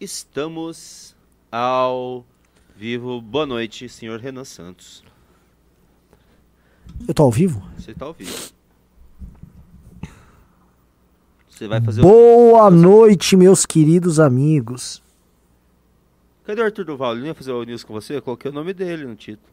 Estamos 0.00 1.14
ao 1.52 2.24
vivo. 2.74 3.20
Boa 3.20 3.44
noite, 3.44 3.88
senhor 3.88 4.18
Renan 4.18 4.44
Santos. 4.44 5.04
Eu 7.06 7.12
tô 7.14 7.24
ao 7.24 7.30
vivo? 7.30 7.62
Você 7.76 7.94
tá 7.94 8.06
ao 8.06 8.14
vivo. 8.14 8.50
Você 11.50 11.68
vai 11.68 11.80
fazer 11.82 12.00
o... 12.00 12.04
Boa 12.04 12.70
noite, 12.70 13.36
meus 13.36 13.66
queridos 13.66 14.18
amigos. 14.18 15.02
Cadê 16.44 16.62
o 16.62 16.64
Arthur 16.64 16.84
Duval? 16.86 17.12
Ele 17.12 17.20
não 17.20 17.26
ia 17.28 17.34
fazer 17.34 17.52
o 17.52 17.62
news 17.62 17.84
com 17.84 17.92
você? 17.92 18.16
Eu 18.16 18.22
coloquei 18.22 18.50
o 18.50 18.54
nome 18.54 18.72
dele 18.72 19.04
no 19.04 19.14
título. 19.14 19.48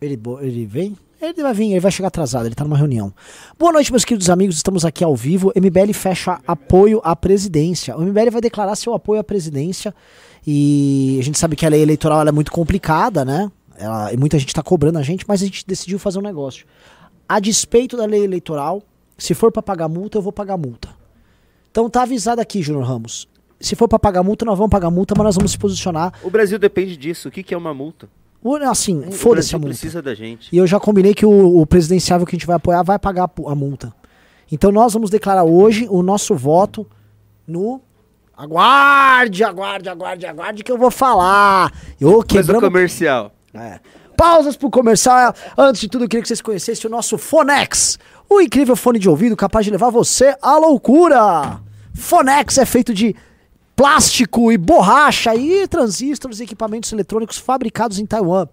Ele, 0.00 0.16
bo- 0.16 0.40
ele 0.40 0.66
vem? 0.66 0.96
Ele 1.20 1.42
vai 1.42 1.54
vir, 1.54 1.70
ele 1.70 1.80
vai 1.80 1.90
chegar 1.90 2.08
atrasado, 2.08 2.46
ele 2.46 2.54
tá 2.54 2.62
numa 2.62 2.76
reunião. 2.76 3.12
Boa 3.58 3.72
noite, 3.72 3.90
meus 3.90 4.04
queridos 4.04 4.28
amigos, 4.28 4.56
estamos 4.56 4.84
aqui 4.84 5.02
ao 5.02 5.16
vivo. 5.16 5.50
MBL 5.56 5.92
fecha 5.94 6.38
apoio 6.46 7.00
à 7.02 7.16
presidência. 7.16 7.96
O 7.96 8.02
MBL 8.02 8.30
vai 8.30 8.40
declarar 8.40 8.76
seu 8.76 8.92
apoio 8.92 9.20
à 9.20 9.24
presidência 9.24 9.94
e 10.46 11.16
a 11.18 11.22
gente 11.22 11.38
sabe 11.38 11.56
que 11.56 11.64
a 11.64 11.70
lei 11.70 11.80
eleitoral 11.80 12.26
é 12.26 12.32
muito 12.32 12.52
complicada, 12.52 13.24
né? 13.24 13.50
Ela- 13.78 14.12
e 14.12 14.16
muita 14.16 14.38
gente 14.38 14.54
tá 14.54 14.62
cobrando 14.62 14.98
a 14.98 15.02
gente, 15.02 15.24
mas 15.26 15.42
a 15.42 15.46
gente 15.46 15.66
decidiu 15.66 15.98
fazer 15.98 16.18
um 16.18 16.22
negócio. 16.22 16.66
A 17.28 17.40
despeito 17.40 17.96
da 17.96 18.04
lei 18.04 18.22
eleitoral, 18.22 18.82
se 19.16 19.32
for 19.32 19.50
pra 19.50 19.62
pagar 19.62 19.88
multa, 19.88 20.18
eu 20.18 20.22
vou 20.22 20.32
pagar 20.32 20.58
multa. 20.58 20.90
Então 21.70 21.88
tá 21.88 22.02
avisado 22.02 22.40
aqui, 22.42 22.60
Júnior 22.62 22.84
Ramos. 22.84 23.26
Se 23.58 23.74
for 23.74 23.88
pra 23.88 23.98
pagar 23.98 24.22
multa, 24.22 24.44
nós 24.44 24.56
vamos 24.58 24.70
pagar 24.70 24.90
multa, 24.90 25.14
mas 25.16 25.24
nós 25.24 25.34
vamos 25.34 25.50
se 25.52 25.58
posicionar. 25.58 26.12
O 26.22 26.28
Brasil 26.28 26.58
depende 26.58 26.94
disso. 26.94 27.28
O 27.28 27.30
que, 27.30 27.42
que 27.42 27.54
é 27.54 27.56
uma 27.56 27.72
multa? 27.72 28.06
Assim, 28.70 29.10
foda-se 29.10 29.54
a 29.54 29.58
multa. 29.58 29.70
precisa 29.70 30.00
da 30.02 30.14
gente. 30.14 30.48
E 30.54 30.58
eu 30.58 30.66
já 30.66 30.78
combinei 30.78 31.14
que 31.14 31.26
o, 31.26 31.60
o 31.60 31.66
presidenciável 31.66 32.26
que 32.26 32.34
a 32.34 32.38
gente 32.38 32.46
vai 32.46 32.56
apoiar 32.56 32.82
vai 32.82 32.98
pagar 32.98 33.28
a 33.46 33.54
multa. 33.54 33.92
Então 34.50 34.70
nós 34.70 34.92
vamos 34.92 35.10
declarar 35.10 35.44
hoje 35.44 35.86
o 35.90 36.02
nosso 36.02 36.34
voto 36.34 36.86
no. 37.46 37.80
Aguarde, 38.36 39.42
aguarde, 39.42 39.88
aguarde, 39.88 40.26
aguarde 40.26 40.62
que 40.62 40.70
eu 40.70 40.76
vou 40.78 40.90
falar. 40.90 41.72
Eu 42.00 42.10
Mas 42.10 42.18
o 42.18 42.22
quebramos. 42.22 42.62
comercial. 42.64 43.32
É. 43.54 43.80
Pausas 44.16 44.56
pro 44.56 44.70
comercial. 44.70 45.34
Antes 45.56 45.80
de 45.80 45.88
tudo, 45.88 46.04
eu 46.04 46.08
queria 46.08 46.22
que 46.22 46.28
vocês 46.28 46.40
conhecessem 46.40 46.88
o 46.88 46.90
nosso 46.90 47.16
Fonex. 47.18 47.98
O 48.28 48.40
incrível 48.40 48.76
fone 48.76 48.98
de 48.98 49.08
ouvido 49.08 49.34
capaz 49.36 49.64
de 49.64 49.70
levar 49.70 49.90
você 49.90 50.36
à 50.42 50.56
loucura. 50.58 51.60
Fonex 51.94 52.58
é 52.58 52.66
feito 52.66 52.92
de 52.92 53.16
plástico 53.76 54.50
e 54.50 54.56
borracha 54.56 55.36
e 55.36 55.68
transistores 55.68 56.40
e 56.40 56.44
equipamentos 56.44 56.90
eletrônicos 56.90 57.36
fabricados 57.36 57.98
em 57.98 58.06
Taiwan. 58.06 58.48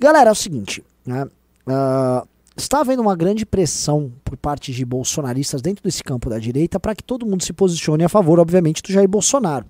Galera, 0.00 0.30
é 0.30 0.32
o 0.32 0.36
seguinte, 0.36 0.82
né? 1.04 1.26
Ah, 1.66 2.24
está 2.56 2.80
havendo 2.80 3.02
uma 3.02 3.16
grande 3.16 3.44
pressão 3.44 4.12
por 4.24 4.36
parte 4.36 4.72
de 4.72 4.84
bolsonaristas 4.84 5.60
dentro 5.60 5.82
desse 5.82 6.04
campo 6.04 6.30
da 6.30 6.38
direita 6.38 6.78
para 6.78 6.94
que 6.94 7.02
todo 7.02 7.26
mundo 7.26 7.42
se 7.42 7.52
posicione 7.52 8.04
a 8.04 8.08
favor, 8.08 8.38
obviamente, 8.38 8.80
do 8.80 8.92
Jair 8.92 9.08
Bolsonaro. 9.08 9.66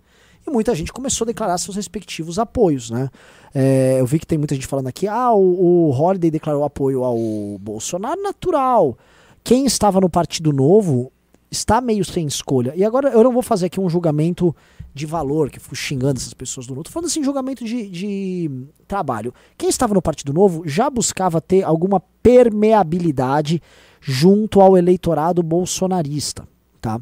E 0.47 0.51
muita 0.51 0.75
gente 0.75 0.93
começou 0.93 1.25
a 1.25 1.29
declarar 1.29 1.57
seus 1.57 1.77
respectivos 1.77 2.39
apoios, 2.39 2.91
né? 2.91 3.09
É, 3.55 3.97
eu 3.98 4.05
vi 4.07 4.19
que 4.19 4.27
tem 4.27 4.37
muita 4.37 4.55
gente 4.55 4.67
falando 4.67 4.89
aqui, 4.89 5.09
ah, 5.09 5.33
o, 5.33 5.89
o 5.89 5.91
Holiday 5.91 6.31
declarou 6.31 6.63
apoio 6.63 7.03
ao 7.03 7.17
Bolsonaro, 7.59 8.21
natural. 8.21 8.98
Quem 9.43 9.65
estava 9.65 10.01
no 10.01 10.11
Partido 10.11 10.53
Novo 10.53 11.11
está 11.55 11.81
meio 11.81 12.05
sem 12.05 12.27
escolha. 12.27 12.73
E 12.77 12.85
agora 12.85 13.09
eu 13.11 13.23
não 13.23 13.33
vou 13.33 13.43
fazer 13.43 13.67
aqui 13.67 13.81
um 13.81 13.89
julgamento 13.89 14.55
de 14.93 15.07
valor, 15.07 15.51
que 15.51 15.59
eu 15.59 15.63
fico 15.63 15.75
xingando 15.75 16.19
essas 16.19 16.35
pessoas 16.35 16.67
do. 16.67 16.83
Tô 16.83 16.91
falando 16.91 17.07
assim, 17.07 17.23
julgamento 17.25 17.65
de, 17.65 17.89
de 17.89 18.51
trabalho. 18.87 19.33
Quem 19.57 19.69
estava 19.69 19.95
no 19.95 20.03
Partido 20.03 20.33
Novo 20.33 20.63
já 20.67 20.89
buscava 20.89 21.41
ter 21.41 21.65
alguma 21.65 22.01
permeabilidade 22.23 23.61
junto 24.01 24.61
ao 24.61 24.77
eleitorado 24.77 25.43
bolsonarista, 25.43 26.47
tá? 26.81 27.01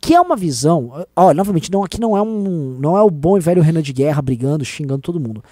Que 0.00 0.14
é 0.14 0.20
uma 0.20 0.36
visão, 0.36 1.06
ó, 1.14 1.34
novamente, 1.34 1.70
não, 1.70 1.84
aqui 1.84 2.00
não 2.00 2.16
é 2.16 2.22
um, 2.22 2.78
não 2.80 2.96
é 2.96 3.02
o 3.02 3.10
bom 3.10 3.36
e 3.36 3.40
velho 3.40 3.60
Renan 3.60 3.82
de 3.82 3.92
Guerra 3.92 4.22
brigando, 4.22 4.64
xingando 4.64 5.02
todo 5.02 5.20
mundo. 5.20 5.44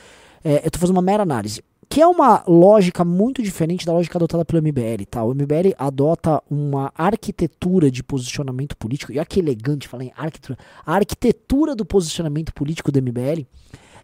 É, 0.43 0.65
eu 0.65 0.71
tô 0.71 0.79
fazendo 0.79 0.97
uma 0.97 1.03
mera 1.03 1.23
análise. 1.23 1.62
Que 1.91 2.03
é 2.03 2.06
uma 2.06 2.44
lógica 2.47 3.03
muito 3.03 3.42
diferente 3.42 3.86
da 3.86 3.93
lógica 3.93 4.19
adotada 4.19 4.44
pelo 4.44 4.62
MBL, 4.62 5.06
tá? 5.10 5.25
O 5.25 5.34
MBL 5.34 5.75
adota 5.78 6.43
uma 6.50 6.93
arquitetura 6.94 7.91
de 7.91 8.03
posicionamento 8.03 8.76
político, 8.76 9.10
e 9.10 9.19
olha 9.19 9.25
que 9.25 9.41
elegante 9.41 9.88
falar 9.88 10.04
em 10.04 10.12
arquitetura. 10.15 10.59
A 10.84 10.94
arquitetura 10.94 11.75
do 11.75 11.87
posicionamento 11.87 12.53
político 12.53 12.93
do 12.93 13.00
MBL, 13.00 13.47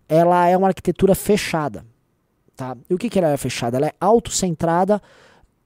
ela 0.09 0.49
é 0.49 0.56
uma 0.56 0.69
arquitetura 0.69 1.15
fechada, 1.15 1.84
tá? 2.56 2.75
E 2.89 2.95
o 2.95 2.99
que 2.99 3.11
que 3.11 3.19
ela 3.19 3.31
é 3.31 3.37
fechada? 3.37 3.77
Ela 3.77 3.89
é 3.89 3.95
autocentrada 4.01 5.01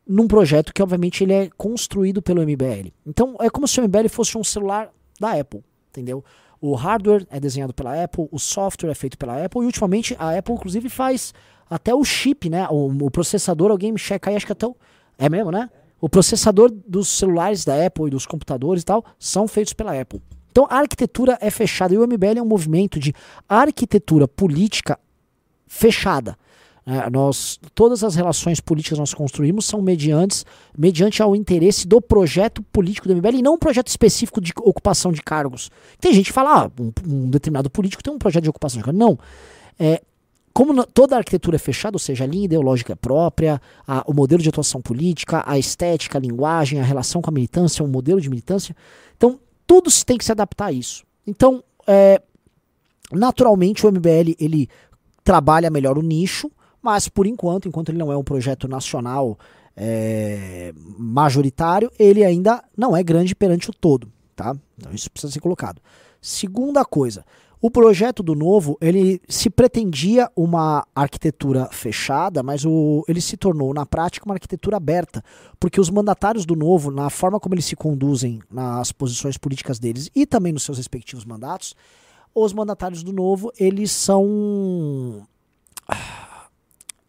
num 0.04 0.26
projeto 0.26 0.72
que, 0.72 0.82
obviamente, 0.82 1.22
ele 1.22 1.34
é 1.34 1.50
construído 1.56 2.20
pelo 2.20 2.42
MBL. 2.42 2.90
Então, 3.06 3.36
é 3.40 3.48
como 3.48 3.68
se 3.68 3.78
o 3.78 3.84
MBL 3.84 4.08
fosse 4.08 4.36
um 4.36 4.42
celular 4.42 4.90
da 5.20 5.38
Apple, 5.38 5.62
entendeu? 5.90 6.24
O 6.60 6.74
hardware 6.74 7.24
é 7.30 7.38
desenhado 7.38 7.72
pela 7.72 8.02
Apple, 8.02 8.26
o 8.32 8.38
software 8.40 8.90
é 8.90 8.94
feito 8.94 9.16
pela 9.16 9.44
Apple, 9.44 9.62
e 9.62 9.66
ultimamente 9.66 10.16
a 10.18 10.36
Apple, 10.36 10.54
inclusive, 10.54 10.88
faz 10.88 11.32
até 11.68 11.94
o 11.94 12.04
chip, 12.04 12.48
né? 12.48 12.66
O, 12.70 13.06
o 13.06 13.10
processador, 13.10 13.70
alguém 13.70 13.92
me 13.92 13.98
checa 13.98 14.30
aí, 14.30 14.36
acho 14.36 14.46
que 14.46 14.52
até 14.52 14.66
o. 14.66 14.76
É 15.18 15.28
mesmo, 15.28 15.50
né? 15.50 15.68
O 16.00 16.08
processador 16.08 16.70
dos 16.70 17.08
celulares 17.08 17.64
da 17.64 17.84
Apple 17.84 18.06
e 18.06 18.10
dos 18.10 18.24
computadores 18.24 18.82
e 18.82 18.86
tal 18.86 19.04
são 19.18 19.48
feitos 19.48 19.72
pela 19.72 19.98
Apple. 20.00 20.22
Então 20.50 20.66
a 20.70 20.76
arquitetura 20.76 21.36
é 21.40 21.50
fechada 21.50 21.94
e 21.94 21.98
o 21.98 22.06
MBL 22.06 22.38
é 22.38 22.42
um 22.42 22.46
movimento 22.46 22.98
de 22.98 23.12
arquitetura 23.48 24.28
política 24.28 24.98
fechada. 25.66 26.36
É, 26.86 27.10
nós, 27.10 27.60
todas 27.74 28.02
as 28.02 28.14
relações 28.14 28.60
políticas 28.60 28.96
que 28.96 29.00
nós 29.00 29.12
construímos 29.12 29.66
são 29.66 29.82
mediantes, 29.82 30.46
mediante 30.76 31.20
ao 31.20 31.36
interesse 31.36 31.86
do 31.86 32.00
projeto 32.00 32.62
político 32.62 33.06
do 33.06 33.14
MBL 33.14 33.36
e 33.36 33.42
não 33.42 33.54
um 33.54 33.58
projeto 33.58 33.88
específico 33.88 34.40
de 34.40 34.54
ocupação 34.56 35.12
de 35.12 35.20
cargos. 35.20 35.70
Tem 36.00 36.14
gente 36.14 36.26
que 36.26 36.32
fala, 36.32 36.64
ah, 36.64 36.70
um, 36.80 36.90
um 37.06 37.28
determinado 37.28 37.68
político 37.68 38.02
tem 38.02 38.10
um 38.10 38.18
projeto 38.18 38.44
de 38.44 38.48
ocupação 38.48 38.78
de 38.78 38.84
cargos. 38.84 38.98
Não. 38.98 39.18
É, 39.78 40.00
como 40.58 40.84
toda 40.84 41.14
a 41.14 41.18
arquitetura 41.18 41.54
é 41.54 41.58
fechada, 41.58 41.94
ou 41.94 42.00
seja, 42.00 42.24
a 42.24 42.26
linha 42.26 42.46
ideológica 42.46 42.92
é 42.92 42.96
própria, 42.96 43.62
a- 43.86 44.02
o 44.08 44.12
modelo 44.12 44.42
de 44.42 44.48
atuação 44.48 44.82
política, 44.82 45.44
a 45.46 45.56
estética, 45.56 46.18
a 46.18 46.20
linguagem, 46.20 46.80
a 46.80 46.82
relação 46.82 47.22
com 47.22 47.30
a 47.30 47.32
militância, 47.32 47.84
o 47.84 47.86
modelo 47.86 48.20
de 48.20 48.28
militância. 48.28 48.74
Então, 49.16 49.38
tudo 49.64 49.88
se 49.88 50.04
tem 50.04 50.18
que 50.18 50.24
se 50.24 50.32
adaptar 50.32 50.66
a 50.66 50.72
isso. 50.72 51.04
Então, 51.24 51.62
é, 51.86 52.20
naturalmente, 53.12 53.86
o 53.86 53.88
MBL 53.88 54.34
ele 54.40 54.68
trabalha 55.22 55.70
melhor 55.70 55.96
o 55.96 56.02
nicho, 56.02 56.50
mas 56.82 57.08
por 57.08 57.24
enquanto, 57.24 57.68
enquanto 57.68 57.90
ele 57.90 57.98
não 57.98 58.10
é 58.10 58.16
um 58.16 58.24
projeto 58.24 58.66
nacional 58.66 59.38
é, 59.76 60.72
majoritário, 60.98 61.88
ele 62.00 62.24
ainda 62.24 62.64
não 62.76 62.96
é 62.96 63.02
grande 63.04 63.32
perante 63.32 63.70
o 63.70 63.72
todo, 63.72 64.10
tá? 64.34 64.56
Então 64.76 64.92
isso 64.92 65.08
precisa 65.08 65.32
ser 65.32 65.38
colocado. 65.38 65.80
Segunda 66.20 66.84
coisa, 66.84 67.24
o 67.60 67.70
projeto 67.70 68.22
do 68.22 68.34
novo, 68.34 68.78
ele 68.80 69.20
se 69.28 69.50
pretendia 69.50 70.30
uma 70.36 70.86
arquitetura 70.94 71.68
fechada, 71.72 72.42
mas 72.42 72.64
o, 72.64 73.04
ele 73.08 73.20
se 73.20 73.36
tornou 73.36 73.74
na 73.74 73.84
prática 73.84 74.24
uma 74.24 74.34
arquitetura 74.34 74.76
aberta, 74.76 75.24
porque 75.58 75.80
os 75.80 75.90
mandatários 75.90 76.46
do 76.46 76.54
novo, 76.54 76.90
na 76.90 77.10
forma 77.10 77.40
como 77.40 77.54
eles 77.54 77.64
se 77.64 77.74
conduzem 77.74 78.40
nas 78.48 78.92
posições 78.92 79.36
políticas 79.36 79.78
deles 79.78 80.08
e 80.14 80.24
também 80.24 80.52
nos 80.52 80.62
seus 80.62 80.78
respectivos 80.78 81.24
mandatos, 81.24 81.74
os 82.32 82.52
mandatários 82.52 83.02
do 83.02 83.12
novo, 83.12 83.52
eles 83.58 83.90
são 83.90 85.26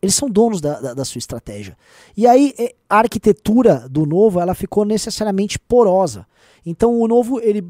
eles 0.02 0.16
são 0.16 0.30
donos 0.30 0.62
da, 0.62 0.80
da, 0.80 0.94
da 0.94 1.06
sua 1.06 1.20
estratégia. 1.20 1.78
E 2.16 2.26
aí 2.26 2.56
a 2.90 3.00
arquitetura 3.00 3.88
do 3.90 4.06
novo 4.06 4.40
ela 4.40 4.56
ficou 4.56 4.86
necessariamente 4.86 5.60
porosa. 5.60 6.26
Então 6.66 7.00
o 7.00 7.08
novo 7.08 7.40
ele 7.40 7.64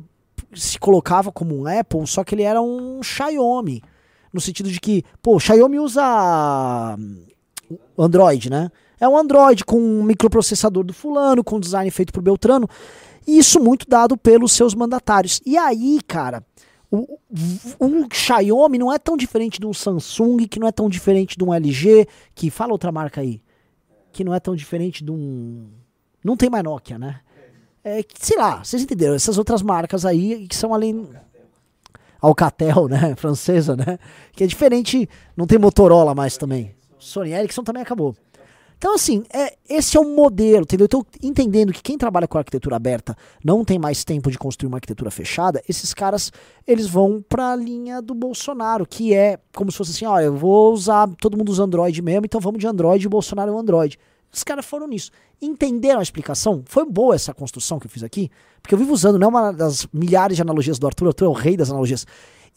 se 0.54 0.80
colocava 0.80 1.32
como 1.32 1.56
um 1.56 1.68
Apple, 1.68 2.06
só 2.08 2.24
que 2.24 2.36
ele 2.36 2.44
era 2.44 2.62
um 2.62 3.02
Xiaomi. 3.04 3.82
No 4.32 4.40
sentido 4.40 4.70
de 4.72 4.80
que, 4.80 5.04
pô, 5.22 5.40
Xiaomi 5.40 5.80
usa 5.80 6.96
hum, 7.00 7.24
Android, 7.98 8.50
né? 8.50 8.70
É 9.00 9.08
um 9.08 9.18
Android 9.18 9.64
com 9.64 9.80
um 9.80 10.04
microprocessador 10.04 10.84
do 10.84 10.94
fulano, 10.94 11.44
com 11.44 11.60
design 11.60 11.90
feito 11.90 12.12
por 12.12 12.22
Beltrano. 12.22 12.68
E 13.26 13.38
isso 13.38 13.60
muito 13.60 13.88
dado 13.88 14.18
pelos 14.18 14.52
seus 14.52 14.74
mandatários. 14.76 15.42
E 15.46 15.58
aí, 15.58 16.00
cara, 16.06 16.44
o- 16.92 17.18
um 17.80 18.08
Xiaomi 18.12 18.78
não 18.78 18.92
é 18.92 18.98
tão 18.98 19.16
diferente 19.16 19.60
de 19.60 19.66
um 19.66 19.74
Samsung, 19.74 20.48
que 20.48 20.60
não 20.60 20.68
é 20.68 20.72
tão 20.72 20.90
diferente 20.90 21.38
de 21.38 21.44
um 21.44 21.54
LG, 21.54 22.08
que 22.36 22.50
fala 22.50 22.72
outra 22.72 22.92
marca 22.92 23.22
aí, 23.22 23.42
que 24.12 24.24
não 24.24 24.34
é 24.34 24.40
tão 24.40 24.56
diferente 24.56 25.04
de 25.04 25.12
um. 25.12 25.68
Não 26.24 26.36
tem 26.36 26.50
mais 26.50 26.64
Nokia, 26.64 26.98
né? 27.00 27.22
É, 27.84 28.04
sei 28.20 28.38
lá, 28.38 28.64
vocês 28.64 28.84
entenderam? 28.84 29.16
Essas 29.16 29.38
outras 29.38 29.62
marcas 29.62 30.06
aí 30.06 30.48
que 30.48 30.56
são 30.56 30.74
além. 30.74 31.08
Alcatel, 32.22 32.88
né? 32.88 33.16
Francesa, 33.18 33.76
né? 33.76 33.98
Que 34.34 34.44
é 34.44 34.48
diferente. 34.48 35.10
Não 35.36 35.48
tem 35.48 35.58
Motorola 35.58 36.14
mais 36.14 36.38
também. 36.38 36.76
Sony 36.98 37.32
Ericsson 37.32 37.64
também 37.64 37.82
acabou. 37.82 38.16
Então, 38.80 38.96
assim, 38.96 39.26
é, 39.34 39.58
esse 39.70 39.98
é 39.98 40.00
o 40.00 40.16
modelo, 40.16 40.62
entendeu? 40.62 40.86
Então, 40.86 41.06
entendendo 41.22 41.74
que 41.74 41.84
quem 41.84 41.98
trabalha 41.98 42.30
com 42.30 42.38
arquitetura 42.38 42.78
aberta 42.78 43.14
não 43.44 43.66
tem 43.66 43.78
mais 43.78 44.06
tempo 44.06 44.32
de 44.32 44.38
construir 44.38 44.70
uma 44.70 44.78
arquitetura 44.78 45.12
fechada, 45.12 45.62
esses 45.68 45.94
caras, 45.94 46.32
eles 46.66 46.88
vão 46.88 47.22
pra 47.28 47.58
linha 47.58 48.02
do 48.02 48.14
Bolsonaro, 48.14 48.86
que 48.86 49.14
é 49.14 49.38
como 49.54 49.70
se 49.70 49.78
fosse 49.78 49.92
assim, 49.92 50.06
ó, 50.06 50.22
eu 50.22 50.34
vou 50.34 50.72
usar, 50.72 51.10
todo 51.20 51.38
mundo 51.38 51.50
usa 51.50 51.64
Android 51.64 52.02
mesmo, 52.02 52.26
então 52.26 52.40
vamos 52.40 52.62
de 52.62 52.68
Android 52.68 53.06
o 53.06 53.10
Bolsonaro 53.10 53.52
é 53.52 53.54
um 53.54 53.60
Android. 53.60 54.00
Os 54.32 54.44
caras 54.44 54.66
foram 54.66 54.88
nisso. 54.88 55.12
Entenderam 55.42 56.00
a 56.00 56.04
explicação? 56.04 56.64
Foi 56.66 56.86
boa 56.86 57.16
essa 57.16 57.34
construção 57.34 57.80
que 57.80 57.88
eu 57.88 57.92
fiz 57.92 58.04
aqui? 58.04 58.30
Porque 58.62 58.74
eu 58.74 58.80
vivo 58.80 58.94
usando, 58.94 59.18
não 59.18 59.28
é 59.28 59.30
uma 59.30 59.52
das 59.52 59.88
milhares 59.92 60.36
de 60.36 60.42
analogias 60.42 60.78
do 60.78 60.86
Arthur, 60.86 61.08
Arthur 61.08 61.26
é 61.26 61.30
o 61.30 61.34
rei 61.34 61.58
das 61.58 61.70
analogias. 61.70 62.06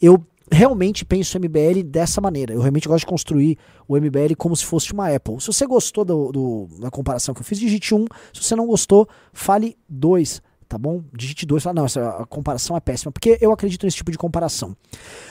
Eu 0.01 0.23
realmente 0.51 1.05
penso 1.05 1.37
o 1.37 1.41
MBL 1.41 1.83
dessa 1.83 2.21
maneira. 2.21 2.53
Eu 2.53 2.61
realmente 2.61 2.87
gosto 2.87 2.99
de 2.99 3.05
construir 3.05 3.57
o 3.87 3.95
MBL 3.97 4.35
como 4.37 4.55
se 4.55 4.65
fosse 4.65 4.91
uma 4.93 5.13
Apple. 5.13 5.39
Se 5.39 5.47
você 5.47 5.65
gostou 5.65 6.05
do, 6.05 6.31
do, 6.31 6.67
da 6.79 6.91
comparação 6.91 7.33
que 7.33 7.41
eu 7.41 7.45
fiz, 7.45 7.59
digite 7.59 7.95
um. 7.95 8.05
Se 8.33 8.43
você 8.43 8.55
não 8.55 8.67
gostou, 8.67 9.07
fale 9.31 9.77
dois. 9.87 10.41
Tá 10.67 10.77
bom? 10.77 11.03
Digite 11.13 11.45
dois. 11.45 11.63
Fala, 11.63 11.75
não, 11.75 11.85
essa 11.85 12.25
comparação 12.29 12.75
é 12.75 12.79
péssima. 12.79 13.11
Porque 13.11 13.37
eu 13.41 13.51
acredito 13.51 13.85
nesse 13.85 13.97
tipo 13.97 14.11
de 14.11 14.17
comparação. 14.17 14.75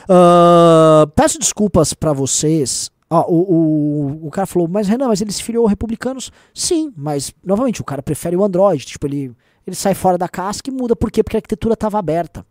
Uh, 0.05 1.07
peço 1.15 1.39
desculpas 1.39 1.95
para 1.95 2.13
vocês 2.13 2.91
Ó, 3.15 3.27
o, 3.29 4.23
o, 4.23 4.27
o 4.29 4.31
cara 4.31 4.47
falou, 4.47 4.67
mas 4.67 4.89
Renan, 4.89 5.09
mas 5.09 5.21
ele 5.21 5.31
se 5.31 5.43
filiou 5.43 5.67
republicanos? 5.67 6.33
Sim, 6.55 6.91
mas, 6.97 7.31
novamente, 7.45 7.83
o 7.83 7.85
cara 7.85 8.03
prefere 8.03 8.35
o 8.35 8.43
Android. 8.43 8.87
Tipo, 8.87 9.07
ele, 9.07 9.37
ele 9.67 9.77
sai 9.77 9.93
fora 9.93 10.17
da 10.17 10.27
casca 10.27 10.71
e 10.71 10.73
muda. 10.73 10.97
Por 10.97 11.11
quê? 11.11 11.23
Porque 11.23 11.37
a 11.37 11.39
arquitetura 11.39 11.75
estava 11.75 11.99
aberta. 11.99 12.47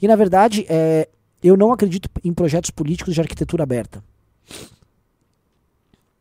E, 0.00 0.08
na 0.08 0.16
verdade, 0.16 0.64
é, 0.70 1.06
eu 1.42 1.54
não 1.54 1.70
acredito 1.70 2.08
em 2.24 2.32
projetos 2.32 2.70
políticos 2.70 3.12
de 3.12 3.20
arquitetura 3.20 3.62
aberta. 3.62 4.02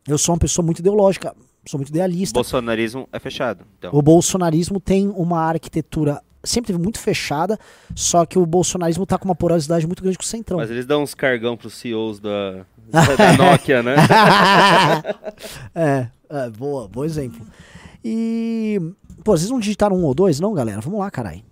Eu 0.06 0.18
sou 0.18 0.36
uma 0.36 0.40
pessoa 0.40 0.66
muito 0.66 0.80
ideológica, 0.80 1.34
sou 1.66 1.78
muito 1.78 1.90
idealista. 1.90 2.38
O 2.38 2.44
bolsonarismo 2.44 3.08
é 3.14 3.20
fechado. 3.20 3.66
Então. 3.80 3.92
O 3.94 4.02
bolsonarismo 4.02 4.78
tem 4.78 5.08
uma 5.08 5.40
arquitetura 5.40 6.22
sempre 6.46 6.68
teve 6.68 6.80
muito 6.80 7.00
fechada, 7.00 7.58
só 7.96 8.26
que 8.26 8.38
o 8.38 8.46
bolsonarismo 8.46 9.04
está 9.04 9.18
com 9.18 9.26
uma 9.26 9.36
porosidade 9.36 9.86
muito 9.86 10.02
grande 10.02 10.18
com 10.18 10.24
o 10.24 10.28
Centrão. 10.28 10.60
Mas 10.60 10.70
eles 10.70 10.86
dão 10.86 11.04
uns 11.04 11.14
cargão 11.14 11.58
para 11.58 11.68
os 11.68 11.74
CEOs 11.74 12.20
da, 12.20 12.66
da 12.92 13.38
Nokia, 13.38 13.84
né? 13.84 13.96
é, 15.74 16.08
é, 16.30 16.50
boa, 16.50 16.88
bom 16.88 17.04
exemplo. 17.04 17.46
E, 18.04 18.80
pô, 19.24 19.36
vocês 19.36 19.50
não 19.50 19.60
digitaram 19.60 19.96
um 19.96 20.04
ou 20.04 20.14
dois, 20.14 20.40
não, 20.40 20.54
galera? 20.54 20.82
Vamos 20.82 21.00
lá, 21.00 21.10
caralho. 21.10 21.44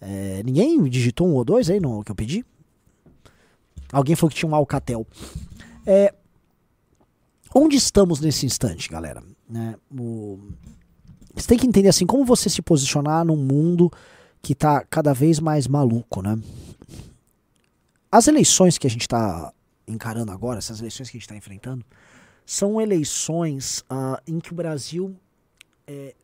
É, 0.00 0.42
ninguém 0.44 0.82
digitou 0.84 1.28
um 1.28 1.34
ou 1.34 1.44
dois 1.44 1.70
aí 1.70 1.78
no 1.78 2.02
que 2.02 2.10
eu 2.10 2.16
pedi? 2.16 2.44
Alguém 3.92 4.16
falou 4.16 4.30
que 4.30 4.36
tinha 4.36 4.50
um 4.50 4.54
Alcatel. 4.54 5.06
É, 5.86 6.12
onde 7.54 7.76
estamos 7.76 8.20
nesse 8.20 8.46
instante, 8.46 8.88
galera? 8.88 9.22
Né, 9.48 9.76
o, 9.96 10.40
você 11.34 11.46
tem 11.46 11.58
que 11.58 11.66
entender 11.66 11.88
assim, 11.88 12.06
como 12.06 12.24
você 12.24 12.48
se 12.48 12.62
posicionar 12.62 13.24
num 13.24 13.36
mundo 13.36 13.90
que 14.40 14.54
está 14.54 14.84
cada 14.84 15.12
vez 15.12 15.38
mais 15.38 15.68
maluco, 15.68 16.20
né? 16.20 16.38
As 18.10 18.28
eleições 18.28 18.76
que 18.76 18.86
a 18.86 18.90
gente 18.90 19.02
está 19.02 19.52
encarando 19.86 20.32
agora, 20.32 20.58
essas 20.58 20.80
eleições 20.80 21.10
que 21.10 21.16
a 21.16 21.18
gente 21.18 21.26
está 21.26 21.36
enfrentando, 21.36 21.84
são 22.44 22.80
eleições 22.80 23.80
uh, 23.90 24.20
em 24.26 24.40
que 24.40 24.52
o 24.52 24.54
Brasil. 24.54 25.16
É... 25.86 26.14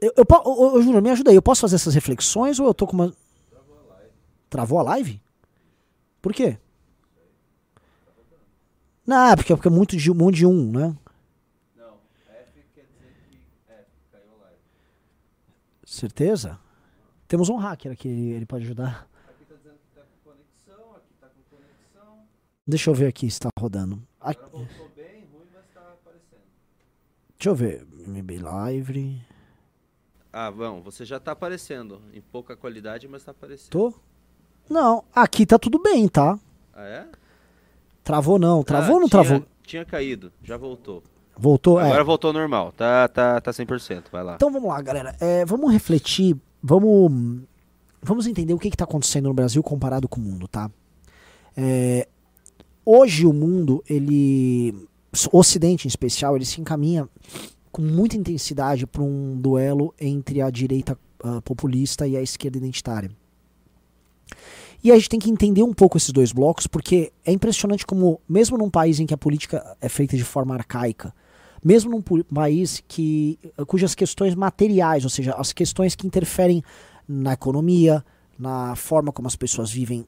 Eu, 0.00 0.12
eu, 0.16 0.24
eu, 0.28 0.74
eu, 0.74 0.82
Júnior, 0.82 1.02
me 1.02 1.10
ajuda 1.10 1.30
aí. 1.30 1.36
Eu 1.36 1.42
posso 1.42 1.60
fazer 1.60 1.76
essas 1.76 1.94
reflexões 1.94 2.58
ou 2.60 2.66
eu 2.66 2.74
tô 2.74 2.86
com 2.86 2.94
uma. 2.94 3.14
Travou 4.50 4.78
a 4.78 4.82
live. 4.82 4.90
A 4.90 4.94
live? 4.94 5.22
Por 6.20 6.32
quê? 6.32 6.58
Não, 9.06 9.30
é 9.30 9.36
porque, 9.36 9.52
é 9.52 9.56
porque 9.56 9.68
é 9.68 9.70
muito 9.70 9.96
de, 9.96 10.10
um 10.10 10.30
de 10.30 10.46
um, 10.46 10.72
né? 10.72 10.96
Certeza? 15.94 16.58
Temos 17.28 17.48
um 17.48 17.56
hacker 17.56 17.92
aqui, 17.92 18.08
ele 18.08 18.44
pode 18.44 18.64
ajudar. 18.64 19.08
Aqui 19.28 19.44
tá 19.44 19.54
dizendo 19.54 19.78
que 19.78 19.94
tá 19.94 20.02
com 20.02 20.30
conexão, 20.30 20.96
aqui 20.96 21.14
tá 21.20 21.28
com 21.28 21.56
conexão. 21.56 22.26
Deixa 22.66 22.90
eu 22.90 22.94
ver 22.94 23.06
aqui 23.06 23.30
se 23.30 23.40
tá 23.40 23.48
rodando. 23.58 24.02
Aqui... 24.20 24.40
Agora 24.42 24.64
voltou 24.64 24.90
bem, 24.96 25.28
ruim, 25.32 25.46
mas 25.52 25.64
tá 25.74 25.80
aparecendo. 25.80 26.42
Deixa 27.38 27.50
eu 27.50 27.54
ver. 27.54 27.86
MB 28.06 28.38
Live. 28.38 29.22
Ah, 30.32 30.50
bom, 30.50 30.80
você 30.82 31.04
já 31.04 31.20
tá 31.20 31.32
aparecendo. 31.32 32.00
Em 32.12 32.20
pouca 32.20 32.56
qualidade, 32.56 33.06
mas 33.06 33.22
tá 33.22 33.30
aparecendo. 33.32 33.70
Tô? 33.70 33.94
Não, 34.68 35.04
aqui 35.14 35.44
tá 35.44 35.58
tudo 35.58 35.78
bem, 35.78 36.08
tá? 36.08 36.38
Ah, 36.72 36.84
é? 36.84 37.06
Travou 38.02 38.38
não. 38.38 38.62
Travou 38.62 38.92
ah, 38.92 38.94
ou 38.94 39.00
não 39.00 39.08
tinha, 39.08 39.22
travou? 39.22 39.46
Tinha 39.62 39.84
caído, 39.84 40.32
já 40.42 40.56
voltou. 40.56 41.02
Voltou? 41.36 41.78
Agora 41.78 42.00
é. 42.00 42.04
voltou 42.04 42.32
normal. 42.32 42.72
Tá, 42.72 43.08
tá, 43.08 43.40
tá 43.40 43.50
100%. 43.50 44.04
Vai 44.10 44.22
lá. 44.22 44.34
Então 44.36 44.50
vamos 44.50 44.68
lá, 44.68 44.80
galera. 44.80 45.16
É, 45.20 45.44
vamos 45.44 45.72
refletir. 45.72 46.36
Vamos, 46.62 47.42
vamos 48.02 48.26
entender 48.26 48.54
o 48.54 48.58
que 48.58 48.68
está 48.68 48.84
acontecendo 48.84 49.28
no 49.28 49.34
Brasil 49.34 49.62
comparado 49.62 50.08
com 50.08 50.18
o 50.18 50.22
mundo, 50.22 50.48
tá? 50.48 50.70
É, 51.56 52.08
hoje 52.84 53.26
o 53.26 53.32
mundo, 53.32 53.82
ele. 53.88 54.74
O 55.30 55.38
Ocidente 55.38 55.86
em 55.86 55.88
especial, 55.88 56.34
ele 56.34 56.44
se 56.44 56.60
encaminha 56.60 57.08
com 57.70 57.82
muita 57.82 58.16
intensidade 58.16 58.86
para 58.86 59.02
um 59.02 59.36
duelo 59.40 59.94
entre 60.00 60.40
a 60.40 60.50
direita 60.50 60.98
uh, 61.24 61.40
populista 61.42 62.06
e 62.06 62.16
a 62.16 62.22
esquerda 62.22 62.58
identitária. 62.58 63.10
E 64.82 64.92
a 64.92 64.96
gente 64.96 65.08
tem 65.08 65.18
que 65.18 65.30
entender 65.30 65.62
um 65.62 65.72
pouco 65.72 65.96
esses 65.96 66.10
dois 66.10 66.30
blocos, 66.30 66.66
porque 66.66 67.10
é 67.24 67.32
impressionante 67.32 67.86
como, 67.86 68.20
mesmo 68.28 68.58
num 68.58 68.68
país 68.68 69.00
em 69.00 69.06
que 69.06 69.14
a 69.14 69.16
política 69.16 69.76
é 69.80 69.88
feita 69.88 70.16
de 70.16 70.22
forma 70.22 70.54
arcaica, 70.54 71.14
mesmo 71.64 71.90
num 71.90 72.02
país 72.22 72.82
que, 72.86 73.38
cujas 73.66 73.94
questões 73.94 74.34
materiais, 74.34 75.02
ou 75.02 75.10
seja, 75.10 75.32
as 75.38 75.52
questões 75.52 75.94
que 75.94 76.06
interferem 76.06 76.62
na 77.08 77.32
economia, 77.32 78.04
na 78.38 78.76
forma 78.76 79.10
como 79.10 79.26
as 79.26 79.36
pessoas 79.36 79.70
vivem, 79.70 80.06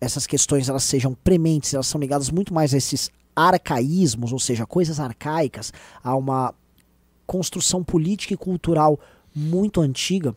essas 0.00 0.26
questões 0.26 0.68
elas 0.68 0.84
sejam 0.84 1.14
prementes, 1.14 1.74
elas 1.74 1.86
são 1.86 2.00
ligadas 2.00 2.30
muito 2.30 2.54
mais 2.54 2.72
a 2.72 2.78
esses 2.78 3.10
arcaísmos, 3.34 4.32
ou 4.32 4.38
seja, 4.38 4.66
coisas 4.66 4.98
arcaicas, 4.98 5.72
a 6.02 6.16
uma 6.16 6.54
construção 7.26 7.84
política 7.84 8.34
e 8.34 8.36
cultural 8.36 8.98
muito 9.34 9.80
antiga. 9.80 10.34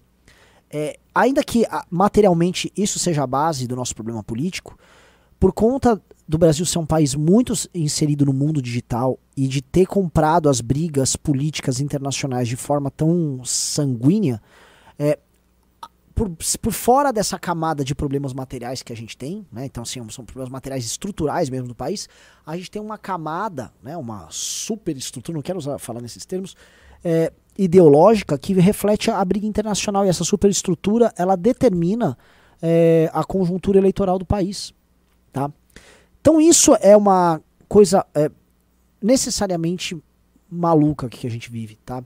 É, 0.70 0.98
ainda 1.14 1.44
que 1.44 1.66
materialmente 1.90 2.72
isso 2.76 2.98
seja 3.00 3.24
a 3.24 3.28
base 3.28 3.68
do 3.68 3.76
nosso 3.76 3.96
problema 3.96 4.24
político, 4.24 4.78
por 5.40 5.54
conta 5.54 6.02
do 6.28 6.38
Brasil 6.38 6.66
ser 6.66 6.80
um 6.80 6.86
país 6.86 7.16
muito 7.16 7.54
inserido 7.74 8.26
no 8.26 8.34
mundo 8.34 8.62
digital 8.62 9.20
e 9.36 9.48
de 9.48 9.62
ter 9.62 9.86
comprado 9.86 10.50
as 10.50 10.62
brigas 10.62 11.16
políticas 11.16 11.80
internacionais 11.80 12.48
de 12.48 12.56
forma 12.56 12.90
tão 12.90 13.44
sanguínea, 13.44 14.42
é, 14.98 15.20
por, 16.14 16.30
por 16.62 16.74
fora 16.74 17.12
dessa 17.12 17.40
camada 17.40 17.84
de 17.84 17.96
problemas 17.96 18.34
materiais 18.34 18.84
que 18.84 18.94
a 18.94 18.96
gente 18.96 19.18
tem, 19.18 19.46
né, 19.52 19.66
então 19.66 19.84
assim, 19.84 20.08
são 20.10 20.24
problemas 20.24 20.50
materiais 20.50 20.86
estruturais 20.86 21.50
mesmo 21.50 21.68
do 21.68 21.76
país, 21.76 22.08
a 22.46 22.56
gente 22.56 22.70
tem 22.70 22.82
uma 22.82 22.98
camada, 22.98 23.72
né, 23.82 23.98
uma 23.98 24.28
super 24.30 24.96
estrutura, 24.96 25.36
não 25.36 25.42
quero 25.42 25.58
usar, 25.58 25.78
falar 25.80 26.02
nesses 26.02 26.26
termos, 26.26 26.56
é, 27.04 27.32
ideológica 27.58 28.38
que 28.38 28.54
reflete 28.54 29.12
a 29.12 29.24
briga 29.26 29.46
internacional 29.46 30.06
e 30.06 30.10
essa 30.10 30.24
superestrutura 30.24 31.14
ela 31.18 31.36
determina 31.36 32.18
é, 32.62 33.10
a 33.14 33.24
conjuntura 33.24 33.78
eleitoral 33.78 34.18
do 34.18 34.26
país, 34.26 34.74
tá? 35.32 35.52
Então 36.22 36.40
isso 36.40 36.76
é 36.80 36.96
uma 36.96 37.42
coisa 37.68 38.06
é, 38.16 38.32
necessariamente 39.02 40.02
maluca 40.50 41.10
que 41.10 41.28
a 41.28 41.30
gente 41.30 41.52
vive, 41.52 41.78
tá? 41.84 42.04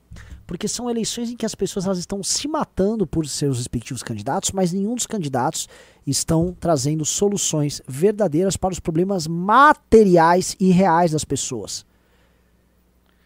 Porque 0.47 0.67
são 0.67 0.89
eleições 0.89 1.29
em 1.29 1.35
que 1.35 1.45
as 1.45 1.53
pessoas 1.53 1.85
elas 1.85 1.99
estão 1.99 2.23
se 2.23 2.47
matando 2.47 3.05
por 3.05 3.27
seus 3.27 3.57
respectivos 3.57 4.01
candidatos, 4.01 4.51
mas 4.53 4.71
nenhum 4.71 4.95
dos 4.95 5.05
candidatos 5.05 5.67
estão 6.05 6.55
trazendo 6.57 7.03
soluções 7.03 7.81
verdadeiras 7.85 8.55
para 8.55 8.71
os 8.71 8.79
problemas 8.79 9.27
materiais 9.27 10.55
e 10.57 10.71
reais 10.71 11.11
das 11.11 11.25
pessoas. 11.25 11.85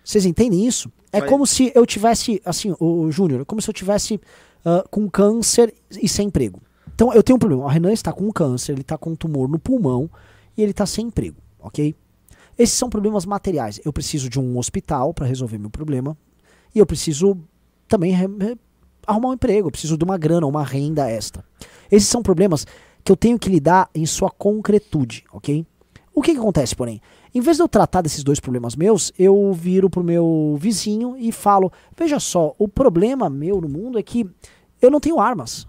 Vocês 0.04 0.26
entendem 0.26 0.66
isso? 0.66 0.92
É 1.14 1.20
mas... 1.20 1.30
como 1.30 1.46
se 1.46 1.72
eu 1.76 1.86
tivesse, 1.86 2.42
assim, 2.44 2.76
o, 2.80 3.04
o 3.04 3.12
Júnior, 3.12 3.42
é 3.42 3.46
como 3.46 3.62
se 3.62 3.70
eu 3.70 3.74
tivesse 3.74 4.16
uh, 4.16 4.90
com 4.90 5.08
câncer 5.08 5.72
e 5.92 6.10
sem 6.10 6.28
emprego. 6.28 6.60
Então 6.96 7.14
eu 7.14 7.22
tenho 7.22 7.36
um 7.36 7.40
problema. 7.40 7.66
O 7.66 7.68
Renan 7.68 7.94
está 7.94 8.12
com 8.12 8.32
câncer, 8.32 8.72
ele 8.72 8.82
está 8.82 8.98
com 8.98 9.12
um 9.12 9.16
tumor 9.16 9.48
no 9.48 9.60
pulmão, 9.60 10.10
e 10.58 10.64
ele 10.64 10.72
está 10.72 10.88
sem 10.88 11.06
emprego, 11.06 11.38
ok? 11.60 11.96
Esses 12.58 12.76
são 12.76 12.90
problemas 12.90 13.28
materiais. 13.28 13.80
Eu 13.86 13.94
preciso 13.94 14.28
de 14.28 14.40
um 14.40 14.58
hospital 14.58 15.14
para 15.14 15.28
resolver 15.28 15.60
meu 15.60 15.70
problema 15.70 16.18
e 16.74 16.80
eu 16.80 16.86
preciso 16.86 17.38
também 17.88 18.16
arrumar 19.06 19.30
um 19.30 19.34
emprego, 19.34 19.68
eu 19.68 19.72
preciso 19.72 19.98
de 19.98 20.04
uma 20.04 20.18
grana, 20.18 20.48
uma 20.48 20.64
renda 20.64 21.10
extra. 21.10 21.44
Esses 21.92 22.08
são 22.08 22.22
problemas 22.22 22.66
que 23.04 23.12
eu 23.12 23.18
tenho 23.18 23.38
que 23.38 23.50
lidar 23.50 23.90
em 23.94 24.06
sua 24.06 24.30
concretude, 24.30 25.26
ok? 25.32 25.66
O 26.14 26.22
que, 26.22 26.34
que 26.34 26.40
acontece, 26.40 26.76
porém? 26.76 27.02
Em 27.34 27.40
vez 27.40 27.58
de 27.58 27.64
eu 27.64 27.68
tratar 27.68 28.02
desses 28.02 28.24
dois 28.24 28.40
problemas 28.40 28.76
meus, 28.76 29.12
eu 29.18 29.54
viro 29.54 29.90
pro 29.90 30.04
meu 30.04 30.58
vizinho 30.60 31.16
e 31.18 31.32
falo: 31.32 31.72
veja 31.98 32.20
só, 32.20 32.54
o 32.58 32.68
problema 32.68 33.30
meu 33.30 33.62
no 33.62 33.70
mundo 33.70 33.98
é 33.98 34.04
que 34.04 34.30
eu 34.82 34.92
não 34.92 35.00
tenho 35.00 35.20
armas. 35.20 35.68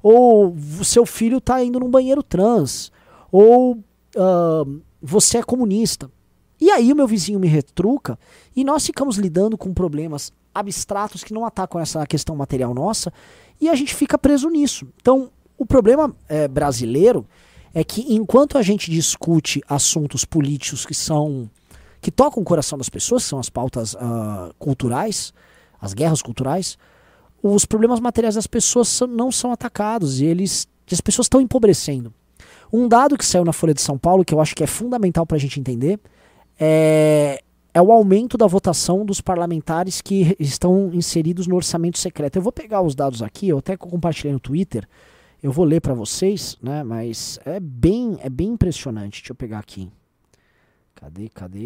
Ou 0.00 0.54
seu 0.84 1.04
filho 1.04 1.38
está 1.38 1.62
indo 1.62 1.80
num 1.80 1.90
banheiro 1.90 2.22
trans. 2.22 2.92
Ou 3.32 3.72
uh, 3.74 4.80
você 5.02 5.38
é 5.38 5.42
comunista. 5.42 6.10
E 6.60 6.70
aí 6.70 6.92
o 6.92 6.96
meu 6.96 7.06
vizinho 7.06 7.38
me 7.38 7.46
retruca 7.46 8.18
e 8.54 8.64
nós 8.64 8.84
ficamos 8.84 9.16
lidando 9.16 9.56
com 9.56 9.72
problemas 9.72 10.32
abstratos 10.54 11.22
que 11.22 11.32
não 11.32 11.44
atacam 11.44 11.80
essa 11.80 12.04
questão 12.06 12.34
material 12.34 12.74
nossa 12.74 13.12
e 13.60 13.68
a 13.68 13.74
gente 13.74 13.94
fica 13.94 14.18
preso 14.18 14.48
nisso. 14.48 14.88
Então, 15.00 15.30
o 15.56 15.64
problema 15.64 16.14
é, 16.28 16.48
brasileiro 16.48 17.26
é 17.74 17.84
que 17.84 18.12
enquanto 18.12 18.58
a 18.58 18.62
gente 18.62 18.90
discute 18.90 19.62
assuntos 19.68 20.24
políticos 20.24 20.84
que 20.84 20.94
são 20.94 21.50
que 22.00 22.12
tocam 22.12 22.42
o 22.42 22.46
coração 22.46 22.78
das 22.78 22.88
pessoas, 22.88 23.24
são 23.24 23.40
as 23.40 23.50
pautas 23.50 23.94
uh, 23.94 24.54
culturais, 24.56 25.34
as 25.80 25.92
guerras 25.92 26.22
culturais, 26.22 26.78
os 27.42 27.64
problemas 27.64 27.98
materiais 27.98 28.36
das 28.36 28.46
pessoas 28.46 28.86
são, 28.86 29.08
não 29.08 29.32
são 29.32 29.50
atacados 29.50 30.20
e 30.20 30.24
eles 30.24 30.68
e 30.90 30.94
as 30.94 31.00
pessoas 31.00 31.26
estão 31.26 31.40
empobrecendo. 31.40 32.12
Um 32.72 32.88
dado 32.88 33.18
que 33.18 33.24
saiu 33.24 33.44
na 33.44 33.52
Folha 33.52 33.74
de 33.74 33.82
São 33.82 33.98
Paulo, 33.98 34.24
que 34.24 34.32
eu 34.32 34.40
acho 34.40 34.54
que 34.54 34.64
é 34.64 34.66
fundamental 34.66 35.26
para 35.26 35.36
a 35.36 35.40
gente 35.40 35.60
entender, 35.60 35.98
é, 36.58 37.42
é 37.72 37.82
o 37.82 37.92
aumento 37.92 38.36
da 38.36 38.46
votação 38.46 39.04
dos 39.04 39.20
parlamentares 39.20 40.00
que 40.00 40.36
estão 40.40 40.90
inseridos 40.92 41.46
no 41.46 41.56
orçamento 41.56 41.98
secreto. 41.98 42.36
Eu 42.36 42.42
vou 42.42 42.52
pegar 42.52 42.82
os 42.82 42.94
dados 42.94 43.22
aqui, 43.22 43.48
eu 43.48 43.58
até 43.58 43.76
compartilhei 43.76 44.32
no 44.32 44.40
Twitter, 44.40 44.88
eu 45.42 45.52
vou 45.52 45.64
ler 45.64 45.80
para 45.80 45.94
vocês, 45.94 46.58
né? 46.60 46.82
Mas 46.82 47.38
é 47.44 47.60
bem, 47.60 48.18
é 48.20 48.28
bem 48.28 48.48
impressionante. 48.48 49.20
Deixa 49.20 49.32
eu 49.32 49.36
pegar 49.36 49.60
aqui. 49.60 49.88
Cadê, 50.96 51.28
cadê? 51.28 51.60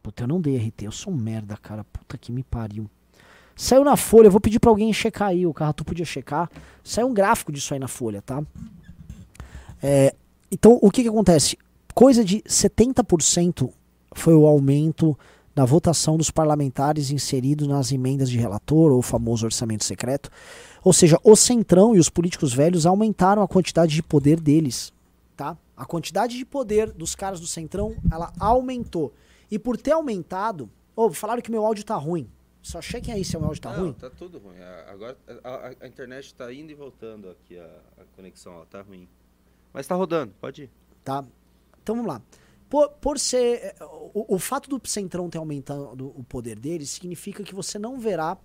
Puta, 0.00 0.22
eu 0.22 0.28
não 0.28 0.40
dei 0.40 0.56
RT, 0.56 0.84
eu 0.84 0.92
sou 0.92 1.12
um 1.12 1.16
merda, 1.16 1.56
cara. 1.56 1.82
Puta 1.82 2.16
que 2.16 2.30
me 2.30 2.44
pariu. 2.44 2.88
Saiu 3.56 3.82
na 3.82 3.96
Folha, 3.96 4.28
eu 4.28 4.30
vou 4.30 4.40
pedir 4.40 4.60
para 4.60 4.70
alguém 4.70 4.92
checar 4.92 5.30
aí, 5.30 5.44
o 5.44 5.52
tu 5.74 5.84
podia 5.84 6.04
checar. 6.04 6.48
Saiu 6.84 7.08
um 7.08 7.12
gráfico 7.12 7.50
disso 7.50 7.74
aí 7.74 7.80
na 7.80 7.88
Folha, 7.88 8.22
tá? 8.22 8.40
É, 9.82 10.14
então, 10.48 10.78
o 10.80 10.92
que 10.92 11.02
que 11.02 11.08
acontece? 11.08 11.58
Coisa 11.98 12.24
de 12.24 12.42
70% 12.42 13.74
foi 14.14 14.32
o 14.32 14.46
aumento 14.46 15.18
da 15.52 15.64
votação 15.64 16.16
dos 16.16 16.30
parlamentares 16.30 17.10
inseridos 17.10 17.66
nas 17.66 17.90
emendas 17.90 18.30
de 18.30 18.38
relator, 18.38 18.92
ou 18.92 19.00
o 19.00 19.02
famoso 19.02 19.44
orçamento 19.44 19.82
secreto. 19.82 20.30
Ou 20.84 20.92
seja, 20.92 21.18
o 21.24 21.34
Centrão 21.34 21.96
e 21.96 21.98
os 21.98 22.08
políticos 22.08 22.54
velhos 22.54 22.86
aumentaram 22.86 23.42
a 23.42 23.48
quantidade 23.48 23.96
de 23.96 24.00
poder 24.00 24.38
deles, 24.38 24.94
tá? 25.36 25.58
A 25.76 25.84
quantidade 25.84 26.38
de 26.38 26.44
poder 26.44 26.92
dos 26.92 27.16
caras 27.16 27.40
do 27.40 27.48
Centrão, 27.48 27.96
ela 28.12 28.32
aumentou. 28.38 29.12
E 29.50 29.58
por 29.58 29.76
ter 29.76 29.90
aumentado, 29.90 30.70
oh, 30.94 31.10
falaram 31.10 31.42
que 31.42 31.50
meu 31.50 31.66
áudio 31.66 31.84
tá 31.84 31.96
ruim. 31.96 32.30
Só 32.62 32.80
chequem 32.80 33.12
aí 33.12 33.24
se 33.24 33.36
o 33.36 33.44
áudio 33.44 33.60
tá 33.60 33.72
Não, 33.72 33.86
ruim. 33.86 33.92
tá 33.94 34.08
tudo 34.08 34.38
ruim. 34.38 34.54
Agora 34.86 35.18
a, 35.42 35.48
a, 35.48 35.74
a 35.80 35.88
internet 35.88 36.32
tá 36.32 36.54
indo 36.54 36.70
e 36.70 36.76
voltando 36.76 37.28
aqui, 37.28 37.58
a, 37.58 37.64
a 38.00 38.04
conexão, 38.14 38.52
ó, 38.52 38.64
tá 38.66 38.82
ruim. 38.82 39.08
Mas 39.72 39.84
tá 39.84 39.96
rodando, 39.96 40.32
pode 40.40 40.62
ir. 40.62 40.70
Tá. 41.02 41.24
Então 41.88 41.96
vamos 41.96 42.12
lá. 42.12 42.20
Por, 42.68 42.90
por 43.00 43.18
ser. 43.18 43.64
Eh, 43.64 43.76
o, 44.12 44.34
o 44.34 44.38
fato 44.38 44.68
do 44.68 44.78
Centrão 44.86 45.30
ter 45.30 45.38
aumentado 45.38 46.12
o 46.14 46.22
poder 46.22 46.58
dele 46.58 46.84
significa 46.84 47.42
que 47.42 47.54
você 47.54 47.78
não 47.78 47.98
verá 47.98 48.36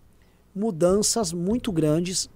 mudanças 0.56 1.34
muito 1.34 1.70
grandes 1.70 2.30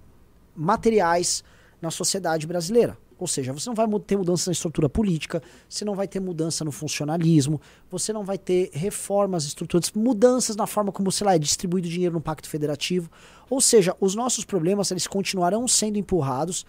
materiais 0.54 1.46
na 1.82 1.90
sociedade 1.90 2.46
brasileira. 2.46 2.98
Ou 3.18 3.26
seja, 3.26 3.54
você 3.54 3.70
não 3.70 3.74
vai 3.74 3.88
ter 4.02 4.18
mudança 4.18 4.50
na 4.50 4.52
estrutura 4.52 4.90
política, 4.90 5.42
você 5.68 5.86
não 5.86 5.96
vai 5.96 6.10
ter 6.10 6.20
mudança 6.20 6.66
no 6.66 6.74
funcionalismo, 6.74 7.62
você 7.90 8.12
não 8.12 8.26
vai 8.26 8.38
ter 8.38 8.70
reformas 8.74 9.46
estruturantes, 9.46 9.94
mudanças 9.94 10.58
na 10.58 10.68
forma 10.68 10.92
como, 10.92 11.10
sei 11.10 11.26
lá, 11.26 11.36
é 11.36 11.40
distribuído 11.40 11.88
dinheiro 11.88 12.16
no 12.16 12.22
Pacto 12.22 12.50
Federativo. 12.50 13.10
Ou 13.50 13.62
seja, 13.62 13.96
os 14.02 14.14
nossos 14.14 14.44
problemas 14.44 14.92
eles 14.92 15.08
continuarão 15.08 15.68
sendo 15.70 15.98
empurrados 15.98 16.66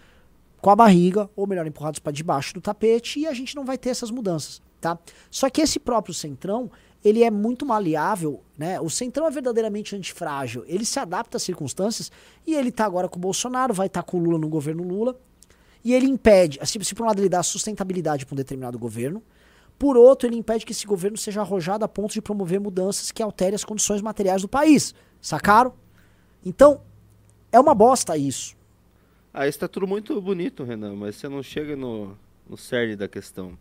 com 0.61 0.71
a 0.71 0.77
barriga, 0.77 1.31
ou 1.37 1.47
melhor, 1.47 1.67
empurrados 1.67 2.01
para 2.01 2.13
debaixo 2.13 2.55
do 2.55 2.61
tapete, 2.61 3.21
e 3.21 3.27
a 3.27 3.33
gente 3.33 3.55
não 3.55 3.65
vai 3.65 3.79
ter 3.79 3.91
essas 3.91 4.11
mudanças, 4.11 4.61
tá? 4.81 4.99
Só 5.31 5.49
que 5.49 5.61
esse 5.61 5.79
próprio 5.79 6.15
centrão, 6.15 6.71
ele 7.05 7.23
é 7.23 7.31
muito 7.31 7.65
maleável, 7.65 8.43
né? 8.57 8.81
O 8.81 8.91
centrão 8.91 9.27
é 9.27 9.31
verdadeiramente 9.31 9.95
antifrágil, 9.95 10.65
ele 10.67 10.85
se 10.85 10.99
adapta 10.99 11.37
às 11.37 11.43
circunstâncias, 11.43 12.11
e 12.47 12.55
ele 12.55 12.73
tá 12.73 12.85
agora 12.85 13.09
com 13.09 13.17
o 13.17 13.21
Bolsonaro, 13.21 13.73
vai 13.73 13.87
estar 13.87 14.03
tá 14.03 14.11
com 14.11 14.19
o 14.19 14.21
Lula 14.21 14.39
no 14.39 14.49
governo 14.49 14.83
Lula, 14.83 15.19
e 15.85 15.95
ele 15.95 16.07
impede, 16.07 16.59
assim, 16.61 16.83
se 16.83 16.95
por 16.95 17.05
um 17.05 17.07
lado 17.07 17.21
ele 17.21 17.29
dá 17.29 17.43
sustentabilidade 17.43 18.27
para 18.27 18.35
um 18.35 18.37
determinado 18.37 18.79
governo, 18.79 19.23
por 19.79 19.97
outro 19.97 20.29
ele 20.29 20.37
impede 20.37 20.67
que 20.67 20.73
esse 20.73 20.87
governo 20.87 21.17
seja 21.17 21.41
arrojado 21.41 21.85
a 21.85 21.89
ponto 21.89 22.13
de 22.13 22.21
promover 22.21 22.59
mudanças 22.59 23.13
que 23.13 23.23
alterem 23.23 23.55
as 23.55 23.65
condições 23.65 24.03
materiais 24.03 24.43
do 24.43 24.49
país. 24.49 24.93
Sacaram? 25.21 25.73
Então, 26.45 26.81
é 27.53 27.61
uma 27.61 27.75
bosta 27.75 28.17
isso. 28.17 28.58
Ah, 29.33 29.47
isso 29.47 29.59
tá 29.59 29.69
tudo 29.69 29.87
muito 29.87 30.21
bonito, 30.21 30.65
Renan, 30.65 30.95
mas 30.95 31.17
você 31.17 31.29
não 31.29 31.43
chega 31.43 31.77
no, 31.77 32.17
no 32.49 32.57
cerne 32.57 32.97
da 32.97 33.07
questão. 33.07 33.59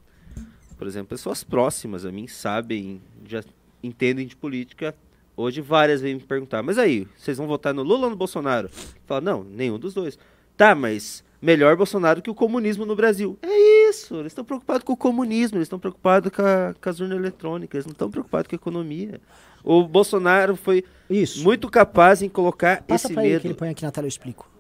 Por 0.78 0.88
exemplo, 0.88 1.10
pessoas 1.10 1.44
próximas 1.44 2.06
a 2.06 2.12
mim 2.12 2.28
sabem, 2.28 3.02
já 3.26 3.44
entendem 3.84 4.26
de 4.28 4.36
política. 4.36 4.96
Hoje 5.36 5.62
várias 5.62 6.02
vêm 6.02 6.16
me 6.16 6.22
perguntar, 6.22 6.64
mas 6.64 6.78
aí, 6.78 7.08
vocês 7.16 7.38
vão 7.38 7.48
votar 7.48 7.74
no 7.74 7.84
Lula 7.84 8.06
ou 8.06 8.10
no 8.10 8.16
Bolsonaro? 8.16 8.70
Fala, 9.06 9.22
não, 9.22 9.44
nenhum 9.44 9.78
dos 9.78 9.94
dois. 9.94 10.18
Tá, 10.56 10.74
mas 10.74 11.24
melhor 11.42 11.76
Bolsonaro 11.76 12.22
que 12.22 12.30
o 12.30 12.36
comunismo 12.36 12.86
no 12.86 12.96
Brasil. 12.96 13.38
É 13.42 13.90
isso, 13.90 14.16
eles 14.16 14.32
estão 14.32 14.44
preocupados 14.44 14.84
com 14.84 14.94
o 14.94 14.98
comunismo, 14.98 15.58
eles 15.58 15.66
estão 15.66 15.80
preocupados 15.80 16.32
com, 16.32 16.42
a, 16.42 16.74
com 16.80 16.90
as 16.90 17.00
urnas 17.00 17.18
eletrônicas, 17.18 17.76
eles 17.76 17.86
não 17.86 17.92
estão 17.92 18.10
preocupados 18.10 18.48
com 18.48 18.56
a 18.56 18.58
economia. 18.58 19.22
O 19.64 19.84
Bolsonaro 19.84 20.56
foi 20.56 20.84
isso. 21.10 21.44
muito 21.44 21.70
capaz 21.70 22.22
em 22.22 22.30
colocar 22.30 22.82
Passa 22.84 23.08
esse 23.08 23.16
medo. 23.16 23.28
Ele 23.28 23.40
que 23.40 23.48
ele 23.48 23.54
põe 23.54 23.70
aqui 23.70 23.84
na 23.84 23.92
tela, 23.92 24.06
eu 24.06 24.10
explico. 24.10 24.57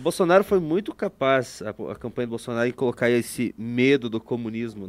O 0.00 0.02
Bolsonaro 0.02 0.42
foi 0.42 0.58
muito 0.58 0.94
capaz, 0.94 1.60
a, 1.60 1.92
a 1.92 1.94
campanha 1.94 2.26
do 2.26 2.30
Bolsonaro, 2.30 2.66
em 2.66 2.72
colocar 2.72 3.10
esse 3.10 3.54
medo 3.58 4.08
do 4.08 4.18
comunismo 4.18 4.88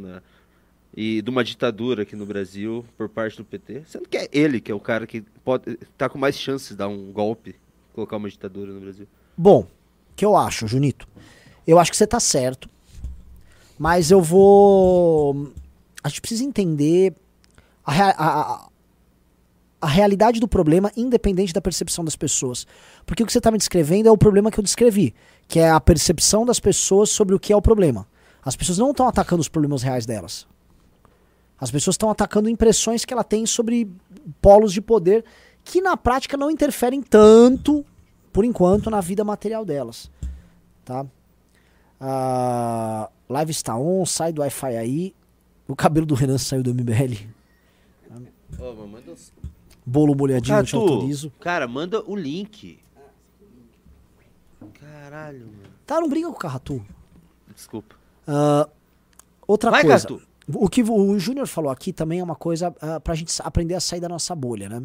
e 0.96 1.20
de 1.20 1.28
uma 1.28 1.44
ditadura 1.44 2.04
aqui 2.04 2.16
no 2.16 2.24
Brasil 2.24 2.82
por 2.96 3.10
parte 3.10 3.36
do 3.36 3.44
PT. 3.44 3.82
Sendo 3.86 4.08
que 4.08 4.16
é 4.16 4.26
ele 4.32 4.58
que 4.58 4.72
é 4.72 4.74
o 4.74 4.80
cara 4.80 5.06
que 5.06 5.20
pode 5.44 5.76
tá 5.98 6.08
com 6.08 6.16
mais 6.16 6.34
chances 6.38 6.70
de 6.70 6.76
dar 6.76 6.88
um 6.88 7.12
golpe, 7.12 7.54
colocar 7.92 8.16
uma 8.16 8.26
ditadura 8.26 8.72
no 8.72 8.80
Brasil. 8.80 9.06
Bom, 9.36 9.66
que 10.16 10.24
eu 10.24 10.34
acho, 10.34 10.66
Junito? 10.66 11.06
Eu 11.66 11.78
acho 11.78 11.90
que 11.90 11.96
você 11.98 12.06
tá 12.06 12.18
certo. 12.18 12.70
Mas 13.78 14.10
eu 14.10 14.22
vou. 14.22 15.52
A 16.02 16.08
gente 16.08 16.22
precisa 16.22 16.42
entender 16.42 17.12
a, 17.84 18.62
a, 18.62 18.68
a 19.82 19.88
realidade 19.88 20.38
do 20.38 20.46
problema, 20.46 20.92
independente 20.96 21.52
da 21.52 21.60
percepção 21.60 22.04
das 22.04 22.14
pessoas. 22.14 22.64
Porque 23.04 23.24
o 23.24 23.26
que 23.26 23.32
você 23.32 23.38
está 23.38 23.50
me 23.50 23.58
descrevendo 23.58 24.08
é 24.08 24.12
o 24.12 24.16
problema 24.16 24.48
que 24.48 24.60
eu 24.60 24.62
descrevi, 24.62 25.12
que 25.48 25.58
é 25.58 25.68
a 25.68 25.80
percepção 25.80 26.46
das 26.46 26.60
pessoas 26.60 27.10
sobre 27.10 27.34
o 27.34 27.40
que 27.40 27.52
é 27.52 27.56
o 27.56 27.60
problema. 27.60 28.06
As 28.44 28.54
pessoas 28.54 28.78
não 28.78 28.92
estão 28.92 29.08
atacando 29.08 29.40
os 29.40 29.48
problemas 29.48 29.82
reais 29.82 30.06
delas. 30.06 30.46
As 31.60 31.68
pessoas 31.70 31.94
estão 31.94 32.10
atacando 32.10 32.48
impressões 32.48 33.04
que 33.04 33.12
ela 33.12 33.24
tem 33.24 33.44
sobre 33.44 33.90
polos 34.40 34.72
de 34.72 34.80
poder 34.80 35.24
que 35.64 35.80
na 35.80 35.96
prática 35.96 36.36
não 36.36 36.50
interferem 36.50 37.02
tanto 37.02 37.84
por 38.32 38.44
enquanto, 38.44 38.88
na 38.88 39.00
vida 39.00 39.24
material 39.24 39.64
delas. 39.64 40.10
Tá? 40.84 41.04
A 42.00 43.10
live 43.28 43.50
está 43.50 43.76
on, 43.76 44.06
sai 44.06 44.32
do 44.32 44.40
Wi-Fi 44.40 44.76
aí. 44.76 45.14
O 45.66 45.74
cabelo 45.74 46.06
do 46.06 46.14
Renan 46.14 46.38
saiu 46.38 46.62
do 46.62 46.72
MBL. 46.72 47.26
Oh, 48.58 48.86
manda... 48.86 49.14
Bolo 49.84 50.14
molhadinho, 50.14 50.56
Catu, 50.56 50.68
te 50.68 50.76
autorizo. 50.76 51.32
Cara, 51.40 51.66
manda 51.66 52.02
o 52.08 52.14
link. 52.14 52.78
Caralho, 54.78 55.46
mano. 55.46 55.72
Tá, 55.84 56.00
não 56.00 56.08
briga 56.08 56.28
com 56.28 56.34
o 56.34 56.38
Carratu. 56.38 56.84
Desculpa. 57.54 57.96
Uh, 58.26 58.70
outra 59.46 59.70
Vai, 59.70 59.82
coisa. 59.82 60.06
Catu. 60.06 60.22
O 60.54 60.68
que 60.68 60.82
o 60.82 61.18
Júnior 61.18 61.46
falou 61.46 61.70
aqui 61.70 61.92
também 61.92 62.20
é 62.20 62.24
uma 62.24 62.34
coisa 62.34 62.70
uh, 62.70 63.00
pra 63.00 63.14
gente 63.14 63.32
aprender 63.42 63.74
a 63.74 63.80
sair 63.80 64.00
da 64.00 64.08
nossa 64.08 64.34
bolha, 64.34 64.68
né? 64.68 64.82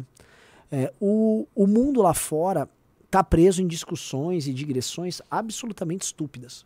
É, 0.70 0.92
o, 1.00 1.46
o 1.54 1.66
mundo 1.66 2.02
lá 2.02 2.12
fora 2.12 2.68
tá 3.10 3.24
preso 3.24 3.62
em 3.62 3.66
discussões 3.66 4.46
e 4.46 4.52
digressões 4.52 5.22
absolutamente 5.30 6.04
estúpidas. 6.04 6.64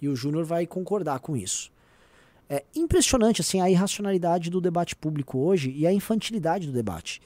E 0.00 0.08
o 0.08 0.16
Júnior 0.16 0.44
vai 0.44 0.66
concordar 0.66 1.20
com 1.20 1.36
isso. 1.36 1.70
É 2.48 2.64
impressionante 2.74 3.40
assim 3.40 3.60
a 3.60 3.70
irracionalidade 3.70 4.50
do 4.50 4.60
debate 4.60 4.94
público 4.94 5.38
hoje 5.38 5.70
e 5.70 5.86
a 5.86 5.92
infantilidade 5.92 6.66
do 6.66 6.72
debate. 6.72 7.22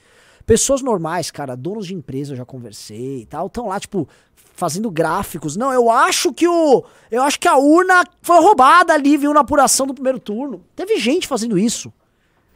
Pessoas 0.49 0.81
normais, 0.81 1.29
cara, 1.29 1.55
donos 1.55 1.85
de 1.85 1.93
empresa, 1.93 2.33
eu 2.33 2.37
já 2.37 2.43
conversei 2.43 3.21
e 3.21 3.25
tal, 3.27 3.45
estão 3.45 3.67
lá, 3.67 3.79
tipo, 3.79 4.09
fazendo 4.33 4.89
gráficos. 4.89 5.55
Não, 5.55 5.71
eu 5.71 5.91
acho 5.91 6.33
que 6.33 6.47
o. 6.47 6.83
Eu 7.11 7.21
acho 7.21 7.39
que 7.39 7.47
a 7.47 7.55
urna 7.55 8.03
foi 8.19 8.39
roubada 8.39 8.91
ali, 8.91 9.15
viu, 9.15 9.31
na 9.31 9.41
apuração 9.41 9.85
do 9.85 9.93
primeiro 9.93 10.17
turno. 10.17 10.65
Teve 10.75 10.97
gente 10.97 11.27
fazendo 11.27 11.55
isso. 11.55 11.93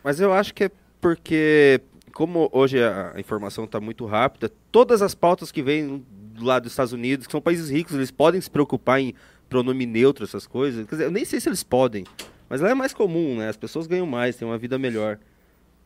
Mas 0.03 0.19
eu 0.19 0.33
acho 0.33 0.55
que 0.55 0.63
é 0.63 0.71
porque 0.99 1.81
como 2.11 2.49
hoje 2.51 2.81
a 2.81 3.13
informação 3.19 3.65
está 3.65 3.79
muito 3.79 4.07
rápida, 4.07 4.51
todas 4.71 5.03
as 5.03 5.13
pautas 5.13 5.51
que 5.51 5.61
vêm 5.61 6.03
do 6.09 6.43
lado 6.43 6.63
dos 6.63 6.71
Estados 6.71 6.93
Unidos, 6.93 7.27
que 7.27 7.31
são 7.31 7.39
países 7.39 7.69
ricos, 7.69 7.93
eles 7.93 8.09
podem 8.09 8.41
se 8.41 8.49
preocupar 8.49 9.01
em 9.01 9.13
pronome 9.47 9.85
neutro, 9.85 10.23
essas 10.23 10.47
coisas. 10.47 10.87
Quer 10.87 10.95
dizer, 10.95 11.05
eu 11.05 11.11
nem 11.11 11.25
sei 11.25 11.39
se 11.39 11.47
eles 11.47 11.61
podem, 11.61 12.05
mas 12.49 12.59
lá 12.59 12.71
é 12.71 12.73
mais 12.73 12.91
comum, 12.91 13.37
né? 13.37 13.49
As 13.49 13.57
pessoas 13.57 13.85
ganham 13.85 14.07
mais, 14.07 14.35
têm 14.35 14.47
uma 14.47 14.57
vida 14.57 14.79
melhor. 14.79 15.19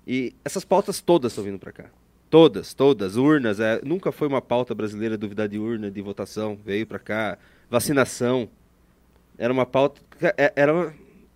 E 0.08 0.34
essas 0.46 0.64
pautas 0.64 1.02
todas 1.02 1.34
estão 1.34 1.44
vindo 1.44 1.60
para 1.60 1.74
cá. 1.74 1.86
Todas, 2.30 2.74
todas. 2.74 3.18
Urnas, 3.18 3.60
é, 3.60 3.82
nunca 3.84 4.12
foi 4.12 4.28
uma 4.28 4.42
pauta 4.42 4.74
brasileira 4.74 5.18
duvidar 5.18 5.50
de 5.50 5.60
urna, 5.60 5.92
de 5.92 6.02
votação, 6.02 6.58
veio 6.64 6.88
para 6.88 7.00
cá. 7.00 7.38
Vacinação. 7.70 8.50
Era 9.38 9.52
uma 9.52 9.66
pauta. 9.66 10.02
É, 10.38 10.54
era, 10.56 10.94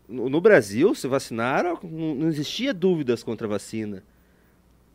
no 0.08 0.40
Brasil, 0.40 0.96
se 0.96 1.08
vacinaram, 1.08 1.78
não 1.84 2.30
existia 2.30 2.74
dúvidas 2.74 3.22
contra 3.24 3.46
a 3.46 3.50
vacina 3.50 4.04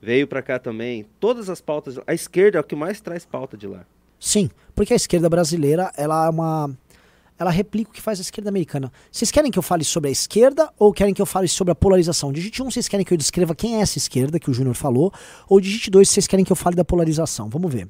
veio 0.00 0.26
para 0.26 0.42
cá 0.42 0.58
também. 0.58 1.06
Todas 1.18 1.48
as 1.48 1.60
pautas. 1.60 1.98
A 2.06 2.14
esquerda 2.14 2.58
é 2.58 2.60
o 2.60 2.64
que 2.64 2.76
mais 2.76 3.00
traz 3.00 3.24
pauta 3.24 3.56
de 3.56 3.66
lá. 3.66 3.84
Sim, 4.18 4.50
porque 4.74 4.92
a 4.92 4.96
esquerda 4.96 5.28
brasileira 5.28 5.92
ela 5.96 6.26
é 6.26 6.30
uma 6.30 6.70
ela 7.38 7.50
replica 7.50 7.90
o 7.90 7.92
que 7.92 8.00
faz 8.00 8.18
a 8.18 8.22
esquerda 8.22 8.48
americana. 8.48 8.90
Vocês 9.12 9.30
querem 9.30 9.50
que 9.50 9.58
eu 9.58 9.62
fale 9.62 9.84
sobre 9.84 10.08
a 10.08 10.12
esquerda 10.12 10.72
ou 10.78 10.92
querem 10.92 11.12
que 11.12 11.20
eu 11.20 11.26
fale 11.26 11.48
sobre 11.48 11.72
a 11.72 11.74
polarização? 11.74 12.32
Digite 12.32 12.62
1, 12.62 12.66
um, 12.66 12.70
vocês 12.70 12.88
querem 12.88 13.04
que 13.04 13.12
eu 13.12 13.18
descreva 13.18 13.54
quem 13.54 13.76
é 13.76 13.80
essa 13.80 13.98
esquerda 13.98 14.40
que 14.40 14.50
o 14.50 14.54
Júnior 14.54 14.74
falou, 14.74 15.12
ou 15.48 15.60
digite 15.60 15.90
2, 15.90 16.08
vocês 16.08 16.26
querem 16.26 16.44
que 16.44 16.52
eu 16.52 16.56
fale 16.56 16.74
da 16.74 16.84
polarização. 16.84 17.48
Vamos 17.48 17.72
ver. 17.72 17.88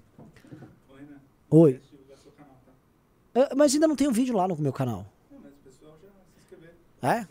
Oi. 1.48 1.72
Né? 1.72 1.80
Uh, 3.42 3.56
mas 3.56 3.74
ainda 3.74 3.86
não 3.86 3.94
tem 3.94 4.08
um 4.08 4.12
vídeo 4.12 4.34
lá 4.34 4.48
no 4.48 4.56
meu 4.56 4.72
canal. 4.72 5.06
Mas 5.30 5.52
o 5.52 5.56
pessoal 5.64 5.96
já 6.02 6.08
se 6.08 6.40
inscreveu. 6.40 6.74
É? 7.02 7.26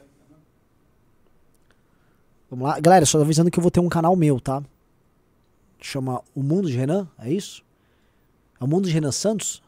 Vamos 2.50 2.67
lá. 2.67 2.79
Galera, 2.79 3.05
só 3.05 3.19
avisando 3.19 3.51
que 3.51 3.60
eu 3.60 3.62
vou 3.62 3.72
ter 3.72 3.79
um 3.79 3.89
canal 3.89 4.15
meu, 4.15 4.39
tá? 4.39 4.63
Chama 5.81 6.22
O 6.34 6.41
Mundo 6.41 6.69
de 6.69 6.77
Renan, 6.77 7.07
é 7.19 7.31
isso? 7.31 7.63
É 8.60 8.63
o 8.63 8.67
Mundo 8.67 8.88
de 8.88 8.93
Renan 8.93 9.12
Santos? 9.12 9.62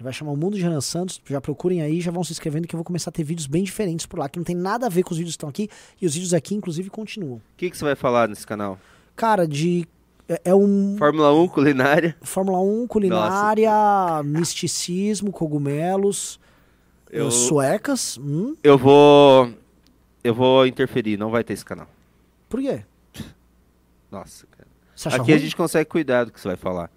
Ele 0.00 0.04
vai 0.04 0.14
chamar 0.14 0.32
o 0.32 0.36
Mundo 0.36 0.56
de 0.56 0.62
Renan 0.62 0.80
Santos. 0.80 1.20
Já 1.26 1.42
procurem 1.42 1.82
aí, 1.82 2.00
já 2.00 2.10
vão 2.10 2.24
se 2.24 2.32
inscrevendo 2.32 2.66
que 2.66 2.74
eu 2.74 2.78
vou 2.78 2.84
começar 2.84 3.10
a 3.10 3.12
ter 3.12 3.22
vídeos 3.22 3.46
bem 3.46 3.62
diferentes 3.62 4.06
por 4.06 4.18
lá, 4.18 4.30
que 4.30 4.38
não 4.38 4.44
tem 4.44 4.56
nada 4.56 4.86
a 4.86 4.88
ver 4.88 5.02
com 5.02 5.10
os 5.10 5.18
vídeos 5.18 5.34
que 5.34 5.36
estão 5.36 5.48
aqui. 5.50 5.68
E 6.00 6.06
os 6.06 6.14
vídeos 6.14 6.32
aqui, 6.32 6.54
inclusive, 6.54 6.88
continuam. 6.88 7.36
O 7.36 7.42
que, 7.54 7.68
que 7.68 7.76
você 7.76 7.84
vai 7.84 7.94
falar 7.94 8.26
nesse 8.26 8.46
canal? 8.46 8.78
Cara, 9.14 9.46
de. 9.46 9.86
É, 10.26 10.40
é 10.46 10.54
um. 10.54 10.96
Fórmula 10.98 11.34
1, 11.34 11.48
culinária. 11.48 12.16
Fórmula 12.22 12.60
1, 12.60 12.86
culinária, 12.86 13.70
Nossa. 13.70 14.22
misticismo, 14.22 15.30
cogumelos. 15.30 16.40
Eu... 17.10 17.30
Suecas. 17.30 18.16
Hum. 18.16 18.56
Eu 18.64 18.78
vou. 18.78 19.52
Eu 20.24 20.34
vou 20.34 20.66
interferir, 20.66 21.18
não 21.18 21.30
vai 21.30 21.44
ter 21.44 21.52
esse 21.52 21.64
canal. 21.64 21.88
Por 22.48 22.62
quê? 22.62 22.84
Nossa, 24.10 24.46
cara. 24.46 24.66
Aqui 25.14 25.32
ruim? 25.32 25.34
a 25.34 25.38
gente 25.38 25.54
consegue 25.54 25.90
cuidar 25.90 26.24
do 26.24 26.32
que 26.32 26.40
você 26.40 26.48
vai 26.48 26.56
falar. 26.56 26.90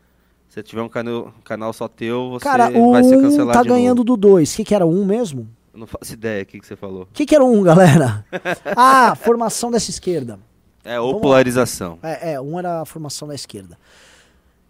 Se 0.54 0.62
tiver 0.62 0.84
um 0.84 0.88
canal, 0.88 1.34
canal 1.44 1.74
só 1.74 1.88
teu, 1.88 2.30
você 2.30 2.44
Cara, 2.44 2.70
vai 2.70 3.04
ser 3.04 3.20
cancelado. 3.20 3.58
Tá 3.58 3.64
ganhando 3.64 4.06
novo. 4.06 4.16
do 4.16 4.18
2. 4.18 4.54
O 4.54 4.56
que, 4.58 4.64
que 4.64 4.76
era? 4.76 4.86
Um 4.86 5.04
mesmo? 5.04 5.50
Eu 5.74 5.80
não 5.80 5.88
faço 5.88 6.14
ideia 6.14 6.44
o 6.44 6.46
que, 6.46 6.60
que 6.60 6.68
você 6.68 6.76
falou. 6.76 7.04
O 7.04 7.08
que, 7.12 7.26
que 7.26 7.34
era 7.34 7.44
um, 7.44 7.64
galera? 7.64 8.24
ah, 8.78 9.16
formação 9.16 9.72
dessa 9.72 9.90
esquerda. 9.90 10.40
É, 10.86 11.00
ou 11.00 11.08
Vamos 11.08 11.24
polarização. 11.24 11.98
É, 12.04 12.34
é, 12.34 12.40
um 12.40 12.60
era 12.60 12.82
a 12.82 12.86
formação 12.86 13.28
da 13.28 13.34
esquerda. 13.34 13.80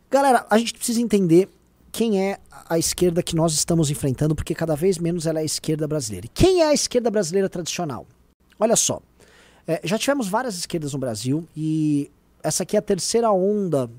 Galera, 0.10 0.46
a 0.50 0.58
gente 0.58 0.74
precisa 0.74 1.02
entender 1.02 1.50
quem 1.92 2.30
é 2.30 2.38
a 2.70 2.80
esquerda 2.80 3.22
que 3.22 3.36
nós 3.36 3.52
estamos 3.52 3.92
enfrentando, 3.92 4.34
porque 4.34 4.56
cada 4.56 4.78
vez 4.78 4.98
menos 4.98 5.28
ela 5.28 5.40
é 5.40 5.42
a 5.42 5.46
esquerda 5.46 5.86
brasileira. 5.86 6.28
E 6.28 6.30
quem 6.30 6.62
é 6.62 6.70
a 6.70 6.74
esquerda 6.74 7.12
brasileira 7.12 7.50
tradicional? 7.50 8.08
Olha 8.58 8.78
só, 8.78 9.02
é, 9.68 9.82
já 9.84 9.98
tivemos 9.98 10.30
várias 10.30 10.56
esquerdas 10.56 10.94
no 10.94 11.00
Brasil 11.00 11.46
e 11.54 12.10
essa 12.42 12.64
aqui 12.64 12.78
é 12.78 12.80
a 12.80 12.82
terceira 12.82 13.30
onda 13.34 13.90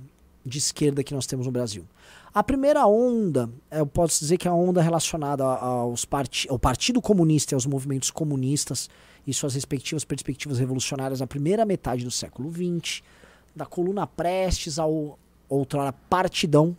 de 0.45 0.59
esquerda 0.59 1.03
que 1.03 1.15
nós 1.15 1.27
temos 1.27 1.47
no 1.47 1.53
Brasil. 1.53 1.85
A 2.33 2.43
primeira 2.43 2.87
onda, 2.87 3.49
eu 3.71 3.87
posso 3.87 4.21
dizer 4.21 4.37
que 4.37 4.49
é 4.49 4.51
a 4.51 4.55
onda 4.55 4.83
relacionada 4.83 5.45
aos 5.45 6.05
part... 6.05 6.47
ao 6.51 6.59
Partido 6.59 7.01
Comunista 7.01 7.55
e 7.55 7.57
aos 7.57 7.65
movimentos 7.65 8.11
comunistas 8.11 8.91
e 9.27 9.33
suas 9.33 9.55
respectivas 9.55 10.05
perspectivas 10.05 10.59
revolucionárias 10.59 11.21
na 11.21 11.27
primeira 11.27 11.65
metade 11.65 12.05
do 12.05 12.11
século 12.11 12.51
XX, 12.53 13.03
da 13.55 13.65
coluna 13.65 14.07
Prestes 14.07 14.79
ao 14.79 15.19
outrora 15.49 15.93
Partidão, 15.93 16.77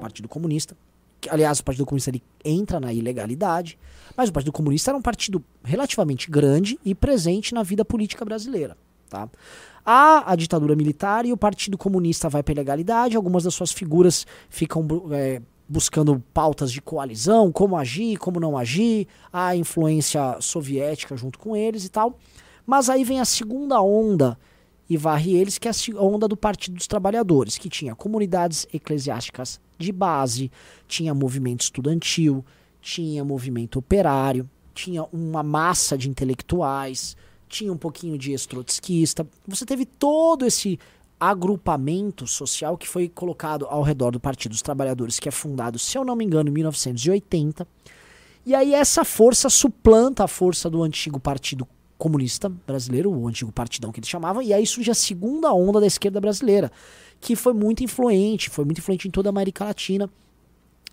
Partido 0.00 0.28
Comunista. 0.28 0.76
Que, 1.20 1.30
aliás, 1.30 1.58
o 1.58 1.64
Partido 1.64 1.86
Comunista 1.86 2.10
ele 2.10 2.22
entra 2.44 2.78
na 2.78 2.92
ilegalidade, 2.92 3.78
mas 4.16 4.28
o 4.28 4.32
Partido 4.32 4.52
Comunista 4.52 4.90
era 4.90 4.98
um 4.98 5.02
partido 5.02 5.42
relativamente 5.64 6.30
grande 6.30 6.78
e 6.84 6.94
presente 6.94 7.54
na 7.54 7.62
vida 7.62 7.84
política 7.84 8.24
brasileira. 8.24 8.76
Tá? 9.08 9.28
Há 9.90 10.30
a 10.30 10.36
ditadura 10.36 10.76
militar 10.76 11.24
e 11.24 11.32
o 11.32 11.36
Partido 11.38 11.78
Comunista 11.78 12.28
vai 12.28 12.42
para 12.42 12.52
a 12.52 12.56
ilegalidade. 12.56 13.16
Algumas 13.16 13.44
das 13.44 13.54
suas 13.54 13.72
figuras 13.72 14.26
ficam 14.50 14.86
é, 15.12 15.40
buscando 15.66 16.22
pautas 16.34 16.70
de 16.70 16.82
coalizão, 16.82 17.50
como 17.50 17.74
agir, 17.74 18.18
como 18.18 18.38
não 18.38 18.58
agir, 18.58 19.08
a 19.32 19.56
influência 19.56 20.36
soviética 20.42 21.16
junto 21.16 21.38
com 21.38 21.56
eles 21.56 21.86
e 21.86 21.88
tal. 21.88 22.18
Mas 22.66 22.90
aí 22.90 23.02
vem 23.02 23.18
a 23.18 23.24
segunda 23.24 23.80
onda 23.80 24.38
e 24.90 24.96
varre 24.98 25.34
eles, 25.34 25.56
que 25.56 25.66
é 25.66 25.70
a 25.96 26.02
onda 26.02 26.28
do 26.28 26.36
Partido 26.36 26.76
dos 26.76 26.86
Trabalhadores, 26.86 27.56
que 27.56 27.70
tinha 27.70 27.94
comunidades 27.94 28.66
eclesiásticas 28.70 29.58
de 29.78 29.90
base, 29.90 30.52
tinha 30.86 31.14
movimento 31.14 31.62
estudantil, 31.62 32.44
tinha 32.82 33.24
movimento 33.24 33.78
operário, 33.78 34.46
tinha 34.74 35.02
uma 35.10 35.42
massa 35.42 35.96
de 35.96 36.10
intelectuais, 36.10 37.16
tinha 37.48 37.72
um 37.72 37.76
pouquinho 37.76 38.18
de 38.18 38.32
estrotskista. 38.32 39.26
Você 39.46 39.64
teve 39.64 39.84
todo 39.84 40.44
esse 40.44 40.78
agrupamento 41.18 42.26
social 42.26 42.76
que 42.76 42.86
foi 42.86 43.08
colocado 43.08 43.66
ao 43.66 43.82
redor 43.82 44.12
do 44.12 44.20
Partido 44.20 44.52
dos 44.52 44.62
Trabalhadores, 44.62 45.18
que 45.18 45.28
é 45.28 45.32
fundado, 45.32 45.78
se 45.78 45.98
eu 45.98 46.04
não 46.04 46.14
me 46.14 46.24
engano, 46.24 46.48
em 46.48 46.52
1980. 46.52 47.66
E 48.46 48.54
aí 48.54 48.72
essa 48.72 49.04
força 49.04 49.50
suplanta 49.50 50.24
a 50.24 50.28
força 50.28 50.70
do 50.70 50.82
antigo 50.82 51.18
Partido 51.18 51.66
Comunista 51.98 52.48
Brasileiro, 52.48 53.10
o 53.10 53.26
antigo 53.26 53.50
partidão 53.50 53.90
que 53.90 53.98
eles 53.98 54.08
chamavam, 54.08 54.40
e 54.40 54.54
aí 54.54 54.64
surge 54.64 54.90
a 54.90 54.94
segunda 54.94 55.52
onda 55.52 55.80
da 55.80 55.86
esquerda 55.86 56.20
brasileira, 56.20 56.70
que 57.20 57.34
foi 57.34 57.52
muito 57.52 57.82
influente, 57.82 58.48
foi 58.48 58.64
muito 58.64 58.78
influente 58.78 59.08
em 59.08 59.10
toda 59.10 59.28
a 59.28 59.30
América 59.30 59.64
Latina 59.64 60.08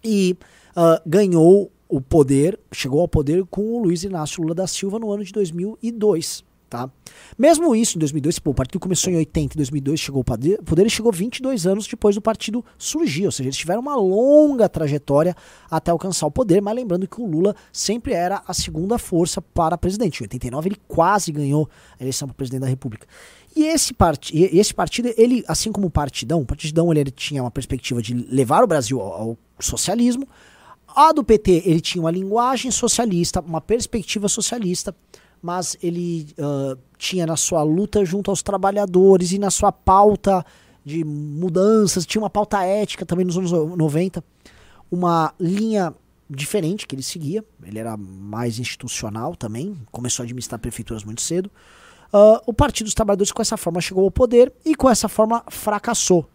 e 0.03 0.35
uh, 0.75 0.99
ganhou 1.05 1.71
o 1.87 2.01
poder, 2.01 2.59
chegou 2.71 3.01
ao 3.01 3.07
poder 3.07 3.45
com 3.45 3.61
o 3.61 3.83
Luiz 3.83 4.03
Inácio 4.03 4.41
Lula 4.41 4.55
da 4.55 4.67
Silva 4.67 4.99
no 4.99 5.11
ano 5.11 5.23
de 5.23 5.31
2002. 5.31 6.43
Tá? 6.67 6.89
Mesmo 7.37 7.75
isso, 7.75 7.95
em 7.95 7.99
2002, 7.99 8.39
pô, 8.39 8.49
o 8.49 8.53
partido 8.53 8.79
começou 8.79 9.13
em 9.13 9.17
80, 9.17 9.53
em 9.53 9.57
2002 9.57 9.99
chegou 9.99 10.19
ao 10.19 10.23
poder, 10.23 10.61
poder 10.63 10.85
e 10.85 10.89
chegou 10.89 11.11
22 11.11 11.67
anos 11.67 11.87
depois 11.87 12.15
do 12.15 12.21
partido 12.21 12.65
surgir, 12.77 13.25
ou 13.25 13.31
seja, 13.31 13.49
eles 13.49 13.57
tiveram 13.57 13.81
uma 13.81 13.95
longa 13.95 14.67
trajetória 14.67 15.35
até 15.69 15.91
alcançar 15.91 16.25
o 16.25 16.31
poder, 16.31 16.61
mas 16.61 16.75
lembrando 16.75 17.07
que 17.07 17.21
o 17.21 17.25
Lula 17.25 17.55
sempre 17.71 18.13
era 18.13 18.41
a 18.47 18.53
segunda 18.53 18.97
força 18.97 19.41
para 19.41 19.77
presidente. 19.77 20.21
Em 20.21 20.23
89 20.23 20.69
ele 20.69 20.77
quase 20.87 21.31
ganhou 21.31 21.69
a 21.99 22.03
eleição 22.03 22.27
para 22.27 22.35
presidente 22.35 22.61
da 22.61 22.67
República. 22.67 23.07
E 23.55 23.63
esse, 23.63 23.93
part 23.93 24.35
esse 24.35 24.73
partido, 24.73 25.13
ele, 25.15 25.45
assim 25.47 25.71
como 25.71 25.87
o 25.87 25.91
Partidão, 25.91 26.41
o 26.41 26.45
Partidão 26.45 26.91
ele, 26.91 26.99
ele 26.99 27.11
tinha 27.11 27.41
uma 27.41 27.51
perspectiva 27.51 28.01
de 28.01 28.13
levar 28.13 28.63
o 28.63 28.67
Brasil 28.67 28.99
ao, 28.99 29.29
ao 29.29 29.37
socialismo, 29.61 30.27
a 30.95 31.11
do 31.11 31.23
PT, 31.23 31.63
ele 31.65 31.81
tinha 31.81 32.01
uma 32.01 32.11
linguagem 32.11 32.71
socialista, 32.71 33.41
uma 33.41 33.59
perspectiva 33.59 34.29
socialista, 34.29 34.95
mas 35.41 35.77
ele 35.83 36.33
uh, 36.39 36.79
tinha 36.97 37.25
na 37.25 37.35
sua 37.35 37.61
luta 37.63 38.05
junto 38.05 38.31
aos 38.31 38.41
trabalhadores 38.41 39.31
e 39.31 39.37
na 39.37 39.51
sua 39.51 39.71
pauta 39.71 40.45
de 40.85 41.03
mudanças, 41.03 42.05
tinha 42.05 42.21
uma 42.21 42.29
pauta 42.29 42.63
ética 42.63 43.05
também 43.05 43.25
nos 43.25 43.37
anos 43.37 43.51
90, 43.51 44.23
uma 44.89 45.33
linha 45.39 45.93
diferente 46.29 46.87
que 46.87 46.95
ele 46.95 47.03
seguia, 47.03 47.43
ele 47.63 47.77
era 47.77 47.97
mais 47.97 48.57
institucional 48.59 49.35
também, 49.35 49.75
começou 49.91 50.23
a 50.23 50.25
administrar 50.25 50.59
prefeituras 50.59 51.03
muito 51.03 51.21
cedo. 51.21 51.51
Uh, 52.13 52.39
o 52.45 52.53
Partido 52.53 52.85
dos 52.85 52.93
Trabalhadores, 52.93 53.31
com 53.31 53.41
essa 53.41 53.57
forma, 53.57 53.81
chegou 53.81 54.03
ao 54.05 54.11
poder 54.11 54.53
e 54.63 54.75
com 54.75 54.89
essa 54.89 55.09
forma 55.09 55.43
fracassou. 55.49 56.25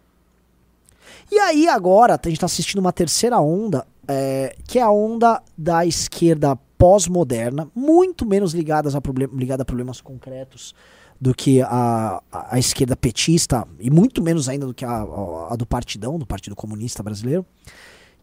E 1.31 1.39
aí, 1.39 1.67
agora, 1.67 2.13
a 2.13 2.27
gente 2.27 2.37
está 2.37 2.45
assistindo 2.45 2.79
uma 2.79 2.93
terceira 2.93 3.39
onda 3.39 3.87
é, 4.07 4.55
que 4.67 4.79
é 4.79 4.81
a 4.81 4.91
onda 4.91 5.41
da 5.57 5.85
esquerda 5.85 6.57
pós-moderna, 6.77 7.69
muito 7.75 8.25
menos 8.25 8.53
ligadas 8.53 8.95
a 8.95 9.01
ligada 9.33 9.61
a 9.61 9.65
problemas 9.65 10.01
concretos 10.01 10.73
do 11.19 11.35
que 11.35 11.61
a, 11.61 12.19
a, 12.31 12.55
a, 12.55 12.59
esquerda 12.59 12.95
petista, 12.95 13.67
e 13.79 13.91
muito 13.91 14.23
menos 14.23 14.49
ainda 14.49 14.65
do 14.65 14.73
que 14.73 14.83
a, 14.83 15.05
a, 15.51 15.55
do 15.55 15.67
Partidão, 15.67 16.17
do 16.17 16.25
Partido 16.25 16.55
Comunista 16.55 17.03
Brasileiro, 17.03 17.45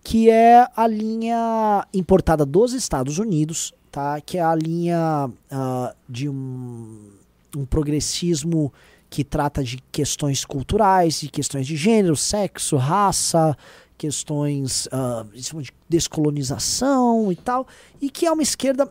que 0.02 0.28
é 0.28 0.66
a 0.74 0.86
linha 0.88 1.86
importada 1.94 2.44
dos 2.44 2.72
Estados 2.72 3.18
Unidos, 3.18 3.72
tá? 3.92 4.20
que 4.20 4.38
é 4.38 4.42
a 4.42 4.54
linha 4.56 5.30
uh, 5.30 5.96
de 6.08 6.28
um, 6.28 7.10
um 7.56 7.64
progressismo 7.64 8.72
que 9.08 9.22
trata 9.22 9.62
de 9.62 9.78
questões 9.92 10.44
culturais, 10.44 11.20
de 11.20 11.28
questões 11.28 11.66
de 11.66 11.76
gênero, 11.76 12.16
sexo, 12.16 12.76
raça, 12.76 13.56
questões 13.98 14.86
uh, 14.86 15.28
de 15.34 15.72
descolonização 15.88 17.30
e 17.32 17.36
tal, 17.36 17.66
e 18.00 18.08
que 18.08 18.24
é 18.24 18.32
uma 18.32 18.42
esquerda 18.42 18.90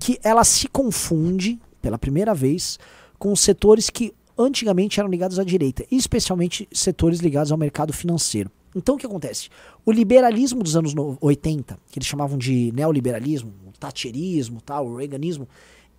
que 0.00 0.18
ela 0.24 0.42
se 0.42 0.66
confunde 0.66 1.60
pela 1.80 1.98
primeira 1.98 2.34
vez 2.34 2.78
com 3.18 3.36
setores 3.36 3.90
que 3.90 4.12
antigamente 4.36 4.98
eram 4.98 5.08
ligados 5.08 5.38
à 5.38 5.44
direita, 5.44 5.84
especialmente 5.90 6.68
setores 6.72 7.20
ligados 7.20 7.52
ao 7.52 7.58
mercado 7.58 7.92
financeiro. 7.92 8.50
Então 8.74 8.96
o 8.96 8.98
que 8.98 9.06
acontece? 9.06 9.48
O 9.84 9.92
liberalismo 9.92 10.62
dos 10.62 10.76
anos 10.76 10.92
80, 11.20 11.78
que 11.90 11.98
eles 11.98 12.06
chamavam 12.06 12.36
de 12.36 12.72
neoliberalismo, 12.72 13.52
o 13.66 13.72
thatcherismo, 13.78 14.60
tal, 14.60 14.86
o 14.86 14.96
reaganismo, 14.96 15.48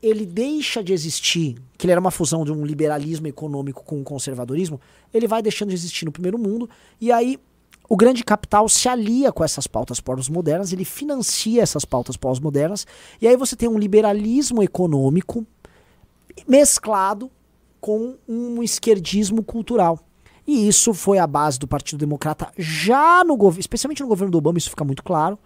ele 0.02 0.26
deixa 0.26 0.84
de 0.84 0.94
existir, 0.94 1.56
que 1.76 1.86
ele 1.86 1.92
era 1.92 2.00
uma 2.00 2.12
fusão 2.12 2.46
de 2.46 2.52
um 2.52 2.64
liberalismo 2.64 3.28
econômico 3.28 3.84
com 3.84 4.00
um 4.00 4.04
conservadorismo, 4.04 4.80
ele 5.12 5.28
vai 5.28 5.42
deixando 5.42 5.70
de 5.70 5.76
existir 5.76 6.06
no 6.06 6.12
primeiro 6.12 6.38
mundo, 6.38 6.70
e 7.02 7.12
aí 7.12 7.40
o 7.90 7.96
grande 7.96 8.24
capital 8.24 8.68
se 8.68 8.90
alia 8.90 9.32
com 9.32 9.44
essas 9.44 9.68
pautas 9.68 10.00
pós-modernas, 10.00 10.74
ele 10.74 10.86
financia 10.86 11.62
essas 11.62 11.86
pautas 11.86 12.18
pós-modernas, 12.18 12.86
e 13.22 13.28
aí 13.28 13.36
você 13.38 13.56
tem 13.56 13.70
um 13.70 13.80
liberalismo 13.80 14.62
econômico 14.62 15.46
mesclado 16.48 17.32
com 17.80 18.16
um 18.28 18.62
esquerdismo 18.62 19.44
cultural. 19.44 20.00
E 20.46 20.68
isso 20.68 20.94
foi 20.94 21.20
a 21.20 21.28
base 21.28 21.60
do 21.60 21.68
Partido 21.68 22.00
Democrata 22.00 22.50
já 22.58 23.24
no 23.24 23.36
governo, 23.36 23.60
especialmente 23.60 24.02
no 24.02 24.08
governo 24.08 24.32
do 24.32 24.38
Obama, 24.38 24.58
isso 24.58 24.70
fica 24.70 24.86
muito 24.86 25.04
claro. 25.04 25.38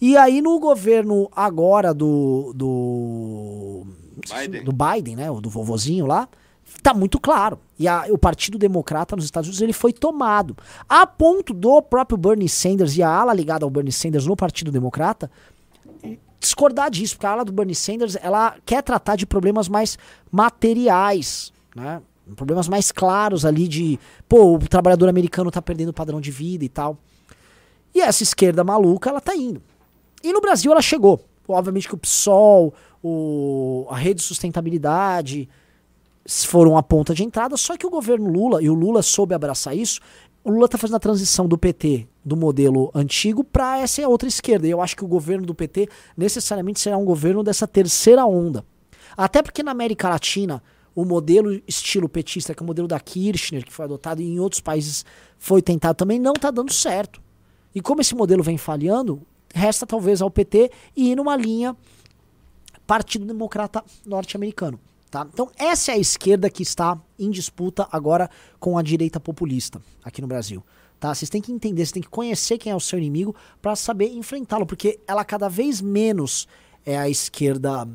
E 0.00 0.16
aí 0.16 0.42
no 0.42 0.58
governo 0.58 1.28
agora 1.34 1.94
do. 1.94 2.52
do 2.54 3.86
Biden. 4.28 4.64
do 4.64 4.72
Biden, 4.72 5.16
né? 5.16 5.30
O 5.30 5.40
do 5.40 5.48
vovozinho 5.48 6.04
lá, 6.04 6.28
tá 6.82 6.92
muito 6.94 7.18
claro. 7.20 7.58
E 7.78 7.86
a- 7.88 8.06
o 8.10 8.18
Partido 8.18 8.58
Democrata 8.58 9.14
nos 9.16 9.24
Estados 9.24 9.48
Unidos 9.48 9.62
ele 9.62 9.72
foi 9.72 9.92
tomado. 9.92 10.56
A 10.88 11.06
ponto 11.06 11.52
do 11.52 11.80
próprio 11.82 12.16
Bernie 12.18 12.48
Sanders 12.48 12.96
e 12.96 13.02
a 13.02 13.08
ala 13.08 13.32
ligada 13.34 13.64
ao 13.64 13.70
Bernie 13.70 13.92
Sanders 13.92 14.26
no 14.26 14.36
Partido 14.36 14.70
Democrata 14.70 15.30
discordar 16.40 16.90
disso, 16.90 17.14
porque 17.16 17.26
a 17.26 17.30
ala 17.30 17.44
do 17.44 17.52
Bernie 17.52 17.74
Sanders 17.74 18.16
ela 18.20 18.56
quer 18.66 18.82
tratar 18.82 19.16
de 19.16 19.24
problemas 19.24 19.66
mais 19.66 19.96
materiais, 20.30 21.52
né? 21.74 22.02
Problemas 22.36 22.68
mais 22.68 22.90
claros 22.90 23.44
ali 23.44 23.68
de, 23.68 23.98
pô, 24.28 24.54
o 24.54 24.58
trabalhador 24.58 25.08
americano 25.10 25.50
tá 25.50 25.60
perdendo 25.60 25.90
o 25.90 25.92
padrão 25.92 26.20
de 26.20 26.30
vida 26.30 26.64
e 26.64 26.68
tal. 26.68 26.96
E 27.94 28.00
essa 28.00 28.22
esquerda 28.22 28.64
maluca, 28.64 29.10
ela 29.10 29.20
tá 29.20 29.36
indo. 29.36 29.62
E 30.22 30.32
no 30.32 30.40
Brasil 30.40 30.72
ela 30.72 30.80
chegou. 30.80 31.20
Obviamente 31.46 31.86
que 31.86 31.94
o 31.94 31.98
PSOL, 31.98 32.72
o, 33.02 33.86
a 33.90 33.96
rede 33.96 34.20
de 34.20 34.26
sustentabilidade 34.26 35.48
foram 36.26 36.76
a 36.76 36.82
ponta 36.82 37.14
de 37.14 37.22
entrada, 37.22 37.56
só 37.56 37.76
que 37.76 37.86
o 37.86 37.90
governo 37.90 38.30
Lula, 38.30 38.62
e 38.62 38.70
o 38.70 38.74
Lula 38.74 39.02
soube 39.02 39.34
abraçar 39.34 39.76
isso, 39.76 40.00
o 40.42 40.50
Lula 40.50 40.68
tá 40.68 40.76
fazendo 40.76 40.96
a 40.96 41.00
transição 41.00 41.48
do 41.48 41.56
PT, 41.56 42.06
do 42.24 42.36
modelo 42.36 42.90
antigo, 42.94 43.42
para 43.42 43.78
essa 43.78 44.06
outra 44.06 44.28
esquerda. 44.28 44.66
E 44.66 44.70
eu 44.70 44.82
acho 44.82 44.94
que 44.94 45.04
o 45.04 45.08
governo 45.08 45.46
do 45.46 45.54
PT 45.54 45.88
necessariamente 46.16 46.80
será 46.80 46.98
um 46.98 47.04
governo 47.04 47.42
dessa 47.42 47.66
terceira 47.66 48.26
onda. 48.26 48.64
Até 49.16 49.42
porque 49.42 49.62
na 49.62 49.70
América 49.70 50.08
Latina, 50.08 50.62
o 50.94 51.04
modelo 51.04 51.60
estilo 51.66 52.08
petista, 52.08 52.54
que 52.54 52.62
é 52.62 52.64
o 52.64 52.66
modelo 52.66 52.86
da 52.86 53.00
Kirchner, 53.00 53.64
que 53.64 53.72
foi 53.72 53.86
adotado 53.86 54.20
e 54.20 54.26
em 54.26 54.38
outros 54.38 54.60
países 54.60 55.04
foi 55.38 55.62
tentado 55.62 55.96
também, 55.96 56.18
não 56.18 56.34
tá 56.34 56.50
dando 56.50 56.72
certo. 56.72 57.22
E 57.74 57.80
como 57.80 58.02
esse 58.02 58.14
modelo 58.14 58.42
vem 58.42 58.58
falhando, 58.58 59.22
resta 59.54 59.86
talvez 59.86 60.20
ao 60.20 60.30
PT 60.30 60.70
ir 60.94 61.16
numa 61.16 61.36
linha 61.36 61.74
Partido 62.86 63.24
Democrata 63.24 63.82
Norte-Americano. 64.04 64.78
Tá? 65.14 65.24
Então, 65.32 65.48
essa 65.56 65.92
é 65.92 65.94
a 65.94 65.98
esquerda 65.98 66.50
que 66.50 66.64
está 66.64 67.00
em 67.16 67.30
disputa 67.30 67.86
agora 67.92 68.28
com 68.58 68.76
a 68.76 68.82
direita 68.82 69.20
populista 69.20 69.80
aqui 70.02 70.20
no 70.20 70.26
Brasil. 70.26 70.60
Tá? 70.98 71.14
Vocês 71.14 71.30
têm 71.30 71.40
que 71.40 71.52
entender, 71.52 71.82
vocês 71.82 71.92
têm 71.92 72.02
que 72.02 72.08
conhecer 72.08 72.58
quem 72.58 72.72
é 72.72 72.74
o 72.74 72.80
seu 72.80 72.98
inimigo 72.98 73.32
para 73.62 73.76
saber 73.76 74.08
enfrentá-lo, 74.08 74.66
porque 74.66 74.98
ela 75.06 75.24
cada 75.24 75.48
vez 75.48 75.80
menos 75.80 76.48
é 76.84 76.98
a 76.98 77.08
esquerda 77.08 77.88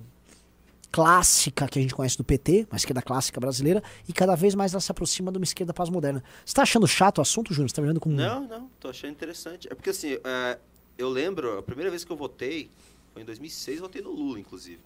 clássica 0.89 1.67
que 1.67 1.77
a 1.77 1.81
gente 1.81 1.93
conhece 1.93 2.15
do 2.17 2.23
PT, 2.23 2.67
uma 2.71 2.77
esquerda 2.77 3.01
clássica 3.01 3.37
brasileira, 3.37 3.83
e 4.07 4.13
cada 4.13 4.33
vez 4.33 4.55
mais 4.55 4.71
ela 4.73 4.79
se 4.79 4.89
aproxima 4.89 5.29
de 5.29 5.39
uma 5.39 5.43
esquerda 5.43 5.73
pós-moderna. 5.73 6.23
Você 6.45 6.53
tá 6.53 6.61
achando 6.61 6.87
chato 6.87 7.17
o 7.17 7.21
assunto, 7.21 7.53
Júnior? 7.53 7.69
Você 7.69 7.75
tá 7.75 7.81
olhando. 7.81 7.99
Não, 8.05 8.47
não, 8.47 8.69
tô 8.79 8.87
achando 8.87 9.11
interessante. 9.11 9.67
É 9.69 9.75
porque 9.75 9.89
assim, 9.89 10.17
é, 10.23 10.57
eu 10.97 11.09
lembro, 11.09 11.57
a 11.57 11.63
primeira 11.63 11.89
vez 11.89 12.05
que 12.05 12.11
eu 12.13 12.15
votei, 12.15 12.71
foi 13.11 13.23
em 13.23 13.25
2006, 13.25 13.75
eu 13.75 13.83
votei 13.83 14.01
no 14.01 14.09
Lula, 14.09 14.39
inclusive. 14.39 14.79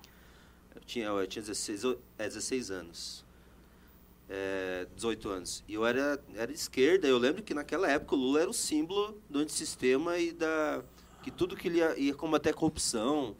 Tinha, 0.85 1.05
eu 1.07 1.27
tinha 1.27 1.41
16, 1.41 1.83
o- 1.85 1.97
é, 2.17 2.27
16 2.27 2.71
anos. 2.71 3.23
É, 4.29 4.87
18 4.95 5.29
anos. 5.29 5.63
E 5.67 5.73
eu 5.73 5.85
era, 5.85 6.19
era 6.35 6.51
esquerda. 6.51 7.07
Eu 7.07 7.17
lembro 7.17 7.43
que 7.43 7.53
naquela 7.53 7.89
época 7.89 8.15
o 8.15 8.17
Lula 8.17 8.41
era 8.41 8.49
o 8.49 8.53
símbolo 8.53 9.21
do 9.29 9.39
antissistema 9.39 10.17
e 10.17 10.31
da. 10.31 10.83
que 11.21 11.31
tudo 11.31 11.55
que 11.55 11.67
ele 11.67 11.77
ia, 11.79 11.97
ia 11.99 12.13
combater 12.13 12.49
a 12.49 12.53
corrupção. 12.53 13.35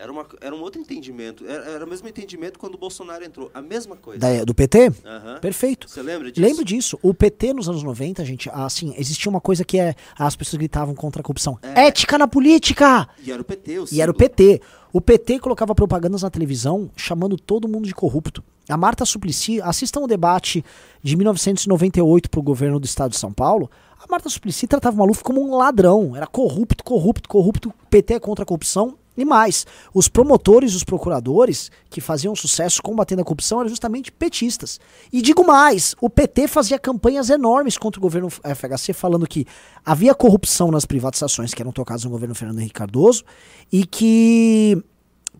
Era, 0.00 0.12
uma, 0.12 0.24
era 0.40 0.54
um 0.54 0.60
outro 0.60 0.80
entendimento. 0.80 1.44
Era, 1.44 1.64
era 1.72 1.84
o 1.84 1.88
mesmo 1.88 2.06
entendimento 2.08 2.56
quando 2.56 2.76
o 2.76 2.78
Bolsonaro 2.78 3.24
entrou. 3.24 3.50
A 3.52 3.60
mesma 3.60 3.96
coisa. 3.96 4.20
Da- 4.20 4.44
do 4.44 4.54
PT? 4.54 4.92
Aham. 5.04 5.40
Perfeito. 5.40 5.88
Você 5.90 6.00
lembra 6.00 6.30
disso? 6.30 6.46
Lembro 6.46 6.64
disso. 6.64 6.98
O 7.02 7.12
PT 7.12 7.52
nos 7.52 7.68
anos 7.68 7.82
90, 7.82 8.24
gente, 8.24 8.48
assim, 8.52 8.94
existia 8.96 9.28
uma 9.28 9.40
coisa 9.40 9.64
que 9.64 9.76
é. 9.76 9.96
As 10.16 10.36
pessoas 10.36 10.56
gritavam 10.58 10.94
contra 10.94 11.20
a 11.20 11.24
corrupção. 11.24 11.58
É. 11.62 11.88
Ética 11.88 12.16
na 12.16 12.28
política! 12.28 13.08
E 13.24 13.32
era 13.32 13.42
o 13.42 13.44
PT, 13.44 13.78
o 13.80 13.84
E 13.90 14.00
era 14.00 14.10
o. 14.10 14.14
PT. 14.14 14.62
O 14.92 15.00
PT 15.00 15.40
colocava 15.40 15.74
propagandas 15.74 16.22
na 16.22 16.30
televisão 16.30 16.88
chamando 16.96 17.36
todo 17.36 17.66
mundo 17.68 17.86
de 17.86 17.94
corrupto. 17.94 18.42
A 18.68 18.76
Marta 18.76 19.04
Suplicy, 19.04 19.60
assistam 19.62 20.00
o 20.02 20.06
debate 20.06 20.64
de 21.02 21.16
1998 21.16 22.30
pro 22.30 22.40
governo 22.42 22.78
do 22.78 22.84
estado 22.84 23.10
de 23.10 23.18
São 23.18 23.32
Paulo. 23.32 23.70
A 23.98 24.06
Marta 24.08 24.28
Suplicy 24.28 24.66
tratava 24.66 24.94
o 24.94 24.98
Maluf 25.00 25.22
como 25.24 25.42
um 25.42 25.56
ladrão. 25.56 26.14
Era 26.14 26.26
corrupto, 26.26 26.84
corrupto, 26.84 27.28
corrupto. 27.28 27.72
PT 27.90 28.14
é 28.14 28.20
contra 28.20 28.44
a 28.44 28.46
corrupção. 28.46 28.96
E 29.18 29.24
mais, 29.24 29.66
os 29.92 30.06
promotores, 30.06 30.76
os 30.76 30.84
procuradores 30.84 31.72
que 31.90 32.00
faziam 32.00 32.36
sucesso 32.36 32.80
combatendo 32.80 33.20
a 33.20 33.24
corrupção 33.24 33.58
eram 33.58 33.68
justamente 33.68 34.12
petistas. 34.12 34.78
E 35.12 35.20
digo 35.20 35.44
mais, 35.44 35.96
o 36.00 36.08
PT 36.08 36.46
fazia 36.46 36.78
campanhas 36.78 37.28
enormes 37.28 37.76
contra 37.76 37.98
o 37.98 38.02
governo 38.02 38.30
FHC, 38.30 38.92
falando 38.92 39.26
que 39.26 39.44
havia 39.84 40.14
corrupção 40.14 40.70
nas 40.70 40.86
privatizações 40.86 41.52
que 41.52 41.60
eram 41.60 41.72
tocadas 41.72 42.04
no 42.04 42.10
governo 42.10 42.32
Fernando 42.32 42.60
Henrique 42.60 42.74
Cardoso 42.74 43.24
e 43.72 43.84
que 43.84 44.80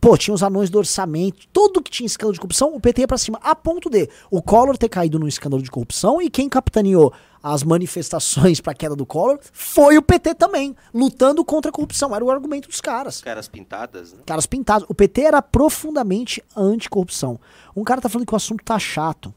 Pô, 0.00 0.16
tinha 0.16 0.32
os 0.32 0.44
anões 0.44 0.70
do 0.70 0.78
orçamento, 0.78 1.46
tudo 1.52 1.82
que 1.82 1.90
tinha 1.90 2.06
escândalo 2.06 2.32
de 2.32 2.38
corrupção, 2.38 2.74
o 2.74 2.80
PT 2.80 3.00
ia 3.00 3.08
pra 3.08 3.18
cima, 3.18 3.38
a 3.42 3.54
ponto 3.54 3.90
de 3.90 4.08
o 4.30 4.40
Collor 4.40 4.78
ter 4.78 4.88
caído 4.88 5.18
num 5.18 5.26
escândalo 5.26 5.60
de 5.60 5.70
corrupção 5.70 6.22
e 6.22 6.30
quem 6.30 6.48
capitaneou 6.48 7.12
as 7.42 7.62
manifestações 7.62 8.60
pra 8.60 8.74
queda 8.74 8.96
do 8.96 9.06
Collor 9.06 9.38
foi 9.52 9.96
o 9.96 10.02
PT 10.02 10.34
também, 10.34 10.76
lutando 10.92 11.44
contra 11.44 11.70
a 11.70 11.72
corrupção. 11.72 12.14
Era 12.14 12.24
o 12.24 12.30
argumento 12.30 12.68
dos 12.68 12.80
caras. 12.80 13.20
Caras 13.20 13.48
pintadas, 13.48 14.12
né? 14.12 14.22
Caras 14.26 14.46
pintados. 14.46 14.86
O 14.88 14.94
PT 14.94 15.22
era 15.22 15.42
profundamente 15.42 16.42
anticorrupção. 16.56 17.38
Um 17.76 17.84
cara 17.84 18.00
tá 18.00 18.08
falando 18.08 18.26
que 18.26 18.32
o 18.32 18.36
assunto 18.36 18.64
tá 18.64 18.78
chato. 18.78 19.32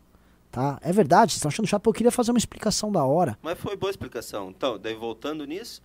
Tá? 0.52 0.78
É 0.82 0.92
verdade, 0.92 1.32
vocês 1.32 1.38
estão 1.38 1.50
achando 1.50 1.68
chato, 1.68 1.82
porque 1.82 1.90
eu 1.90 2.00
queria 2.00 2.12
fazer 2.12 2.32
uma 2.32 2.38
explicação 2.38 2.92
da 2.92 3.06
hora. 3.06 3.38
Mas 3.42 3.58
foi 3.58 3.78
boa 3.78 3.90
explicação. 3.90 4.50
Então, 4.50 4.78
daí 4.78 4.94
voltando 4.94 5.46
nisso, 5.46 5.82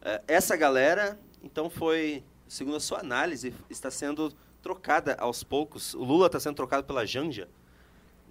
eh, 0.00 0.22
essa 0.26 0.56
galera, 0.56 1.18
então 1.42 1.68
foi, 1.68 2.24
segundo 2.46 2.78
a 2.78 2.80
sua 2.80 3.00
análise, 3.00 3.52
está 3.68 3.90
sendo 3.90 4.32
trocada 4.62 5.14
aos 5.20 5.44
poucos. 5.44 5.92
O 5.92 6.04
Lula 6.04 6.26
está 6.26 6.40
sendo 6.40 6.54
trocado 6.54 6.84
pela 6.84 7.04
Janja? 7.04 7.48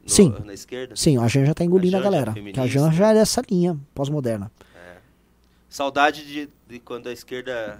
Sim. 0.07 0.33
Na 0.43 0.53
esquerda? 0.53 0.95
Sim, 0.95 1.17
a 1.17 1.27
Janja 1.27 1.53
tá 1.53 1.63
engolindo 1.63 1.97
a, 1.97 1.99
A 1.99 2.03
Janja 2.03 2.11
galera. 2.11 2.33
Que 2.33 2.39
a 2.39 2.43
feminista. 2.43 2.67
Janja 2.67 3.07
é 3.07 3.13
dessa 3.13 3.41
linha 3.49 3.77
pós-moderna. 3.93 4.51
Saudade 5.69 6.25
de, 6.25 6.49
de 6.67 6.79
quando 6.79 7.07
a 7.07 7.13
esquerda 7.13 7.79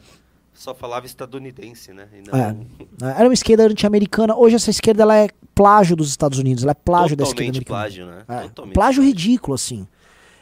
só 0.53 0.75
falava 0.75 1.05
estadunidense, 1.05 1.93
né? 1.93 2.07
Não 2.27 2.37
É. 2.37 3.11
Era 3.17 3.27
uma 3.27 3.33
esquerda 3.33 3.63
anti-americana. 3.63 4.35
Hoje 4.35 4.55
essa 4.55 4.69
esquerda 4.69 5.03
ela 5.03 5.15
é 5.15 5.29
plágio 5.55 5.95
dos 5.95 6.09
Estados 6.09 6.37
Unidos, 6.37 6.63
ela 6.63 6.71
é 6.71 6.75
plágio 6.75 7.15
da 7.15 7.23
esquerda 7.23 7.53
totalmente 7.53 7.57
americana. 7.57 7.79
plágio, 7.79 8.05
né? 8.05 8.25
É, 8.27 8.47
Totalmente 8.49 8.73
plágio 8.73 9.03
ridículo, 9.03 9.55
assim. 9.55 9.87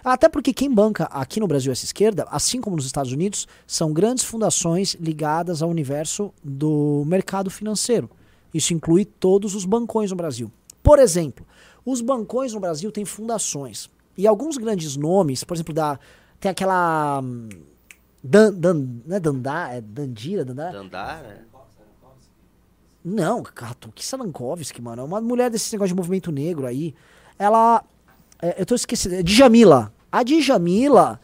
Até 0.04 0.30
porque 0.30 0.54
quem 0.54 0.74
banca 0.74 1.06
aqui 1.06 1.39
no 1.39 1.48
Brasil 1.48 1.71
essa 1.71 1.86
esquerda, 1.86 2.26
assim 2.30 2.62
como 2.62 2.76
nos 2.76 2.86
Estados 2.86 3.12
Unidos, 3.12 3.48
são 3.65 3.91
grandes 3.91 4.24
fundações 4.24 4.95
ligadas 5.00 5.62
ao 5.62 5.69
universo 5.69 6.34
do 6.43 7.04
mercado 7.08 7.50
financeiro. 7.50 8.10
Isso 8.54 8.74
inclui 8.74 9.04
todos 9.06 9.54
os 9.56 9.65
bancões 9.65 10.12
no 10.12 10.15
Brasil. 10.17 10.52
Por 10.82 11.00
exemplo, 11.00 11.45
os 11.86 12.02
bancões 12.02 12.54
no 12.54 12.60
Brasil 12.60 12.91
têm 12.91 13.06
fundações. 13.06 13.89
E 14.17 14.26
alguns 14.26 14.58
grandes 14.58 14.95
nomes, 14.95 15.43
por 15.43 15.56
exemplo, 15.56 15.74
da, 15.74 16.00
tem 16.39 16.50
aquela. 16.52 17.19
hum, 17.21 17.50
Dan, 18.24 18.54
Dan, 18.54 18.74
não 19.06 19.15
é 19.15 19.19
Dandá, 19.19 19.69
é 19.74 19.82
Dandira, 19.82 20.43
Dandá? 20.43 20.71
Dandara? 20.71 21.45
Não, 23.04 23.43
Cato, 23.43 23.91
que 23.93 24.04
Salankovski, 24.04 24.82
mano. 24.82 25.04
É 25.04 25.06
uma 25.06 25.21
mulher 25.21 25.52
desse 25.52 25.71
negócio 25.74 25.89
de 25.89 25.95
movimento 25.95 26.32
negro 26.32 26.65
aí. 26.65 26.95
Ela. 27.38 27.84
é, 28.41 28.60
eu 28.62 28.65
tô 28.65 28.74
esquecendo. 28.74 29.15
É 29.15 29.21
Djamila. 29.24 29.93
A 30.12 30.24
Djamila 30.24 31.19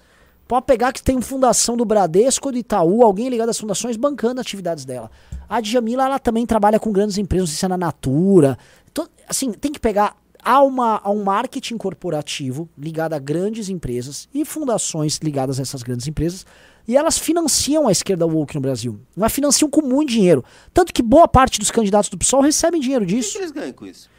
pode 0.47 0.65
pegar 0.67 0.91
que 0.93 1.01
tem 1.01 1.19
fundação 1.21 1.75
do 1.75 1.85
Bradesco, 1.85 2.51
do 2.51 2.57
Itaú, 2.57 3.03
alguém 3.03 3.29
ligado 3.29 3.49
às 3.49 3.57
fundações 3.59 3.95
bancando 3.97 4.39
atividades 4.41 4.85
dela. 4.85 5.09
A 5.49 5.59
Djamila, 5.59 6.05
ela 6.05 6.19
também 6.19 6.45
trabalha 6.45 6.79
com 6.79 6.91
grandes 6.91 7.17
empresas, 7.17 7.49
não 7.49 7.53
sei 7.53 7.59
se 7.59 7.65
é 7.65 7.69
na 7.69 7.77
Natura. 7.77 8.57
To- 8.93 9.09
assim, 9.27 9.51
tem 9.51 9.71
que 9.71 9.79
pegar. 9.79 10.15
Há, 10.43 10.61
uma, 10.61 10.99
há 11.03 11.09
um 11.11 11.23
marketing 11.23 11.77
corporativo 11.77 12.67
ligado 12.77 13.13
a 13.13 13.19
grandes 13.19 13.69
empresas 13.69 14.27
e 14.33 14.43
fundações 14.43 15.17
ligadas 15.21 15.59
a 15.59 15.61
essas 15.61 15.83
grandes 15.83 16.07
empresas. 16.07 16.45
E 16.87 16.97
elas 16.97 17.17
financiam 17.17 17.87
a 17.87 17.91
esquerda 17.91 18.25
woke 18.25 18.55
no 18.55 18.61
Brasil. 18.61 18.99
Mas 19.15 19.31
financiam 19.31 19.69
com 19.69 19.81
muito 19.81 20.09
dinheiro. 20.09 20.43
Tanto 20.73 20.91
que 20.93 21.01
boa 21.03 21.27
parte 21.27 21.59
dos 21.59 21.69
candidatos 21.69 22.09
do 22.09 22.17
PSOL 22.17 22.41
recebem 22.41 22.81
dinheiro 22.81 23.03
O 23.05 23.07
que, 23.07 23.15
disso. 23.15 23.33
que 23.33 23.37
eles 23.37 23.51
ganham 23.51 23.73
com 23.73 23.85
isso? 23.85 24.09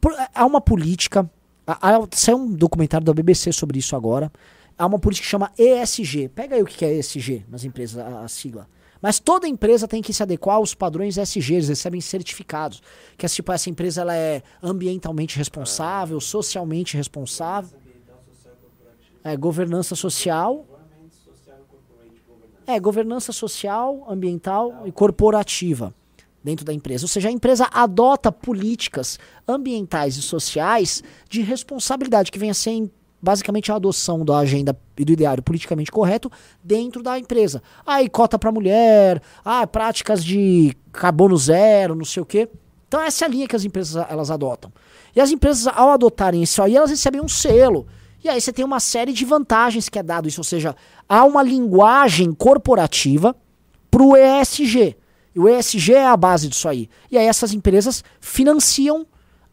Por- 0.00 0.14
há 0.34 0.46
uma 0.46 0.60
política. 0.60 1.30
há- 1.66 1.96
há- 1.96 2.08
Saiu 2.12 2.38
um 2.38 2.50
documentário 2.50 3.04
da 3.04 3.12
BBC 3.12 3.52
sobre 3.52 3.78
isso 3.78 3.94
agora. 3.94 4.32
Há 4.78 4.86
uma 4.86 4.98
política 4.98 5.24
que 5.24 5.30
chama 5.30 5.52
ESG. 5.58 6.28
Pega 6.30 6.54
aí 6.56 6.62
o 6.62 6.66
que 6.66 6.84
é 6.84 6.94
ESG 6.98 7.44
nas 7.48 7.64
empresas, 7.64 7.98
a, 7.98 8.20
a 8.20 8.28
sigla. 8.28 8.66
Mas 9.00 9.20
toda 9.20 9.46
empresa 9.46 9.86
tem 9.86 10.02
que 10.02 10.12
se 10.12 10.22
adequar 10.22 10.56
aos 10.56 10.74
padrões 10.74 11.16
ESG, 11.16 11.54
eles 11.54 11.68
recebem 11.68 12.00
certificados. 12.00 12.82
Que 13.16 13.26
é 13.26 13.28
tipo, 13.28 13.52
essa 13.52 13.70
empresa 13.70 14.00
ela 14.00 14.16
é 14.16 14.42
ambientalmente 14.62 15.36
responsável, 15.36 16.20
socialmente 16.20 16.96
responsável. 16.96 17.78
É, 19.22 19.36
governança 19.36 19.94
social. 19.94 20.66
É, 22.66 22.78
governança 22.78 23.32
social, 23.32 24.04
ambiental 24.08 24.82
e 24.84 24.92
corporativa 24.92 25.94
dentro 26.42 26.64
da 26.64 26.72
empresa. 26.72 27.04
Ou 27.04 27.08
seja, 27.08 27.28
a 27.28 27.32
empresa 27.32 27.68
adota 27.72 28.30
políticas 28.30 29.18
ambientais 29.46 30.16
e 30.16 30.22
sociais 30.22 31.02
de 31.28 31.40
responsabilidade, 31.40 32.30
que 32.30 32.38
vem 32.38 32.50
a 32.50 32.54
ser 32.54 32.90
basicamente 33.20 33.70
a 33.70 33.76
adoção 33.76 34.24
da 34.24 34.38
agenda 34.38 34.78
e 34.96 35.04
do 35.04 35.12
ideário 35.12 35.42
politicamente 35.42 35.90
correto 35.90 36.30
dentro 36.62 37.02
da 37.02 37.18
empresa. 37.18 37.62
Aí 37.86 38.08
cota 38.08 38.38
para 38.38 38.52
mulher, 38.52 39.20
ah, 39.44 39.66
práticas 39.66 40.24
de 40.24 40.76
carbono 40.92 41.36
zero, 41.36 41.94
não 41.94 42.04
sei 42.04 42.22
o 42.22 42.26
quê. 42.26 42.48
Então 42.86 43.00
essa 43.00 43.24
é 43.24 43.28
a 43.28 43.30
linha 43.30 43.48
que 43.48 43.56
as 43.56 43.64
empresas 43.64 44.06
elas 44.08 44.30
adotam. 44.30 44.72
E 45.14 45.20
as 45.20 45.30
empresas 45.30 45.66
ao 45.66 45.90
adotarem 45.90 46.42
isso 46.42 46.62
aí, 46.62 46.76
elas 46.76 46.90
recebem 46.90 47.20
um 47.20 47.28
selo. 47.28 47.86
E 48.22 48.28
aí 48.28 48.40
você 48.40 48.52
tem 48.52 48.64
uma 48.64 48.80
série 48.80 49.12
de 49.12 49.24
vantagens 49.24 49.88
que 49.88 49.98
é 49.98 50.02
dado 50.02 50.28
isso, 50.28 50.40
ou 50.40 50.44
seja, 50.44 50.74
há 51.08 51.24
uma 51.24 51.42
linguagem 51.42 52.32
corporativa 52.32 53.36
para 53.90 54.02
o 54.02 54.16
ESG. 54.16 54.96
E 55.34 55.38
o 55.38 55.48
ESG 55.48 55.94
é 55.94 56.06
a 56.06 56.16
base 56.16 56.48
disso 56.48 56.68
aí. 56.68 56.88
E 57.10 57.18
aí 57.18 57.26
essas 57.26 57.52
empresas 57.52 58.02
financiam 58.20 59.06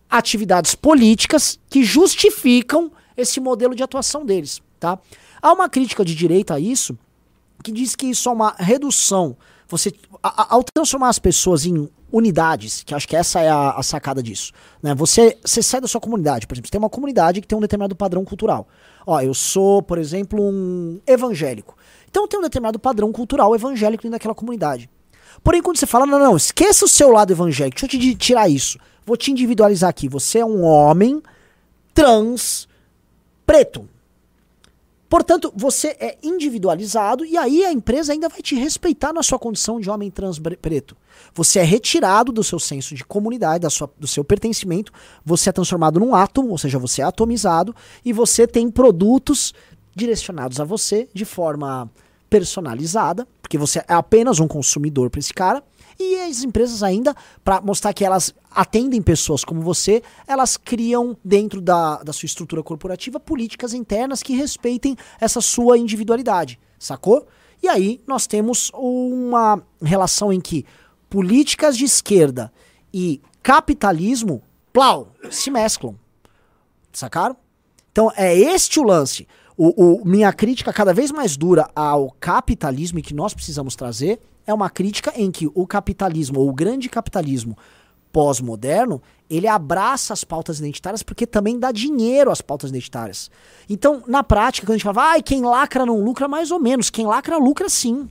atividades 0.10 0.74
políticas 0.76 1.60
que 1.70 1.84
justificam 1.84 2.92
esse 3.16 3.40
modelo 3.40 3.76
de 3.76 3.84
atuação 3.84 4.26
deles, 4.26 4.62
tá? 4.80 5.00
Há 5.42 5.54
uma 5.54 5.70
crítica 5.70 6.04
de 6.04 6.16
direita 6.16 6.56
a 6.56 6.60
isso 6.60 6.98
que 7.64 7.72
diz 7.72 7.96
que 7.96 8.08
isso 8.08 8.30
é 8.30 8.32
uma 8.32 8.56
redução. 8.58 9.36
Você, 9.68 9.94
a, 10.22 10.54
ao 10.56 10.64
transformar 10.64 11.10
as 11.10 11.20
pessoas 11.20 11.66
em 11.66 11.90
unidades, 12.12 12.84
que 12.84 12.94
acho 12.94 13.08
que 13.08 13.16
essa 13.16 13.42
é 13.42 13.50
a, 13.50 13.72
a 13.72 13.84
sacada 13.84 14.22
disso, 14.22 14.54
né? 14.82 14.94
Você, 14.96 15.38
você 15.44 15.62
sai 15.62 15.82
da 15.82 15.88
sua 15.88 16.00
comunidade, 16.00 16.46
por 16.46 16.54
exemplo, 16.54 16.68
você 16.68 16.72
tem 16.72 16.80
uma 16.80 16.90
comunidade 16.90 17.42
que 17.42 17.48
tem 17.48 17.58
um 17.58 17.62
determinado 17.62 17.96
padrão 17.96 18.24
cultural. 18.24 18.68
Ó, 19.06 19.20
eu 19.22 19.34
sou, 19.34 19.82
por 19.82 19.98
exemplo, 19.98 20.42
um 20.42 21.00
evangélico. 21.06 21.76
Então 22.10 22.28
tem 22.28 22.40
um 22.40 22.44
determinado 22.44 22.80
padrão 22.80 23.12
cultural 23.12 23.54
evangélico 23.54 24.04
dentro 24.04 24.16
daquela 24.16 24.36
comunidade. 24.36 24.90
Porém, 25.44 25.62
quando 25.62 25.78
você 25.78 25.86
fala, 25.86 26.06
não, 26.06 26.18
não, 26.18 26.38
esqueça 26.38 26.86
o 26.86 26.88
seu 26.88 27.12
lado 27.12 27.32
evangélico, 27.32 27.80
deixa 27.80 27.98
eu 27.98 28.00
te 28.00 28.16
tirar 28.16 28.48
isso. 28.48 28.80
Vou 29.06 29.18
te 29.18 29.32
individualizar 29.32 29.90
aqui. 29.90 30.08
Você 30.08 30.40
é 30.40 30.46
um 30.46 30.64
homem 30.64 31.22
trans 31.94 32.68
preto. 33.46 33.88
Portanto, 35.08 35.54
você 35.56 35.90
é 36.00 36.18
individualizado 36.24 37.24
e 37.24 37.38
aí 37.38 37.64
a 37.64 37.72
empresa 37.72 38.12
ainda 38.12 38.28
vai 38.28 38.42
te 38.42 38.56
respeitar 38.56 39.14
na 39.14 39.22
sua 39.22 39.38
condição 39.38 39.80
de 39.80 39.90
homem 39.90 40.10
trans 40.10 40.40
preto. 40.40 40.98
Você 41.34 41.60
é 41.60 41.64
retirado 41.64 42.32
do 42.32 42.44
seu 42.44 42.60
senso 42.60 42.96
de 42.96 43.06
comunidade, 43.06 43.62
da 43.62 43.70
sua, 43.70 43.90
do 43.98 44.08
seu 44.08 44.24
pertencimento, 44.24 44.92
você 45.24 45.50
é 45.50 45.54
transformado 45.54 46.00
num 46.00 46.16
átomo, 46.16 46.50
ou 46.50 46.58
seja, 46.58 46.80
você 46.80 47.02
é 47.02 47.06
atomizado 47.06 47.74
e 48.04 48.12
você 48.12 48.48
tem 48.48 48.70
produtos 48.70 49.54
direcionados 49.96 50.60
a 50.60 50.64
você 50.64 51.08
de 51.14 51.24
forma 51.24 51.90
personalizada, 52.30 53.28
porque 53.42 53.58
você 53.58 53.80
é 53.88 53.94
apenas 53.94 54.40
um 54.40 54.48
consumidor 54.48 55.10
para 55.10 55.20
esse 55.20 55.34
cara. 55.34 55.64
E 56.00 56.22
as 56.22 56.44
empresas 56.44 56.84
ainda, 56.84 57.16
para 57.44 57.62
mostrar 57.62 57.94
que 57.94 58.04
elas 58.04 58.34
atendem 58.52 59.02
pessoas 59.02 59.44
como 59.44 59.62
você, 59.62 60.04
elas 60.28 60.58
criam 60.58 61.16
dentro 61.24 61.62
da, 61.62 62.04
da 62.04 62.12
sua 62.12 62.28
estrutura 62.28 62.62
corporativa 62.62 63.20
políticas 63.20 63.74
internas 63.74 64.22
que 64.22 64.36
respeitem 64.36 64.98
essa 65.20 65.40
sua 65.40 65.78
individualidade, 65.78 66.60
sacou? 66.78 67.28
E 67.64 67.68
aí 67.68 68.02
nós 68.06 68.28
temos 68.28 68.70
uma 68.74 69.62
relação 69.82 70.32
em 70.32 70.42
que 70.42 70.66
políticas 71.10 71.78
de 71.78 71.86
esquerda 71.86 72.52
e 72.94 73.22
capitalismo, 73.42 74.42
plau, 74.74 75.14
se 75.30 75.50
mesclam. 75.50 75.96
Sacaram? 76.92 77.36
Então 77.92 78.12
é 78.16 78.36
este 78.38 78.80
o 78.80 78.84
lance. 78.84 79.28
O, 79.58 80.02
o, 80.02 80.06
minha 80.06 80.34
crítica 80.34 80.74
cada 80.74 80.94
vez 80.94 81.12
mais 81.12 81.38
dura 81.38 81.70
ao 81.74 82.12
capitalismo 82.20 83.00
e 83.00 83.02
que 83.02 83.14
nós 83.14 83.34
precisamos 83.34 83.76
trazer 83.76 84.20
é 84.46 84.54
uma 84.54 84.70
crítica 84.70 85.12
em 85.16 85.32
que 85.32 85.50
o 85.54 85.66
capitalismo, 85.66 86.40
ou 86.40 86.50
o 86.50 86.54
grande 86.54 86.90
capitalismo 86.90 87.58
pós-moderno, 88.12 89.02
ele 89.30 89.48
abraça 89.48 90.14
as 90.14 90.24
pautas 90.24 90.60
identitárias 90.60 91.04
porque 91.04 91.28
também 91.28 91.60
dá 91.60 91.72
dinheiro 91.72 92.32
às 92.32 92.42
pautas 92.42 92.70
identitárias. 92.70 93.30
Então, 93.70 94.04
na 94.08 94.24
prática, 94.24 94.66
quando 94.66 94.76
a 94.76 94.78
gente 94.78 94.86
fala, 94.86 95.16
ah, 95.16 95.22
quem 95.22 95.42
lacra 95.42 95.86
não 95.86 96.00
lucra, 96.00 96.28
mais 96.28 96.50
ou 96.50 96.60
menos. 96.60 96.90
Quem 96.90 97.06
lacra, 97.06 97.38
lucra 97.38 97.68
sim. 97.68 98.10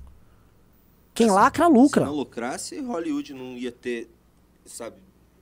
Quem 1.15 1.27
assim, 1.27 1.35
lacra, 1.35 1.69
lucra. 1.69 2.03
Se 2.03 2.11
não 2.11 2.17
lucrasse, 2.17 2.81
Hollywood 2.81 3.33
não 3.33 3.57
ia 3.57 3.73
ter, 3.73 4.11
sabe, 4.67 4.97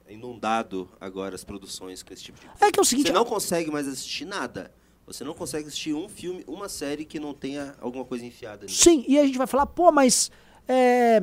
inundado 0.09 0.89
agora 1.01 1.35
as 1.35 1.43
produções 1.43 2.03
com 2.03 2.13
esse 2.13 2.23
tipo 2.23 2.39
de 2.39 2.47
coisa. 2.47 2.65
É 2.65 2.71
que 2.71 2.79
é 2.79 2.83
o 2.83 2.85
seguinte... 2.85 3.09
Você 3.09 3.13
não 3.13 3.25
consegue 3.25 3.71
mais 3.71 3.89
assistir 3.89 4.27
nada. 4.27 4.71
Você 5.07 5.25
não 5.25 5.35
consegue 5.35 5.67
assistir 5.67 5.93
um 5.93 6.09
filme, 6.09 6.45
uma 6.47 6.69
série 6.69 7.05
que 7.05 7.19
não 7.19 7.35
tenha 7.35 7.75
alguma 7.81 8.05
coisa 8.05 8.25
enfiada 8.25 8.67
nisso. 8.67 8.85
Sim, 8.85 9.05
e 9.09 9.19
a 9.19 9.27
gente 9.27 9.39
vai 9.39 9.47
falar, 9.49 9.67
pô, 9.67 9.91
mas 9.91 10.31
é, 10.69 11.23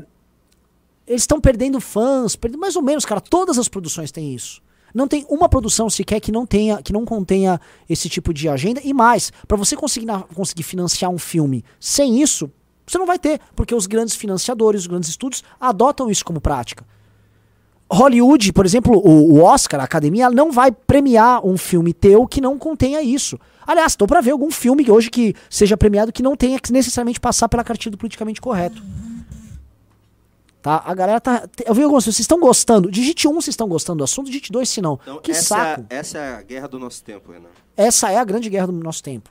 eles 1.07 1.23
estão 1.23 1.41
perdendo 1.41 1.81
fãs, 1.81 2.35
perdendo, 2.35 2.59
mais 2.59 2.75
ou 2.75 2.81
menos, 2.81 3.05
cara. 3.05 3.19
Todas 3.19 3.57
as 3.57 3.67
produções 3.67 4.11
têm 4.11 4.33
isso. 4.33 4.61
Não 4.93 5.07
tem 5.07 5.25
uma 5.29 5.47
produção 5.47 5.89
sequer 5.89 6.19
que 6.19 6.31
não 6.31 6.45
tenha, 6.45 6.81
que 6.81 6.93
não 6.93 7.05
contenha 7.05 7.59
esse 7.89 8.09
tipo 8.09 8.33
de 8.33 8.49
agenda 8.49 8.81
e 8.83 8.93
mais, 8.93 9.31
para 9.47 9.57
você 9.57 9.75
conseguir, 9.75 10.07
conseguir 10.33 10.63
financiar 10.63 11.11
um 11.11 11.19
filme 11.19 11.63
sem 11.79 12.21
isso, 12.21 12.51
você 12.85 12.97
não 12.97 13.05
vai 13.05 13.19
ter, 13.19 13.39
porque 13.55 13.75
os 13.75 13.85
grandes 13.85 14.15
financiadores, 14.15 14.81
os 14.81 14.87
grandes 14.87 15.09
estúdios 15.09 15.43
adotam 15.59 16.09
isso 16.09 16.25
como 16.25 16.41
prática. 16.41 16.83
Hollywood, 17.91 18.53
por 18.53 18.65
exemplo, 18.65 18.99
o, 19.03 19.41
Oscar, 19.41 19.79
a 19.79 19.83
academia, 19.83 20.29
não 20.29 20.51
vai 20.51 20.71
premiar 20.71 21.45
um 21.45 21.57
filme 21.57 21.91
teu 21.91 22.27
que 22.27 22.39
não 22.39 22.57
contenha 22.57 23.01
isso. 23.01 23.39
Aliás, 23.65 23.93
estou 23.93 24.07
para 24.07 24.21
ver 24.21 24.31
algum 24.31 24.51
filme 24.51 24.89
hoje 24.89 25.09
que 25.09 25.35
seja 25.49 25.75
premiado 25.75 26.11
que 26.11 26.21
não 26.21 26.35
tenha 26.35 26.59
que 26.59 26.71
necessariamente 26.71 27.19
passar 27.19 27.49
pela 27.49 27.63
cartilha 27.63 27.91
do 27.91 27.97
politicamente 27.97 28.39
correto. 28.39 28.81
Tá? 30.61 30.83
A 30.85 30.93
galera 30.93 31.21
tá. 31.21 31.47
Eu 31.65 31.73
vi 31.73 31.83
alguns. 31.83 32.03
Vocês 32.03 32.19
estão 32.19 32.39
gostando? 32.39 32.91
Digite 32.91 33.27
um 33.27 33.39
se 33.39 33.49
estão 33.49 33.67
gostando 33.67 33.99
do 33.99 34.03
assunto, 34.03 34.25
digite 34.27 34.51
dois 34.51 34.69
se 34.69 34.81
não. 34.81 34.99
Então, 35.01 35.21
que 35.21 35.31
essa, 35.31 35.43
saco. 35.43 35.85
Essa 35.89 36.17
é 36.17 36.35
a 36.35 36.41
guerra 36.41 36.67
do 36.67 36.77
nosso 36.77 37.03
tempo, 37.03 37.31
Renan. 37.31 37.49
Essa 37.77 38.11
é 38.11 38.17
a 38.17 38.23
grande 38.23 38.49
guerra 38.49 38.67
do 38.67 38.73
nosso 38.73 39.01
tempo. 39.01 39.29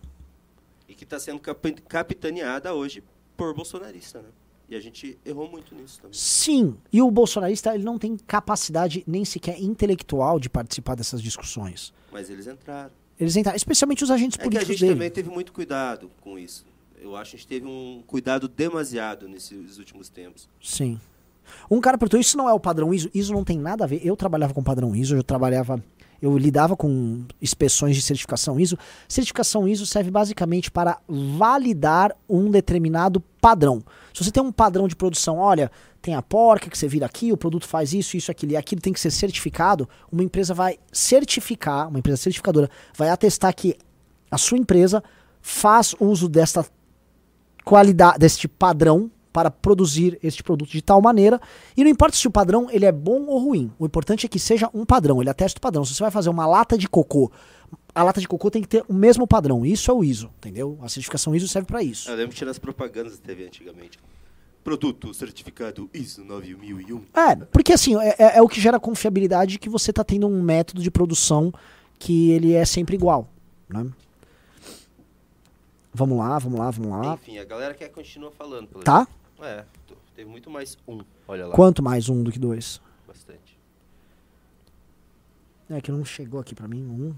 E 0.88 0.94
que 0.94 1.04
está 1.04 1.18
sendo 1.18 1.40
capitaneada 1.86 2.72
hoje 2.72 3.04
por 3.36 3.54
bolsonarista, 3.54 4.20
né? 4.20 4.28
E 4.70 4.76
a 4.76 4.80
gente 4.80 5.18
errou 5.24 5.50
muito 5.50 5.74
nisso 5.74 5.98
também. 6.00 6.12
Sim, 6.12 6.76
e 6.92 7.00
o 7.00 7.10
bolsonarista 7.10 7.74
ele 7.74 7.84
não 7.84 7.98
tem 7.98 8.16
capacidade 8.18 9.02
nem 9.06 9.24
sequer 9.24 9.58
intelectual 9.60 10.38
de 10.38 10.50
participar 10.50 10.94
dessas 10.94 11.22
discussões. 11.22 11.92
Mas 12.12 12.28
eles 12.28 12.46
entraram. 12.46 12.90
Eles 13.18 13.34
entraram, 13.34 13.56
especialmente 13.56 14.04
os 14.04 14.10
agentes 14.10 14.38
é 14.38 14.42
políticos 14.42 14.66
que 14.66 14.72
a 14.72 14.74
gente 14.74 14.80
dele. 14.80 14.94
também 14.94 15.10
teve 15.10 15.30
muito 15.30 15.52
cuidado 15.52 16.10
com 16.20 16.38
isso. 16.38 16.66
Eu 17.00 17.16
acho 17.16 17.30
que 17.30 17.36
a 17.36 17.38
gente 17.38 17.48
teve 17.48 17.66
um 17.66 18.02
cuidado 18.06 18.46
demasiado 18.46 19.28
nesses 19.28 19.78
últimos 19.78 20.08
tempos. 20.08 20.48
Sim. 20.62 21.00
Um 21.70 21.80
cara 21.80 21.98
perguntou, 21.98 22.20
isso 22.20 22.36
não 22.36 22.48
é 22.48 22.52
o 22.52 22.60
padrão 22.60 22.92
ISO? 22.92 23.10
ISO 23.14 23.32
não 23.32 23.44
tem 23.44 23.58
nada 23.58 23.84
a 23.84 23.86
ver. 23.86 24.00
Eu 24.04 24.16
trabalhava 24.16 24.54
com 24.54 24.62
padrão 24.62 24.94
ISO, 24.94 25.16
eu 25.16 25.22
trabalhava, 25.22 25.82
eu 26.20 26.36
lidava 26.36 26.76
com 26.76 27.24
inspeções 27.40 27.96
de 27.96 28.02
certificação 28.02 28.58
ISO. 28.58 28.78
Certificação 29.08 29.68
ISO 29.68 29.86
serve 29.86 30.10
basicamente 30.10 30.70
para 30.70 30.98
validar 31.08 32.14
um 32.28 32.50
determinado 32.50 33.20
padrão. 33.40 33.82
Se 34.12 34.24
você 34.24 34.30
tem 34.30 34.42
um 34.42 34.52
padrão 34.52 34.88
de 34.88 34.96
produção, 34.96 35.38
olha, 35.38 35.70
tem 36.00 36.14
a 36.14 36.22
porca 36.22 36.70
que 36.70 36.78
você 36.78 36.88
vira 36.88 37.06
aqui, 37.06 37.32
o 37.32 37.36
produto 37.36 37.66
faz 37.66 37.92
isso, 37.92 38.16
isso, 38.16 38.30
aquilo 38.30 38.52
e 38.52 38.56
aquilo 38.56 38.80
tem 38.80 38.92
que 38.92 39.00
ser 39.00 39.10
certificado, 39.10 39.88
uma 40.10 40.22
empresa 40.22 40.54
vai 40.54 40.78
certificar, 40.92 41.88
uma 41.88 41.98
empresa 41.98 42.18
certificadora 42.18 42.70
vai 42.96 43.10
atestar 43.10 43.54
que 43.54 43.76
a 44.30 44.38
sua 44.38 44.58
empresa 44.58 45.02
faz 45.40 45.94
uso 45.98 46.28
desta 46.28 46.64
qualidade, 47.64 48.18
deste 48.18 48.48
padrão 48.48 49.10
para 49.32 49.50
produzir 49.50 50.18
este 50.22 50.42
produto 50.42 50.70
de 50.70 50.82
tal 50.82 51.00
maneira. 51.00 51.40
E 51.76 51.82
não 51.82 51.90
importa 51.90 52.16
se 52.16 52.26
o 52.26 52.30
padrão 52.30 52.68
ele 52.70 52.84
é 52.84 52.92
bom 52.92 53.26
ou 53.26 53.38
ruim. 53.38 53.70
O 53.78 53.86
importante 53.86 54.26
é 54.26 54.28
que 54.28 54.38
seja 54.38 54.68
um 54.72 54.84
padrão. 54.84 55.20
Ele 55.20 55.30
atesta 55.30 55.58
o 55.58 55.60
padrão. 55.60 55.84
Se 55.84 55.94
você 55.94 56.02
vai 56.02 56.10
fazer 56.10 56.30
uma 56.30 56.46
lata 56.46 56.76
de 56.76 56.88
cocô, 56.88 57.30
a 57.94 58.02
lata 58.02 58.20
de 58.20 58.28
cocô 58.28 58.50
tem 58.50 58.62
que 58.62 58.68
ter 58.68 58.84
o 58.88 58.94
mesmo 58.94 59.26
padrão. 59.26 59.64
Isso 59.64 59.90
é 59.90 59.94
o 59.94 60.04
ISO, 60.04 60.30
entendeu? 60.38 60.78
A 60.82 60.88
certificação 60.88 61.34
ISO 61.34 61.48
serve 61.48 61.66
para 61.66 61.82
isso. 61.82 62.08
Eu 62.10 62.16
lembro 62.16 62.30
que 62.30 62.36
tinha 62.36 62.46
nas 62.46 62.58
propagandas 62.58 63.18
da 63.18 63.24
TV 63.24 63.46
antigamente. 63.46 63.98
Produto 64.62 65.14
certificado 65.14 65.88
ISO 65.94 66.24
9001. 66.24 67.02
É, 67.14 67.36
porque 67.36 67.72
assim, 67.72 67.96
é, 67.96 68.16
é, 68.18 68.38
é 68.38 68.42
o 68.42 68.48
que 68.48 68.60
gera 68.60 68.78
confiabilidade 68.78 69.58
que 69.58 69.68
você 69.68 69.90
está 69.90 70.04
tendo 70.04 70.26
um 70.26 70.42
método 70.42 70.82
de 70.82 70.90
produção 70.90 71.52
que 71.98 72.30
ele 72.30 72.52
é 72.52 72.64
sempre 72.64 72.94
igual, 72.94 73.28
né? 73.68 73.86
Vamos 75.98 76.16
lá, 76.16 76.38
vamos 76.38 76.60
lá, 76.60 76.70
vamos 76.70 76.90
lá. 76.92 77.14
Enfim, 77.14 77.38
a 77.38 77.44
galera 77.44 77.74
quer 77.74 77.88
continuar 77.88 78.30
falando. 78.30 78.68
Tá? 78.84 79.04
É, 79.42 79.64
teve 80.14 80.30
muito 80.30 80.48
mais 80.48 80.78
um, 80.86 81.00
olha 81.26 81.48
lá. 81.48 81.54
Quanto 81.56 81.82
mais 81.82 82.08
um 82.08 82.22
do 82.22 82.30
que 82.30 82.38
dois? 82.38 82.80
Bastante. 83.04 83.58
É 85.68 85.80
que 85.80 85.90
não 85.90 86.04
chegou 86.04 86.38
aqui 86.38 86.54
pra 86.54 86.68
mim, 86.68 86.86
um. 86.86 87.14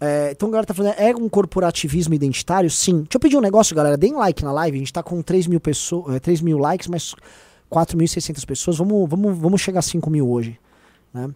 É, 0.00 0.30
então 0.30 0.48
a 0.48 0.52
galera 0.52 0.66
tá 0.66 0.72
falando, 0.72 0.94
é 0.96 1.12
um 1.16 1.28
corporativismo 1.28 2.14
identitário? 2.14 2.70
Sim. 2.70 2.98
Deixa 2.98 3.16
eu 3.16 3.20
pedir 3.20 3.36
um 3.36 3.40
negócio, 3.40 3.74
galera. 3.74 3.96
Deem 3.96 4.14
like 4.14 4.44
na 4.44 4.52
live. 4.52 4.76
A 4.76 4.78
gente 4.78 4.92
tá 4.92 5.02
com 5.02 5.20
3 5.20 5.48
mil, 5.48 5.58
pessoas, 5.58 6.14
é, 6.14 6.20
3 6.20 6.42
mil 6.42 6.58
likes, 6.58 6.86
mas 6.86 7.12
4.600 7.68 8.46
pessoas. 8.46 8.76
Vamos, 8.76 9.10
vamos, 9.10 9.36
vamos 9.36 9.60
chegar 9.60 9.80
a 9.80 9.82
5 9.82 10.08
mil 10.08 10.30
hoje. 10.30 10.60
Né? 11.12 11.28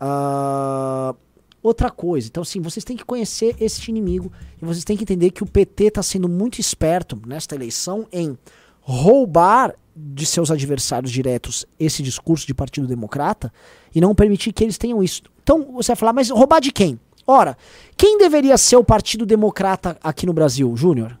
Uh, 0.00 1.16
outra 1.62 1.90
coisa. 1.90 2.28
Então, 2.28 2.42
assim, 2.42 2.60
vocês 2.60 2.84
têm 2.84 2.96
que 2.96 3.04
conhecer 3.04 3.56
este 3.60 3.90
inimigo 3.90 4.32
e 4.60 4.64
vocês 4.64 4.84
têm 4.84 4.96
que 4.96 5.02
entender 5.02 5.30
que 5.30 5.42
o 5.42 5.46
PT 5.46 5.84
está 5.84 6.02
sendo 6.02 6.28
muito 6.28 6.60
esperto 6.60 7.20
nesta 7.26 7.54
eleição 7.54 8.06
em 8.12 8.36
roubar 8.80 9.74
de 9.94 10.24
seus 10.24 10.50
adversários 10.50 11.10
diretos 11.10 11.66
esse 11.78 12.02
discurso 12.02 12.46
de 12.46 12.54
Partido 12.54 12.86
Democrata 12.86 13.52
e 13.94 14.00
não 14.00 14.14
permitir 14.14 14.52
que 14.52 14.62
eles 14.64 14.78
tenham 14.78 15.02
isso. 15.02 15.22
Então, 15.42 15.72
você 15.72 15.88
vai 15.88 15.96
falar, 15.96 16.12
mas 16.12 16.30
roubar 16.30 16.60
de 16.60 16.70
quem? 16.72 16.98
Ora, 17.26 17.56
quem 17.96 18.16
deveria 18.16 18.56
ser 18.56 18.76
o 18.76 18.84
Partido 18.84 19.26
Democrata 19.26 19.98
aqui 20.02 20.24
no 20.24 20.32
Brasil, 20.32 20.74
Júnior? 20.76 21.18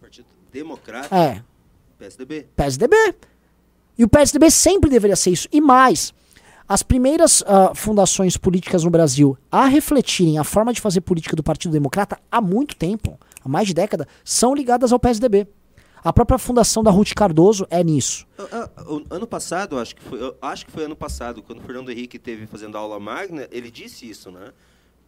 Partido 0.00 0.26
Democrata, 0.52 1.16
É, 1.16 1.42
PSDB. 1.98 2.46
PSDB. 2.54 2.96
E 3.98 4.04
o 4.04 4.08
PSDB 4.08 4.50
sempre 4.50 4.88
deveria 4.88 5.16
ser 5.16 5.30
isso. 5.30 5.48
E 5.52 5.60
mais, 5.60 6.14
as 6.70 6.84
primeiras 6.84 7.42
ah, 7.48 7.72
fundações 7.74 8.36
políticas 8.36 8.84
no 8.84 8.90
Brasil 8.90 9.36
a 9.50 9.66
refletirem 9.66 10.38
a 10.38 10.44
forma 10.44 10.72
de 10.72 10.80
fazer 10.80 11.00
política 11.00 11.34
do 11.34 11.42
Partido 11.42 11.72
Democrata 11.72 12.16
há 12.30 12.40
muito 12.40 12.76
tempo, 12.76 13.18
há 13.44 13.48
mais 13.48 13.66
de 13.66 13.74
década, 13.74 14.06
são 14.24 14.54
ligadas 14.54 14.92
ao 14.92 15.00
PSDB. 15.00 15.48
A 16.04 16.12
própria 16.12 16.38
fundação 16.38 16.84
da 16.84 16.90
Ruth 16.92 17.12
Cardoso 17.12 17.66
é 17.70 17.82
nisso. 17.82 18.24
Ah, 18.38 18.70
ah, 18.76 18.84
Ano 19.10 19.26
passado, 19.26 19.80
acho 19.80 19.96
que, 19.96 20.02
foi, 20.02 20.36
acho 20.40 20.64
que 20.64 20.70
foi 20.70 20.84
ano 20.84 20.94
passado, 20.94 21.42
quando 21.42 21.58
o 21.58 21.62
Fernando 21.62 21.90
Henrique 21.90 22.20
teve 22.20 22.46
fazendo 22.46 22.78
aula 22.78 23.00
magna, 23.00 23.48
ele 23.50 23.68
disse 23.68 24.08
isso, 24.08 24.30
né? 24.30 24.52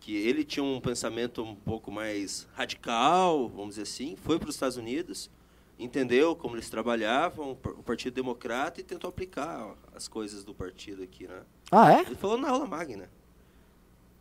Que 0.00 0.16
ele 0.16 0.42
tinha 0.42 0.64
um 0.64 0.80
pensamento 0.80 1.44
um 1.44 1.54
pouco 1.54 1.92
mais 1.92 2.48
radical, 2.54 3.48
vamos 3.48 3.76
dizer 3.76 3.82
assim, 3.82 4.16
foi 4.16 4.36
para 4.36 4.48
os 4.48 4.56
Estados 4.56 4.76
Unidos, 4.76 5.30
entendeu 5.78 6.34
como 6.34 6.56
eles 6.56 6.68
trabalhavam, 6.68 7.52
o 7.52 7.82
Partido 7.84 8.14
Democrata, 8.14 8.80
e 8.80 8.82
tentou 8.82 9.08
aplicar 9.08 9.76
as 9.94 10.08
coisas 10.08 10.44
do 10.44 10.54
partido 10.54 11.02
aqui, 11.02 11.26
né? 11.26 11.40
Ah, 11.70 11.92
é? 11.92 12.00
Ele 12.00 12.14
falou 12.14 12.38
na 12.38 12.48
aula 12.48 12.66
magna. 12.66 13.08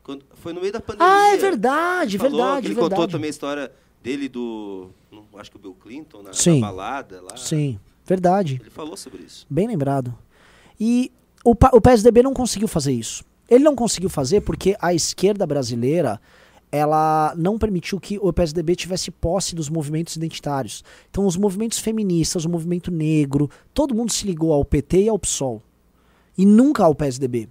Quando, 0.03 0.25
foi 0.35 0.53
no 0.53 0.61
meio 0.61 0.73
da 0.73 0.79
pandemia. 0.79 1.13
Ah, 1.13 1.33
é 1.33 1.37
verdade, 1.37 2.17
falou 2.17 2.31
verdade, 2.31 2.61
que 2.61 2.67
ele 2.67 2.73
verdade. 2.75 2.95
contou 2.95 3.07
também 3.07 3.27
a 3.27 3.29
história 3.29 3.71
dele 4.01 4.27
do, 4.27 4.89
não, 5.11 5.25
acho 5.39 5.51
que 5.51 5.57
o 5.57 5.59
Bill 5.59 5.75
Clinton, 5.75 6.23
na, 6.23 6.33
Sim. 6.33 6.59
na 6.59 6.67
balada 6.67 7.21
lá. 7.21 7.37
Sim, 7.37 7.79
verdade. 8.05 8.57
Ele 8.59 8.69
falou 8.69 8.97
sobre 8.97 9.23
isso. 9.23 9.45
Bem 9.49 9.67
lembrado. 9.67 10.17
E 10.79 11.11
o, 11.43 11.51
o 11.51 11.81
PSDB 11.81 12.23
não 12.23 12.33
conseguiu 12.33 12.67
fazer 12.67 12.93
isso. 12.93 13.23
Ele 13.49 13.63
não 13.63 13.75
conseguiu 13.75 14.09
fazer 14.09 14.41
porque 14.41 14.75
a 14.81 14.93
esquerda 14.93 15.45
brasileira 15.45 16.19
ela 16.71 17.33
não 17.37 17.57
permitiu 17.57 17.99
que 17.99 18.17
o 18.21 18.31
PSDB 18.31 18.75
tivesse 18.75 19.11
posse 19.11 19.53
dos 19.53 19.69
movimentos 19.69 20.15
identitários. 20.15 20.83
Então, 21.09 21.25
os 21.25 21.35
movimentos 21.35 21.79
feministas, 21.79 22.45
o 22.45 22.49
movimento 22.49 22.89
negro, 22.89 23.49
todo 23.73 23.93
mundo 23.93 24.11
se 24.11 24.25
ligou 24.25 24.53
ao 24.53 24.63
PT 24.63 25.03
e 25.03 25.09
ao 25.09 25.19
PSOL. 25.19 25.61
E 26.37 26.45
nunca 26.45 26.83
ao 26.83 26.95
PSDB. 26.95 27.49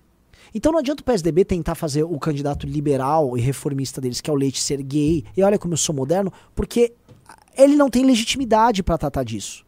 Então 0.54 0.72
não 0.72 0.80
adianta 0.80 1.02
o 1.02 1.04
PSDB 1.04 1.44
tentar 1.44 1.74
fazer 1.74 2.02
o 2.02 2.18
candidato 2.18 2.66
liberal 2.66 3.36
e 3.36 3.40
reformista 3.40 4.00
deles, 4.00 4.20
que 4.20 4.28
é 4.28 4.32
o 4.32 4.36
Leite, 4.36 4.60
ser 4.60 4.82
gay. 4.82 5.24
E 5.36 5.42
olha 5.42 5.58
como 5.58 5.74
eu 5.74 5.78
sou 5.78 5.94
moderno, 5.94 6.32
porque 6.54 6.92
ele 7.56 7.76
não 7.76 7.88
tem 7.88 8.04
legitimidade 8.04 8.82
para 8.82 8.98
tratar 8.98 9.22
disso. 9.22 9.64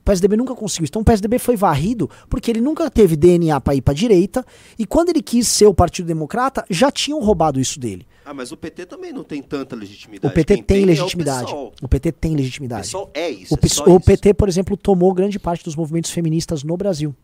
O 0.00 0.04
PSDB 0.04 0.36
nunca 0.36 0.54
conseguiu. 0.54 0.86
Então 0.88 1.02
o 1.02 1.04
PSDB 1.04 1.38
foi 1.38 1.56
varrido 1.56 2.08
porque 2.28 2.50
ele 2.50 2.60
nunca 2.60 2.90
teve 2.90 3.16
DNA 3.16 3.60
para 3.60 3.74
ir 3.74 3.82
para 3.82 3.94
direita 3.94 4.44
e 4.78 4.86
quando 4.86 5.10
ele 5.10 5.22
quis 5.22 5.46
ser 5.48 5.66
o 5.66 5.74
Partido 5.74 6.06
Democrata, 6.06 6.64
já 6.68 6.90
tinham 6.90 7.20
roubado 7.20 7.60
isso 7.60 7.78
dele. 7.78 8.06
Ah, 8.24 8.32
mas 8.32 8.52
o 8.52 8.56
PT 8.56 8.86
também 8.86 9.12
não 9.12 9.24
tem 9.24 9.42
tanta 9.42 9.74
O 9.74 9.78
legitimidade. 9.78 10.34
PT 10.34 10.54
Quem 10.54 10.62
tem 10.62 10.80
é 10.80 10.82
o 10.82 10.86
legitimidade. 10.86 11.52
O 11.52 11.88
PT 11.88 12.12
tem 12.12 12.32
O 12.32 12.36
legitimidade. 12.36 12.82
PSOL 12.82 13.10
é 13.12 13.28
isso. 13.28 13.54
O, 13.54 13.90
é 13.90 13.92
o. 13.94 14.00
PT, 14.00 14.34
por 14.34 14.48
exemplo, 14.48 14.76
tomou 14.76 15.12
grande 15.12 15.38
parte 15.38 15.64
dos 15.64 15.74
movimentos 15.74 16.10
feministas 16.10 16.62
no 16.62 16.76
Brasil. 16.76 17.14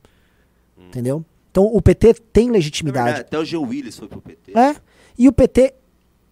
Entendeu? 0.89 1.25
Então 1.51 1.65
o 1.65 1.81
PT 1.81 2.15
tem 2.33 2.47
Na 2.47 2.55
legitimidade. 2.55 3.05
verdade, 3.05 3.27
até 3.27 3.39
o 3.39 3.45
G. 3.45 3.57
Willis 3.57 3.97
foi 3.99 4.09
pro 4.09 4.21
PT. 4.21 4.59
É. 4.59 4.77
E 5.19 5.29
o 5.29 5.33
PT 5.33 5.75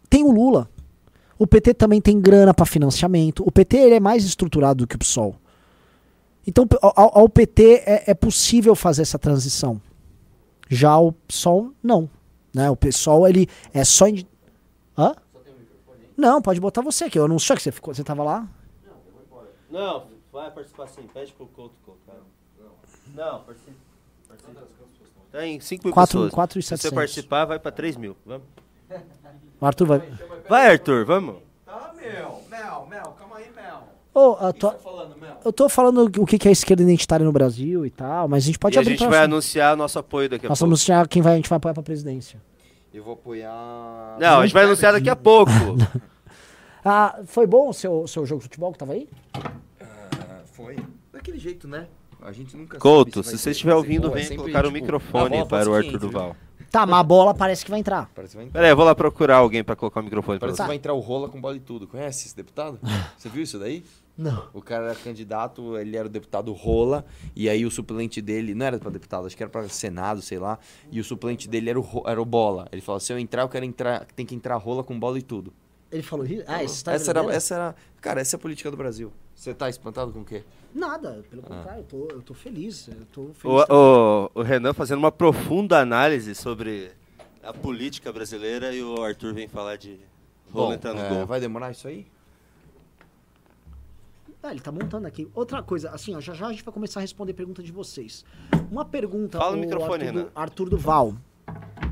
tem 0.09 0.25
o 0.25 0.31
Lula. 0.31 0.69
O 1.39 1.47
PT 1.47 1.75
também 1.75 2.01
tem 2.01 2.21
grana 2.21 2.55
para 2.55 2.65
financiamento. 2.65 3.43
O 3.47 3.53
PT 3.53 3.77
ele 3.77 3.95
é 3.95 4.01
mais 4.01 4.25
estruturado 4.25 4.85
do 4.85 4.87
que 4.87 4.97
o 4.97 4.99
PSOL. 4.99 5.37
Então, 6.47 6.67
ao, 6.81 7.19
ao 7.19 7.29
PT 7.29 7.83
é, 7.85 8.05
é 8.07 8.15
possível 8.15 8.75
fazer 8.75 9.03
essa 9.03 9.19
transição. 9.19 9.81
Já 10.69 10.97
o 10.99 11.13
PSOL, 11.13 11.73
não. 11.83 12.09
Né? 12.55 12.71
O 12.71 12.77
PSOL, 12.77 13.27
ele 13.29 13.49
é 13.75 13.85
só... 13.85 14.07
Hã? 14.97 15.15
Não, 16.17 16.41
pode 16.41 16.59
botar 16.61 16.81
você, 16.81 17.11
que 17.11 17.19
eu 17.19 17.29
não 17.29 17.39
sei 17.39 17.57
que 17.57 17.63
você 17.63 17.73
ficou. 17.73 17.93
Você 17.95 18.03
tava 18.03 18.23
lá? 18.23 18.49
Não, 19.71 20.07
vai 20.33 20.51
participar 20.51 20.87
sim. 20.89 21.03
Pede 21.13 21.33
pro 21.33 21.47
Couto 21.47 21.75
colocar. 21.85 22.15
Não, 23.15 23.33
não 23.33 23.41
participa. 23.45 23.77
Tem 25.33 25.61
5 25.61 25.85
mil 25.85 25.93
Quatro- 25.95 26.19
pessoas. 26.19 26.33
quatro 26.33 26.59
e 26.59 26.63
Se 26.63 26.77
você 26.77 26.91
participar, 26.91 27.45
vai 27.45 27.59
pra 27.59 27.71
3 27.71 27.97
mil. 27.97 28.17
Vamos. 28.25 28.47
O 29.61 29.67
Arthur 29.67 29.87
vai... 29.87 29.99
Vai, 30.49 30.71
Arthur, 30.73 31.05
vamos. 31.05 31.37
Tá, 31.65 31.93
Mel. 31.97 32.43
Mel, 32.49 32.87
Mel, 32.89 33.17
calma 33.19 33.37
aí, 33.37 33.51
Mel. 33.55 33.83
Ô, 34.15 34.31
O 34.31 34.33
a 34.47 34.53
que 34.53 34.61
tua- 34.61 34.71
você 34.71 34.77
tá 34.77 34.83
falando, 34.83 35.17
Mel? 35.21 35.37
Eu 35.45 35.53
tô 35.53 35.69
falando 35.69 36.11
o 36.23 36.27
que 36.27 36.39
que 36.39 36.49
é 36.49 36.51
a 36.51 36.53
esquerda 36.53 36.83
identitária 36.83 37.25
no 37.27 37.33
Brasil 37.33 37.85
e 37.85 37.91
tal, 37.91 38.29
mas 38.29 38.45
a 38.45 38.47
gente 38.47 38.59
pode 38.59 38.77
e 38.77 38.79
a 38.79 38.81
abrir 38.81 38.93
gente 38.93 39.01
pra- 39.01 39.09
vai 39.17 39.25
anunciar 39.25 39.77
nosso 39.77 39.99
apoio 39.99 40.29
daqui 40.29 40.47
a 40.47 40.49
Nós 40.49 40.59
pouco. 40.59 40.69
vamos 40.71 40.81
anunciar 40.81 41.07
quem 41.09 41.21
vai, 41.21 41.35
a 41.35 41.37
gente 41.37 41.49
vai 41.51 41.57
apoiar 41.59 41.75
pra 41.75 41.83
presidência. 41.83 42.41
Eu 42.97 43.05
vou 43.05 43.13
apoiar. 43.13 44.17
Não, 44.19 44.41
a 44.41 44.43
gente 44.47 44.55
vai 44.55 44.65
anunciar 44.65 44.91
daqui 44.95 45.11
a 45.11 45.17
pouco. 45.17 45.53
Ah, 46.89 47.19
foi 47.27 47.49
bom 47.49 47.71
o 47.71 47.75
seu, 47.75 48.07
seu 48.07 48.25
jogo 48.25 48.39
de 48.39 48.45
futebol 48.45 48.71
que 48.71 48.79
tava 48.79 48.93
aí? 48.93 49.09
Ah, 49.35 50.43
foi. 50.53 50.77
Daquele 51.13 51.37
jeito, 51.37 51.67
né? 51.67 51.89
A 52.23 52.31
gente 52.31 52.57
nunca 52.57 52.79
Couto, 52.79 53.25
sabe 53.25 53.27
se 53.27 53.33
vai 53.33 53.39
você 53.41 53.51
estiver 53.51 53.75
ouvindo, 53.75 54.07
é 54.07 54.15
vem 54.15 54.23
sempre, 54.23 54.37
colocar 54.37 54.61
o 54.61 54.69
tipo, 54.69 54.75
microfone 54.75 55.31
bola 55.31 55.47
para 55.47 55.69
o 55.69 55.75
Arthur 55.75 55.99
500, 55.99 56.01
viu? 56.01 56.11
Duval. 56.11 56.37
Tá, 56.71 56.87
mas 56.87 57.01
a 57.01 57.03
bola 57.03 57.35
parece 57.35 57.65
que 57.65 57.73
vai 57.73 57.81
entrar. 57.81 58.09
Parece 58.15 58.31
que 58.31 58.37
vai 58.37 58.47
entrar. 58.47 58.61
Pera 58.61 58.67
aí, 58.69 58.71
eu 58.71 58.77
vou 58.77 58.85
lá 58.85 58.95
procurar 58.95 59.39
alguém 59.39 59.65
pra 59.65 59.75
colocar 59.75 59.99
o 59.99 60.05
microfone 60.05 60.39
pra 60.39 60.47
Parece 60.47 60.59
você. 60.59 60.63
que 60.63 60.69
vai 60.69 60.77
entrar 60.77 60.93
o 60.95 61.01
rola 61.01 61.29
com 61.29 61.41
bola 61.41 61.57
e 61.57 61.61
tudo. 61.61 61.89
Conhece 61.89 62.29
esse 62.29 62.37
deputado? 62.37 62.79
Você 63.19 63.29
viu 63.29 63.43
isso 63.43 63.59
daí? 63.59 63.83
Não. 64.17 64.49
O 64.55 64.63
cara 64.63 64.87
era 64.87 64.95
candidato, 64.95 65.77
ele 65.77 65.97
era 65.97 66.07
o 66.07 66.11
deputado 66.11 66.53
Rola, 66.53 67.05
e 67.35 67.49
aí 67.51 67.67
o 67.67 67.71
suplente 67.71 68.23
dele, 68.23 68.55
não 68.55 68.65
era 68.65 68.79
pra 68.79 68.91
deputado, 68.91 69.27
acho 69.27 69.37
que 69.37 69.43
era 69.43 69.51
pra 69.51 69.69
Senado, 69.69 70.23
sei 70.23 70.39
lá, 70.39 70.59
e 70.91 70.99
o 71.01 71.05
suplente 71.05 71.49
dele 71.49 71.69
era 71.71 71.79
o, 71.81 72.03
era 72.07 72.21
o 72.21 72.25
Bola. 72.25 72.67
Ele 72.73 72.81
falou: 72.81 72.99
se 72.99 73.13
eu 73.13 73.19
entrar, 73.19 73.43
eu 73.43 73.49
quero 73.49 73.65
entrar, 73.65 74.07
tem 74.17 74.25
que 74.25 74.35
entrar 74.35 74.57
Rola 74.57 74.83
com 74.83 74.99
bola 74.99 75.19
e 75.19 75.23
tudo. 75.23 75.53
Ele 75.93 76.03
falou 76.03 76.25
isso? 76.27 76.43
Ah, 76.49 76.63
essa 76.63 76.75
história 76.75 76.97
Essa 76.97 77.11
era, 77.11 77.33
essa 77.35 77.55
era. 77.55 77.75
Cara, 78.01 78.21
essa 78.21 78.35
é 78.35 78.39
a 78.39 78.41
política 78.41 78.71
do 78.71 78.77
Brasil. 78.77 79.13
Você 79.35 79.55
tá 79.55 79.69
espantado 79.69 80.11
com 80.13 80.21
o 80.21 80.25
quê? 80.25 80.43
Nada, 80.75 81.23
pelo 81.31 81.43
Ah. 81.43 81.49
contrário, 81.49 81.81
eu 81.81 81.85
tô, 81.85 82.09
eu 82.15 82.23
tô 82.23 82.35
feliz. 82.35 82.89
Eu 82.89 83.07
tô 83.13 83.31
feliz. 83.35 83.65
O, 83.69 83.75
o, 84.35 84.41
o 84.41 84.43
Renan 84.43 84.73
fazendo 84.75 84.99
uma 84.99 85.13
profunda 85.13 85.79
análise 85.79 86.35
sobre 86.35 86.91
a 87.43 87.53
política 87.53 88.13
brasileira 88.13 88.75
e 88.75 88.83
o 88.83 89.01
Arthur 89.03 89.33
vem 89.33 89.47
falar 89.47 89.77
de 89.77 90.01
rola 90.53 90.69
Bom, 90.69 90.73
entrando 90.75 90.97
no 90.99 91.05
é, 91.05 91.09
gol. 91.11 91.27
vai 91.27 91.39
demorar 91.39 91.71
isso 91.71 91.87
aí? 91.87 92.07
Ah, 94.43 94.51
ele 94.53 94.61
tá 94.61 94.71
montando 94.71 95.07
aqui. 95.07 95.27
Outra 95.35 95.63
coisa, 95.63 95.91
assim, 95.91 96.15
ó, 96.15 96.21
já 96.21 96.33
já 96.35 96.47
a 96.47 96.53
gente 96.53 96.63
vai 96.65 96.73
começar 96.73 97.01
a 97.01 97.03
responder 97.03 97.33
pergunta 97.33 97.63
de 97.63 97.73
vocês. 97.73 98.25
Uma 98.71 98.85
pergunta 98.85 99.39
Fala 99.39 99.57
ô, 99.57 99.61
microfone, 99.61 100.05
Arthur. 100.07 100.23
Du- 100.23 100.31
Arthur 100.35 100.69
Duval. 100.71 101.15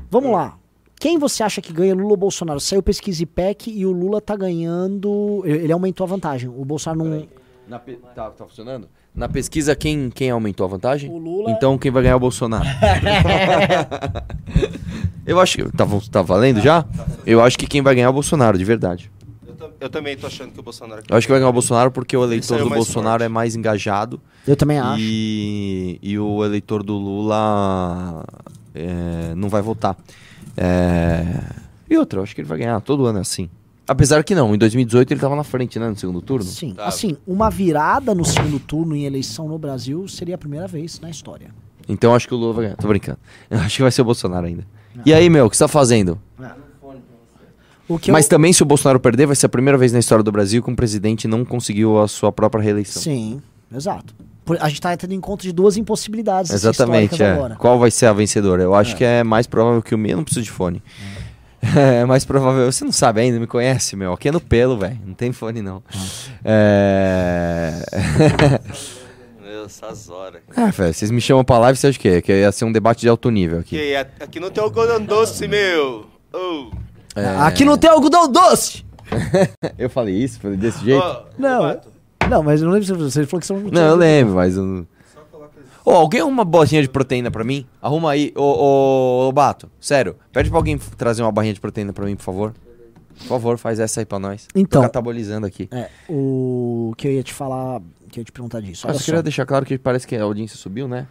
Vamos 0.09 0.31
lá. 0.31 0.57
Quem 0.97 1.19
você 1.19 1.43
acha 1.43 1.61
que 1.61 1.73
ganha 1.73 1.93
Lula 1.93 2.11
ou 2.11 2.17
Bolsonaro? 2.17 2.59
Saiu 2.59 2.81
pesquisa 2.81 3.21
IPEC 3.23 3.69
e 3.69 3.85
o 3.85 3.91
Lula 3.91 4.21
tá 4.21 4.35
ganhando. 4.35 5.41
Ele 5.45 5.65
ele 5.65 5.73
aumentou 5.73 6.05
a 6.05 6.07
vantagem. 6.07 6.47
O 6.49 6.63
Bolsonaro 6.63 7.03
não. 7.03 7.27
Na 7.67 7.79
pe- 7.79 7.99
tá, 8.15 8.29
tá 8.29 8.45
funcionando? 8.45 8.87
Na 9.13 9.27
pesquisa, 9.27 9.75
quem, 9.75 10.09
quem 10.09 10.29
aumentou 10.29 10.65
a 10.65 10.69
vantagem? 10.69 11.09
O 11.11 11.17
Lula- 11.17 11.51
Então 11.51 11.77
quem 11.77 11.91
vai 11.91 12.03
ganhar 12.03 12.13
é 12.13 12.15
o 12.15 12.19
Bolsonaro. 12.19 12.65
Eu 15.25 15.39
acho 15.39 15.57
que. 15.57 15.71
Tá, 15.75 15.85
tá 16.11 16.21
valendo 16.21 16.61
já? 16.61 16.85
Eu 17.25 17.41
acho 17.41 17.57
que 17.57 17.67
quem 17.67 17.81
vai 17.81 17.95
ganhar 17.95 18.07
é 18.07 18.09
o 18.09 18.13
Bolsonaro, 18.13 18.57
de 18.57 18.63
verdade. 18.63 19.11
Eu, 19.65 19.69
tam- 19.69 19.77
eu 19.81 19.89
também 19.89 20.17
tô 20.17 20.27
achando 20.27 20.51
que 20.51 20.59
o 20.59 20.63
Bolsonaro. 20.63 21.01
Eu 21.09 21.17
acho 21.17 21.27
que 21.27 21.31
vai 21.31 21.39
ganhar 21.39 21.49
o 21.49 21.53
Bolsonaro 21.53 21.91
porque 21.91 22.15
o 22.15 22.23
Ele 22.23 22.33
eleitor 22.35 22.59
do 22.59 22.69
Bolsonaro 22.69 23.11
forte. 23.19 23.23
é 23.23 23.29
mais 23.29 23.55
engajado. 23.55 24.19
Eu 24.47 24.55
também 24.55 24.79
acho. 24.79 24.99
E, 25.01 25.99
e 26.01 26.17
o 26.19 26.43
eleitor 26.45 26.83
do 26.83 26.93
Lula 26.95 28.23
é, 28.73 29.33
não 29.35 29.49
vai 29.49 29.61
votar. 29.61 29.95
É, 30.57 31.25
e 31.89 31.97
outra, 31.97 32.19
eu 32.19 32.23
acho 32.23 32.33
que 32.35 32.41
ele 32.41 32.47
vai 32.47 32.57
ganhar. 32.59 32.79
Todo 32.81 33.05
ano 33.05 33.17
é 33.19 33.21
assim. 33.21 33.49
Apesar 33.87 34.23
que 34.23 34.33
não, 34.33 34.55
em 34.55 34.57
2018 34.57 35.13
ele 35.13 35.19
tava 35.19 35.35
na 35.35 35.43
frente, 35.43 35.77
né? 35.77 35.87
No 35.89 35.95
segundo 35.95 36.19
turno. 36.21 36.45
Sim. 36.45 36.73
Tá. 36.73 36.85
Assim, 36.85 37.17
uma 37.27 37.49
virada 37.51 38.15
no 38.15 38.25
segundo 38.25 38.59
turno 38.59 38.95
em 38.95 39.05
eleição 39.05 39.47
no 39.47 39.57
Brasil 39.59 40.07
seria 40.07 40.35
a 40.35 40.37
primeira 40.37 40.67
vez 40.67 40.99
na 40.99 41.09
história. 41.09 41.49
Então 41.87 42.09
eu 42.11 42.15
acho 42.15 42.27
que 42.27 42.33
o 42.33 42.37
Lula 42.37 42.53
vai 42.53 42.63
ganhar. 42.65 42.77
Tô 42.77 42.87
brincando. 42.87 43.19
Eu 43.49 43.59
acho 43.59 43.75
que 43.75 43.81
vai 43.83 43.91
ser 43.91 44.01
o 44.01 44.05
Bolsonaro 44.05 44.47
ainda. 44.47 44.65
E 45.05 45.13
aí, 45.13 45.29
meu, 45.29 45.45
o 45.45 45.49
que 45.49 45.57
você 45.57 45.63
tá 45.63 45.67
fazendo? 45.67 46.17
O 46.39 46.41
que 46.41 46.64
Mas 48.11 48.25
eu... 48.25 48.29
também, 48.29 48.51
se 48.53 48.63
o 48.63 48.65
Bolsonaro 48.65 48.99
perder, 48.99 49.25
vai 49.27 49.35
ser 49.35 49.45
a 49.45 49.49
primeira 49.49 49.77
vez 49.77 49.91
na 49.93 49.99
história 49.99 50.23
do 50.23 50.31
Brasil 50.31 50.61
que 50.63 50.69
um 50.69 50.75
presidente 50.75 51.27
não 51.27 51.45
conseguiu 51.45 51.99
a 52.01 52.07
sua 52.07 52.31
própria 52.31 52.61
reeleição. 52.61 53.01
Sim, 53.01 53.41
exato. 53.75 54.13
Por- 54.43 54.57
A 54.61 54.69
gente 54.69 54.81
tá 54.81 54.95
tendo 54.95 55.13
encontro 55.13 55.45
de 55.47 55.51
duas 55.51 55.75
impossibilidades 55.77 56.51
Exatamente, 56.51 57.13
históricas 57.13 57.21
é. 57.21 57.31
agora. 57.33 57.55
Qual 57.55 57.79
vai 57.79 57.89
ser 57.91 58.05
a 58.05 58.13
vencedora? 58.13 58.61
Eu 58.61 58.75
acho 58.75 58.95
que 58.95 59.03
é 59.03 59.23
mais 59.23 59.47
provável 59.47 59.81
que 59.81 59.93
o 59.95 59.97
meu. 59.97 60.11
Eu 60.11 60.17
não 60.17 60.23
preciso 60.23 60.43
de 60.43 60.51
fone. 60.51 60.81
É 61.75 62.05
mais 62.05 62.23
provável. 62.23 62.71
Você 62.71 62.85
não 62.85 62.91
sabe 62.91 63.21
ainda, 63.21 63.39
me 63.39 63.47
conhece, 63.47 63.95
meu. 63.95 64.13
Aqui 64.13 64.27
é 64.27 64.31
no 64.31 64.39
pelo, 64.39 64.77
velho. 64.77 64.99
Não 65.03 65.15
tem 65.15 65.31
fone, 65.31 65.63
não. 65.63 65.81
É. 66.43 67.83
Meu, 69.41 69.65
essas 69.65 70.07
horas. 70.09 70.41
é, 70.55 70.71
velho. 70.71 70.93
Vocês 70.93 71.09
me 71.09 71.19
chamam 71.19 71.43
pra 71.43 71.57
live, 71.57 71.77
você 71.77 71.87
acha 71.87 71.97
o 71.97 72.01
quê? 72.01 72.21
Que 72.21 72.31
ia 72.41 72.51
ser 72.51 72.65
um 72.65 72.71
debate 72.71 73.01
de 73.01 73.09
alto 73.09 73.31
nível 73.31 73.59
aqui. 73.59 73.77
Que, 73.77 73.95
a- 73.95 74.07
aqui 74.19 74.39
não 74.39 74.51
tem 74.51 74.63
algodão 74.63 75.01
doce, 75.03 75.47
meu. 75.47 76.05
Oh. 76.31 76.69
É. 77.15 77.25
Aqui 77.37 77.63
não 77.63 77.77
tem 77.77 77.89
algodão 77.89 78.29
doce! 78.31 78.83
Eu 79.77 79.89
falei 79.89 80.15
isso? 80.15 80.39
Falei 80.39 80.57
desse 80.57 80.83
jeito? 80.83 81.01
Ó, 81.03 81.23
Não, 81.37 81.61
Roberto, 81.61 81.89
Não, 82.29 82.43
mas 82.43 82.59
eu 82.61 82.65
não 82.65 82.73
lembro 82.73 82.85
se 82.87 82.93
você 82.93 83.25
falou 83.25 83.39
que 83.41 83.45
são. 83.47 83.57
Não, 83.59 83.81
eu 83.89 83.95
lembro, 83.95 84.33
mas. 84.35 84.57
eu 84.57 84.63
não- 84.63 84.87
Ô, 85.85 85.91
alguém 85.91 86.19
arruma 86.21 86.37
uma 86.41 86.45
bolinha 86.45 86.81
de 86.81 86.89
proteína 86.89 87.29
pra 87.29 87.43
mim? 87.43 87.63
Arruma 87.79 88.09
aí. 88.11 88.33
Ô, 88.35 88.41
ô, 88.41 89.25
Lobato, 89.25 89.69
sério. 89.79 90.15
Pede 90.33 90.49
pra 90.49 90.57
alguém 90.57 90.77
trazer 90.97 91.21
uma 91.21 91.31
barrinha 91.31 91.53
de 91.53 91.59
proteína 91.61 91.93
pra 91.93 92.05
mim, 92.05 92.15
por 92.15 92.23
favor. 92.23 92.53
Por 93.19 93.27
favor, 93.27 93.57
faz 93.59 93.79
essa 93.79 94.01
aí 94.01 94.05
pra 94.05 94.17
nós. 94.17 94.47
Então. 94.55 94.81
Tô 94.81 94.87
catabolizando 94.87 95.45
aqui. 95.45 95.69
É, 95.71 95.89
o 96.09 96.91
que 96.97 97.07
eu 97.07 97.11
ia 97.11 97.21
te 97.23 97.31
falar, 97.33 97.79
que 98.09 98.19
eu 98.19 98.21
ia 98.21 98.25
te 98.25 98.31
perguntar 98.31 98.59
disso. 98.61 98.87
Olha 98.87 98.95
eu 98.95 98.99
queria 98.99 99.19
só. 99.19 99.21
deixar 99.21 99.45
claro 99.45 99.63
que 99.63 99.77
parece 99.77 100.07
que 100.07 100.15
a 100.15 100.23
audiência 100.23 100.57
subiu, 100.57 100.87
né? 100.87 101.05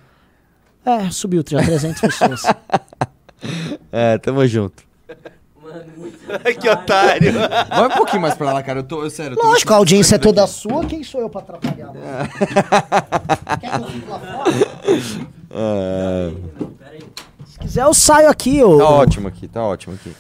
É, 0.84 1.09
subiu 1.11 1.44
já 1.48 1.62
300 1.62 2.00
pessoas. 2.00 2.42
É, 3.92 4.16
tamo 4.18 4.46
junto. 4.46 4.82
que 6.61 6.68
otário. 6.68 7.33
Vai 7.68 7.87
um 7.87 7.91
pouquinho 7.91 8.22
mais 8.22 8.35
pra 8.35 8.53
lá, 8.53 8.62
cara. 8.62 8.81
Eu 8.81 8.85
tô, 8.85 9.03
eu, 9.03 9.11
sério. 9.11 9.35
eu 9.37 9.41
tô 9.41 9.47
Lógico, 9.49 9.72
a 9.72 9.77
audiência 9.77 10.16
é 10.16 10.18
toda 10.18 10.45
aqui. 10.45 10.53
sua, 10.53 10.85
quem 10.85 11.03
sou 11.03 11.20
eu 11.20 11.29
pra 11.31 11.41
atrapalhar? 11.41 11.87
mano? 11.89 12.01
Quer 13.61 13.70
que 13.70 13.83
eu 13.83 13.87
fique 13.89 14.09
lá 14.09 14.18
fora? 14.20 14.51
É, 15.57 16.33
Se 17.47 17.59
quiser, 17.61 17.83
eu 17.85 17.95
saio 17.95 18.29
aqui. 18.29 18.62
O, 18.62 18.79
tá 18.79 18.89
ótimo 18.89 19.29
aqui, 19.29 19.49
tá 19.49 19.62
ótimo 19.62 19.95
aqui. 19.95 20.12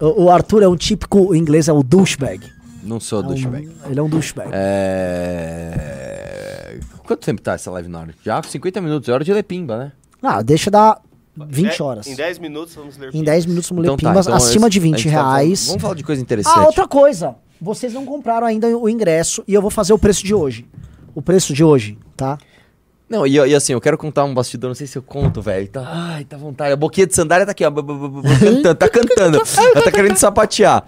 o, 0.00 0.24
o 0.24 0.30
Arthur 0.30 0.62
é 0.62 0.68
um 0.68 0.76
típico, 0.76 1.18
o 1.30 1.34
inglês 1.36 1.68
é 1.68 1.72
o 1.72 1.82
douchebag. 1.82 2.48
Não 2.82 2.98
sou 3.00 3.20
É 3.20 3.24
um- 3.24 3.26
douchebag. 3.26 3.70
Ele 3.90 4.00
é 4.00 4.02
um 4.02 4.08
douchebag. 4.08 4.48
É... 4.52 6.78
Quanto 7.06 7.20
tempo 7.24 7.42
tá 7.42 7.52
essa 7.54 7.70
live 7.72 7.88
na 7.88 8.00
hora? 8.00 8.14
Já 8.24 8.40
50 8.42 8.80
minutos, 8.80 9.08
é 9.08 9.12
hora 9.12 9.24
de 9.24 9.32
ler 9.32 9.42
pimba, 9.42 9.76
né? 9.76 9.92
Ah, 10.22 10.42
deixa 10.42 10.70
dar 10.70 10.98
20 11.48 11.82
horas. 11.82 12.06
Em 12.06 12.14
10 12.14 12.38
minutos 12.38 12.74
vamos 12.74 12.96
ler. 12.96 13.14
Em 13.14 13.22
10 13.22 13.46
minutos 13.46 13.68
vamos 13.70 13.82
ler 13.82 13.86
Então 13.88 13.96
tá, 13.96 14.08
pimbas 14.10 14.26
então 14.26 14.36
acima 14.36 14.66
esse- 14.66 14.72
de 14.72 14.78
a 14.78 14.82
20 14.82 14.96
gente 15.02 15.12
tá 15.12 15.18
falando- 15.20 15.32
reais. 15.36 15.66
Vamos 15.66 15.82
falar 15.82 15.94
de 15.94 16.04
coisa 16.04 16.22
interessante. 16.22 16.58
Ah, 16.58 16.66
outra 16.66 16.86
coisa. 16.88 17.34
Vocês 17.60 17.92
não 17.92 18.04
compraram 18.06 18.46
ainda 18.46 18.66
o 18.68 18.88
ingresso 18.88 19.42
e 19.46 19.52
eu 19.54 19.60
vou 19.60 19.70
fazer 19.70 19.92
o 19.92 19.98
preço 19.98 20.24
de 20.24 20.34
hoje. 20.34 20.66
O 21.14 21.20
preço 21.20 21.52
de 21.52 21.62
hoje, 21.62 21.98
tá? 22.16 22.38
Não, 23.08 23.26
e, 23.26 23.32
e 23.34 23.54
assim, 23.54 23.72
eu 23.72 23.80
quero 23.80 23.98
contar 23.98 24.24
um 24.24 24.32
bastidor, 24.32 24.68
não 24.68 24.74
sei 24.74 24.86
se 24.86 24.96
eu 24.96 25.02
conto, 25.02 25.42
velho. 25.42 25.66
Tá, 25.68 25.82
ai, 25.84 26.24
tá 26.24 26.36
à 26.36 26.38
vontade. 26.38 26.72
A 26.72 26.76
boquinha 26.76 27.06
de 27.06 27.14
sandália 27.14 27.44
tá 27.44 27.50
aqui, 27.52 27.64
ó. 27.64 27.70
Cantando, 27.70 28.74
tá 28.76 28.88
cantando. 28.88 29.42
Ela 29.74 29.82
tá 29.82 29.90
querendo 29.90 30.16
sapatear. 30.16 30.84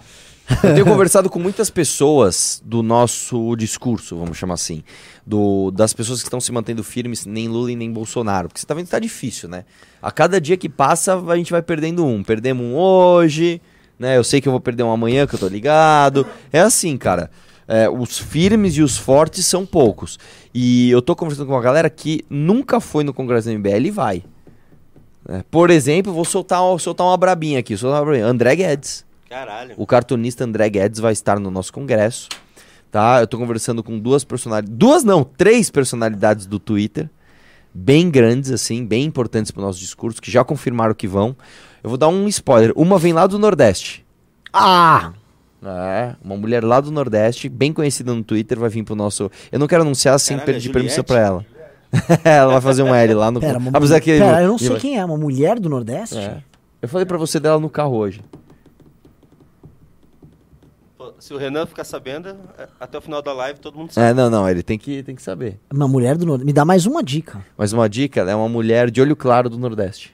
Eu 0.63 0.73
tenho 0.73 0.85
conversado 0.85 1.29
com 1.29 1.37
muitas 1.39 1.69
pessoas 1.69 2.61
do 2.65 2.81
nosso 2.81 3.55
discurso, 3.55 4.17
vamos 4.17 4.37
chamar 4.37 4.55
assim. 4.55 4.83
Do, 5.25 5.71
das 5.71 5.93
pessoas 5.93 6.19
que 6.19 6.27
estão 6.27 6.41
se 6.41 6.51
mantendo 6.51 6.83
firmes, 6.83 7.25
nem 7.25 7.47
Lula 7.47 7.71
e 7.71 7.75
nem 7.75 7.91
Bolsonaro. 7.91 8.49
Porque 8.49 8.59
você 8.59 8.67
tá 8.67 8.73
vendo 8.73 8.85
que 8.85 8.91
tá 8.91 8.99
difícil, 8.99 9.47
né? 9.47 9.63
A 10.01 10.11
cada 10.11 10.39
dia 10.41 10.57
que 10.57 10.67
passa, 10.67 11.17
a 11.17 11.37
gente 11.37 11.51
vai 11.51 11.61
perdendo 11.61 12.05
um. 12.05 12.21
Perdemos 12.21 12.65
um 12.65 12.75
hoje, 12.75 13.61
né? 13.97 14.17
Eu 14.17 14.23
sei 14.23 14.41
que 14.41 14.47
eu 14.47 14.51
vou 14.51 14.59
perder 14.59 14.83
um 14.83 14.91
amanhã, 14.91 15.25
que 15.25 15.35
eu 15.35 15.39
tô 15.39 15.47
ligado. 15.47 16.27
É 16.51 16.59
assim, 16.59 16.97
cara. 16.97 17.31
É, 17.65 17.89
os 17.89 18.19
firmes 18.19 18.75
e 18.75 18.81
os 18.81 18.97
fortes 18.97 19.45
são 19.45 19.65
poucos. 19.65 20.19
E 20.53 20.91
eu 20.91 21.01
tô 21.01 21.15
conversando 21.15 21.47
com 21.47 21.53
uma 21.53 21.61
galera 21.61 21.89
que 21.89 22.25
nunca 22.29 22.81
foi 22.81 23.05
no 23.05 23.13
Congresso 23.13 23.49
do 23.49 23.57
MBL 23.57 23.87
e 23.87 23.91
vai. 23.91 24.23
É, 25.29 25.41
por 25.49 25.69
exemplo, 25.69 26.11
vou 26.11 26.25
soltar, 26.25 26.59
soltar 26.79 27.07
uma 27.07 27.15
brabinha 27.15 27.59
aqui. 27.59 27.77
Soltar 27.77 28.01
uma 28.01 28.05
brabinha. 28.05 28.27
André 28.27 28.55
Guedes. 28.55 29.05
Caralho. 29.29 29.73
O 29.77 29.87
cartunista 29.87 30.43
André 30.43 30.69
Guedes 30.69 30.99
vai 30.99 31.13
estar 31.13 31.39
no 31.39 31.49
nosso 31.49 31.73
congresso, 31.73 32.29
tá? 32.93 33.19
Eu 33.19 33.25
tô 33.27 33.39
conversando 33.39 33.81
com 33.81 33.97
duas 33.97 34.23
personalidades, 34.23 34.77
duas 34.77 35.03
não, 35.03 35.23
três 35.23 35.71
personalidades 35.71 36.45
do 36.45 36.59
Twitter, 36.59 37.09
bem 37.73 38.07
grandes 38.07 38.51
assim, 38.51 38.85
bem 38.85 39.03
importantes 39.03 39.49
pro 39.49 39.63
nosso 39.63 39.79
discurso, 39.79 40.21
que 40.21 40.29
já 40.29 40.43
confirmaram 40.43 40.93
que 40.93 41.07
vão. 41.07 41.35
Eu 41.83 41.89
vou 41.89 41.97
dar 41.97 42.07
um 42.07 42.27
spoiler. 42.27 42.71
Uma 42.75 42.99
vem 42.99 43.11
lá 43.11 43.25
do 43.25 43.39
Nordeste. 43.39 44.05
Ah! 44.53 45.11
É, 45.65 46.13
uma 46.23 46.37
mulher 46.37 46.63
lá 46.63 46.79
do 46.79 46.91
Nordeste, 46.91 47.49
bem 47.49 47.73
conhecida 47.73 48.13
no 48.13 48.23
Twitter, 48.23 48.59
vai 48.59 48.69
vir 48.69 48.83
pro 48.83 48.95
nosso. 48.95 49.31
Eu 49.51 49.57
não 49.57 49.65
quero 49.65 49.81
anunciar 49.81 50.19
sem 50.19 50.37
Caralho, 50.37 50.53
pedir 50.53 50.69
é 50.69 50.73
permissão 50.73 51.03
pra 51.03 51.19
ela. 51.19 51.45
ela 52.23 52.51
vai 52.53 52.61
fazer 52.61 52.83
um 52.83 52.93
L 52.93 53.13
lá 53.15 53.31
no. 53.31 53.39
Pera, 53.39 53.57
uma 53.57 53.71
Apesar 53.73 53.99
que 54.01 54.19
pera, 54.19 54.41
eu 54.41 54.49
não 54.49 54.57
sei 54.57 54.75
quem 54.75 54.99
é, 54.99 55.05
uma 55.05 55.17
mulher 55.17 55.59
do 55.59 55.67
Nordeste? 55.69 56.17
É. 56.17 56.37
Eu 56.81 56.87
falei 56.87 57.05
pra 57.05 57.17
você 57.17 57.39
dela 57.39 57.59
no 57.59 57.69
carro 57.69 57.95
hoje. 57.95 58.21
Se 61.23 61.33
o 61.33 61.37
Renan 61.37 61.65
ficar 61.65 61.85
sabendo, 61.85 62.35
é, 62.57 62.67
até 62.77 62.97
o 62.97 63.01
final 63.01 63.21
da 63.21 63.31
live 63.31 63.57
todo 63.57 63.77
mundo 63.77 63.93
sabe. 63.93 64.07
É, 64.07 64.13
não, 64.13 64.29
não, 64.29 64.49
ele 64.49 64.61
tem 64.61 64.77
que, 64.77 65.01
tem 65.03 65.15
que 65.15 65.21
saber. 65.21 65.57
Uma 65.73 65.87
mulher 65.87 66.17
do 66.17 66.25
Nordeste. 66.25 66.45
Me 66.45 66.51
dá 66.51 66.65
mais 66.65 66.85
uma 66.85 67.01
dica. 67.01 67.45
Mas 67.57 67.71
uma 67.71 67.87
dica, 67.87 68.19
ela 68.19 68.31
é 68.31 68.35
uma 68.35 68.49
mulher 68.49 68.91
de 68.91 68.99
olho 69.01 69.15
claro 69.15 69.49
do 69.49 69.57
Nordeste. 69.57 70.13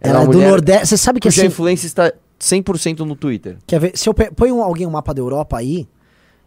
Ela, 0.00 0.20
uma 0.20 0.24
é 0.24 0.26
do 0.26 0.32
mulher 0.38 0.48
Nordeste. 0.48 0.86
Você 0.86 0.96
sabe 0.96 1.20
que 1.20 1.28
assim. 1.28 1.44
influência 1.44 1.86
está 1.86 2.10
100% 2.40 3.00
no 3.00 3.14
Twitter. 3.14 3.58
Quer 3.66 3.78
ver? 3.78 3.92
Se 3.94 4.08
eu 4.08 4.14
pe- 4.14 4.30
põe 4.30 4.50
um- 4.50 4.62
alguém 4.62 4.86
um 4.86 4.90
mapa 4.90 5.12
da 5.12 5.20
Europa 5.20 5.58
aí, 5.58 5.86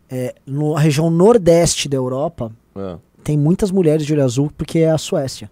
é, 0.10 0.34
na 0.48 0.80
região 0.80 1.12
nordeste 1.12 1.88
da 1.88 1.96
Europa, 1.96 2.52
É. 2.76 2.98
tem 3.24 3.38
muitas 3.38 3.70
mulheres 3.70 4.04
de 4.04 4.12
olho 4.14 4.24
azul 4.24 4.52
porque 4.58 4.80
é 4.80 4.90
a 4.90 4.98
Suécia. 4.98 5.52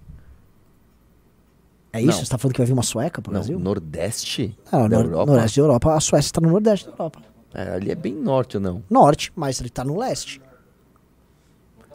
É 1.93 1.99
isso? 2.01 2.07
Não. 2.17 2.25
Você 2.25 2.29
tá 2.31 2.37
falando 2.39 2.53
que 2.55 2.59
vai 2.59 2.65
vir 2.65 2.73
uma 2.73 2.81
sueca 2.83 3.21
pro 3.21 3.31
Brasil? 3.31 3.59
Nordeste? 3.59 4.57
Não, 4.71 4.89
da 4.89 4.97
nor- 4.97 5.05
Europa? 5.05 5.31
Nordeste 5.31 5.59
da 5.59 5.63
Europa. 5.63 5.93
A 5.93 5.99
Suécia 5.99 6.31
tá 6.33 6.41
no 6.41 6.49
nordeste 6.49 6.87
da 6.87 6.91
Europa. 6.93 7.19
É, 7.53 7.75
ali 7.75 7.91
é 7.91 7.95
bem 7.95 8.13
norte 8.15 8.57
ou 8.57 8.61
não? 8.63 8.83
Norte, 8.89 9.31
mas 9.35 9.59
ele 9.59 9.69
tá 9.69 9.83
no 9.83 9.95
leste. 9.97 10.41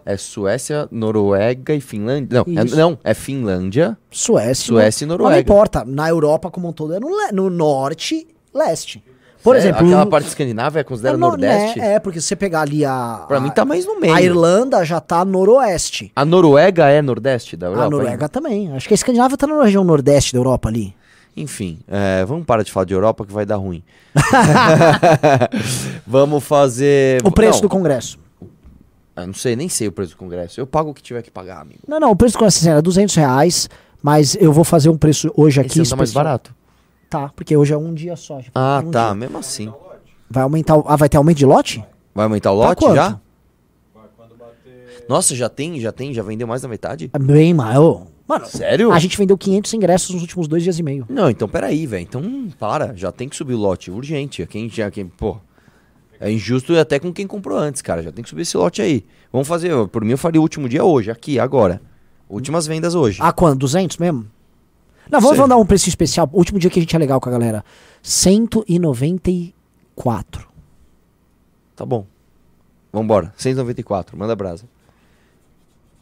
É 0.06 0.16
Suécia, 0.16 0.88
Noruega 0.90 1.74
e 1.74 1.80
Finlândia. 1.80 2.42
Não, 2.46 2.58
é, 2.58 2.64
não, 2.64 2.98
é 3.04 3.12
Finlândia. 3.12 3.98
Suécia. 4.10 4.64
Suécia 4.66 5.04
e 5.04 5.08
Noruega. 5.08 5.34
Não 5.34 5.40
importa. 5.40 5.84
Na 5.84 6.08
Europa 6.08 6.50
como 6.50 6.68
um 6.68 6.72
todo 6.72 6.94
é 6.94 7.00
no, 7.00 7.10
no 7.32 7.50
norte, 7.50 8.26
leste. 8.54 9.04
Por 9.42 9.54
Sério? 9.56 9.68
exemplo, 9.70 9.86
Aquela 9.86 10.06
parte 10.06 10.26
escandinava 10.28 10.80
é 10.80 10.84
considerada 10.84 11.16
é 11.16 11.20
no- 11.20 11.28
Nordeste? 11.28 11.78
né, 11.78 11.94
É, 11.94 11.98
porque 12.00 12.20
se 12.20 12.26
você 12.26 12.36
pegar 12.36 12.62
ali 12.62 12.84
a. 12.84 13.24
Pra 13.28 13.36
a- 13.36 13.40
mim 13.40 13.50
tá 13.50 13.64
mais 13.64 13.86
no 13.86 13.98
meio. 14.00 14.12
A 14.14 14.20
Irlanda 14.20 14.84
já 14.84 15.00
tá 15.00 15.24
noroeste. 15.24 16.10
A 16.16 16.24
Noruega 16.24 16.86
é 16.88 17.00
Nordeste 17.00 17.56
da 17.56 17.66
Europa? 17.68 17.84
a 17.86 17.90
Noruega 17.90 18.10
ainda? 18.12 18.28
também. 18.28 18.72
Acho 18.72 18.88
que 18.88 18.94
a 18.94 18.96
Escandinávia 18.96 19.36
tá 19.36 19.46
na 19.46 19.62
região 19.62 19.84
nordeste 19.84 20.32
da 20.32 20.38
Europa 20.38 20.68
ali. 20.68 20.94
Enfim, 21.36 21.78
é, 21.86 22.24
vamos 22.24 22.44
parar 22.44 22.64
de 22.64 22.72
falar 22.72 22.84
de 22.84 22.94
Europa 22.94 23.24
que 23.24 23.32
vai 23.32 23.46
dar 23.46 23.56
ruim. 23.56 23.82
vamos 26.06 26.44
fazer. 26.44 27.20
O 27.24 27.30
preço 27.30 27.54
não, 27.58 27.62
do 27.62 27.68
Congresso. 27.68 28.18
Eu 29.16 29.26
não 29.26 29.34
sei, 29.34 29.56
nem 29.56 29.68
sei 29.68 29.88
o 29.88 29.92
preço 29.92 30.12
do 30.12 30.16
Congresso. 30.18 30.60
Eu 30.60 30.66
pago 30.66 30.90
o 30.90 30.94
que 30.94 31.02
tiver 31.02 31.22
que 31.22 31.30
pagar, 31.30 31.60
amigo. 31.60 31.80
Não, 31.86 31.98
não, 31.98 32.10
o 32.10 32.16
preço 32.16 32.34
do 32.34 32.38
Congresso 32.38 32.58
assim, 32.58 32.70
era 32.70 32.80
200 32.82 33.14
reais, 33.16 33.68
mas 34.02 34.36
eu 34.40 34.52
vou 34.52 34.64
fazer 34.64 34.88
um 34.88 34.96
preço 34.96 35.32
hoje 35.36 35.60
aqui. 35.60 35.80
Esse 35.80 35.90
tá 35.90 35.96
mais 35.96 36.12
barato. 36.12 36.54
Tá, 37.08 37.30
porque 37.34 37.56
hoje 37.56 37.72
é 37.72 37.76
um 37.76 37.94
dia 37.94 38.16
só. 38.16 38.40
já 38.40 38.50
Ah, 38.54 38.82
um 38.84 38.90
tá. 38.90 39.06
dia. 39.06 39.14
Mesmo 39.14 39.38
assim. 39.38 39.72
Vai 40.30 40.42
aumentar. 40.42 40.76
o- 40.76 40.84
Ah, 40.86 40.96
vai 40.96 41.08
ter 41.08 41.16
aumento 41.16 41.38
de 41.38 41.46
lote? 41.46 41.84
Vai 42.14 42.24
aumentar 42.24 42.52
o 42.52 42.54
lote 42.54 42.84
já? 42.94 43.18
Nossa, 45.08 45.34
já 45.34 45.48
tem, 45.48 45.80
já 45.80 45.90
tem, 45.90 46.12
já 46.12 46.22
vendeu 46.22 46.46
mais 46.46 46.60
da 46.62 46.68
metade? 46.68 47.10
É 47.14 47.18
Bem 47.18 47.54
maior. 47.54 48.06
Mano, 48.26 48.44
Sério? 48.44 48.92
a 48.92 48.98
gente 48.98 49.16
vendeu 49.16 49.38
500 49.38 49.72
ingressos 49.72 50.10
nos 50.10 50.20
últimos 50.20 50.46
dois 50.46 50.62
dias 50.62 50.78
e 50.78 50.82
meio. 50.82 51.06
Não, 51.08 51.30
então 51.30 51.48
peraí, 51.48 51.86
velho. 51.86 52.02
Então, 52.02 52.48
para, 52.58 52.94
já 52.94 53.10
tem 53.10 53.26
que 53.26 53.34
subir 53.34 53.54
o 53.54 53.56
lote, 53.58 53.90
urgente. 53.90 54.46
Quem 54.46 54.68
já, 54.68 54.90
quem, 54.90 55.06
pô. 55.06 55.38
É 56.20 56.30
injusto 56.30 56.76
até 56.78 56.98
com 56.98 57.10
quem 57.10 57.26
comprou 57.26 57.56
antes, 57.56 57.80
cara. 57.80 58.02
Já 58.02 58.12
tem 58.12 58.22
que 58.22 58.28
subir 58.28 58.42
esse 58.42 58.54
lote 58.56 58.82
aí. 58.82 59.06
Vamos 59.32 59.48
fazer, 59.48 59.70
por 59.88 60.04
mim 60.04 60.10
eu 60.10 60.18
faria 60.18 60.40
o 60.40 60.42
último 60.42 60.68
dia 60.68 60.84
hoje, 60.84 61.10
aqui, 61.10 61.38
agora. 61.38 61.80
Últimas 62.28 62.66
vendas 62.66 62.94
hoje. 62.94 63.18
Ah, 63.22 63.32
quando? 63.32 63.60
200 63.60 63.96
mesmo? 63.96 64.26
Não, 65.10 65.20
vamos 65.20 65.36
Sei. 65.36 65.42
mandar 65.42 65.56
um 65.56 65.66
preço 65.66 65.88
especial. 65.88 66.28
O 66.32 66.38
último 66.38 66.58
dia 66.58 66.70
que 66.70 66.78
a 66.78 66.82
gente 66.82 66.94
é 66.94 66.98
legal 66.98 67.20
com 67.20 67.28
a 67.28 67.32
galera. 67.32 67.64
194. 68.02 70.46
Tá 71.76 71.84
bom. 71.86 72.06
Vambora. 72.92 73.32
194, 73.36 74.16
manda 74.16 74.34
brasa. 74.34 74.64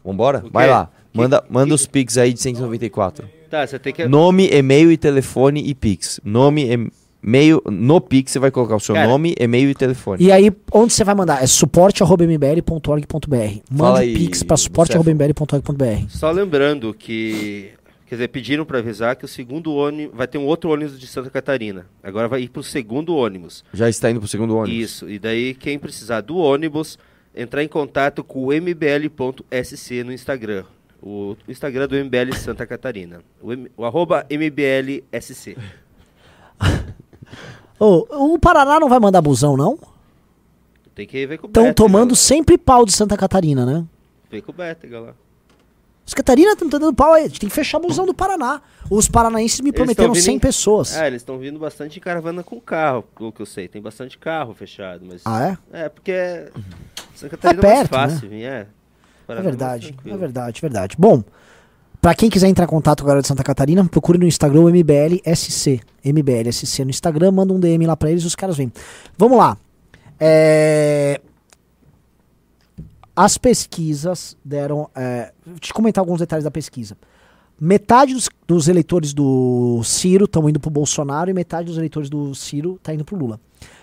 Vambora? 0.05 0.45
O 0.47 0.51
Vai 0.51 0.69
lá. 0.69 0.87
Que- 0.87 1.19
Manda, 1.19 1.45
manda 1.49 1.69
que- 1.69 1.75
os 1.75 1.87
Pix 1.87 2.19
aí 2.19 2.33
de 2.33 2.41
194. 2.41 3.27
Tá, 3.51 3.67
você 3.67 3.79
tem 3.79 3.93
que. 3.93 4.07
Nome, 4.07 4.49
e-mail 4.53 4.91
e 4.93 4.97
telefone 4.97 5.63
e 5.67 5.75
Pix. 5.75 6.21
Nome, 6.25 6.91
e-mail. 7.23 7.63
No 7.71 8.01
Pix 8.01 8.33
você 8.33 8.39
vai 8.39 8.51
colocar 8.51 8.77
o 8.77 8.81
seu 8.81 8.95
Cara. 8.95 9.09
nome, 9.09 9.35
e-mail 9.39 9.71
e 9.71 9.75
telefone. 9.75 10.23
E 10.23 10.31
aí, 10.31 10.53
onde 10.73 10.93
você 10.93 11.05
vai 11.05 11.15
mandar? 11.15 11.43
É 11.43 11.47
suporte.mbl.org.br. 11.47 13.61
Manda 13.71 13.85
Fala 13.85 14.01
aí, 14.01 14.15
pix 14.15 14.43
pra 14.43 14.55
Lucef. 14.55 14.65
suporte.mbl.org.br. 14.65 16.07
Só 16.09 16.31
lembrando 16.31 16.93
que. 16.93 17.71
Quer 18.07 18.15
dizer, 18.15 18.29
pediram 18.29 18.65
para 18.65 18.79
avisar 18.79 19.17
que 19.17 19.25
o 19.25 19.29
segundo 19.29 19.75
ônibus. 19.75 20.17
Vai 20.17 20.29
ter 20.29 20.39
um 20.39 20.47
outro 20.47 20.71
ônibus 20.71 20.99
de 20.99 21.07
Santa 21.09 21.29
Catarina. 21.29 21.87
Agora 22.03 22.29
vai 22.29 22.43
ir 22.43 22.49
pro 22.49 22.63
segundo 22.63 23.17
ônibus. 23.17 23.65
Já 23.73 23.89
está 23.89 24.09
indo 24.11 24.21
pro 24.21 24.29
segundo 24.29 24.57
ônibus. 24.57 24.79
Isso. 24.81 25.11
E 25.11 25.19
daí, 25.19 25.55
quem 25.55 25.77
precisar 25.79 26.21
do 26.21 26.37
ônibus, 26.37 26.99
entrar 27.35 27.65
em 27.65 27.69
contato 27.69 28.23
com 28.23 28.45
o 28.47 28.53
mbl.sc 28.53 30.05
no 30.05 30.13
Instagram. 30.13 30.65
O 31.03 31.37
Instagram 31.49 31.89
do 31.89 31.97
MBL 31.97 32.33
Santa 32.37 32.65
Catarina. 32.67 33.21
O, 33.43 33.53
M- 33.53 33.71
o 33.77 33.85
arroba 33.85 34.25
MBLSC. 34.31 35.57
Ô, 37.79 38.35
o 38.35 38.39
Paraná 38.39 38.81
não 38.81 38.89
vai 38.89 38.99
mandar 38.99 39.21
busão, 39.21 39.57
não? 39.57 39.79
Tem 40.95 41.07
que 41.07 41.27
ver 41.27 41.39
com 41.39 41.47
o 41.47 41.51
Estão 41.51 41.75
tomando 41.75 42.11
lá. 42.11 42.17
sempre 42.17 42.57
pau 42.57 42.87
de 42.87 42.93
Santa 42.93 43.17
Catarina, 43.17 43.67
né? 43.67 43.85
Vem 44.31 44.41
com 44.41 44.51
o 44.53 44.55
Bétega 44.55 44.99
lá. 45.01 45.15
Os 46.07 46.15
Catarina 46.15 46.53
estão 46.53 46.69
dando 46.69 46.95
pau 46.95 47.13
aí. 47.15 47.25
A 47.25 47.27
gente 47.27 47.41
tem 47.41 47.49
que 47.49 47.55
fechar 47.55 47.81
busão 47.81 48.07
do 48.07 48.15
Paraná. 48.15 48.63
Os 48.89 49.09
paranaenses 49.09 49.61
me 49.61 49.71
Eles 49.71 49.77
prometeram 49.77 50.09
tão 50.09 50.15
vindo 50.15 50.23
100 50.25 50.37
em- 50.37 50.39
pessoas. 50.39 50.97
Ah, 50.97 51.07
eles 51.09 51.21
estão 51.23 51.37
vindo 51.37 51.59
bastante 51.59 51.99
em 51.99 52.01
caravana 52.03 52.45
com 52.45 52.61
carro, 52.61 53.03
pelo 53.19 53.33
que 53.33 53.43
eu 53.43 53.47
sei. 53.47 53.67
Tem 53.67 53.83
bastante 53.83 54.17
carro 54.17 54.55
fechado, 54.55 55.05
mas... 55.05 55.23
Ah, 55.25 55.59
é? 55.73 55.85
É, 55.85 55.89
porque 55.89 56.13
é... 56.13 56.49
Santa 57.15 57.37
Catarina 57.37 57.61
é, 57.67 57.75
perto, 57.75 57.93
mais 57.93 58.13
fácil, 58.13 58.29
vir, 58.29 58.45
é. 58.45 58.49
É 58.49 58.67
Paraná 59.27 59.43
mais 59.45 59.57
verdade, 59.57 59.87
é 59.89 59.93
tranquilo. 59.93 60.19
verdade, 60.19 60.61
verdade. 60.61 60.97
Bom, 60.99 61.25
Pra 61.99 62.15
quem 62.15 62.31
quiser 62.31 62.47
entrar 62.47 62.67
em 62.67 62.69
contato 62.69 63.01
com 63.01 63.07
a 63.07 63.09
galera 63.09 63.23
de 63.23 63.27
Santa 63.27 63.43
Catarina, 63.43 63.85
procure 63.87 64.17
no 64.17 64.27
Instagram 64.27 64.61
o 64.61 64.69
MBLSC. 64.69 65.81
MBLSC 66.05 66.85
no 66.85 66.91
Instagram, 66.91 67.33
manda 67.33 67.53
um 67.53 67.59
DM 67.59 67.85
lá 67.85 67.97
pra 67.97 68.09
eles 68.11 68.23
e 68.23 68.27
os 68.29 68.37
caras 68.37 68.57
vêm. 68.57 68.71
Vamos 69.19 69.37
lá. 69.37 69.57
É, 70.21 71.21
As 73.17 73.39
pesquisas 73.39 74.37
deram. 74.45 74.91
É... 74.95 75.33
Eu 75.47 75.59
te 75.59 75.73
comentar 75.73 76.03
alguns 76.03 76.21
detalhes 76.21 76.45
da 76.45 76.51
pesquisa. 76.51 76.97
Metade 77.59 78.13
dos, 78.13 78.29
dos 78.47 78.69
eleitores 78.69 79.15
do 79.15 79.81
Ciro 79.83 80.27
estão 80.27 80.47
indo 80.47 80.61
pro 80.61 80.71
Bolsonaro 80.71 81.31
e 81.31 81.33
metade 81.33 81.69
dos 81.69 81.79
eleitores 81.79 82.11
do 82.11 82.35
Ciro 82.35 82.79
tá 82.83 82.93
indo 82.93 83.05
pro 83.05 83.17
Lula. 83.17 83.41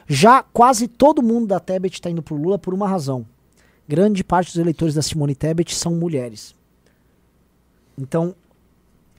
Já 0.07 0.43
quase 0.43 0.87
todo 0.87 1.23
mundo 1.23 1.47
da 1.47 1.59
Tebet 1.59 1.99
tá 1.99 2.09
indo 2.09 2.21
pro 2.21 2.35
Lula 2.35 2.59
por 2.59 2.71
uma 2.71 2.87
razão. 2.87 3.25
Grande 3.87 4.23
parte 4.23 4.51
dos 4.51 4.57
eleitores 4.57 4.93
da 4.93 5.01
Simone 5.01 5.33
Tebet 5.33 5.73
são 5.73 5.95
mulheres. 5.95 6.53
Então, 7.97 8.35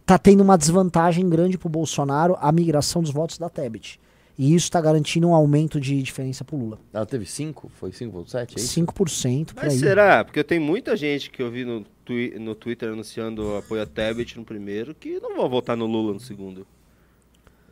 tá 0.07 0.17
tendo 0.19 0.43
uma 0.43 0.57
desvantagem 0.57 1.29
grande 1.29 1.59
pro 1.59 1.69
Bolsonaro 1.69 2.37
a 2.41 2.53
migração 2.53 3.03
dos 3.03 3.11
votos 3.11 3.39
da 3.39 3.49
Tebet. 3.49 3.99
E 4.37 4.53
isso 4.55 4.69
tá 4.71 4.81
garantindo 4.81 5.29
um 5.29 5.35
aumento 5.35 5.81
de 5.81 6.03
diferença 6.03 6.45
pro 6.45 6.57
Lula. 6.57 6.79
Ela 6.93 7.07
teve 7.07 7.25
5? 7.25 7.71
Foi 7.79 7.91
5,7? 7.91 8.57
É 8.57 8.61
isso? 8.61 8.81
5% 8.81 9.55
por 9.55 9.63
Mas 9.65 9.75
aí. 9.75 9.79
será? 9.79 10.25
Porque 10.25 10.43
tem 10.43 10.59
muita 10.59 10.97
gente 10.97 11.31
que 11.31 11.41
eu 11.41 11.51
vi 11.51 11.65
no, 11.65 11.85
twi 12.05 12.37
no 12.39 12.55
Twitter 12.55 12.89
anunciando 12.93 13.57
apoio 13.57 13.83
a 13.83 13.87
Tebet 13.87 14.37
no 14.37 14.45
primeiro 14.45 14.93
que 14.95 15.21
não 15.21 15.37
vão 15.37 15.49
votar 15.49 15.77
no 15.77 15.87
Lula 15.87 16.13
no 16.15 16.21
segundo. 16.21 16.67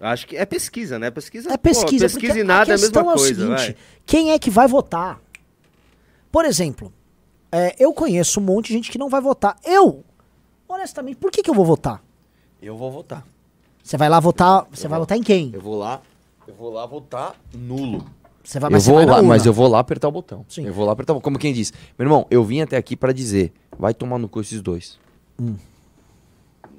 Acho 0.01 0.27
que 0.27 0.37
é 0.37 0.45
pesquisa, 0.47 0.99
né? 0.99 1.11
Pesquisa, 1.11 1.53
É 1.53 1.57
pesquisa, 1.57 2.09
pô, 2.09 2.13
pesquisa 2.15 2.39
e 2.41 2.45
nada 2.45 2.73
é 2.73 2.75
a 2.75 2.79
questão 2.79 3.03
mesma 3.03 3.15
o 3.15 3.19
coisa, 3.19 3.35
seguinte, 3.57 3.73
vai. 3.73 3.77
quem 4.07 4.31
é 4.33 4.39
que 4.39 4.51
vai 4.51 4.67
votar? 4.69 5.21
Por 6.31 6.45
exemplo, 6.45 6.93
é, 7.51 7.75
eu 7.79 7.93
conheço 7.93 8.41
um 8.41 8.43
monte 8.43 8.69
de 8.69 8.75
gente 8.75 8.91
que 8.91 8.99
não 8.99 9.09
vai 9.09 9.21
votar. 9.21 9.57
Eu, 9.65 10.05
honestamente, 10.69 11.17
por 11.17 11.31
que, 11.31 11.43
que 11.43 11.51
eu 11.51 11.55
vou 11.55 11.65
votar? 11.65 12.03
Eu 12.61 12.77
vou 12.77 12.91
votar. 12.91 13.25
Você 13.83 13.97
vai 13.97 14.09
lá 14.09 14.19
votar, 14.21 14.65
você 14.73 14.87
Eu 14.87 14.91
vai 14.91 14.99
vou. 14.99 15.05
votar 15.07 15.19
em 15.19 15.23
quem? 15.23 15.51
Eu 15.53 15.61
vou 15.61 15.77
lá, 15.77 16.01
eu 16.47 16.55
vou 16.55 16.72
lá 16.72 16.84
votar 16.86 17.34
nulo. 17.55 18.05
Você 18.45 18.59
vai, 18.59 18.72
eu 18.74 18.80
vou 18.80 18.95
vai 18.97 19.07
lá, 19.07 19.22
mas 19.22 19.47
eu 19.47 19.53
vou 19.53 19.68
lá 19.68 19.78
apertar 19.78 20.09
o 20.09 20.12
botão. 20.12 20.45
Sim. 20.49 20.66
Eu 20.66 20.72
vou 20.74 20.84
lá 20.84 20.93
apertar 20.93 21.12
o 21.12 21.16
botão. 21.16 21.24
Como 21.24 21.38
quem 21.38 21.53
diz, 21.53 21.72
meu 21.99 22.07
irmão, 22.07 22.26
eu 22.30 22.43
vim 22.43 22.61
até 22.61 22.76
aqui 22.76 22.97
pra 22.97 23.12
dizer, 23.12 23.53
vai 23.78 23.95
tomar 23.95 24.18
no 24.18 24.28
cu 24.28 24.40
esses 24.40 24.61
dois. 24.61 24.99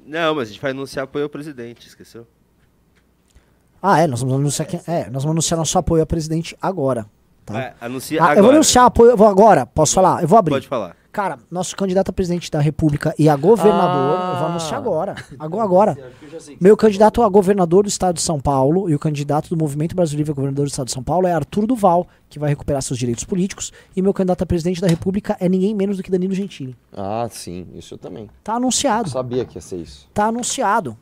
Não, 0.06 0.34
mas 0.34 0.48
a 0.48 0.52
gente 0.52 0.60
vai 0.60 0.72
anunciar 0.72 1.04
apoio 1.04 1.24
ao 1.24 1.30
presidente, 1.30 1.86
esqueceu? 1.88 2.26
Ah, 3.82 4.00
é, 4.00 4.06
nós 4.06 4.20
vamos 4.20 4.36
anunciar 4.36 4.66
quem, 4.68 4.80
é, 4.86 5.04
nós 5.10 5.22
vamos 5.24 5.30
anunciar 5.36 5.58
nosso 5.58 5.78
apoio 5.78 6.02
ao 6.02 6.06
presidente 6.06 6.56
agora. 6.60 7.06
Tá? 7.44 7.60
É, 7.60 7.74
anuncia 7.80 8.20
Ah, 8.20 8.24
agora. 8.24 8.38
eu 8.38 8.42
vou 8.44 8.52
anunciar 8.52 8.86
apoio, 8.86 9.10
eu 9.12 9.16
vou 9.16 9.26
agora, 9.26 9.66
posso 9.66 9.94
falar? 9.94 10.22
Eu 10.22 10.28
vou 10.28 10.38
abrir. 10.38 10.52
Pode 10.52 10.68
falar. 10.68 10.96
Cara, 11.14 11.38
nosso 11.48 11.76
candidato 11.76 12.08
a 12.08 12.12
presidente 12.12 12.50
da 12.50 12.58
República 12.58 13.14
e 13.16 13.28
a 13.28 13.36
governador, 13.36 14.18
Ah. 14.18 14.30
eu 14.32 14.38
vou 14.40 14.48
anunciar 14.48 14.80
agora. 14.80 15.14
Agora, 15.38 15.62
agora. 15.64 15.98
Meu 16.60 16.76
candidato 16.76 17.22
a 17.22 17.28
governador 17.28 17.84
do 17.84 17.88
estado 17.88 18.16
de 18.16 18.20
São 18.20 18.40
Paulo 18.40 18.90
e 18.90 18.96
o 18.96 18.98
candidato 18.98 19.48
do 19.48 19.56
Movimento 19.56 19.94
Brasil 19.94 20.16
Livre 20.18 20.32
a 20.32 20.34
governador 20.34 20.66
do 20.66 20.70
estado 20.70 20.86
de 20.86 20.92
São 20.92 21.04
Paulo 21.04 21.28
é 21.28 21.32
Arthur 21.32 21.68
Duval, 21.68 22.08
que 22.28 22.36
vai 22.36 22.48
recuperar 22.50 22.82
seus 22.82 22.98
direitos 22.98 23.22
políticos. 23.22 23.72
E 23.94 24.02
meu 24.02 24.12
candidato 24.12 24.42
a 24.42 24.46
presidente 24.46 24.80
da 24.80 24.88
República 24.88 25.36
é 25.38 25.48
ninguém 25.48 25.72
menos 25.72 25.98
do 25.98 26.02
que 26.02 26.10
Danilo 26.10 26.34
Gentili. 26.34 26.76
Ah, 26.92 27.28
sim, 27.30 27.68
isso 27.76 27.94
eu 27.94 27.98
também. 27.98 28.28
Tá 28.42 28.54
anunciado. 28.54 29.06
Eu 29.06 29.12
sabia 29.12 29.44
que 29.44 29.56
ia 29.56 29.62
ser 29.62 29.76
isso. 29.76 30.08
Tá 30.12 30.24
anunciado. 30.26 30.96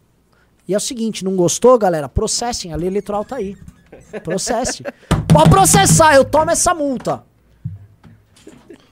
E 0.69 0.75
é 0.75 0.77
o 0.77 0.81
seguinte, 0.81 1.25
não 1.25 1.35
gostou, 1.37 1.79
galera? 1.79 2.07
Processem, 2.07 2.71
a 2.71 2.77
lei 2.77 2.87
eleitoral 2.89 3.25
tá 3.25 3.37
aí. 3.37 3.57
Processe. 4.23 4.85
Pode 5.33 5.49
processar, 5.49 6.15
eu 6.15 6.25
tomo 6.27 6.51
essa 6.51 6.75
multa. 6.75 7.25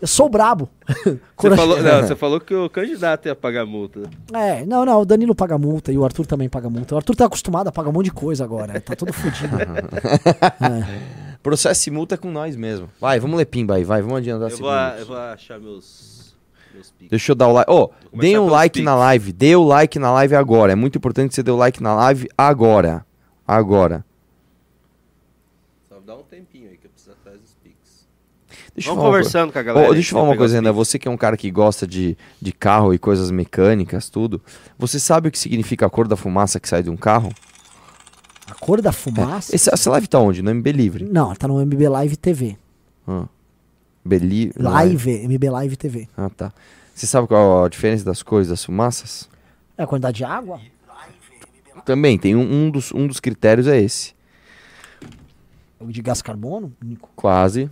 Eu 0.01 0.07
sou 0.07 0.29
brabo. 0.29 0.69
Você 1.37 1.57
falou, 1.57 1.83
não, 1.83 2.03
você 2.03 2.17
falou 2.17 2.41
que 2.41 2.55
o 2.55 2.69
candidato 2.69 3.27
ia 3.27 3.35
pagar 3.35 3.65
multa. 3.65 4.03
É, 4.33 4.65
não, 4.67 4.85
não, 4.85 5.01
o 5.01 5.05
Danilo 5.05 5.35
paga 5.35 5.57
multa 5.57 5.91
e 5.93 5.97
o 5.97 6.05
Arthur 6.05 6.27
também 6.27 6.49
paga 6.49 6.69
multa. 6.69 6.95
O 6.95 6.99
Arthur 6.99 7.17
tá 7.17 7.27
acostumado 7.27 7.69
a 7.69 7.73
pagar 7.73 7.89
um 7.89 7.93
monte 7.93 8.07
de 8.07 8.13
coisa 8.13 8.45
agora, 8.45 8.79
tá 8.81 8.95
todo 8.95 9.13
fodido. 9.13 9.57
É. 10.61 11.39
Processo 11.43 11.89
e 11.89 11.93
multa 11.93 12.17
é 12.17 12.19
com 12.19 12.31
nós 12.31 12.55
mesmo. 12.55 12.91
Vai, 13.01 13.19
vamos 13.19 13.39
ler 13.39 13.47
pimba 13.47 13.77
aí, 13.77 13.85
vai, 13.85 14.03
vamos 14.03 14.19
adiantar 14.19 14.51
Eu 14.51 14.59
vou, 14.59 14.71
eu 14.71 15.07
vou 15.07 15.17
achar 15.17 15.59
meus, 15.59 16.37
meus 16.75 16.91
piques. 16.91 17.09
Deixa 17.09 17.33
eu 17.33 17.37
dar 17.37 17.49
o 17.49 17.53
like. 17.53 17.71
Ô, 17.71 17.89
começar 17.89 18.21
deem 18.21 18.39
um 18.39 18.47
like 18.47 18.75
Pix. 18.75 18.85
na 18.85 18.95
live. 18.95 19.33
Dê 19.33 19.57
o 19.57 19.65
like 19.65 19.99
na 19.99 20.13
live 20.13 20.35
agora. 20.35 20.73
É 20.73 20.75
muito 20.75 20.99
importante 20.99 21.31
que 21.31 21.35
você 21.35 21.43
dê 21.43 21.51
o 21.51 21.57
like 21.57 21.83
na 21.83 21.95
live 21.95 22.29
agora. 22.37 23.07
Agora. 23.47 24.05
Só 25.89 25.99
dá 26.05 26.15
um 26.15 26.23
tempinho 26.23 26.69
aí 26.69 26.77
que 26.77 26.87
eu 26.87 26.91
preciso 26.91 27.13
atrás 27.13 27.41
dos 27.41 27.55
piques. 27.55 28.07
Deixa 28.75 28.89
eu 28.91 28.95
Vamos 28.95 29.05
uma 29.05 29.11
conversando 29.11 29.53
com 29.53 29.59
a 29.59 29.63
co- 29.63 29.67
galera. 29.67 29.87
Aí, 29.89 29.95
deixa 29.95 30.09
eu 30.09 30.13
falar 30.13 30.25
uma 30.25 30.31
pegar 30.33 30.39
coisa 30.39 30.57
ainda. 30.57 30.73
Você 30.73 30.99
que 30.99 31.09
é 31.09 31.11
um 31.11 31.17
cara 31.17 31.37
que 31.37 31.51
gosta 31.51 31.87
de, 31.87 32.17
de 32.41 32.53
carro 32.53 32.95
e 32.95 32.99
coisas 32.99 33.31
mecânicas, 33.31 34.09
tudo. 34.09 34.41
Você 34.79 34.99
sabe 35.01 35.29
o 35.29 35.31
que 35.31 35.39
significa 35.39 35.87
a 35.87 35.91
cor 35.91 36.07
da 36.09 36.17
fumaça 36.17 36.59
que 36.61 36.69
sai 36.69 36.83
de 36.83 36.91
um 36.91 36.97
carro? 36.97 37.33
A 38.49 38.55
cor 38.55 38.81
da 38.81 38.93
fumaça? 38.93 39.55
Esse, 39.55 39.73
essa 39.73 39.91
live 39.91 40.07
tá 40.09 40.19
onde? 40.19 40.43
No 40.43 40.55
MB 40.55 40.73
Livre. 40.73 41.05
Não, 41.05 41.35
tá 41.35 41.47
no 41.47 41.59
MB 41.65 41.89
Live 41.89 42.17
TV. 42.17 42.57
Ah. 43.07 43.27
Beli... 44.05 44.51
é? 44.57 44.63
Live, 44.63 45.29
MB 45.29 45.51
Live 45.51 45.77
TV. 45.77 46.09
Ah, 46.17 46.31
tá. 46.31 46.53
Você 46.95 47.07
sabe 47.07 47.27
qual 47.29 47.65
a 47.65 47.69
diferença 47.69 48.05
das 48.05 48.23
cores 48.23 48.49
das 48.49 48.65
fumaças? 48.65 49.29
É 49.77 49.83
a 49.83 49.87
quantidade 49.87 50.19
de 50.19 50.25
água? 50.25 50.61
Também, 51.85 52.19
tem 52.19 52.37
um, 52.37 52.67
um 52.67 52.71
dos, 52.71 52.93
um 52.93 53.07
dos 53.07 53.21
critérios 53.21 53.67
é 53.67 53.81
esse. 53.81 54.15
De 55.81 56.03
gás 56.03 56.21
carbono? 56.21 56.73
Nico? 56.83 57.09
Quase. 57.17 57.71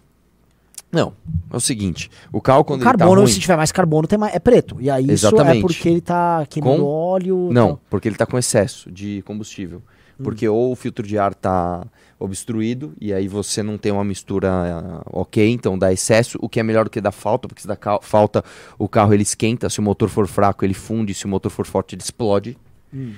Não, 0.90 1.12
é 1.50 1.56
o 1.56 1.60
seguinte, 1.60 2.10
o 2.32 2.40
carro 2.40 2.64
quando 2.64 2.80
o 2.80 2.82
ele 2.82 2.90
tá 2.92 2.98
carbono, 2.98 3.20
ruim... 3.20 3.30
se 3.30 3.38
tiver 3.38 3.56
mais 3.56 3.70
carbono, 3.70 4.08
tem 4.08 4.18
mais, 4.18 4.34
é 4.34 4.38
preto. 4.38 4.78
E 4.80 4.88
aí 4.88 5.04
isso 5.04 5.26
é 5.26 5.28
Exatamente. 5.28 5.60
porque 5.60 5.88
ele 5.88 6.00
tá 6.00 6.46
queimando 6.48 6.82
Com- 6.82 6.88
óleo. 6.88 7.50
Não, 7.52 7.68
tal. 7.68 7.80
porque 7.90 8.08
ele 8.08 8.16
tá 8.16 8.24
com 8.24 8.38
excesso 8.38 8.90
de 8.90 9.22
combustível. 9.26 9.82
Hum. 10.18 10.24
Porque 10.24 10.48
ou 10.48 10.72
o 10.72 10.76
filtro 10.76 11.06
de 11.06 11.18
ar 11.18 11.34
tá 11.34 11.86
obstruído 12.18 12.94
e 13.00 13.12
aí 13.12 13.28
você 13.28 13.62
não 13.62 13.78
tem 13.78 13.92
uma 13.92 14.02
mistura 14.02 14.50
ah, 14.50 15.02
ok, 15.12 15.48
então 15.50 15.78
dá 15.78 15.92
excesso, 15.92 16.38
o 16.40 16.48
que 16.48 16.58
é 16.58 16.62
melhor 16.62 16.84
do 16.84 16.90
que 16.90 17.00
dar 17.00 17.12
falta, 17.12 17.46
porque 17.46 17.62
se 17.62 17.68
dá 17.68 17.76
falta 18.02 18.42
o 18.78 18.88
carro 18.88 19.14
ele 19.14 19.22
esquenta, 19.22 19.70
se 19.70 19.78
o 19.78 19.82
motor 19.82 20.08
for 20.08 20.26
fraco 20.26 20.64
ele 20.64 20.74
funde, 20.74 21.14
se 21.14 21.26
o 21.26 21.28
motor 21.28 21.50
for 21.50 21.66
forte 21.66 21.94
ele 21.94 22.02
explode. 22.02 22.56
Hum. 22.92 23.12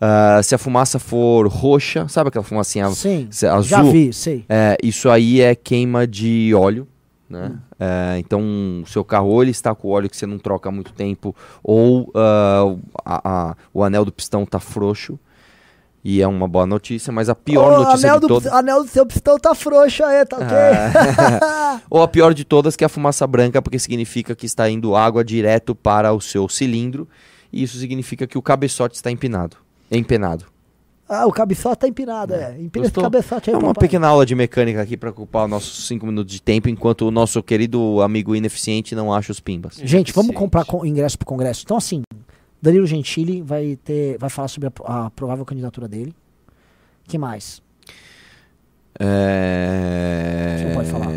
Ah, 0.00 0.40
se 0.42 0.54
a 0.54 0.58
fumaça 0.58 0.98
for 0.98 1.48
roxa, 1.48 2.06
sabe 2.08 2.28
aquela 2.28 2.44
fumacinha 2.44 2.88
Sim, 2.90 3.28
azul? 3.50 3.62
já 3.64 3.82
vi, 3.82 4.12
sei. 4.12 4.44
É, 4.48 4.76
isso 4.82 5.10
aí 5.10 5.40
é 5.40 5.54
queima 5.56 6.06
de 6.06 6.54
óleo, 6.54 6.86
né? 7.28 7.52
Hum. 7.52 7.58
É, 7.78 8.16
então, 8.18 8.40
o 8.82 8.86
seu 8.86 9.04
carro 9.04 9.28
ou 9.28 9.42
ele 9.42 9.50
está 9.50 9.74
com 9.74 9.88
óleo 9.88 10.08
que 10.08 10.16
você 10.16 10.26
não 10.26 10.38
troca 10.38 10.68
há 10.68 10.72
muito 10.72 10.92
tempo, 10.92 11.34
ou 11.62 12.10
ah, 12.14 12.64
o- 12.64 12.80
a- 13.04 13.20
a- 13.50 13.56
o 13.72 13.82
anel 13.84 14.04
do 14.04 14.12
pistão 14.12 14.44
tá 14.46 14.58
frouxo. 14.58 15.18
E 16.04 16.22
é 16.22 16.26
uma 16.28 16.46
boa 16.48 16.64
notícia, 16.64 17.12
mas 17.12 17.28
a 17.28 17.34
pior 17.34 17.72
Ô, 17.72 17.84
notícia 17.84 18.08
anel 18.08 18.20
de 18.20 18.28
todas... 18.28 18.52
anel 18.52 18.82
do 18.84 18.88
seu 18.88 19.04
pistão 19.04 19.36
tá 19.38 19.54
frouxo 19.54 20.04
aí, 20.04 20.24
tá 20.24 20.36
ok? 20.36 20.46
ou 21.90 22.02
a 22.02 22.08
pior 22.08 22.32
de 22.32 22.44
todas 22.44 22.76
que 22.76 22.84
é 22.84 22.86
a 22.86 22.88
fumaça 22.88 23.26
branca, 23.26 23.60
porque 23.60 23.78
significa 23.78 24.34
que 24.34 24.46
está 24.46 24.70
indo 24.70 24.94
água 24.96 25.24
direto 25.24 25.74
para 25.74 26.12
o 26.12 26.20
seu 26.20 26.48
cilindro. 26.48 27.06
E 27.52 27.62
isso 27.62 27.78
significa 27.78 28.26
que 28.26 28.38
o 28.38 28.42
cabeçote 28.42 28.94
está 28.94 29.10
empinado. 29.10 29.56
Empenado. 29.90 30.46
Ah, 31.08 31.26
o 31.26 31.32
cabeçote 31.32 31.78
tá 31.78 31.88
empinado, 31.88 32.34
é. 32.34 32.52
Empina 32.52 32.84
esse 32.86 32.92
Gostou? 32.94 33.02
cabeçote 33.04 33.50
aí, 33.50 33.54
É 33.54 33.58
uma 33.58 33.68
papai. 33.74 33.88
pequena 33.88 34.08
aula 34.08 34.26
de 34.26 34.34
mecânica 34.34 34.82
aqui 34.82 34.96
para 34.96 35.10
ocupar 35.10 35.44
os 35.44 35.50
nossos 35.50 35.86
cinco 35.86 36.04
minutos 36.06 36.32
de 36.32 36.42
tempo, 36.42 36.68
enquanto 36.68 37.02
o 37.02 37.10
nosso 37.10 37.42
querido 37.42 38.00
amigo 38.02 38.34
ineficiente 38.36 38.94
não 38.94 39.12
acha 39.12 39.32
os 39.32 39.40
pimbas. 39.40 39.80
Gente, 39.82 40.12
vamos 40.12 40.34
comprar 40.34 40.64
co- 40.64 40.84
ingresso 40.84 41.18
pro 41.18 41.26
congresso. 41.26 41.62
Então, 41.64 41.76
assim, 41.76 42.02
Danilo 42.60 42.86
Gentili 42.86 43.40
vai 43.40 43.76
ter, 43.82 44.18
vai 44.18 44.28
falar 44.28 44.48
sobre 44.48 44.68
a, 44.84 45.06
a 45.06 45.10
provável 45.10 45.44
candidatura 45.44 45.88
dele. 45.88 46.14
que 47.04 47.16
mais? 47.16 47.62
É... 49.00 50.56
Você 50.58 50.64
não 50.66 50.74
pode 50.74 50.90
falar. 50.90 51.08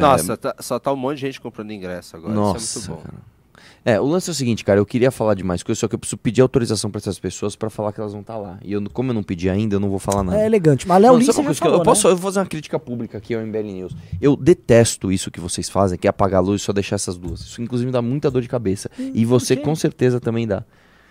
Nossa, 0.00 0.36
tá- 0.36 0.54
só 0.60 0.78
tá 0.78 0.92
um 0.92 0.96
monte 0.96 1.16
de 1.16 1.20
gente 1.22 1.40
comprando 1.40 1.70
ingresso 1.72 2.16
agora. 2.16 2.34
Nossa, 2.34 2.58
Isso 2.58 2.78
é 2.78 2.90
muito 2.92 3.02
bom. 3.02 3.10
cara. 3.10 3.37
É, 3.84 4.00
o 4.00 4.04
lance 4.06 4.28
é 4.28 4.32
o 4.32 4.34
seguinte, 4.34 4.64
cara, 4.64 4.78
eu 4.80 4.86
queria 4.86 5.10
falar 5.10 5.34
de 5.34 5.42
mais 5.44 5.62
coisas, 5.62 5.78
só 5.78 5.88
que 5.88 5.94
eu 5.94 5.98
preciso 5.98 6.18
pedir 6.18 6.40
autorização 6.42 6.90
para 6.90 6.98
essas 6.98 7.18
pessoas 7.18 7.56
para 7.56 7.70
falar 7.70 7.92
que 7.92 8.00
elas 8.00 8.12
vão 8.12 8.20
estar 8.20 8.36
lá. 8.36 8.58
E 8.62 8.72
eu, 8.72 8.82
como 8.92 9.10
eu 9.10 9.14
não 9.14 9.22
pedi 9.22 9.48
ainda, 9.48 9.76
eu 9.76 9.80
não 9.80 9.88
vou 9.88 9.98
falar 9.98 10.22
nada. 10.22 10.38
É 10.40 10.46
elegante. 10.46 10.86
Mas 10.86 11.00
Léo 11.00 11.16
Lins 11.16 11.28
eu- 11.28 11.44
eu 11.44 11.82
posso 11.82 12.06
né? 12.06 12.12
eu 12.12 12.16
vou 12.16 12.24
fazer 12.30 12.40
uma 12.40 12.46
crítica 12.46 12.78
pública 12.78 13.18
aqui 13.18 13.34
ao 13.34 13.40
MBL 13.40 13.72
News. 13.72 13.96
Eu 14.20 14.36
detesto 14.36 15.10
isso 15.12 15.30
que 15.30 15.40
vocês 15.40 15.68
fazem, 15.68 15.98
que 15.98 16.06
é 16.06 16.10
apagar 16.10 16.38
a 16.40 16.42
luz 16.42 16.60
e 16.60 16.64
só 16.64 16.72
deixar 16.72 16.96
essas 16.96 17.16
duas. 17.16 17.40
Isso 17.40 17.62
inclusive 17.62 17.86
me 17.86 17.92
dá 17.92 18.02
muita 18.02 18.30
dor 18.30 18.42
de 18.42 18.48
cabeça. 18.48 18.90
e 18.98 19.24
você 19.24 19.56
com 19.56 19.74
certeza 19.74 20.20
também 20.20 20.46
dá. 20.46 20.64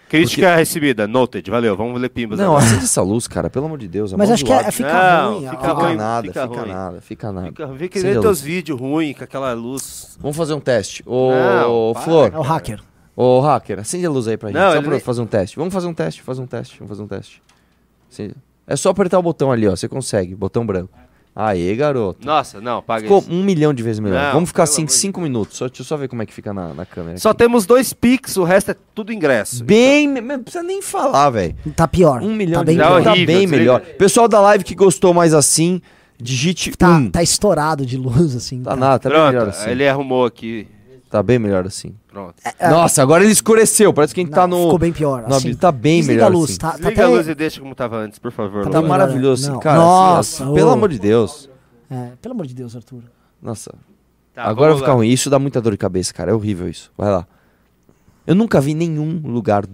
Crítica 0.10 0.56
recebida, 0.56 1.06
noted, 1.06 1.50
valeu, 1.52 1.76
vamos 1.76 2.00
ler 2.00 2.08
pimbas 2.10 2.40
Não, 2.40 2.46
agora. 2.56 2.64
acende 2.66 2.86
essa 2.86 3.02
luz, 3.02 3.28
cara, 3.28 3.50
pelo 3.50 3.66
amor 3.66 3.78
de 3.78 3.88
Deus. 3.90 4.14
Mas 4.14 4.32
acho 4.32 4.46
que 4.46 4.52
é, 4.54 4.72
fica 4.72 4.94
Não, 5.22 5.34
ruim. 5.34 5.42
fica 5.50 5.58
Fica 5.58 5.74
ruim, 5.74 5.96
nada, 5.98 6.28
fica 6.28 6.48
fica 6.48 6.62
ruim. 6.62 6.70
nada, 6.72 7.02
fica 7.02 7.32
nada. 7.32 7.48
Fica, 7.48 7.68
vê 7.68 7.90
que 7.90 8.00
a 8.00 8.22
teus 8.22 8.40
vídeos 8.40 8.80
ruins 8.80 9.18
com 9.18 9.24
aquela 9.26 9.52
luz. 9.54 10.18
Vamos 10.22 10.38
fazer 10.38 10.54
um 10.54 10.60
teste. 10.62 11.04
Ô, 11.06 11.32
Não, 11.32 11.94
para, 11.94 12.04
Flor, 12.04 12.32
É 12.34 12.38
o 12.38 12.42
hacker. 12.42 12.80
ô, 13.16 13.42
hacker, 13.42 13.80
acende 13.80 14.06
a 14.06 14.10
luz 14.10 14.28
aí 14.30 14.38
pra 14.38 14.48
gente, 14.50 14.58
Não, 14.58 14.72
só 14.74 14.82
pra 14.82 14.92
nem- 14.92 15.00
fazer 15.02 15.22
um 15.22 15.26
teste. 15.28 15.58
Vamos 15.58 15.74
fazer 15.74 15.88
um 15.88 15.94
teste, 15.94 16.22
fazer 16.22 16.42
um 16.42 16.48
teste, 16.48 16.78
vamos 16.80 16.90
fazer 16.90 17.02
um 17.04 17.08
teste. 17.08 17.42
Acende- 18.10 18.36
É 18.66 18.76
só 18.76 18.90
apertar 18.90 19.20
o 19.20 19.22
botão 19.22 19.52
ali, 19.52 19.68
ó, 19.68 19.76
você 19.76 19.88
consegue, 19.90 20.34
botão 20.36 20.66
branco. 20.66 20.98
Aê, 21.40 21.76
garoto. 21.76 22.26
Nossa, 22.26 22.60
não, 22.60 22.82
paga 22.82 23.04
Ficou 23.04 23.20
isso. 23.20 23.32
um 23.32 23.44
milhão 23.44 23.72
de 23.72 23.84
vezes 23.84 24.00
melhor. 24.00 24.24
Não, 24.24 24.34
Vamos 24.34 24.50
ficar 24.50 24.64
assim 24.64 24.88
cinco 24.88 25.22
minutos. 25.22 25.56
Só, 25.58 25.68
deixa 25.68 25.82
eu 25.84 25.86
só 25.86 25.96
ver 25.96 26.08
como 26.08 26.24
é 26.24 26.26
que 26.26 26.34
fica 26.34 26.52
na, 26.52 26.74
na 26.74 26.84
câmera. 26.84 27.18
Só 27.20 27.32
temos 27.32 27.68
dois 27.68 27.94
Pix, 27.94 28.38
o 28.38 28.44
resto 28.44 28.72
é 28.72 28.76
tudo 28.96 29.14
ingresso. 29.14 29.64
Bem, 29.64 30.08
não 30.08 30.42
precisa 30.42 30.64
nem 30.64 30.82
falar, 30.82 31.30
velho. 31.30 31.56
Tá 31.76 31.88
pior. 31.88 32.24
Um 32.24 32.34
milhão 32.34 32.66
tá 32.66 32.72
de 32.72 32.76
bem 32.76 32.78
Tá 32.80 32.88
pior. 32.88 33.04
tá 33.04 33.14
bem 33.14 33.46
melhor. 33.48 33.82
Pessoal 33.82 34.28
da 34.28 34.42
live 34.42 34.64
que 34.64 34.74
gostou 34.74 35.14
mais 35.14 35.34
assim, 35.34 35.80
digite 36.20 36.72
Tá, 36.76 36.90
um. 36.98 37.12
tá 37.12 37.22
estourado 37.22 37.86
de 37.86 37.98
luz, 37.98 38.36
assim. 38.36 38.64
Tá 38.64 38.76
nada, 38.76 38.98
tá 38.98 39.10
Pronto, 39.10 39.28
melhor 39.32 39.50
assim. 39.50 39.70
ele 39.70 39.88
arrumou 39.88 40.26
aqui. 40.26 40.68
Tá 41.18 41.24
bem 41.24 41.40
melhor 41.40 41.66
assim. 41.66 41.96
Pronto. 42.08 42.36
Nossa, 42.70 43.02
agora 43.02 43.24
ele 43.24 43.34
escureceu. 43.34 43.92
Parece 43.92 44.14
que 44.14 44.20
a 44.20 44.24
gente 44.24 44.30
Não, 44.30 44.36
tá 44.38 44.46
no. 44.46 44.66
Ficou 44.66 44.78
bem 44.78 44.94
pior. 44.94 45.28
no 45.28 45.34
assim. 45.34 45.56
tá 45.56 45.72
bem 45.72 46.02
Desliga 46.02 46.14
melhor 46.14 46.32
a 46.32 46.38
luz, 46.38 46.52
assim. 46.52 46.60
tá, 46.60 46.68
tá 46.68 46.78
Desliga 46.78 46.92
até... 47.02 47.04
a 47.04 47.08
luz 47.16 47.28
e 47.28 47.34
deixa 47.34 47.60
como 47.60 47.74
tava 47.74 47.98
antes, 47.98 48.20
por 48.20 48.32
favor. 48.32 48.66
Tá 48.66 48.70
Tá 48.70 48.82
maravilhoso, 48.84 49.50
assim, 49.50 49.60
cara. 49.60 49.80
Nossa, 49.80 50.44
assim, 50.44 50.54
pelo 50.54 50.70
amor 50.70 50.90
de 50.90 51.00
Deus. 51.00 51.50
É, 51.90 52.12
pelo 52.22 52.36
amor 52.36 52.46
de 52.46 52.54
Deus, 52.54 52.76
Arthur. 52.76 53.02
Nossa. 53.42 53.74
Tá, 54.36 54.44
agora 54.44 54.76
lá. 54.76 54.92
ruim. 54.94 55.10
Isso 55.10 55.28
dá 55.28 55.40
muita 55.40 55.60
dor 55.60 55.72
de 55.72 55.78
cabeça, 55.80 56.14
cara. 56.14 56.30
É 56.30 56.34
horrível 56.36 56.70
isso. 56.70 56.92
Vai 56.96 57.10
lá. 57.10 57.26
Eu 58.28 58.36
nunca 58.36 58.62
vi 58.62 58.76
nenhum 58.76 59.20
lugar 59.26 59.66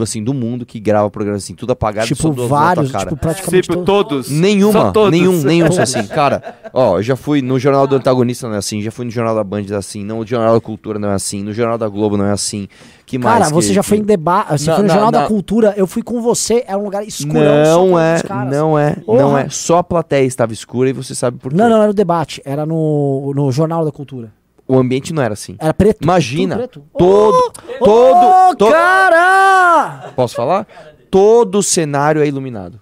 assim 0.00 0.22
do 0.22 0.32
mundo 0.32 0.64
que 0.64 0.78
grava 0.78 1.10
programa 1.10 1.38
assim, 1.38 1.54
tudo 1.54 1.72
apagado 1.72 2.06
e 2.06 2.14
só 2.14 2.28
Tipo, 2.28 2.34
tua 2.34 2.46
vários, 2.46 2.92
cara. 2.92 3.04
tipo, 3.06 3.16
praticamente 3.16 3.68
Tipo, 3.68 3.84
todos. 3.84 4.26
todos. 4.26 4.30
Nenhuma, 4.30 4.72
Só 4.72 4.90
todos. 4.92 5.10
nenhum, 5.10 5.42
nenhum 5.42 5.72
são 5.72 5.82
assim. 5.82 6.06
Cara, 6.06 6.54
ó, 6.72 6.98
eu 6.98 7.02
já 7.02 7.16
fui 7.16 7.42
no 7.42 7.58
Jornal 7.58 7.86
do 7.86 7.96
Antagonista 7.96 8.46
não 8.48 8.54
é 8.54 8.58
assim, 8.58 8.80
já 8.80 8.90
fui 8.92 9.04
no 9.04 9.10
Jornal 9.10 9.34
da 9.34 9.42
Band 9.42 9.62
não 9.68 9.74
é 9.74 9.78
assim, 9.78 10.04
no 10.04 10.24
Jornal 10.26 10.54
da 10.54 10.60
Cultura 10.60 10.98
não 10.98 11.08
é 11.10 11.14
assim, 11.14 11.42
no 11.42 11.52
Jornal 11.52 11.76
da 11.76 11.88
Globo 11.88 12.16
não 12.16 12.26
é 12.26 12.32
assim. 12.32 12.68
Que 13.04 13.18
mais? 13.18 13.40
Cara, 13.40 13.50
você 13.54 13.68
que- 13.68 13.74
já 13.74 13.82
foi 13.82 13.98
em 13.98 14.02
debate, 14.02 14.52
você 14.58 14.70
Na- 14.70 14.76
foi 14.76 14.82
no 14.84 14.88
na- 14.88 14.94
Jornal 14.94 15.12
na- 15.12 15.20
da 15.22 15.26
Cultura, 15.26 15.74
eu 15.76 15.86
fui 15.86 16.02
com 16.02 16.22
você, 16.22 16.64
era 16.66 16.78
um 16.78 16.84
lugar 16.84 17.06
escurão. 17.06 17.64
só 17.66 17.86
Não 17.86 17.98
é, 17.98 18.22
não 18.50 18.78
é, 18.78 18.96
não 19.06 19.36
é. 19.36 19.48
Só 19.50 19.78
a 19.78 19.84
plateia 19.84 20.24
estava 20.24 20.52
escura 20.52 20.88
e 20.88 20.92
você 20.92 21.14
sabe 21.14 21.36
por 21.38 21.50
quê. 21.50 21.56
Não, 21.58 21.68
não, 21.68 21.82
era 21.82 21.90
o 21.90 21.94
debate, 21.94 22.40
era 22.44 22.64
no, 22.64 23.32
no 23.34 23.52
Jornal 23.52 23.84
da 23.84 23.92
Cultura. 23.92 24.30
O 24.74 24.78
ambiente 24.78 25.12
não 25.12 25.22
era 25.22 25.34
assim. 25.34 25.54
Era 25.58 25.74
preto. 25.74 26.02
Imagina, 26.02 26.56
preto. 26.56 26.82
todo, 26.96 27.52
Ô, 27.78 27.84
todo, 27.84 28.56
to- 28.56 28.70
cara! 28.70 30.12
posso 30.16 30.34
falar? 30.34 30.66
Todo 31.10 31.58
o 31.58 31.62
cenário 31.62 32.22
é 32.22 32.26
iluminado. 32.26 32.80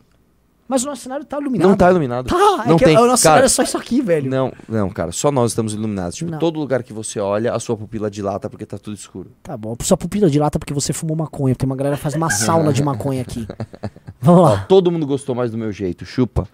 Mas 0.69 0.85
o 0.85 0.87
nosso 0.87 1.03
cenário 1.03 1.25
tá 1.25 1.41
iluminado. 1.41 1.69
Não 1.69 1.77
tá 1.77 1.91
iluminado. 1.91 2.29
Tá, 2.29 2.37
não 2.65 2.77
é 2.77 2.79
que 2.79 2.85
tem. 2.85 2.97
o 2.97 3.05
nosso 3.05 3.25
cara, 3.25 3.39
cenário 3.39 3.47
é 3.47 3.49
só 3.49 3.65
isso 3.65 3.77
aqui, 3.77 4.01
velho. 4.01 4.31
Não, 4.31 4.53
não, 4.69 4.89
cara, 4.89 5.11
só 5.11 5.33
nós 5.33 5.51
estamos 5.51 5.75
iluminados. 5.75 6.17
Tipo, 6.17 6.31
Não. 6.31 6.39
todo 6.39 6.61
lugar 6.61 6.85
que 6.85 6.93
você 6.93 7.19
olha, 7.19 7.53
a 7.53 7.59
sua 7.59 7.77
pupila 7.77 8.09
dilata 8.09 8.49
porque 8.49 8.65
tá 8.65 8.79
tudo 8.79 8.95
escuro. 8.95 9.33
Tá 9.43 9.57
bom, 9.57 9.75
sua 9.83 9.97
pupila 9.97 10.31
dilata 10.31 10.61
porque 10.61 10.73
você 10.73 10.93
fumou 10.93 11.17
maconha, 11.17 11.57
porque 11.57 11.67
uma 11.67 11.75
galera 11.75 11.97
faz 11.97 12.15
uma 12.15 12.31
sauna 12.31 12.73
de 12.73 12.85
maconha 12.85 13.23
aqui. 13.23 13.49
Vamos 14.23 14.43
Ó, 14.43 14.45
lá. 14.45 14.61
todo 14.69 14.93
mundo 14.93 15.09
gostou 15.09 15.35
mais 15.35 15.51
do 15.51 15.59
meu 15.59 15.73
jeito. 15.73 16.05
Chupa. 16.07 16.47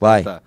Vai. 0.00 0.24
Tá. 0.24 0.42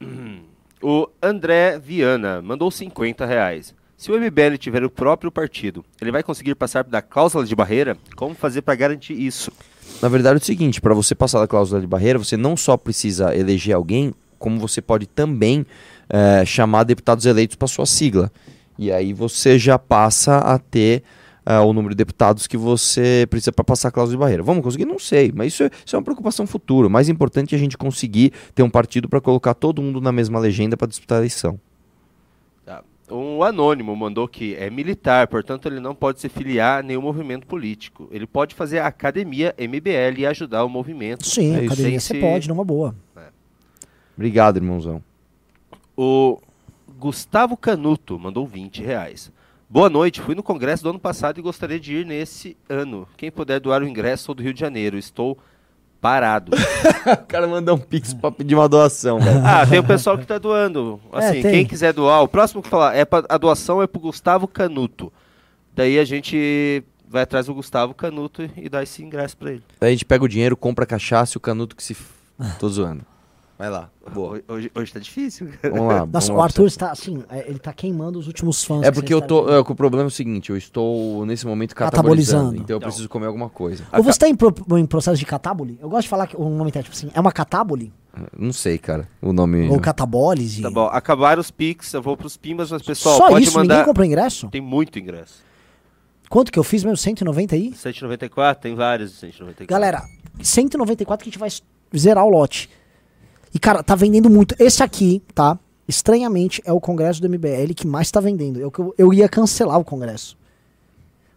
O 0.82 1.08
André 1.22 1.78
Viana 1.78 2.40
mandou 2.40 2.70
50 2.70 3.26
reais. 3.26 3.74
Se 3.98 4.10
o 4.10 4.18
MBL 4.18 4.56
tiver 4.58 4.82
o 4.82 4.88
próprio 4.88 5.30
partido, 5.30 5.84
ele 6.00 6.10
vai 6.10 6.22
conseguir 6.22 6.54
passar 6.54 6.84
da 6.84 7.02
cláusula 7.02 7.44
de 7.44 7.54
barreira? 7.54 7.98
Como 8.16 8.34
fazer 8.34 8.62
para 8.62 8.74
garantir 8.74 9.12
isso? 9.12 9.52
Na 10.00 10.08
verdade 10.08 10.36
é 10.36 10.42
o 10.42 10.44
seguinte, 10.44 10.80
para 10.80 10.94
você 10.94 11.14
passar 11.14 11.38
da 11.38 11.46
cláusula 11.46 11.82
de 11.82 11.86
barreira, 11.86 12.18
você 12.18 12.34
não 12.34 12.56
só 12.56 12.78
precisa 12.78 13.36
eleger 13.36 13.74
alguém, 13.74 14.14
como 14.38 14.58
você 14.58 14.80
pode 14.80 15.06
também 15.06 15.66
eh, 16.08 16.44
chamar 16.46 16.84
deputados 16.84 17.26
eleitos 17.26 17.56
para 17.56 17.68
sua 17.68 17.84
sigla. 17.84 18.32
E 18.78 18.90
aí 18.90 19.12
você 19.12 19.58
já 19.58 19.78
passa 19.78 20.38
a 20.38 20.58
ter 20.58 21.02
eh, 21.50 21.60
o 21.60 21.72
número 21.72 21.94
de 21.94 21.98
deputados 21.98 22.46
que 22.46 22.56
você 22.56 23.26
precisa 23.30 23.52
para 23.52 23.64
passar 23.64 23.88
a 23.88 23.90
cláusula 23.90 24.16
de 24.16 24.20
barreira. 24.20 24.42
Vamos 24.42 24.62
conseguir? 24.62 24.84
Não 24.84 24.98
sei, 24.98 25.32
mas 25.34 25.52
isso 25.52 25.64
é, 25.64 25.70
isso 25.84 25.96
é 25.96 25.98
uma 25.98 26.04
preocupação 26.04 26.46
futura. 26.46 26.86
O 26.86 26.90
mais 26.90 27.08
importante 27.08 27.54
é 27.54 27.58
a 27.58 27.60
gente 27.60 27.76
conseguir 27.78 28.32
ter 28.54 28.62
um 28.62 28.70
partido 28.70 29.08
para 29.08 29.20
colocar 29.20 29.54
todo 29.54 29.82
mundo 29.82 30.00
na 30.00 30.12
mesma 30.12 30.38
legenda 30.38 30.76
para 30.76 30.86
disputar 30.88 31.16
a 31.16 31.20
eleição. 31.20 31.58
Tá. 32.64 32.82
Um 33.10 33.42
anônimo 33.42 33.94
mandou 33.96 34.28
que 34.28 34.54
é 34.54 34.70
militar, 34.70 35.26
portanto 35.28 35.66
ele 35.66 35.80
não 35.80 35.94
pode 35.94 36.20
se 36.20 36.28
filiar 36.28 36.78
a 36.78 36.82
nenhum 36.82 37.02
movimento 37.02 37.46
político. 37.46 38.08
Ele 38.12 38.26
pode 38.26 38.54
fazer 38.54 38.78
a 38.78 38.86
academia 38.86 39.54
MBL 39.58 40.18
e 40.20 40.26
ajudar 40.26 40.64
o 40.64 40.68
movimento. 40.68 41.26
Sim, 41.26 41.54
É 41.56 41.64
academia 41.66 41.98
você 41.98 42.14
se- 42.14 42.20
pode, 42.20 42.48
numa 42.48 42.64
boa. 42.64 42.94
Obrigado, 44.16 44.56
irmãozão. 44.58 45.02
O 45.96 46.38
Gustavo 46.98 47.56
Canuto 47.56 48.18
mandou 48.18 48.46
20 48.46 48.82
reais. 48.82 49.32
Boa 49.72 49.88
noite, 49.88 50.20
fui 50.20 50.34
no 50.34 50.42
congresso 50.42 50.82
do 50.82 50.90
ano 50.90 50.98
passado 50.98 51.38
e 51.38 51.42
gostaria 51.42 51.78
de 51.78 51.98
ir 51.98 52.04
nesse 52.04 52.56
ano. 52.68 53.06
Quem 53.16 53.30
puder 53.30 53.60
doar 53.60 53.82
o 53.82 53.86
ingresso, 53.86 54.24
sou 54.24 54.34
do 54.34 54.42
Rio 54.42 54.52
de 54.52 54.58
Janeiro. 54.58 54.98
Estou 54.98 55.38
parado. 56.00 56.50
O 57.06 57.26
cara 57.26 57.46
mandou 57.46 57.76
um 57.76 57.78
pix 57.78 58.12
para 58.12 58.32
pedir 58.32 58.56
uma 58.56 58.68
doação, 58.68 59.20
velho. 59.20 59.40
ah, 59.46 59.64
tem 59.64 59.78
o 59.78 59.84
pessoal 59.84 60.16
que 60.16 60.24
está 60.24 60.38
doando. 60.38 61.00
Assim, 61.12 61.38
É, 61.38 61.42
quem 61.42 61.64
quiser 61.64 61.92
doar, 61.92 62.20
o 62.20 62.28
próximo 62.28 62.60
que 62.60 62.68
falar, 62.68 62.96
é 62.96 63.04
pra, 63.04 63.24
a 63.28 63.38
doação 63.38 63.80
é 63.80 63.86
pro 63.86 64.00
Gustavo 64.00 64.48
Canuto. 64.48 65.12
Daí 65.74 65.98
a 66.00 66.04
gente 66.04 66.82
vai 67.08 67.22
atrás 67.22 67.46
do 67.46 67.54
Gustavo 67.54 67.94
Canuto 67.94 68.50
e 68.56 68.68
dá 68.68 68.82
esse 68.82 69.04
ingresso 69.04 69.36
para 69.36 69.52
ele. 69.52 69.62
Aí 69.80 69.88
a 69.88 69.92
gente 69.92 70.04
pega 70.04 70.24
o 70.24 70.28
dinheiro, 70.28 70.56
compra 70.56 70.84
cachaça 70.84 71.36
e 71.36 71.38
o 71.38 71.40
canuto 71.40 71.76
que 71.76 71.82
se. 71.82 71.96
Tô 72.58 72.68
zoando. 72.68 73.06
Vai 73.60 73.68
lá. 73.68 73.90
Boa. 74.14 74.40
Hoje, 74.48 74.72
hoje, 74.74 74.90
tá 74.90 74.98
difícil. 74.98 75.50
Vamos 75.62 75.80
lá. 75.80 76.06
Nossa, 76.06 76.28
vamos 76.28 76.28
o 76.30 76.34
lá. 76.36 76.44
Arthur 76.44 76.66
está 76.66 76.90
assim, 76.92 77.22
é, 77.28 77.46
ele 77.46 77.58
tá 77.58 77.74
queimando 77.74 78.18
os 78.18 78.26
últimos 78.26 78.64
fãs. 78.64 78.82
É 78.82 78.86
que 78.86 78.92
porque 78.92 79.12
eu 79.12 79.18
está 79.18 79.28
tô. 79.28 79.50
É, 79.50 79.58
o 79.58 79.74
problema 79.74 80.04
é 80.04 80.06
o 80.06 80.10
seguinte, 80.10 80.48
eu 80.48 80.56
estou 80.56 81.26
nesse 81.26 81.46
momento 81.46 81.74
catabolizando. 81.76 82.44
Catabolizando. 82.44 82.62
Então 82.64 82.74
eu 82.76 82.78
Então. 82.78 82.88
preciso 82.88 83.06
comer 83.10 83.26
alguma 83.26 83.50
coisa. 83.50 83.84
Ou 83.92 84.02
você 84.02 84.18
tá 84.18 84.26
em, 84.26 84.34
pro- 84.34 84.54
em 84.78 84.86
processo 84.86 85.18
de 85.18 85.26
catábole? 85.26 85.78
Eu 85.78 85.90
gosto 85.90 86.04
de 86.04 86.08
falar 86.08 86.26
que 86.26 86.34
o 86.40 86.48
nome 86.48 86.72
tá 86.72 86.82
tipo 86.82 86.94
assim, 86.96 87.10
é 87.12 87.20
uma 87.20 87.30
catábole? 87.32 87.92
Não 88.34 88.50
sei, 88.50 88.78
cara. 88.78 89.06
O 89.20 89.30
nome. 89.30 89.68
Ou 89.68 89.78
catabólise? 89.78 90.62
Tá 90.62 90.70
bom, 90.70 90.86
acabaram 90.86 91.42
os 91.42 91.50
Pix, 91.50 91.92
eu 91.92 92.00
vou 92.00 92.16
pros 92.16 92.38
Pimbas, 92.38 92.70
mas 92.70 92.80
pessoal, 92.80 93.18
Só 93.18 93.28
pode 93.28 93.44
isso? 93.44 93.58
mandar. 93.58 93.74
Ninguém 93.74 93.84
comprou 93.86 94.06
ingresso? 94.06 94.48
Tem 94.48 94.62
muito 94.62 94.98
ingresso. 94.98 95.44
Quanto 96.30 96.50
que 96.50 96.58
eu 96.58 96.64
fiz 96.64 96.82
mesmo? 96.82 96.96
190 96.96 97.54
aí? 97.56 97.74
194, 97.74 98.62
tem 98.62 98.74
vários 98.74 99.10
de 99.12 99.16
194. 99.18 99.66
Galera, 99.66 100.02
194 100.40 101.24
que 101.24 101.28
a 101.28 101.30
gente 101.30 101.38
vai 101.38 101.50
zerar 101.94 102.24
o 102.24 102.30
lote. 102.30 102.70
E, 103.52 103.58
cara, 103.58 103.82
tá 103.82 103.94
vendendo 103.94 104.30
muito. 104.30 104.54
Esse 104.58 104.82
aqui, 104.82 105.22
tá? 105.34 105.58
Estranhamente, 105.88 106.62
é 106.64 106.72
o 106.72 106.80
congresso 106.80 107.20
do 107.20 107.28
MBL 107.28 107.74
que 107.74 107.86
mais 107.86 108.10
tá 108.10 108.20
vendendo. 108.20 108.60
Eu, 108.60 108.72
eu, 108.78 108.94
eu 108.96 109.14
ia 109.14 109.28
cancelar 109.28 109.78
o 109.78 109.84
congresso. 109.84 110.36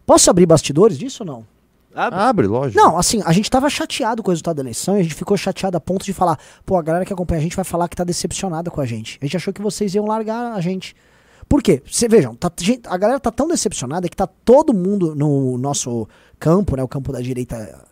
Posso 0.06 0.30
abrir 0.30 0.46
bastidores 0.46 0.98
disso 0.98 1.22
ou 1.22 1.26
não? 1.26 1.46
Abre. 1.94 2.18
Abre, 2.18 2.46
lógico. 2.46 2.80
Não, 2.80 2.98
assim, 2.98 3.22
a 3.24 3.32
gente 3.32 3.48
tava 3.48 3.70
chateado 3.70 4.22
com 4.22 4.30
o 4.30 4.32
resultado 4.32 4.56
da 4.56 4.62
eleição 4.62 4.96
e 4.96 5.00
a 5.00 5.02
gente 5.02 5.14
ficou 5.14 5.36
chateado 5.36 5.76
a 5.76 5.80
ponto 5.80 6.04
de 6.04 6.12
falar, 6.12 6.38
pô, 6.66 6.76
a 6.76 6.82
galera 6.82 7.04
que 7.04 7.12
acompanha 7.12 7.38
a 7.38 7.42
gente 7.42 7.54
vai 7.54 7.64
falar 7.64 7.88
que 7.88 7.96
tá 7.96 8.02
decepcionada 8.02 8.70
com 8.70 8.80
a 8.80 8.86
gente. 8.86 9.18
A 9.22 9.24
gente 9.24 9.36
achou 9.36 9.52
que 9.52 9.62
vocês 9.62 9.94
iam 9.94 10.04
largar 10.04 10.52
a 10.52 10.60
gente. 10.60 10.94
Por 11.48 11.62
quê? 11.62 11.82
Cê, 11.90 12.08
vejam, 12.08 12.34
tá- 12.34 12.50
gente, 12.58 12.88
a 12.88 12.96
galera 12.96 13.20
tá 13.20 13.30
tão 13.30 13.46
decepcionada 13.46 14.08
que 14.08 14.16
tá 14.16 14.26
todo 14.26 14.74
mundo 14.74 15.14
no 15.14 15.56
nosso 15.56 16.08
campo, 16.38 16.76
né, 16.76 16.82
o 16.82 16.88
campo 16.88 17.12
da 17.12 17.20
direita 17.20 17.86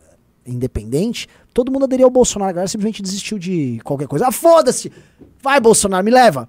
independente, 0.47 1.29
todo 1.55 1.71
mundo 1.73 1.85
aderiu 1.85 2.07
ao 2.07 2.11
Bolsonaro, 2.11 2.51
a 2.51 2.53
galera 2.53 2.69
simplesmente 2.69 3.03
desistiu 3.03 3.39
de 3.39 3.81
qualquer 3.85 4.07
coisa. 4.09 4.27
Ah, 4.29 4.33
foda-se! 4.33 4.93
Vai, 5.43 5.61
Bolsonaro, 5.61 6.05
me 6.05 6.11
leva! 6.11 6.49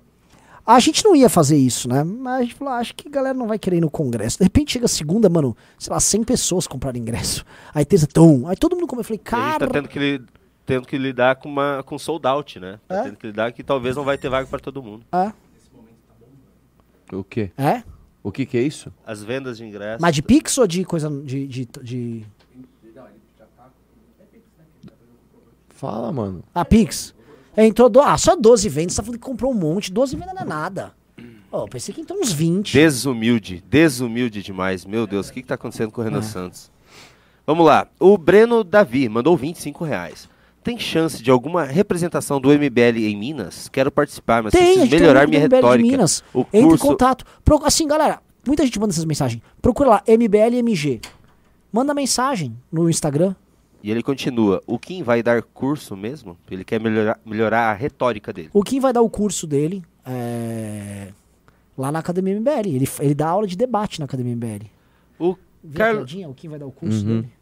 A 0.66 0.80
gente 0.80 1.04
não 1.04 1.14
ia 1.14 1.28
fazer 1.28 1.58
isso, 1.58 1.89
né? 1.89 2.04
Mas 2.06 2.39
a 2.39 2.41
gente 2.44 2.56
falou, 2.56 2.74
ah, 2.74 2.78
acho 2.78 2.96
que 2.96 3.08
a 3.10 3.12
galera 3.12 3.34
não 3.38 3.48
vai 3.48 3.60
querer 3.60 3.78
ir 3.78 3.82
no 3.82 3.89
congresso. 3.89 4.38
De 4.38 4.46
repente 4.46 4.72
chega 4.72 4.86
a 4.86 4.88
segunda, 4.88 5.28
mano, 5.30 5.58
sei 5.78 5.91
lá, 5.91 6.00
100 6.00 6.24
pessoas 6.24 6.66
compraram 6.68 6.98
ingresso. 6.98 7.44
Aí 7.76 7.84
terça, 7.84 8.08
tum. 8.08 8.48
Aí 8.48 8.56
todo 8.56 8.74
mundo 8.76 8.88
come. 8.88 9.02
Eu 9.02 9.04
falei, 9.04 9.20
E 9.20 9.28
a 9.28 9.38
gente 9.38 9.50
cara. 9.52 9.68
tá 9.68 9.74
tendo 9.74 9.89
que, 9.89 10.00
li- 10.00 10.22
tendo 10.66 10.88
que 10.88 10.98
lidar 10.98 11.36
com, 11.36 11.50
uma, 11.50 11.84
com 11.86 12.00
sold 12.00 12.26
out, 12.26 12.62
né? 12.62 12.80
Tá 12.88 12.96
É? 13.00 13.04
tendo 13.04 13.18
que 13.18 13.28
lidar 13.28 13.52
que 13.52 13.62
talvez 13.62 13.94
não 13.98 14.06
vai 14.06 14.18
ter 14.18 14.30
vaga 14.30 14.48
para 14.48 14.60
todo 14.60 14.82
mundo. 14.82 15.04
É? 15.12 15.34
O 17.14 17.24
quê? 17.26 17.52
É? 17.58 17.84
O 18.24 18.32
que 18.32 18.46
que 18.46 18.58
é 18.58 18.62
isso? 18.62 18.91
As 19.06 19.22
vendas 19.22 19.58
de 19.58 19.66
ingressos. 19.66 20.02
Mas 20.02 20.16
de 20.16 20.22
Pix 20.22 20.58
ou 20.58 20.66
de 20.66 20.86
coisa 20.86 21.10
de. 21.10 21.46
de, 21.46 21.66
de... 21.84 22.26
Fala, 25.84 26.13
mano. 26.13 26.41
Ah, 26.55 26.63
Pix? 26.63 27.13
É, 27.57 27.65
entrou. 27.65 27.89
Do... 27.89 27.99
Ah, 27.99 28.17
só 28.17 28.38
12 28.38 28.69
vendas. 28.69 28.93
Você 28.93 29.01
tá 29.01 29.03
falando 29.03 29.19
que 29.19 29.25
comprou 29.25 29.51
um 29.51 29.53
monte. 29.53 29.91
12 29.91 30.15
vendas 30.15 30.34
não 30.34 30.41
é 30.43 30.45
nada. 30.45 30.93
Eu 31.51 31.67
pensei 31.67 31.93
que 31.93 31.99
entrou 31.99 32.17
uns 32.19 32.31
20. 32.31 32.71
Desumilde, 32.71 33.61
desumilde 33.69 34.41
demais. 34.41 34.86
Meu 34.86 35.05
Deus, 35.05 35.27
o 35.27 35.34
que, 35.34 35.41
que 35.41 35.47
tá 35.49 35.55
acontecendo 35.55 35.91
com 35.91 35.99
o 35.99 36.03
É. 36.03 36.07
Renan 36.07 36.21
Santos? 36.21 36.71
Vamos 37.45 37.65
lá. 37.65 37.86
O 37.99 38.17
Breno 38.17 38.63
Davi 38.63 39.09
mandou 39.09 39.36
25 39.36 39.84
reais. 39.84 40.29
Tem 40.63 40.79
chance 40.79 41.21
de 41.21 41.29
alguma 41.29 41.65
representação 41.65 42.39
do 42.39 42.47
MBL 42.47 42.99
em 42.99 43.17
Minas? 43.17 43.67
Quero 43.67 43.91
participar, 43.91 44.41
mas 44.41 44.53
Tem, 44.53 44.61
a 44.61 44.65
preciso 44.65 44.89
tem 44.89 44.99
melhorar 45.01 45.27
minha 45.27 45.41
MBL 45.41 45.55
retórica. 45.57 45.91
Minas. 45.91 46.23
O 46.34 46.39
Entre 46.41 46.59
em 46.59 46.63
curso, 46.69 46.88
contato. 46.88 47.25
Pro- 47.43 47.61
Assim, 47.65 47.86
galera, 47.86 48.21
muita 48.47 48.63
gente 48.63 48.79
manda 48.79 48.93
essas 48.93 49.03
mensagens. 49.03 49.43
Procura 49.61 49.89
lá, 49.89 50.03
MBLMG. 50.07 51.01
Manda 51.71 51.93
mensagem 51.93 52.55
no 52.71 52.89
Instagram. 52.89 53.36
E 53.84 53.91
ele 53.91 54.01
continua. 54.01 54.63
O 54.65 54.79
Kim 54.79 55.03
vai 55.03 55.21
dar 55.21 55.43
curso 55.43 55.95
mesmo? 55.97 56.38
Ele 56.49 56.63
quer 56.63 56.79
melhorar, 56.79 57.19
melhorar 57.25 57.69
a 57.69 57.73
retórica 57.73 58.31
dele. 58.31 58.49
O 58.53 58.63
Kim 58.63 58.79
vai 58.79 58.93
dar 58.93 59.01
o 59.01 59.09
curso 59.09 59.45
dele 59.45 59.84
é, 60.05 61.09
lá 61.77 61.91
na 61.91 61.99
Academia 61.99 62.34
MBL. 62.39 62.65
Ele, 62.67 62.88
ele 63.01 63.13
dá 63.13 63.27
aula 63.27 63.45
de 63.45 63.57
debate 63.57 63.99
na 63.99 64.05
Academia 64.05 64.34
MBL. 64.36 64.65
O 65.19 65.36
Carlos. 65.73 66.13
O 66.13 66.34
Kim 66.34 66.47
vai 66.47 66.57
dar 66.59 66.65
o 66.65 66.71
curso 66.71 67.05
Uhum. 67.05 67.21
dele. 67.21 67.34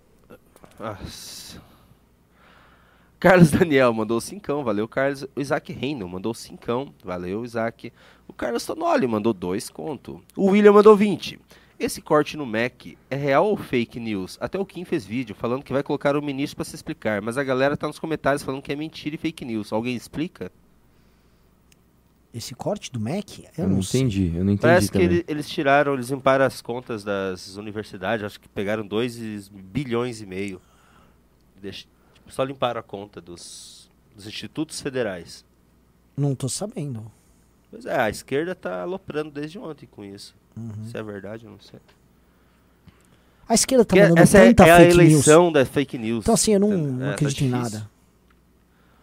Nossa. 0.80 1.62
Carlos 3.20 3.52
Daniel 3.52 3.94
mandou 3.94 4.20
cincão, 4.20 4.64
valeu 4.64 4.88
Carlos. 4.88 5.24
O 5.36 5.40
Isaac 5.40 5.72
Reino 5.72 6.10
mandou 6.10 6.34
cincão, 6.34 6.92
valeu 7.04 7.46
Isaac. 7.46 7.94
O 8.28 8.34
Carlos 8.34 8.66
Tonoli 8.66 9.06
mandou 9.06 9.32
dois 9.32 9.70
conto. 9.70 10.20
O 10.36 10.48
William 10.48 10.74
mandou 10.74 10.96
20. 10.98 11.40
Esse 11.84 12.00
corte 12.00 12.38
no 12.38 12.46
Mac 12.46 12.86
é 13.10 13.16
real 13.16 13.48
ou 13.48 13.58
fake 13.58 14.00
news? 14.00 14.38
Até 14.40 14.60
o 14.60 14.66
Kim 14.66 14.86
fez 14.86 15.04
vídeo 15.04 15.34
falando 15.34 15.64
que 15.64 15.74
vai 15.74 15.82
colocar 15.82 16.16
o 16.16 16.22
ministro 16.22 16.58
para 16.58 16.66
se 16.66 16.76
explicar, 16.76 17.22
mas 17.24 17.38
a 17.40 17.44
galera 17.44 17.76
tá 17.76 17.88
nos 17.88 17.98
comentários 17.98 18.44
falando 18.44 18.62
que 18.62 18.72
é 18.72 18.76
mentira 18.76 19.16
e 19.16 19.18
fake 19.18 19.44
news. 19.44 19.74
Alguém 19.74 19.96
explica? 19.96 20.52
Esse 22.34 22.54
corte 22.54 22.92
do 22.92 23.00
Mac? 23.00 23.40
Eu, 23.40 23.64
Eu 23.66 23.68
não 23.68 23.82
sei. 23.82 24.02
entendi, 24.02 24.28
eu 24.28 24.46
não 24.46 24.54
entendi 24.54 24.62
Parece 24.62 24.88
que 24.92 24.94
também. 24.94 25.08
ele- 25.18 25.26
eles 25.28 25.50
tiraram, 25.50 25.96
eles 25.96 26.10
limparam 26.10 26.46
as 26.46 26.62
contas 26.62 27.04
das 27.04 27.58
universidades, 27.58 28.24
acho 28.26 28.40
que 28.40 28.48
pegaram 28.48 28.86
2 28.86 29.50
bilhões 29.50 30.22
e 30.22 30.26
meio. 30.28 30.62
Deixa- 31.60 31.88
tipo, 32.14 32.32
só 32.32 32.44
limparam 32.44 32.80
a 32.80 32.84
conta 32.84 33.20
dos, 33.20 33.90
dos 34.16 34.28
institutos 34.28 34.80
federais. 34.80 35.44
Não 36.16 36.36
tô 36.36 36.48
sabendo. 36.48 37.12
Pois 37.72 37.86
é, 37.88 38.00
a 38.00 38.10
esquerda 38.10 38.54
tá 38.54 38.82
aloprando 38.84 39.32
desde 39.32 39.58
ontem 39.58 39.88
com 39.88 40.06
isso. 40.06 40.36
Uhum. 40.56 40.86
Se 40.90 40.98
é 40.98 41.04
verdade, 41.04 41.46
eu 41.46 41.52
não 41.52 41.60
sei. 41.60 41.80
A 43.48 43.54
esquerda 43.54 43.84
tá 43.84 43.96
mandando 43.96 44.20
essa 44.22 44.38
é, 44.38 44.48
tanta 44.54 44.66
é 44.68 44.72
a 44.72 44.78
fake 44.78 44.88
news. 44.98 45.00
eleição 45.12 45.52
da 45.52 45.66
fake 45.66 45.98
news. 45.98 46.24
Então 46.24 46.34
assim, 46.34 46.54
eu 46.54 46.60
não, 46.60 46.72
É, 46.72 46.78
não 46.78 47.00
tá 47.00 47.12
acredito 47.12 47.44
em 47.44 47.50
difícil. 47.52 47.60
nada. 47.80 47.90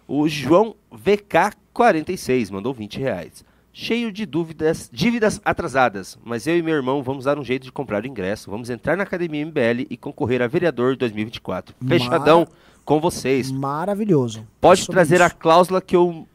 O 0.07 0.27
João 0.29 0.75
VK46 0.93 2.51
mandou 2.51 2.73
20 2.73 2.99
reais. 2.99 3.45
Cheio 3.73 4.11
de 4.11 4.27
dúvidas, 4.27 4.89
dívidas 4.93 5.41
atrasadas, 5.45 6.19
mas 6.25 6.47
eu 6.47 6.57
e 6.59 6.63
meu 6.63 6.75
irmão 6.75 7.03
vamos 7.03 7.27
dar 7.27 7.39
um 7.39 7.45
jeito 7.45 7.65
de 7.65 7.71
comprar 7.71 8.03
o 8.03 8.07
ingresso. 8.07 8.51
Vamos 8.51 8.71
entrar 8.71 8.97
na 8.97 9.05
Academia 9.05 9.45
MBL 9.45 9.87
e 9.89 9.97
concorrer 9.97 10.43
a 10.43 10.47
vereador 10.49 10.97
2024. 10.97 11.77
Mara- 11.79 11.99
Fechadão 11.99 12.49
com 12.85 12.99
vocês. 13.01 13.51
Maravilhoso. 13.53 14.45
Pode 14.61 14.87
trazer 14.87 15.21
a 15.23 15.27
isso. 15.27 15.37
cláusula 15.37 15.81
que 15.81 15.95
eu 15.95 16.27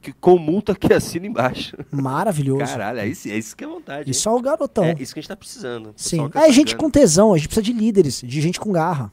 que, 0.00 0.12
com 0.12 0.38
multa 0.38 0.74
que 0.74 0.92
assina 0.92 1.26
embaixo. 1.26 1.76
Maravilhoso. 1.90 2.64
Caralho, 2.64 3.00
aí 3.00 3.14
sim, 3.14 3.30
é 3.30 3.38
isso 3.38 3.56
que 3.56 3.64
é 3.64 3.66
vontade. 3.66 4.10
Isso 4.10 4.28
é 4.28 4.32
o 4.32 4.40
garotão. 4.40 4.84
hein? 4.84 4.96
É 4.98 5.02
isso 5.02 5.12
que 5.12 5.20
a 5.20 5.22
gente 5.22 5.28
tá 5.28 5.36
precisando. 5.36 5.92
Sim. 5.96 6.28
Que 6.28 6.38
É 6.38 6.40
tá 6.42 6.50
gente 6.50 6.76
com 6.76 6.90
tesão, 6.90 7.32
a 7.34 7.36
gente 7.36 7.48
precisa 7.48 7.64
de 7.64 7.72
líderes, 7.72 8.22
de 8.24 8.40
gente 8.40 8.58
com 8.58 8.72
garra. 8.72 9.12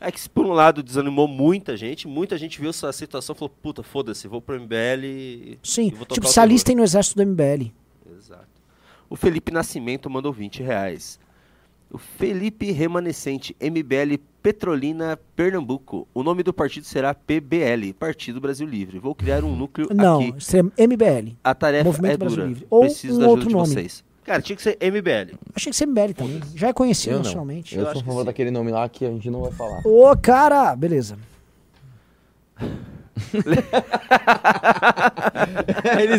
É 0.00 0.10
que 0.12 0.28
por 0.28 0.44
um 0.44 0.52
lado 0.52 0.82
desanimou 0.82 1.26
muita 1.26 1.76
gente, 1.76 2.06
muita 2.06 2.36
gente 2.36 2.60
viu 2.60 2.68
essa 2.70 2.92
situação 2.92 3.34
e 3.34 3.38
falou, 3.38 3.54
puta, 3.62 3.82
foda-se, 3.82 4.28
vou 4.28 4.42
pro 4.42 4.60
MBL 4.60 5.04
e... 5.04 5.58
Sim. 5.62 5.86
e 5.86 5.90
Tipo, 5.90 6.26
se 6.28 6.34
terror." 6.34 6.40
alistem 6.44 6.76
no 6.76 6.82
exército 6.82 7.16
do 7.16 7.26
MBL. 7.26 7.72
Exato. 8.18 8.44
O 9.08 9.16
Felipe 9.16 9.50
Nascimento 9.52 10.10
mandou 10.10 10.32
20 10.32 10.62
reais. 10.62 11.18
O 11.94 11.98
Felipe 11.98 12.72
Remanescente, 12.72 13.54
MBL 13.60 14.18
Petrolina 14.42 15.16
Pernambuco. 15.36 16.08
O 16.12 16.24
nome 16.24 16.42
do 16.42 16.52
partido 16.52 16.84
será 16.84 17.14
PBL, 17.14 17.92
Partido 17.96 18.40
Brasil 18.40 18.66
Livre. 18.66 18.98
Vou 18.98 19.14
criar 19.14 19.44
um 19.44 19.54
núcleo 19.54 19.86
Não, 19.94 20.18
aqui. 20.20 20.44
seria 20.44 20.72
MBL. 20.76 21.36
A 21.44 21.54
tarefa 21.54 21.84
Movimento 21.84 22.14
é 22.14 22.16
Brasil 22.16 22.36
dura. 22.36 22.48
Livre. 22.48 22.66
Ou 22.68 22.80
Preciso 22.80 23.14
um 23.14 23.18
da 23.18 23.24
ajuda 23.26 23.30
outro 23.30 23.46
de 23.48 23.54
nome. 23.54 23.68
vocês. 23.68 24.02
Cara, 24.24 24.42
tinha 24.42 24.56
que 24.56 24.62
ser 24.62 24.76
MBL. 24.80 25.36
Achei 25.54 25.70
que 25.70 25.76
ser 25.76 25.86
MBL 25.86 26.14
também. 26.16 26.40
Já 26.56 26.66
é 26.68 26.72
conhecido 26.72 27.12
Eu 27.12 27.18
não. 27.18 27.22
nacionalmente. 27.26 27.76
Eu, 27.76 27.84
Eu 27.84 27.92
sou 27.92 28.00
a 28.02 28.04
favor 28.04 28.24
daquele 28.24 28.50
nome 28.50 28.72
lá 28.72 28.88
que 28.88 29.04
a 29.04 29.10
gente 29.10 29.30
não 29.30 29.42
vai 29.42 29.52
falar. 29.52 29.80
Ô, 29.86 30.16
cara! 30.16 30.74
Beleza. 30.74 31.16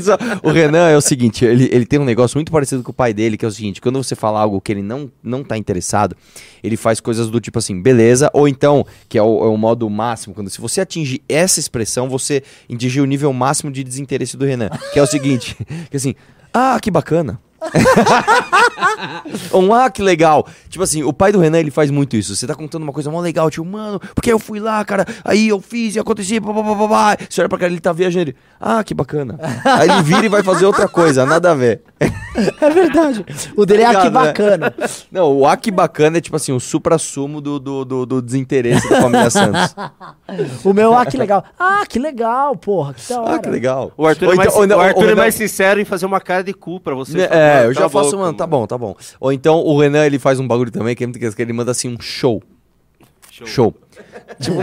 Só- 0.01 0.17
O 0.43 0.51
Renan 0.51 0.87
é 0.89 0.97
o 0.97 1.01
seguinte, 1.01 1.45
ele, 1.45 1.69
ele 1.71 1.85
tem 1.85 1.99
um 1.99 2.05
negócio 2.05 2.37
muito 2.37 2.51
parecido 2.51 2.83
com 2.83 2.91
o 2.91 2.93
pai 2.93 3.13
dele, 3.13 3.37
que 3.37 3.45
é 3.45 3.47
o 3.47 3.51
seguinte, 3.51 3.81
quando 3.81 4.01
você 4.01 4.15
fala 4.15 4.39
algo 4.39 4.59
que 4.61 4.71
ele 4.71 4.81
não, 4.81 5.11
não 5.23 5.43
tá 5.43 5.57
interessado, 5.57 6.15
ele 6.63 6.77
faz 6.77 6.99
coisas 6.99 7.29
do 7.29 7.39
tipo 7.39 7.57
assim, 7.59 7.81
beleza, 7.81 8.29
ou 8.33 8.47
então, 8.47 8.85
que 9.09 9.17
é 9.17 9.21
o, 9.23 9.43
é 9.45 9.47
o 9.47 9.57
modo 9.57 9.89
máximo, 9.89 10.33
quando 10.35 10.49
se 10.49 10.59
você 10.61 10.81
atingir 10.81 11.21
essa 11.27 11.59
expressão, 11.59 12.09
você 12.09 12.43
atingir 12.71 13.01
o 13.01 13.05
nível 13.05 13.31
máximo 13.33 13.71
de 13.71 13.83
desinteresse 13.83 14.37
do 14.37 14.45
Renan, 14.45 14.69
que 14.93 14.99
é 14.99 15.01
o 15.01 15.07
seguinte, 15.07 15.55
que 15.89 15.97
assim, 15.97 16.15
ah, 16.53 16.79
que 16.81 16.89
bacana. 16.91 17.39
um, 19.53 19.73
ah, 19.73 19.89
que 19.89 20.01
legal. 20.01 20.47
Tipo 20.69 20.83
assim, 20.83 21.03
o 21.03 21.13
pai 21.13 21.31
do 21.31 21.39
Renan, 21.39 21.59
ele 21.59 21.71
faz 21.71 21.89
muito 21.91 22.15
isso. 22.15 22.35
Você 22.35 22.45
tá 22.47 22.55
contando 22.55 22.83
uma 22.83 22.93
coisa 22.93 23.09
mó 23.11 23.19
legal, 23.21 23.49
tipo, 23.49 23.65
mano, 23.65 23.99
porque 24.13 24.31
eu 24.31 24.39
fui 24.39 24.59
lá, 24.59 24.83
cara, 24.83 25.05
aí 25.23 25.47
eu 25.47 25.59
fiz 25.61 25.95
e 25.95 25.99
aconteceu, 25.99 26.41
babá. 26.41 27.17
Você 27.29 27.41
olha 27.41 27.49
pra 27.49 27.57
cara, 27.57 27.71
ele 27.71 27.81
tá 27.81 27.93
viajando, 27.93 28.29
ele, 28.29 28.35
ah, 28.67 28.83
que 28.83 28.93
bacana. 28.95 29.39
aí 29.63 29.87
ele 29.89 30.01
vira 30.01 30.25
e 30.25 30.29
vai 30.29 30.41
fazer 30.41 30.65
outra 30.65 30.87
coisa, 30.87 31.23
nada 31.25 31.51
a 31.51 31.53
ver. 31.53 31.81
É 32.59 32.69
verdade. 32.69 33.23
O 33.55 33.65
dele 33.65 33.83
é 33.83 33.85
aqui 33.85 34.07
Obrigado, 34.07 34.13
né? 34.13 34.25
bacana. 34.27 34.73
Não, 35.11 35.31
o 35.37 35.47
ah, 35.47 35.55
que 35.55 35.69
bacana 35.69 36.17
é 36.17 36.21
tipo 36.21 36.35
assim, 36.35 36.51
o 36.51 36.59
supra-sumo 36.59 37.39
do, 37.39 37.59
do, 37.59 37.85
do, 37.85 38.05
do 38.05 38.21
desinteresse 38.21 38.89
da 38.89 39.01
família 39.01 39.29
Santos. 39.29 39.75
O 40.63 40.73
meu, 40.73 40.93
ah, 40.95 41.05
que 41.05 41.15
legal. 41.15 41.43
Ah, 41.59 41.83
que 41.87 41.99
legal, 41.99 42.55
porra. 42.55 42.93
Que 42.95 43.07
da 43.07 43.21
hora. 43.21 43.35
Ah, 43.35 43.39
que 43.39 43.49
legal. 43.49 43.91
O 43.95 44.05
Arthur, 44.05 44.33
é, 44.33 44.35
mais, 44.35 44.51
então- 44.51 44.67
não, 44.67 44.77
o 44.77 44.81
Arthur 44.81 44.99
o 44.99 45.03
é 45.03 45.07
Renan- 45.09 45.21
mais 45.21 45.35
sincero 45.35 45.79
em 45.79 45.85
fazer 45.85 46.05
uma 46.05 46.19
cara 46.19 46.43
de 46.43 46.53
cu 46.53 46.79
pra 46.79 46.95
você. 46.95 47.17
Né, 47.19 47.27
Fala, 47.27 47.39
É, 47.39 47.53
"Mano, 47.57 47.65
eu 47.69 47.73
já 47.73 47.87
faço, 47.89 48.17
mano, 48.17 48.33
tá 48.33 48.47
bom, 48.47 48.65
tá 48.65 48.77
bom. 48.77 48.95
Ou 49.19 49.31
então 49.31 49.59
o 49.59 49.79
Renan, 49.79 50.05
ele 50.05 50.17
faz 50.19 50.39
um 50.39 50.47
bagulho 50.47 50.71
também, 50.71 50.95
que 50.95 51.03
é 51.03 51.07
muito 51.07 51.19
que 51.35 51.41
ele 51.41 51.53
manda 51.53 51.71
assim 51.71 51.87
um 51.87 52.01
show. 52.01 52.41
Show. 53.31 53.47
Show. 53.47 53.75
Tipo, 54.39 54.57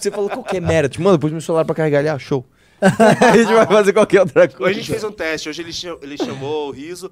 você 0.00 0.10
falou 0.10 0.30
qualquer 0.30 0.60
merda. 0.60 0.88
Tipo, 0.88 1.04
mano, 1.04 1.18
pus 1.18 1.30
meu 1.32 1.40
celular 1.40 1.64
pra 1.64 1.74
carregar 1.74 1.98
ele, 2.00 2.08
ah, 2.08 2.18
show. 2.18 2.44
a 3.20 3.36
gente 3.36 3.52
vai 3.52 3.66
fazer 3.66 3.92
qualquer 3.92 4.20
outra 4.20 4.48
coisa. 4.48 4.64
Hoje 4.64 4.80
a 4.80 4.82
gente 4.82 4.90
fez 4.90 5.04
um 5.04 5.12
teste. 5.12 5.48
Hoje 5.48 5.62
ele, 5.62 5.72
cha- 5.72 5.96
ele 6.02 6.16
chamou 6.18 6.68
o 6.68 6.70
Riso 6.72 7.10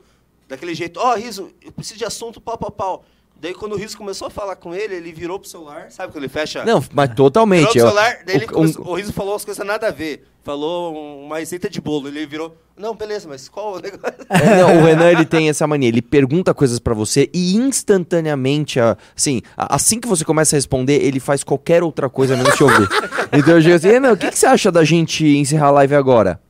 daquele 0.48 0.74
jeito. 0.74 0.98
Ó, 0.98 1.14
Riso, 1.14 1.52
eu 1.62 1.70
preciso 1.70 1.98
de 1.98 2.04
assunto 2.04 2.40
pau, 2.40 2.58
pau, 2.58 2.70
pau. 2.70 3.04
Daí 3.40 3.54
quando 3.54 3.72
o 3.72 3.76
Riso 3.76 3.96
começou 3.96 4.26
a 4.28 4.30
falar 4.30 4.54
com 4.56 4.74
ele, 4.74 4.94
ele 4.94 5.12
virou 5.12 5.38
pro 5.38 5.48
celular. 5.48 5.90
Sabe 5.90 6.12
quando 6.12 6.24
ele 6.24 6.28
fecha? 6.32 6.62
Não, 6.64 6.84
mas 6.92 7.08
virou 7.08 7.24
totalmente. 7.30 7.68
pro 7.70 7.78
eu- 7.78 7.86
celular, 7.86 8.18
daí 8.26 8.36
ele 8.36 8.44
o- 8.44 8.48
começou- 8.48 8.84
um- 8.84 8.90
o 8.90 8.94
Riso 8.94 9.12
falou 9.12 9.34
as 9.34 9.44
coisas 9.44 9.66
nada 9.66 9.88
a 9.88 9.90
ver. 9.90 10.26
Falou 10.42 10.94
um- 10.94 11.26
uma 11.26 11.38
receita 11.38 11.68
de 11.70 11.80
bolo. 11.80 12.08
Ele 12.08 12.26
virou. 12.26 12.54
Não, 12.76 12.94
beleza, 12.94 13.28
mas 13.28 13.48
qual 13.48 13.74
o 13.74 13.78
negócio? 13.80 14.14
É, 14.28 14.56
não, 14.62 14.80
o 14.80 14.84
Renan 14.84 15.10
ele 15.10 15.24
tem 15.26 15.48
essa 15.50 15.66
mania, 15.66 15.88
ele 15.88 16.00
pergunta 16.02 16.52
coisas 16.54 16.78
pra 16.78 16.94
você 16.94 17.28
e 17.32 17.54
instantaneamente, 17.56 18.78
assim, 18.80 19.42
assim 19.56 20.00
que 20.00 20.08
você 20.08 20.24
começa 20.24 20.54
a 20.54 20.58
responder, 20.58 21.02
ele 21.02 21.20
faz 21.20 21.42
qualquer 21.44 21.82
outra 21.82 22.08
coisa 22.10 22.36
menos 22.36 22.54
te 22.54 22.62
ouvir. 22.64 22.88
Então 23.32 23.54
eu 23.54 23.60
digo 23.60 23.74
assim, 23.76 23.88
Renan, 23.88 24.12
o 24.12 24.16
que, 24.16 24.28
que 24.30 24.38
você 24.38 24.46
acha 24.46 24.72
da 24.72 24.82
gente 24.84 25.24
encerrar 25.26 25.68
a 25.68 25.70
live 25.70 25.94
agora? 25.94 26.40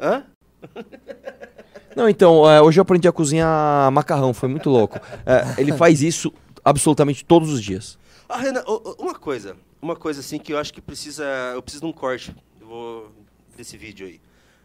Hã? 0.00 0.24
Não, 1.96 2.08
então, 2.08 2.48
é, 2.50 2.60
hoje 2.60 2.78
eu 2.78 2.82
aprendi 2.82 3.06
a 3.08 3.12
cozinhar 3.12 3.90
macarrão, 3.92 4.32
foi 4.32 4.48
muito 4.48 4.70
louco. 4.70 4.98
É, 5.26 5.60
ele 5.60 5.72
faz 5.72 6.02
isso 6.02 6.32
absolutamente 6.64 7.24
todos 7.24 7.52
os 7.52 7.62
dias. 7.62 7.98
Ah, 8.28 8.38
Renan, 8.38 8.62
uma 8.98 9.14
coisa. 9.14 9.56
Uma 9.80 9.96
coisa 9.96 10.20
assim 10.20 10.38
que 10.38 10.52
eu 10.52 10.58
acho 10.58 10.72
que 10.72 10.80
precisa. 10.80 11.24
Eu 11.54 11.62
preciso 11.62 11.82
de 11.84 11.88
um 11.88 11.92
corte 11.92 12.34
eu 12.60 12.66
vou, 12.66 13.12
desse 13.56 13.76
vídeo 13.76 14.06
aí. 14.06 14.20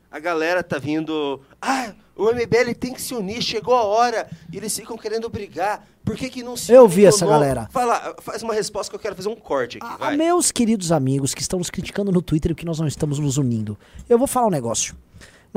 A 0.10 0.20
galera 0.20 0.64
tá 0.64 0.78
vindo. 0.78 1.42
Ah, 1.62 1.92
o 2.16 2.32
MBL 2.32 2.74
tem 2.80 2.94
que 2.94 3.02
se 3.02 3.14
unir, 3.14 3.42
chegou 3.42 3.76
a 3.76 3.84
hora. 3.84 4.30
E 4.52 4.58
eles 4.58 4.76
ficam 4.76 4.98
querendo 4.98 5.28
brigar. 5.28 5.86
Por 6.06 6.16
que, 6.16 6.30
que 6.30 6.42
não 6.42 6.56
se 6.56 6.72
Eu 6.72 6.88
vi 6.88 7.06
essa 7.06 7.26
nome? 7.26 7.38
galera. 7.38 7.68
Fala, 7.70 8.16
faz 8.22 8.42
uma 8.42 8.54
resposta 8.54 8.90
que 8.90 8.96
eu 8.96 9.00
quero 9.00 9.16
fazer 9.16 9.28
um 9.28 9.36
corte 9.36 9.78
aqui. 9.78 9.86
Ah, 9.86 9.98
vai. 9.98 10.16
meus 10.16 10.50
queridos 10.52 10.92
amigos 10.94 11.34
que 11.34 11.42
estão 11.42 11.60
nos 11.60 11.70
criticando 11.70 12.12
no 12.12 12.22
Twitter 12.22 12.56
que 12.56 12.66
nós 12.66 12.80
não 12.80 12.88
estamos 12.88 13.20
nos 13.20 13.38
unindo, 13.38 13.78
eu 14.08 14.18
vou 14.18 14.28
falar 14.28 14.48
um 14.48 14.52
negócio. 14.52 14.96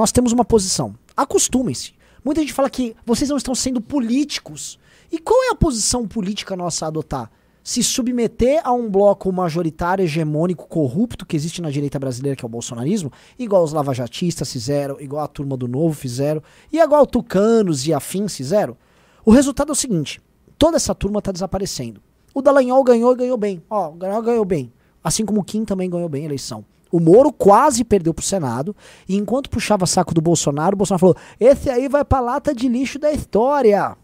Nós 0.01 0.12
temos 0.12 0.32
uma 0.32 0.46
posição. 0.46 0.94
Acostumem-se. 1.14 1.92
Muita 2.24 2.40
gente 2.40 2.55
fala 2.55 2.70
que 2.70 2.96
vocês 3.05 3.28
não 3.28 3.36
estão 3.36 3.55
sendo 3.55 3.82
políticos. 3.82 4.78
E 5.12 5.18
qual 5.18 5.44
é 5.44 5.51
a 5.51 5.55
posição 5.55 6.09
política 6.09 6.57
nossa 6.57 6.86
a 6.86 6.88
adotar? 6.88 7.30
Se 7.62 7.82
submeter 7.82 8.62
a 8.64 8.72
um 8.72 8.88
bloco 8.88 9.30
majoritário, 9.30 10.03
hegemônico, 10.03 10.66
corrupto 10.66 11.26
que 11.26 11.36
existe 11.36 11.61
na 11.61 11.70
direita 11.70 11.98
brasileira, 11.98 12.34
que 12.34 12.42
é 12.42 12.46
o 12.46 12.48
bolsonarismo, 12.48 13.12
igual 13.38 13.62
os 13.62 13.74
lavajatistas 13.74 14.51
fizeram, 14.51 14.98
igual 14.98 15.22
a 15.22 15.28
turma 15.28 15.55
do 15.55 15.68
Novo 15.68 15.92
fizeram, 15.92 16.42
e 16.72 16.78
igual 16.78 17.07
tucanos 17.07 17.86
e 17.86 17.92
afins 17.92 18.34
fizeram? 18.34 18.78
O 19.22 19.30
resultado 19.30 19.68
é 19.68 19.72
o 19.72 19.76
seguinte: 19.76 20.18
toda 20.57 20.78
essa 20.78 20.94
turma 20.94 21.20
tá 21.20 21.30
desaparecendo. 21.30 22.01
O 22.32 22.40
Dallagnol 22.40 22.82
ganhou 22.84 23.12
e 23.12 23.16
ganhou 23.16 23.36
bem. 23.36 23.62
Ó, 23.68 23.90
Dallagnol 23.90 24.22
ganhou 24.22 24.44
bem. 24.46 24.72
Assim 25.05 25.26
como 25.26 25.42
o 25.42 25.44
Kim 25.44 25.66
também 25.66 25.90
ganhou 25.90 26.09
bem 26.09 26.22
a 26.22 26.24
eleição. 26.24 26.64
O 26.91 26.99
Moro 26.99 27.32
quase 27.32 27.84
perdeu 27.84 28.12
pro 28.12 28.24
Senado, 28.24 28.74
e 29.09 29.16
enquanto 29.16 29.49
puxava 29.49 29.86
saco 29.86 30.12
do 30.12 30.20
Bolsonaro, 30.20 30.74
o 30.74 30.78
Bolsonaro 30.78 31.01
falou: 31.01 31.16
esse 31.38 31.70
aí 31.70 31.88
vai 31.88 32.05
pra 32.05 32.20
lata 32.20 32.55
de 32.55 32.68
lixo 32.68 32.99
da 32.99 33.12
história. 33.12 33.97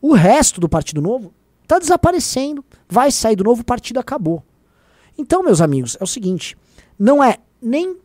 O 0.00 0.14
resto 0.14 0.60
do 0.60 0.68
Partido 0.68 1.02
Novo 1.02 1.32
tá 1.66 1.78
desaparecendo. 1.78 2.64
Vai 2.88 3.10
sair 3.10 3.34
do 3.34 3.44
novo, 3.44 3.62
o 3.62 3.64
partido 3.64 3.98
acabou. 3.98 4.44
Então, 5.18 5.42
meus 5.42 5.60
amigos, 5.60 5.96
é 6.00 6.04
o 6.04 6.06
seguinte: 6.06 6.56
não 6.98 7.22
é 7.22 7.38
nem. 7.60 7.96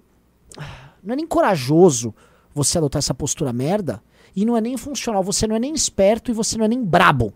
Não 1.04 1.14
é 1.14 1.16
nem 1.16 1.28
corajoso 1.28 2.14
você 2.54 2.78
adotar 2.78 3.00
essa 3.00 3.14
postura 3.14 3.54
merda, 3.54 4.02
e 4.36 4.46
não 4.46 4.58
é 4.58 4.62
nem 4.62 4.78
funcional. 4.78 5.24
Você 5.24 5.46
não 5.48 5.56
é 5.56 5.60
nem 5.60 5.74
esperto 5.74 6.32
e 6.32 6.34
você 6.34 6.58
não 6.58 6.66
é 6.66 6.68
nem 6.68 6.84
brabo. 6.84 7.34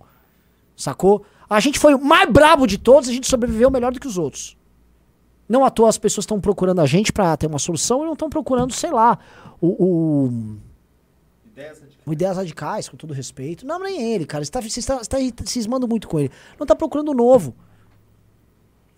Sacou? 0.76 1.24
A 1.50 1.60
gente 1.60 1.80
foi 1.80 1.94
o 1.94 2.04
mais 2.04 2.30
brabo 2.32 2.66
de 2.66 2.78
todos, 2.78 3.10
a 3.10 3.14
gente 3.14 3.28
sobreviveu 3.28 3.70
melhor 3.70 3.92
do 3.92 4.00
que 4.00 4.08
os 4.08 4.18
outros. 4.18 4.58
Não 5.48 5.64
à 5.64 5.70
toa 5.70 5.90
as 5.90 5.98
pessoas 5.98 6.24
estão 6.24 6.40
procurando 6.40 6.82
a 6.82 6.86
gente 6.86 7.14
pra 7.14 7.38
ter 7.38 7.48
uma 7.48 7.60
solução 7.60 8.02
e 8.02 8.06
não 8.06 8.14
estão 8.14 8.30
procurando, 8.30 8.74
sei 8.74 8.92
lá, 8.92 9.20
o, 9.62 9.68
o, 9.68 10.58
o 12.06 12.14
Ideias 12.14 12.38
Radicais, 12.38 12.90
com 12.90 12.98
todo 12.98 13.14
respeito. 13.14 13.66
Não, 13.66 13.80
nem 13.80 14.14
ele, 14.14 14.26
cara. 14.26 14.44
Você 14.44 14.52
tá, 14.52 14.62
você 14.62 14.80
está, 14.80 14.98
você 14.98 15.32
tá 15.32 15.46
cismando 15.46 15.88
muito 15.88 16.08
com 16.08 16.20
ele. 16.20 16.32
Não 16.60 16.66
tá 16.66 16.76
procurando 16.76 17.10
o 17.10 17.14
novo. 17.14 17.56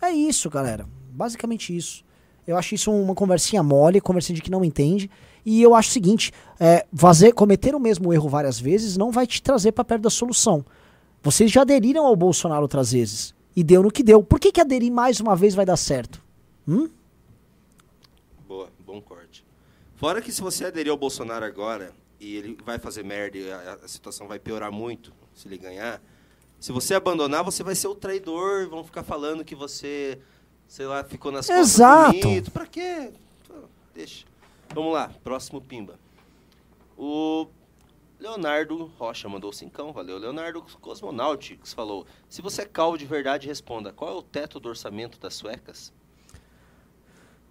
É 0.02 0.10
isso, 0.12 0.50
galera. 0.50 0.88
Basicamente 1.12 1.76
isso. 1.76 2.06
Eu 2.46 2.56
acho 2.56 2.76
isso 2.76 2.92
uma 2.92 3.14
conversinha 3.14 3.62
mole, 3.62 4.00
conversinha 4.00 4.36
de 4.36 4.42
que 4.42 4.52
não 4.52 4.64
entende. 4.64 5.10
E 5.46 5.62
eu 5.62 5.76
acho 5.76 5.90
o 5.90 5.94
seguinte: 5.94 6.32
é, 6.60 6.86
fazer, 6.94 7.34
cometer 7.34 7.76
o 7.76 7.80
mesmo 7.80 8.14
erro 8.14 8.30
várias 8.30 8.60
vezes 8.60 8.96
não 8.96 9.12
vai 9.12 9.28
te 9.28 9.42
trazer 9.42 9.74
para 9.74 9.84
perto 9.84 10.04
da 10.04 10.10
solução. 10.10 10.66
Vocês 11.22 11.52
já 11.52 11.62
aderiram 11.62 12.06
ao 12.06 12.16
Bolsonaro 12.16 12.62
outras 12.62 12.94
vezes. 12.94 13.36
E 13.56 13.64
deu 13.64 13.84
no 13.84 13.92
que 13.92 14.04
deu. 14.04 14.24
Por 14.24 14.40
que, 14.40 14.52
que 14.52 14.62
aderir 14.62 14.92
mais 14.92 15.20
uma 15.20 15.36
vez 15.36 15.56
vai 15.56 15.66
dar 15.66 15.76
certo? 15.78 16.22
Hum? 16.68 16.90
Boa, 18.48 18.70
bom 18.80 19.02
corte. 19.02 19.46
Fora 19.96 20.22
que 20.22 20.32
se 20.32 20.42
você 20.42 20.66
aderir 20.66 20.92
ao 20.92 20.98
Bolsonaro 20.98 21.46
agora 21.46 21.94
e 22.20 22.36
ele 22.36 22.58
vai 22.64 22.78
fazer 22.78 23.04
merda 23.04 23.38
e 23.38 23.52
a, 23.52 23.80
a 23.84 23.88
situação 23.88 24.28
vai 24.28 24.38
piorar 24.38 24.72
muito 24.72 25.14
se 25.34 25.48
ele 25.48 25.58
ganhar, 25.58 26.02
se 26.60 26.72
você 26.72 26.96
abandonar, 26.96 27.44
você 27.44 27.64
vai 27.64 27.76
ser 27.76 27.88
o 27.88 27.96
traidor, 27.96 28.68
vão 28.68 28.84
ficar 28.84 29.04
falando 29.04 29.46
que 29.46 29.56
você, 29.56 30.20
sei 30.68 30.88
lá, 30.88 31.04
ficou 31.04 31.32
nas 31.32 31.48
costas 31.48 31.76
Exato. 31.76 32.20
do 32.20 32.28
mito. 32.28 32.52
Pra 32.52 32.66
quê? 32.66 33.14
Deixa. 33.94 34.26
Vamos 34.74 34.94
lá, 34.94 35.10
próximo 35.24 35.62
pimba. 35.62 36.00
O 36.98 37.48
Leonardo 38.20 38.86
Rocha 38.98 39.30
mandou 39.30 39.54
cincão, 39.54 39.94
valeu. 39.94 40.18
Leonardo 40.18 40.62
Cosmonautics 40.82 41.74
falou: 41.74 42.06
se 42.28 42.42
você 42.42 42.64
é 42.64 42.66
calvo 42.66 42.98
de 42.98 43.06
verdade, 43.06 43.48
responda: 43.48 43.94
qual 43.94 44.12
é 44.12 44.16
o 44.16 44.24
teto 44.24 44.60
do 44.60 44.70
orçamento 44.70 45.20
das 45.20 45.36
suecas? 45.36 45.94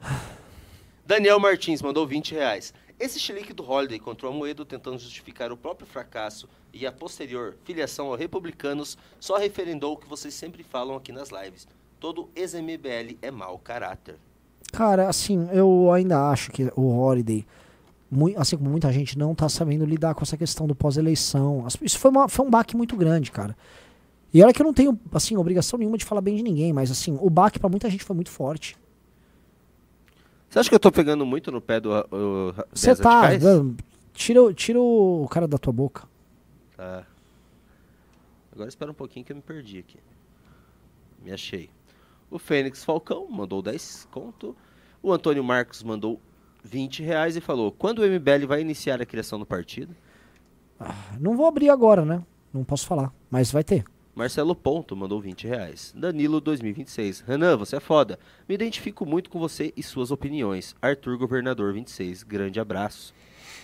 Daniel 1.06 1.38
Martins 1.38 1.82
mandou 1.82 2.06
20 2.06 2.32
reais. 2.34 2.74
Esse 2.98 3.18
chilique 3.18 3.52
do 3.52 3.68
Holiday 3.68 3.98
contra 3.98 4.26
o 4.26 4.30
Amoedo 4.30 4.64
tentando 4.64 4.98
justificar 4.98 5.52
o 5.52 5.56
próprio 5.56 5.86
fracasso 5.86 6.48
e 6.72 6.86
a 6.86 6.92
posterior 6.92 7.54
filiação 7.64 8.06
aos 8.08 8.18
republicanos 8.18 8.96
só 9.20 9.36
referendou 9.36 9.92
o 9.92 9.96
que 9.96 10.08
vocês 10.08 10.32
sempre 10.34 10.62
falam 10.62 10.96
aqui 10.96 11.12
nas 11.12 11.28
lives. 11.30 11.66
Todo 12.00 12.28
ex-MBL 12.34 13.16
é 13.20 13.30
mau 13.30 13.58
caráter. 13.58 14.16
Cara, 14.72 15.08
assim, 15.08 15.48
eu 15.52 15.90
ainda 15.92 16.28
acho 16.30 16.50
que 16.50 16.70
o 16.74 16.98
Holiday, 16.98 17.46
assim 18.36 18.56
como 18.56 18.70
muita 18.70 18.90
gente, 18.92 19.18
não 19.18 19.34
tá 19.34 19.48
sabendo 19.48 19.84
lidar 19.84 20.14
com 20.14 20.22
essa 20.22 20.36
questão 20.36 20.66
do 20.66 20.74
pós-eleição. 20.74 21.66
Isso 21.82 21.98
foi, 21.98 22.10
uma- 22.10 22.28
foi 22.28 22.46
um 22.46 22.50
baque 22.50 22.76
muito 22.76 22.96
grande, 22.96 23.30
cara. 23.30 23.56
E 24.32 24.42
olha 24.42 24.52
que 24.52 24.60
eu 24.60 24.66
não 24.66 24.74
tenho, 24.74 24.98
assim, 25.12 25.36
obrigação 25.36 25.78
nenhuma 25.78 25.96
de 25.96 26.04
falar 26.04 26.20
bem 26.20 26.36
de 26.36 26.42
ninguém, 26.42 26.72
mas, 26.72 26.90
assim, 26.90 27.16
o 27.20 27.30
baque 27.30 27.58
pra 27.58 27.68
muita 27.68 27.88
gente 27.88 28.04
foi 28.04 28.14
muito 28.16 28.30
forte. 28.30 28.76
Você 30.48 30.58
acha 30.58 30.68
que 30.68 30.74
eu 30.74 30.80
tô 30.80 30.90
pegando 30.92 31.26
muito 31.26 31.50
no 31.50 31.60
pé 31.60 31.80
do 31.80 31.90
Você 32.72 32.94
tá. 32.96 33.28
Tira, 34.14 34.42
o- 34.42 34.54
tira 34.54 34.80
o 34.80 35.26
cara 35.30 35.46
da 35.46 35.58
tua 35.58 35.72
boca. 35.72 36.04
Tá. 36.76 37.04
Agora 38.52 38.68
espera 38.68 38.90
um 38.90 38.94
pouquinho 38.94 39.24
que 39.26 39.32
eu 39.32 39.36
me 39.36 39.42
perdi 39.42 39.78
aqui. 39.78 39.98
Me 41.22 41.32
achei. 41.32 41.68
O 42.30 42.38
Fênix 42.38 42.82
Falcão 42.84 43.26
mandou 43.28 43.60
10 43.60 44.08
conto. 44.10 44.56
O 45.02 45.12
Antônio 45.12 45.44
Marcos 45.44 45.82
mandou 45.82 46.18
20 46.64 47.02
reais 47.02 47.36
e 47.36 47.40
falou: 47.40 47.70
quando 47.70 47.98
o 47.98 48.04
MBL 48.06 48.46
vai 48.46 48.60
iniciar 48.62 49.00
a 49.02 49.06
criação 49.06 49.38
do 49.38 49.44
partido? 49.46 49.94
Não 51.20 51.36
vou 51.36 51.46
abrir 51.46 51.68
agora, 51.68 52.04
né? 52.04 52.22
Não 52.52 52.64
posso 52.64 52.86
falar, 52.86 53.12
mas 53.30 53.50
vai 53.50 53.62
ter. 53.64 53.84
Marcelo 54.16 54.54
Ponto 54.56 54.96
mandou 54.96 55.20
20 55.20 55.46
reais. 55.46 55.92
Danilo 55.94 56.40
2026. 56.40 57.20
Renan, 57.20 57.54
você 57.58 57.76
é 57.76 57.80
foda. 57.80 58.18
Me 58.48 58.54
identifico 58.54 59.04
muito 59.04 59.28
com 59.28 59.38
você 59.38 59.74
e 59.76 59.82
suas 59.82 60.10
opiniões. 60.10 60.74
Arthur 60.80 61.18
Governador 61.18 61.74
26. 61.74 62.22
Grande 62.22 62.58
abraço. 62.58 63.12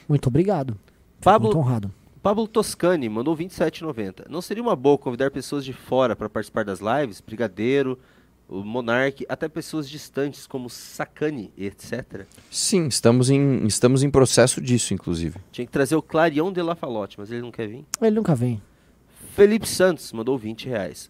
Muito 0.07 0.27
obrigado. 0.27 0.77
Pablo- 1.23 1.49
Muito 1.49 1.59
honrado. 1.59 1.91
Pablo 2.23 2.47
Toscani 2.47 3.09
mandou 3.09 3.35
27,90. 3.35 4.27
Não 4.29 4.43
seria 4.43 4.63
uma 4.63 4.77
boa 4.77 4.99
convidar 4.99 5.31
pessoas 5.31 5.65
de 5.65 5.73
fora 5.73 6.15
para 6.15 6.29
participar 6.29 6.65
das 6.67 6.81
lives? 6.81 7.21
Brigadeiro, 7.21 7.99
o 8.47 8.63
Monark, 8.63 9.25
até 9.31 9.49
pessoas 9.49 9.89
distantes 9.89 10.47
como 10.47 10.69
Sacani, 10.69 11.51
etc. 11.57 12.27
Sim, 12.51 12.87
estamos 12.89 13.31
em, 13.31 13.67
estamos 13.67 14.03
em 14.05 14.11
processo 14.11 14.61
disso, 14.61 14.93
inclusive. 14.93 15.41
Tinha 15.51 15.67
que 15.67 15.73
trazer 15.73 15.97
o 15.97 16.03
Clarion 16.03 16.53
de 16.53 16.61
La 16.61 16.75
Falote, 16.77 17.19
mas 17.19 17.31
ele 17.33 17.41
não 17.41 17.51
quer 17.51 17.67
vir. 17.67 17.85
Ele 18.01 18.11
nunca 18.17 18.35
vem. 18.35 18.61
Felipe 19.33 19.67
Santos 19.67 20.13
mandou 20.13 20.37
20 20.37 20.69
reais. 20.69 21.09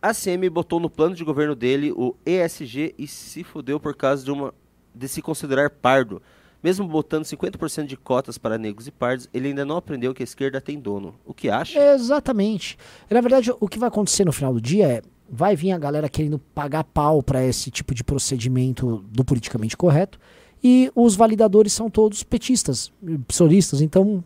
A 0.00 0.14
CM 0.14 0.48
botou 0.48 0.80
no 0.80 0.88
plano 0.88 1.14
de 1.14 1.22
governo 1.22 1.54
dele 1.54 1.92
o 1.92 2.16
ESG 2.24 2.94
e 2.96 3.06
se 3.06 3.44
fudeu 3.44 3.78
por 3.78 3.94
causa 3.94 4.24
de, 4.24 4.30
uma, 4.30 4.54
de 4.94 5.06
se 5.06 5.20
considerar 5.20 5.68
pardo. 5.68 6.22
Mesmo 6.62 6.88
botando 6.88 7.24
50% 7.24 7.84
de 7.84 7.96
cotas 7.98 8.38
para 8.38 8.56
negros 8.56 8.86
e 8.86 8.90
pardos, 8.90 9.28
ele 9.34 9.48
ainda 9.48 9.66
não 9.66 9.76
aprendeu 9.76 10.14
que 10.14 10.22
a 10.22 10.24
esquerda 10.24 10.62
tem 10.62 10.80
dono. 10.80 11.14
O 11.22 11.34
que 11.34 11.50
acha? 11.50 11.78
Exatamente. 11.92 12.78
Na 13.10 13.20
verdade, 13.20 13.52
o 13.60 13.68
que 13.68 13.78
vai 13.78 13.88
acontecer 13.88 14.24
no 14.24 14.32
final 14.32 14.54
do 14.54 14.60
dia 14.60 14.88
é. 14.88 15.02
Vai 15.32 15.54
vir 15.54 15.72
a 15.72 15.78
galera 15.78 16.08
querendo 16.08 16.38
pagar 16.38 16.84
pau 16.84 17.22
pra 17.22 17.44
esse 17.44 17.70
tipo 17.70 17.94
de 17.94 18.02
procedimento 18.02 19.04
do 19.10 19.24
politicamente 19.24 19.76
correto. 19.76 20.18
E 20.64 20.90
os 20.94 21.14
validadores 21.16 21.74
são 21.74 21.90
todos 21.90 22.22
petistas, 22.22 22.90
psolistas, 23.28 23.82
então 23.82 24.24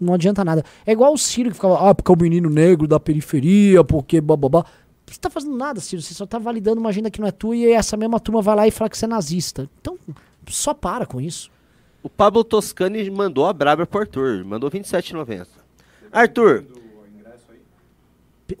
não 0.00 0.14
adianta 0.14 0.44
nada. 0.44 0.64
É 0.86 0.92
igual 0.92 1.12
o 1.12 1.18
Ciro 1.18 1.50
que 1.50 1.56
ficava, 1.56 1.90
ah, 1.90 1.94
porque 1.94 2.10
é 2.10 2.14
o 2.14 2.18
menino 2.18 2.48
negro 2.48 2.86
da 2.88 2.98
periferia, 2.98 3.84
porque 3.84 4.20
bababá. 4.20 4.64
Você 5.06 5.18
tá 5.18 5.28
fazendo 5.28 5.56
nada, 5.56 5.80
Ciro, 5.80 6.00
você 6.00 6.14
só 6.14 6.24
tá 6.24 6.38
validando 6.38 6.80
uma 6.80 6.90
agenda 6.90 7.10
que 7.10 7.20
não 7.20 7.26
é 7.26 7.32
tua 7.32 7.56
e 7.56 7.70
essa 7.72 7.96
mesma 7.96 8.20
turma 8.20 8.40
vai 8.40 8.54
lá 8.54 8.66
e 8.66 8.70
fala 8.70 8.88
que 8.88 8.96
você 8.96 9.04
é 9.06 9.08
nazista. 9.08 9.68
Então, 9.80 9.98
só 10.48 10.72
para 10.72 11.04
com 11.04 11.20
isso. 11.20 11.50
O 12.02 12.08
Pablo 12.08 12.42
Toscani 12.42 13.10
mandou 13.10 13.46
a 13.46 13.52
braba 13.52 13.84
pro 13.86 14.00
Arthur. 14.00 14.44
Mandou 14.44 14.70
27,90. 14.70 15.46
Arthur, 16.12 16.64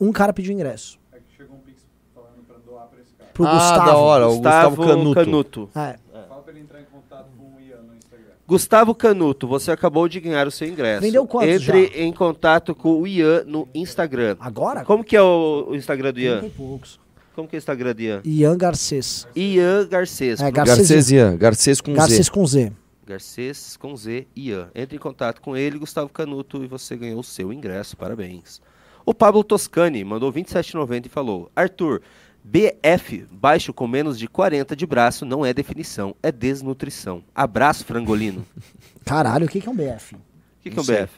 Um 0.00 0.12
cara 0.12 0.32
pediu 0.32 0.52
ingresso. 0.52 0.98
É 1.12 1.18
que 1.18 1.36
chegou 1.36 1.56
um 1.56 1.60
pix 1.60 1.82
falando 2.14 2.44
pra 2.46 2.56
doar 2.58 2.86
pra 2.86 3.00
esse 3.00 3.12
cara. 3.14 3.30
Pro 3.32 3.46
ah, 3.46 3.52
Gustavo. 3.52 3.86
da 3.86 3.96
hora, 3.96 4.28
o 4.28 4.34
Gustavo, 4.34 4.86
Canuto. 4.86 5.14
Canuto. 5.14 5.70
É, 5.74 5.98
Fala 6.28 6.42
pra 6.42 6.52
ele 6.52 6.60
entrar 6.60 6.80
em 6.80 6.84
contato 6.84 7.28
com 7.36 7.56
o 7.56 7.60
Ian 7.60 7.82
no 7.82 7.96
Instagram. 7.96 8.34
Gustavo 8.50 8.96
Canuto, 8.96 9.46
você 9.46 9.70
acabou 9.70 10.08
de 10.08 10.18
ganhar 10.18 10.44
o 10.44 10.50
seu 10.50 10.66
ingresso. 10.66 11.02
Vendeu 11.02 11.24
quantos 11.24 11.62
Entre 11.62 11.86
já? 11.86 12.02
em 12.02 12.12
contato 12.12 12.74
com 12.74 13.00
o 13.00 13.06
Ian 13.06 13.44
no 13.46 13.68
Instagram. 13.72 14.36
agora? 14.40 14.84
Como 14.84 15.04
que 15.04 15.16
é 15.16 15.22
o, 15.22 15.68
o 15.68 15.76
Instagram 15.76 16.12
do 16.12 16.18
Ian? 16.18 16.40
Tem 16.40 16.50
poucos. 16.50 16.98
Como 17.32 17.46
que 17.46 17.54
é 17.54 17.58
o 17.58 17.60
Instagram 17.60 17.94
do 17.94 18.02
Ian? 18.02 18.20
Ian 18.24 18.58
Garcês. 18.58 19.28
Ian 19.36 19.86
Garcês. 19.86 20.40
É, 20.40 20.50
Garcês. 20.50 20.78
Garcesian, 20.78 21.36
Garcês 21.36 21.80
com 21.80 21.92
Garcês 21.92 22.26
Z. 22.26 22.30
com 22.32 22.44
Z. 22.44 22.72
Garcês 23.06 23.76
com 23.76 23.96
Z, 23.96 24.26
Ian. 24.34 24.68
Entre 24.74 24.96
em 24.96 24.98
contato 24.98 25.40
com 25.40 25.56
ele, 25.56 25.78
Gustavo 25.78 26.08
Canuto, 26.08 26.64
e 26.64 26.66
você 26.66 26.96
ganhou 26.96 27.20
o 27.20 27.24
seu 27.24 27.52
ingresso. 27.52 27.96
Parabéns. 27.96 28.60
O 29.06 29.14
Pablo 29.14 29.44
Toscani 29.44 30.02
mandou 30.02 30.32
27,90 30.32 31.06
e 31.06 31.08
falou: 31.08 31.48
Arthur, 31.54 32.02
BF 32.42 33.26
baixo 33.30 33.72
com 33.72 33.86
menos 33.86 34.18
de 34.18 34.26
40 34.26 34.74
de 34.74 34.86
braço 34.86 35.24
não 35.24 35.44
é 35.44 35.52
definição, 35.52 36.14
é 36.22 36.32
desnutrição. 36.32 37.22
Abraço, 37.34 37.84
frangolino. 37.84 38.44
Caralho, 39.04 39.46
o 39.46 39.48
que 39.48 39.60
que 39.60 39.68
é 39.68 39.70
um 39.70 39.76
BF? 39.76 40.14
O 40.14 40.18
que, 40.62 40.70
que 40.70 40.78
é 40.78 40.80
um 40.80 40.84
sei. 40.84 41.02
BF? 41.02 41.12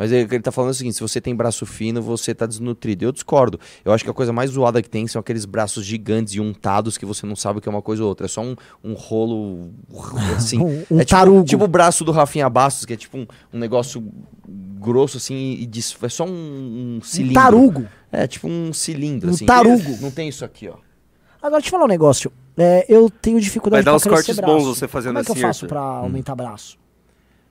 Mas 0.00 0.12
ele, 0.12 0.28
ele 0.32 0.40
tá 0.42 0.52
falando 0.52 0.70
o 0.70 0.74
seguinte: 0.74 0.94
se 0.94 1.00
você 1.00 1.20
tem 1.20 1.34
braço 1.34 1.66
fino, 1.66 2.00
você 2.00 2.32
tá 2.32 2.46
desnutrido. 2.46 3.04
Eu 3.04 3.10
discordo. 3.10 3.58
Eu 3.84 3.92
acho 3.92 4.04
que 4.04 4.10
a 4.10 4.14
coisa 4.14 4.32
mais 4.32 4.50
zoada 4.52 4.80
que 4.80 4.88
tem 4.88 5.08
são 5.08 5.18
aqueles 5.18 5.44
braços 5.44 5.84
gigantes 5.84 6.34
e 6.34 6.40
untados 6.40 6.96
que 6.96 7.04
você 7.04 7.26
não 7.26 7.34
sabe 7.34 7.58
o 7.58 7.62
que 7.62 7.68
é 7.68 7.72
uma 7.72 7.82
coisa 7.82 8.04
ou 8.04 8.08
outra. 8.08 8.26
É 8.26 8.28
só 8.28 8.40
um, 8.40 8.54
um 8.84 8.92
rolo 8.94 9.70
assim. 10.36 10.58
Um- 10.62 10.84
um 10.92 11.00
é 11.00 11.04
tarugo. 11.04 11.38
Tipo, 11.40 11.48
tipo 11.48 11.64
o 11.64 11.68
braço 11.68 12.04
do 12.04 12.12
Rafinha 12.12 12.48
Bastos, 12.48 12.84
que 12.86 12.92
é 12.92 12.96
tipo 12.96 13.18
um, 13.18 13.26
um 13.52 13.58
negócio 13.58 14.04
grosso 14.80 15.16
assim 15.16 15.34
e 15.58 15.66
dis- 15.66 15.96
é 16.00 16.08
só 16.08 16.24
um, 16.24 16.28
um 16.30 16.96
Um 16.98 17.02
cilindro. 17.02 17.34
tarugo. 17.42 17.86
É 18.10 18.26
tipo 18.26 18.48
um 18.48 18.72
cilindro 18.72 19.30
Um 19.30 19.34
assim. 19.34 19.46
tarugo. 19.46 19.98
Não 20.00 20.10
tem 20.10 20.28
isso 20.28 20.44
aqui, 20.44 20.68
ó. 20.68 20.74
Agora, 21.40 21.60
deixa 21.60 21.68
eu 21.68 21.70
falar 21.72 21.84
um 21.84 21.88
negócio. 21.88 22.32
É, 22.56 22.84
eu 22.88 23.08
tenho 23.08 23.40
dificuldade 23.40 23.84
Vai 23.84 23.92
dar 23.92 23.96
uns 23.96 24.04
cortes 24.04 24.34
braço. 24.36 24.52
bons 24.54 24.64
você 24.64 24.88
fazendo 24.88 25.10
Como 25.14 25.18
é 25.20 25.24
que 25.24 25.30
assim, 25.32 25.40
eu 25.40 25.46
faço 25.46 25.64
Arthur? 25.66 25.68
pra 25.68 25.80
aumentar 25.80 26.34
braço? 26.34 26.76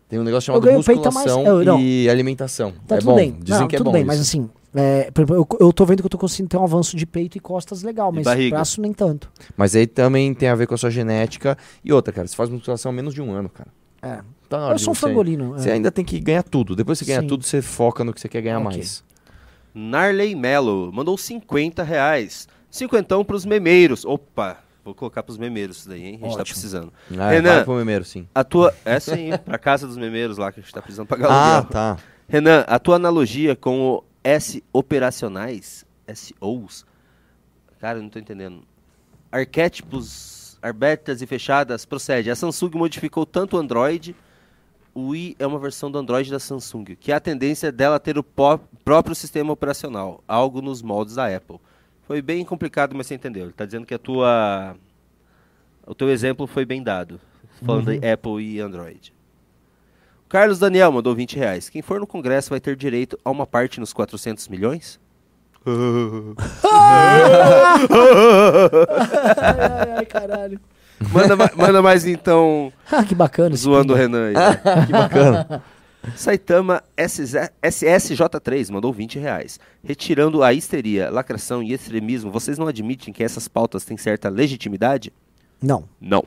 Tem 0.10 0.20
um 0.20 0.24
negócio 0.24 0.50
Eu 0.52 0.56
chamado 0.56 0.66
ganho 0.70 0.84
peito 0.84 1.08
a 1.08 1.12
mais- 1.12 1.28
musculação 1.28 1.60
eu- 1.60 1.66
não. 1.66 1.80
e 1.80 2.10
alimentação. 2.10 2.74
Tá 2.88 2.96
é 2.96 3.00
tudo 3.00 3.10
bom. 3.12 3.16
bem. 3.16 3.38
Dizem 3.42 3.62
Não, 3.62 3.68
que 3.68 3.76
é 3.76 3.78
tudo 3.78 3.86
bom 3.88 3.92
bem, 3.94 4.02
isso. 4.02 4.08
mas 4.08 4.20
assim, 4.22 4.50
é, 4.76 5.12
por 5.12 5.22
exemplo, 5.22 5.36
eu, 5.60 5.68
eu 5.68 5.74
tô 5.74 5.86
vendo 5.86 6.02
que 6.02 6.06
eu 6.06 6.10
tô 6.10 6.18
conseguindo 6.18 6.50
ter 6.50 6.58
um 6.58 6.64
avanço 6.64 6.96
de 6.98 7.06
peito 7.06 7.38
e 7.38 7.40
costas 7.40 7.84
legal, 7.84 8.12
mas 8.12 8.24
barriga. 8.26 8.56
braço 8.58 8.82
nem 8.82 8.92
tanto. 8.94 9.30
Mas 9.56 9.76
aí 9.76 9.86
também 9.88 10.34
tem 10.34 10.50
a 10.50 10.56
ver 10.56 10.66
com 10.68 10.74
a 10.74 10.78
sua 10.78 10.90
genética. 10.90 11.58
E 11.84 11.94
outra, 11.94 12.12
cara, 12.14 12.28
você 12.28 12.36
faz 12.36 12.50
musculação 12.50 12.90
há 12.90 12.94
menos 12.94 13.14
de 13.14 13.22
um 13.22 13.32
ano, 13.32 13.48
cara. 13.50 13.70
É. 14.02 14.20
Tá 14.50 14.58
na 14.60 14.64
hora 14.66 14.74
Eu 14.74 14.78
de 14.78 14.84
sou 14.84 14.92
um 14.92 14.96
você- 14.96 15.02
frangolino. 15.02 15.54
Você 15.54 15.70
é. 15.70 15.74
ainda 15.74 15.92
tem 15.92 16.04
que 16.06 16.20
ganhar 16.20 16.44
tudo. 16.44 16.76
Depois 16.76 17.00
que 17.00 17.06
você 17.06 17.12
ganha 17.12 17.22
Sim. 17.22 17.28
tudo, 17.28 17.44
você 17.46 17.62
foca 17.62 18.04
no 18.04 18.14
que 18.14 18.20
você 18.22 18.30
quer 18.30 18.42
ganhar 18.42 18.60
Ok. 18.60 18.78
mais. 18.78 19.04
Narley 19.78 20.36
Mello 20.36 20.92
mandou 20.94 21.18
50 21.18 21.84
reais. 21.84 22.48
Cinquentão 22.70 23.24
pros 23.24 23.46
memeiros. 23.46 24.04
Opa, 24.06 24.58
vou 24.84 24.94
colocar 24.96 25.24
pros 25.24 25.38
memeiros 25.38 25.78
isso 25.78 25.90
daí, 25.90 26.04
hein? 26.06 26.20
A 26.22 26.26
gente 26.26 26.36
tá 26.36 26.42
Ótimo. 26.42 26.46
precisando. 26.46 26.94
Ah, 27.18 27.30
Renan. 27.30 27.56
vai 27.56 27.64
pro 27.64 27.76
memeiro, 27.76 28.04
sim. 28.04 28.28
A 28.34 28.44
tua. 28.44 28.74
É 28.84 29.00
sim, 29.00 29.30
pra 29.46 29.58
casa 29.58 29.86
dos 29.88 29.98
memeiros 29.98 30.38
lá 30.38 30.52
que 30.52 30.60
a 30.60 30.64
gente 30.64 30.74
tá 30.74 30.82
precisando 30.82 31.08
pagar 31.08 31.30
Ah, 31.30 31.54
aluguel. 31.58 31.72
tá. 31.72 31.98
Renan, 32.28 32.66
a 32.68 32.78
tua 32.80 32.96
analogia 32.98 33.56
com 33.56 33.80
o 33.80 34.04
S 34.24 34.64
operacionais, 34.74 35.86
SOs, 36.14 36.86
cara, 37.80 38.00
eu 38.00 38.04
não 38.04 38.10
tô 38.10 38.20
entendendo. 38.20 38.64
Arquétipos 39.32 40.58
abertas 40.62 41.22
e 41.22 41.28
fechadas, 41.28 41.86
procede. 41.86 42.30
A 42.30 42.36
Samsung 42.36 42.72
modificou 42.76 43.26
tanto 43.26 43.56
o 43.56 43.60
Android, 43.60 44.16
o 44.98 45.16
i 45.16 45.36
é 45.38 45.46
uma 45.46 45.60
versão 45.60 45.92
do 45.92 46.00
Android 46.00 46.32
da 46.32 46.40
Samsung, 46.40 46.96
que 47.00 47.12
é 47.12 47.16
a 47.16 47.20
tendência 47.20 47.72
dela 47.72 48.00
ter 48.00 48.18
o 48.18 48.24
próprio 48.24 49.14
sistema 49.14 49.54
operacional, 49.54 50.24
algo 50.28 50.60
nos 50.60 50.82
moldes 50.82 51.14
da 51.14 51.28
Apple. 51.28 51.60
Foi 52.08 52.20
bem 52.20 52.44
complicado, 52.44 52.96
mas 52.96 53.06
você 53.06 53.14
entendeu. 53.14 53.44
Ele 53.44 53.54
tá 53.54 53.64
dizendo 53.64 53.86
que 53.86 53.94
a 53.94 54.00
tua. 54.00 54.76
O 55.86 55.94
teu 55.94 56.10
exemplo 56.10 56.48
foi 56.48 56.66
bem 56.66 56.82
dado. 56.82 57.22
Falando 57.64 57.92
de 57.92 58.08
Apple 58.08 58.42
e 58.42 58.60
Android. 58.60 59.14
Carlos 60.28 60.58
Daniel 60.58 60.92
mandou 60.92 61.14
20 61.14 61.38
reais. 61.38 61.70
Quem 61.70 61.84
for 61.84 62.00
no 62.00 62.08
Congresso 62.08 62.50
vai 62.50 62.60
ter 62.60 62.76
direito 62.76 63.20
a 63.24 63.30
uma 63.30 63.46
parte 63.46 63.80
nos 63.80 63.94
400 63.94 64.48
milhões? 64.48 65.00
ai, 69.38 69.92
ai, 69.98 70.06
caralho. 70.06 70.60
Manda, 71.12 71.36
ma- 71.36 71.52
manda 71.56 71.82
mais 71.82 72.06
então, 72.06 72.72
Ah, 72.92 73.04
que 73.04 73.14
bacana. 73.14 73.56
zoando 73.56 73.94
o. 73.94 73.96
Renan 73.96 74.28
aí. 74.30 74.34
que 74.88 74.92
bacana. 74.92 75.64
Saitama 76.16 76.82
SZ 76.98 77.34
SSJ3 77.62 78.72
mandou 78.72 78.94
20 78.94 79.20
reais. 79.20 79.60
Retirando 79.84 80.42
a 80.42 80.54
histeria, 80.54 81.10
lacração 81.12 81.62
e 81.62 81.74
extremismo, 81.74 82.32
vocês 82.32 82.58
não 82.58 82.68
admitem 82.68 83.14
que 83.14 83.24
essas 83.24 83.48
pautas 83.48 83.84
têm 83.84 83.98
certa 83.98 84.30
legitimidade? 84.30 85.12
Não. 85.62 85.84
Não. 86.00 86.24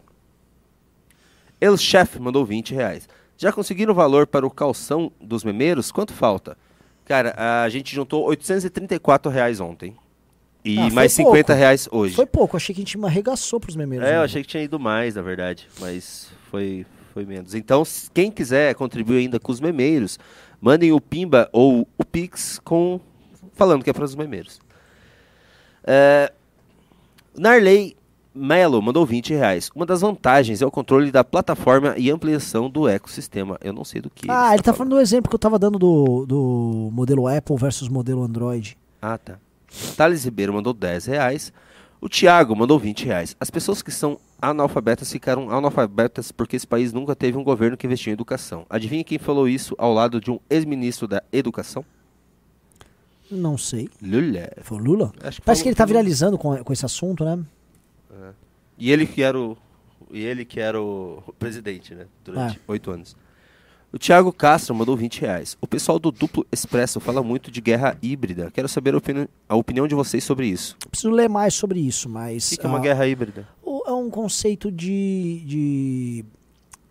El 1.61 1.77
Chef 1.77 2.19
mandou 2.19 2.45
20 2.45 2.75
reais. 2.75 3.09
Já 3.37 3.53
conseguiram 3.53 3.93
o 3.93 3.97
valor 3.97 4.27
para 4.27 4.47
o 4.47 4.51
calção 4.51 5.11
dos 5.21 5.45
memeiros? 5.45 5.91
Quanto 5.91 6.13
falta? 6.13 6.57
Cara, 7.07 7.35
a 7.65 7.69
gente 7.71 7.95
juntou 7.95 8.25
834 8.27 9.31
reais 9.31 9.61
ontem. 9.61 9.97
E 10.65 10.79
Ah, 10.79 10.91
mais 10.91 11.17
pouco. 11.17 11.33
50 11.33 11.55
reais 11.55 11.89
hoje. 11.91 12.15
Foi 12.15 12.27
pouco, 12.27 12.57
achei 12.57 12.75
que 12.75 12.81
a 12.81 12.85
gente 12.85 13.03
arregaçou 13.05 13.59
pros 13.59 13.77
memeiros. 13.77 14.07
É, 14.07 14.13
eu 14.13 14.19
né? 14.19 14.25
achei 14.25 14.43
que 14.43 14.49
tinha 14.49 14.63
ido 14.63 14.79
mais, 14.79 15.15
na 15.15 15.23
verdade. 15.23 15.67
Mas 15.81 16.29
foi, 16.51 16.85
foi 17.15 17.25
menos. 17.25 17.55
Então, 17.55 17.83
quem 18.13 18.31
quiser 18.31 18.75
contribuir 18.75 19.19
ainda 19.19 19.41
com 19.41 19.51
os 19.51 19.61
memeiros, 19.61 20.19
mandem 20.61 20.93
o 20.93 21.01
Pimba 21.01 21.49
ou 21.53 21.89
o 21.97 22.05
Pix 22.05 22.61
com, 22.63 23.01
falando 23.55 23.83
que 23.83 23.91
é 23.91 23.93
para 23.93 24.05
os 24.05 24.15
memeiros. 24.15 24.61
É, 25.83 26.31
Narley 27.37 27.97
Melo 28.35 28.81
mandou 28.81 29.05
20 29.05 29.35
reais. 29.35 29.71
Uma 29.75 29.85
das 29.85 30.03
vantagens 30.03 30.63
é 30.63 30.67
o 30.67 30.71
controle 30.71 31.11
da 31.11 31.25
plataforma 31.25 31.95
e 31.97 32.11
ampliação 32.11 32.71
do 32.71 32.89
ecossistema. 32.89 33.59
Eu 33.63 33.73
não 33.73 33.85
sei 33.85 34.01
do 34.01 34.09
que. 34.11 34.31
Ah, 34.31 34.53
ele 34.55 34.63
tá 34.63 34.73
falando 34.73 34.91
do 34.91 35.01
exemplo 35.01 35.29
que 35.29 35.35
eu 35.35 35.39
tava 35.39 35.59
dando 35.59 35.79
do, 35.79 36.27
do 36.27 36.91
modelo 36.93 37.27
Apple 37.27 37.57
versus 37.57 37.89
modelo 37.89 38.23
Android. 38.23 38.79
Ah, 39.03 39.19
tá. 39.19 39.39
Thales 39.97 40.25
Ribeiro 40.25 40.53
mandou 40.53 40.73
10 40.73 41.07
reais. 41.07 41.53
O 42.01 42.09
Thiago 42.09 42.57
mandou 42.57 42.79
20 42.79 43.05
reais. 43.05 43.37
As 43.39 43.51
pessoas 43.51 43.83
que 43.83 43.91
são 43.91 44.19
analfabetas 44.41 45.13
ficaram 45.13 45.51
analfabetas 45.51 46.33
porque 46.33 46.57
esse 46.57 46.67
país 46.67 46.93
nunca 46.93 47.15
teve 47.15 47.37
um 47.37 47.45
governo 47.45 47.77
que 47.77 47.87
investiu 47.87 48.11
em 48.11 48.15
educação. 48.15 48.65
Adivinha 48.71 49.05
quem 49.05 49.19
falou 49.19 49.47
isso 49.49 49.75
ao 49.79 49.93
lado 49.93 50.19
de 50.21 50.31
um 50.31 50.41
ex-ministro 50.49 51.07
da 51.07 51.23
educação? 51.33 51.85
Não 53.31 53.57
sei. 53.59 53.89
Lula. 54.03 54.51
Foi 54.63 54.79
o 54.79 54.81
Lula? 54.83 55.13
Acho 55.23 55.41
Parece 55.43 55.43
falou- 55.43 55.63
que 55.63 55.69
ele 55.69 55.77
tá 55.77 55.85
viralizando 55.85 56.37
com, 56.39 56.57
com 56.65 56.73
esse 56.73 56.85
assunto, 56.85 57.25
né? 57.25 57.39
E 58.79 58.91
ele 58.91 59.07
que 59.07 59.23
era 59.23 59.39
o, 59.39 59.57
e 60.11 60.25
ele 60.25 60.45
que 60.45 60.59
era 60.59 60.81
o 60.81 61.23
presidente, 61.39 61.95
né? 61.95 62.07
Durante 62.25 62.57
É. 62.57 62.61
oito 62.67 62.91
anos. 62.91 63.15
O 63.93 63.99
Thiago 63.99 64.33
Castro 64.33 64.75
mandou 64.75 64.97
20 64.97 65.21
reais. 65.23 65.57
O 65.61 65.67
pessoal 65.67 65.99
do 65.99 66.13
Duplo 66.13 66.47
Expresso 66.53 67.01
fala 67.01 67.23
muito 67.25 67.51
de 67.51 67.61
guerra 67.61 67.97
híbrida. 68.01 68.49
Quero 68.53 68.69
saber 68.69 68.95
a, 68.95 68.99
opini- 68.99 69.29
a 69.49 69.57
opinião 69.57 69.89
de 69.89 69.95
vocês 69.97 70.23
sobre 70.23 70.47
isso. 70.47 70.77
Preciso 70.89 71.11
ler 71.11 71.29
mais 71.29 71.55
sobre 71.55 71.81
isso, 71.81 72.09
O 72.09 72.13
mas. 72.13 72.51
que, 72.51 72.57
que 72.57 72.65
é 72.67 72.69
uma 72.69 72.79
ah, 72.79 72.83
guerra 72.83 73.07
híbrida? 73.07 73.49
o- 73.63 73.83
É 73.87 73.93
um 73.93 74.09
conceito 74.09 74.71
de. 74.71 75.43
de 75.45 76.25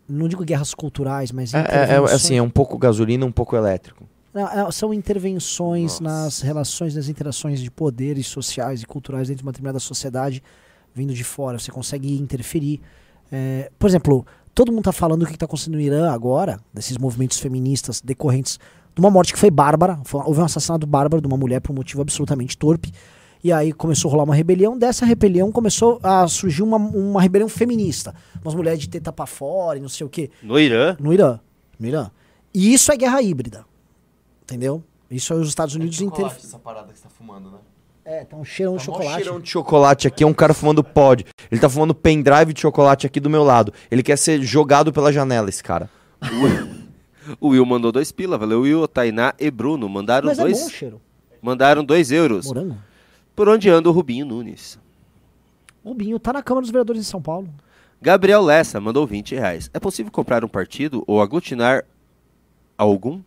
não 0.10 0.28
digo 0.28 0.44
guerras 0.44 0.74
culturais, 0.74 1.32
mas. 1.32 1.54
É, 1.54 1.60
é- 1.60 1.94
é, 1.94 1.98
assim, 2.14 2.36
é 2.36 2.42
um 2.42 2.50
pouco 2.50 2.78
gasolina, 2.78 3.26
um 3.26 3.32
pouco 3.32 3.56
elétrico. 3.56 4.04
Não, 4.34 4.48
é- 4.68 4.72
são 4.72 4.94
intervenções 4.94 6.00
Nossa. 6.02 6.04
nas 6.04 6.42
relações, 6.42 6.96
nas 6.96 7.08
interações 7.08 7.62
de 7.62 7.72
poderes 7.72 8.28
sociais 8.28 8.82
e 8.82 8.86
culturais 8.86 9.30
dentro 9.30 9.42
de 9.44 9.46
uma 9.48 9.52
determinada 9.54 9.80
sociedade 9.80 10.44
vindo 10.94 11.14
de 11.14 11.24
fora. 11.24 11.58
Você 11.58 11.72
consegue 11.72 12.14
interferir. 12.20 12.82
É, 13.32 13.72
por 13.78 13.88
exemplo, 13.88 14.26
todo 14.54 14.70
mundo 14.72 14.82
está 14.82 14.92
falando 14.92 15.22
do 15.22 15.26
que 15.26 15.34
está 15.34 15.46
acontecendo 15.46 15.74
no 15.76 15.82
Irã 15.82 16.12
agora, 16.12 16.60
desses 16.74 16.98
movimentos 16.98 17.40
feministas 17.40 18.02
decorrentes 18.02 18.60
de 18.96 19.00
uma 19.00 19.10
morte 19.10 19.34
que 19.34 19.40
foi 19.40 19.50
bárbara. 19.52 20.00
Foi- 20.04 20.22
houve 20.26 20.42
um 20.42 20.46
assassinato 20.46 20.86
bárbaro 20.86 21.22
de 21.22 21.28
uma 21.28 21.38
mulher 21.38 21.62
por 21.62 21.72
um 21.72 21.76
motivo 21.76 22.02
absolutamente 22.02 22.58
torpe. 22.58 22.92
E 23.42 23.54
aí 23.54 23.72
começou 23.72 24.10
a 24.10 24.12
rolar 24.12 24.24
uma 24.26 24.36
rebelião. 24.36 24.78
Dessa 24.78 25.06
rebelião 25.06 25.50
começou 25.52 25.98
a 26.04 26.28
surgir 26.28 26.62
uma, 26.62 26.76
uma 26.78 27.22
rebelião 27.22 27.48
feminista. 27.48 28.14
Umas 28.44 28.54
mulheres 28.54 28.80
de 28.80 28.90
teta 28.90 29.14
pra 29.14 29.26
fora 29.26 29.78
e 29.78 29.82
não 29.82 29.88
sei 29.88 30.06
o 30.06 30.10
quê. 30.10 30.30
No 30.44 30.60
Irã? 30.60 30.98
No 31.00 31.14
Irã. 31.14 31.40
No 31.80 31.88
Irã. 31.88 32.12
E 32.54 32.74
isso 32.74 32.92
é 32.92 32.98
guerra 32.98 33.22
híbrida. 33.22 33.64
Entendeu? 34.44 34.84
Isso 35.10 35.32
é 35.32 35.38
os 35.38 35.48
Estados 35.48 35.74
Unidos 35.76 36.02
interferem. 36.02 36.44
essa 36.44 36.60
parada 36.60 36.92
que 36.92 37.00
você 37.00 37.04
tá 37.04 37.10
fumando, 37.10 37.50
né? 37.50 37.58
É, 38.12 38.26
tá 38.26 38.36
um 38.36 38.44
cheirão 38.44 38.76
de 38.76 38.84
chocolate. 38.84 39.24
cheirão 39.24 39.40
de 39.40 39.50
chocolate 39.50 40.08
aqui, 40.08 40.24
é 40.24 40.28
um 40.28 40.34
cara 40.34 40.52
fumando 40.52 40.84
pod. 40.84 41.24
Ele 41.52 41.62
tá 41.62 41.70
fumando 41.70 41.94
pendrive 41.94 42.54
de 42.54 42.60
chocolate 42.62 43.06
aqui 43.06 43.20
do 43.20 43.30
meu 43.30 43.44
lado. 43.44 43.72
Ele 43.92 44.02
quer 44.02 44.18
ser 44.18 44.42
jogado 44.42 44.92
pela 44.92 45.14
janela, 45.14 45.48
esse 45.48 45.64
cara. 45.64 45.88
O 47.40 47.50
Will 47.50 47.64
mandou 47.64 47.92
dois 47.92 48.12
pila, 48.12 48.40
valeu 48.40 48.62
Will, 48.62 48.88
Tainá 48.88 49.36
e 49.40 49.52
Bruno. 49.52 49.88
Mandaram 49.88 50.26
Mas 50.30 50.40
é 50.40 50.42
dois. 50.42 50.60
bom 50.60 50.66
o 50.66 50.70
cheiro. 50.72 51.02
mandaram 51.40 51.84
dois 51.84 52.12
euros. 52.12 52.48
Morango. 52.48 52.76
Por 53.36 53.48
onde 53.48 53.70
anda 53.70 53.88
o 53.88 53.92
Rubinho 53.92 54.26
Nunes? 54.26 54.80
O 55.84 55.94
Binho 55.94 56.18
tá 56.18 56.34
na 56.34 56.42
Câmara 56.42 56.64
dos 56.64 56.72
Vereadores 56.72 57.04
de 57.04 57.08
São 57.08 57.22
Paulo. 57.22 57.48
Gabriel 58.02 58.42
Lessa 58.42 58.82
mandou 58.82 59.06
20 59.06 59.36
reais. 59.36 59.70
É 59.72 59.80
possível 59.80 60.12
comprar 60.12 60.44
um 60.44 60.48
partido 60.48 61.04
ou 61.06 61.22
aglutinar 61.22 61.86
algum? 62.76 63.22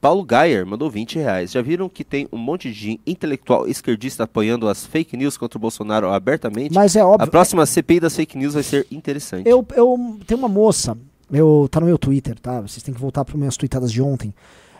Paulo 0.00 0.24
Gayer 0.24 0.66
mandou 0.66 0.90
20 0.90 1.16
reais. 1.18 1.52
Já 1.52 1.60
viram 1.60 1.88
que 1.88 2.02
tem 2.02 2.26
um 2.32 2.38
monte 2.38 2.72
de 2.72 2.98
intelectual 3.06 3.68
esquerdista 3.68 4.24
apoiando 4.24 4.68
as 4.68 4.86
fake 4.86 5.16
news 5.16 5.36
contra 5.36 5.58
o 5.58 5.60
Bolsonaro 5.60 6.08
abertamente? 6.08 6.74
Mas 6.74 6.96
é 6.96 7.00
A 7.00 7.06
óbvio. 7.06 7.30
próxima 7.30 7.66
CPI 7.66 8.00
das 8.00 8.16
fake 8.16 8.38
news 8.38 8.54
vai 8.54 8.62
ser 8.62 8.86
interessante. 8.90 9.48
Eu, 9.48 9.66
eu 9.76 10.18
tenho 10.26 10.38
uma 10.38 10.48
moça, 10.48 10.96
eu, 11.30 11.68
tá 11.70 11.80
no 11.80 11.86
meu 11.86 11.98
Twitter, 11.98 12.38
tá? 12.40 12.60
Vocês 12.62 12.82
têm 12.82 12.94
que 12.94 13.00
voltar 13.00 13.24
para 13.24 13.36
minhas 13.36 13.56
tweetadas 13.56 13.92
de 13.92 14.00
ontem. 14.00 14.32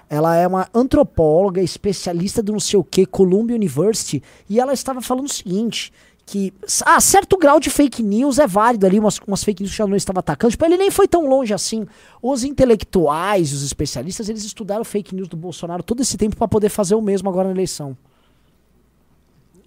Ela 0.09 0.35
é 0.37 0.47
uma 0.47 0.67
antropóloga, 0.75 1.63
especialista 1.63 2.43
do 2.43 2.53
não 2.53 2.59
sei 2.59 2.79
o 2.81 2.83
que, 2.83 3.07
Columbia 3.07 3.55
University, 3.55 4.21
e 4.49 4.59
ela 4.59 4.73
estava 4.73 5.01
falando 5.01 5.27
o 5.27 5.33
seguinte, 5.33 5.93
que 6.31 6.55
ah, 6.87 7.01
certo 7.01 7.37
grau 7.37 7.59
de 7.59 7.69
fake 7.69 8.05
news 8.05 8.39
é 8.39 8.47
válido 8.47 8.87
ali, 8.87 9.01
umas, 9.01 9.19
umas 9.27 9.43
fake 9.43 9.65
news 9.65 9.73
que 9.73 9.75
o 9.75 9.79
jornalista 9.79 10.13
estava 10.13 10.21
atacando, 10.21 10.53
tipo, 10.53 10.65
ele 10.65 10.77
nem 10.77 10.89
foi 10.89 11.09
tão 11.09 11.29
longe 11.29 11.53
assim. 11.53 11.85
Os 12.23 12.45
intelectuais, 12.45 13.53
os 13.53 13.65
especialistas, 13.65 14.29
eles 14.29 14.45
estudaram 14.45 14.85
fake 14.85 15.13
news 15.13 15.27
do 15.27 15.37
Bolsonaro 15.37 15.83
todo 15.83 16.01
esse 16.03 16.17
tempo 16.17 16.37
para 16.37 16.47
poder 16.47 16.69
fazer 16.69 16.95
o 16.95 17.03
mesmo 17.03 17.29
agora 17.29 17.49
na 17.49 17.55
eleição. 17.55 17.99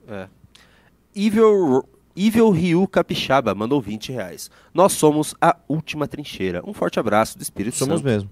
É. 0.07 0.30
Evil, 1.14 1.84
Evil 2.16 2.49
Ryu 2.51 2.88
Capixaba 2.88 3.53
mandou 3.53 3.82
20 3.82 4.14
reais. 4.14 4.49
Nós 4.74 4.93
somos 4.93 5.36
a 5.41 5.57
última 5.68 6.07
trincheira. 6.07 6.64
Um 6.66 6.74
forte 6.74 6.97
abraço 6.97 7.38
do 7.38 7.41
Espírito 7.41 7.76
Somos 7.76 7.95
Santo. 7.95 8.05
mesmo. 8.05 8.30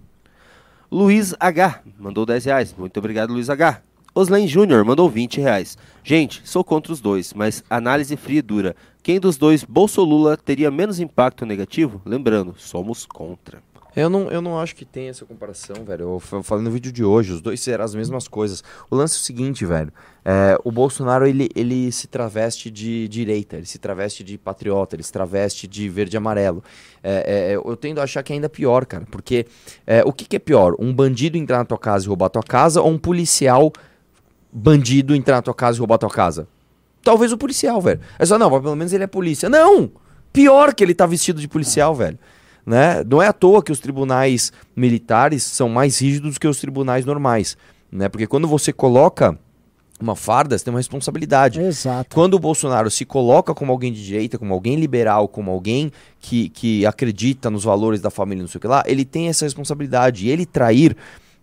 Luiz 0.89 1.36
H 1.38 1.82
mandou 1.99 2.25
10 2.25 2.45
reais. 2.45 2.73
Muito 2.77 2.97
obrigado, 2.97 3.34
Luiz 3.34 3.49
H. 3.49 3.82
Oslen 4.14 4.47
Júnior 4.47 4.84
mandou 4.84 5.09
20 5.09 5.39
reais. 5.39 5.78
Gente, 6.03 6.41
sou 6.43 6.64
contra 6.64 6.91
os 6.91 6.99
dois, 6.99 7.34
mas 7.34 7.64
análise 7.70 8.18
fria 8.18 8.39
e 8.39 8.41
dura. 8.41 8.76
Quem 9.01 9.20
dos 9.20 9.38
dois, 9.38 9.64
Bolso 9.64 10.01
ou 10.01 10.07
Lula, 10.07 10.36
teria 10.38 10.70
menos 10.70 10.99
impacto 10.99 11.45
negativo? 11.45 12.01
Lembrando, 12.05 12.53
somos 12.57 13.05
contra. 13.05 13.64
Eu 13.93 14.09
não, 14.09 14.30
eu 14.32 14.41
não 14.41 14.57
acho 14.57 14.74
que 14.76 14.86
tem 14.86 15.09
essa 15.09 15.26
comparação, 15.26 15.84
velho. 15.84 16.03
Eu 16.03 16.20
fa- 16.20 16.41
falei 16.41 16.64
no 16.64 16.72
vídeo 16.72 16.93
de 16.93 17.03
hoje, 17.03 17.34
os 17.34 17.41
dois 17.41 17.59
serão 17.59 17.84
as 17.84 17.93
mesmas 17.93 18.26
coisas. 18.26 18.64
O 18.89 18.95
lance 18.95 19.16
é 19.16 19.18
o 19.18 19.22
seguinte, 19.22 19.66
velho. 19.66 19.91
é, 20.24 20.57
o 20.64 20.72
Bolsonaro, 20.72 21.28
ele, 21.28 21.49
ele 21.53 21.91
se 21.91 22.07
traveste 22.07 22.72
de 22.72 23.07
direita, 23.09 23.57
ele 23.57 23.66
se 23.66 23.78
traveste 23.78 24.24
de 24.24 24.38
patriota, 24.38 24.95
ele 24.95 25.03
se 25.03 25.12
traveste 25.12 25.68
de 25.68 25.89
verde 25.89 26.16
e 26.16 26.18
amarelo. 26.18 26.64
É, 27.03 27.51
é, 27.51 27.55
eu 27.55 27.76
tendo 27.76 27.99
a 27.99 28.03
achar 28.03 28.24
que 28.24 28.32
é 28.32 28.36
ainda 28.36 28.47
pior, 28.47 28.86
cara. 28.86 29.05
Porque 29.12 29.45
é, 29.86 30.03
o 30.05 30.14
que, 30.14 30.24
que 30.26 30.38
é 30.38 30.39
pior? 30.39 30.74
Um 30.80 30.93
bandido 30.93 31.38
entrar 31.38 31.57
na 31.57 31.66
tua 31.66 31.78
casa 31.78 32.05
e 32.05 32.07
roubar 32.07 32.30
tua 32.30 32.43
casa 32.43 32.82
ou 32.82 32.89
um 32.89 32.97
policial 32.97 33.74
bandido 34.51 35.15
entrar 35.15 35.35
na 35.35 35.41
tua 35.41 35.53
casa 35.53 35.77
e 35.77 35.79
roubar 35.79 35.97
tua 35.97 36.09
casa? 36.09 36.47
Talvez 37.03 37.31
o 37.31 37.37
policial, 37.37 37.81
velho. 37.81 37.99
É 38.19 38.25
só, 38.25 38.37
não, 38.37 38.49
mas 38.49 38.61
pelo 38.61 38.75
menos 38.75 38.93
ele 38.93 39.03
é 39.03 39.07
polícia. 39.07 39.49
Não! 39.49 39.91
Pior 40.31 40.73
que 40.73 40.83
ele 40.83 40.93
tá 40.93 41.05
vestido 41.05 41.41
de 41.41 41.47
policial, 41.47 41.95
velho. 41.95 42.17
Né? 42.65 43.03
Não 43.03 43.21
é 43.21 43.27
à 43.27 43.33
toa 43.33 43.63
que 43.63 43.71
os 43.71 43.79
tribunais 43.79 44.53
militares 44.75 45.43
são 45.43 45.67
mais 45.67 45.99
rígidos 45.99 46.37
que 46.37 46.47
os 46.47 46.59
tribunais 46.59 47.05
normais. 47.05 47.57
Né? 47.91 48.07
Porque 48.07 48.27
quando 48.27 48.47
você 48.47 48.71
coloca 48.71 49.37
uma 49.99 50.15
farda, 50.15 50.57
você 50.57 50.63
tem 50.63 50.73
uma 50.73 50.79
responsabilidade. 50.79 51.59
Exato. 51.59 52.15
Quando 52.15 52.35
o 52.35 52.39
Bolsonaro 52.39 52.89
se 52.89 53.05
coloca 53.05 53.53
como 53.53 53.71
alguém 53.71 53.91
de 53.91 54.03
direita, 54.03 54.37
como 54.37 54.53
alguém 54.53 54.75
liberal, 54.75 55.27
como 55.27 55.51
alguém 55.51 55.91
que, 56.19 56.49
que 56.49 56.85
acredita 56.85 57.49
nos 57.49 57.63
valores 57.63 58.01
da 58.01 58.09
família, 58.09 58.41
não 58.41 58.49
sei 58.49 58.57
o 58.57 58.61
que 58.61 58.67
lá, 58.67 58.83
ele 58.85 59.05
tem 59.05 59.27
essa 59.27 59.45
responsabilidade. 59.45 60.27
E 60.27 60.29
ele 60.29 60.45
trair 60.45 60.95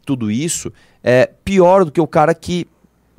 tudo 0.04 0.30
isso 0.30 0.72
é 1.04 1.30
pior 1.44 1.84
do 1.84 1.92
que 1.92 2.00
o 2.00 2.06
cara 2.06 2.34
que 2.34 2.66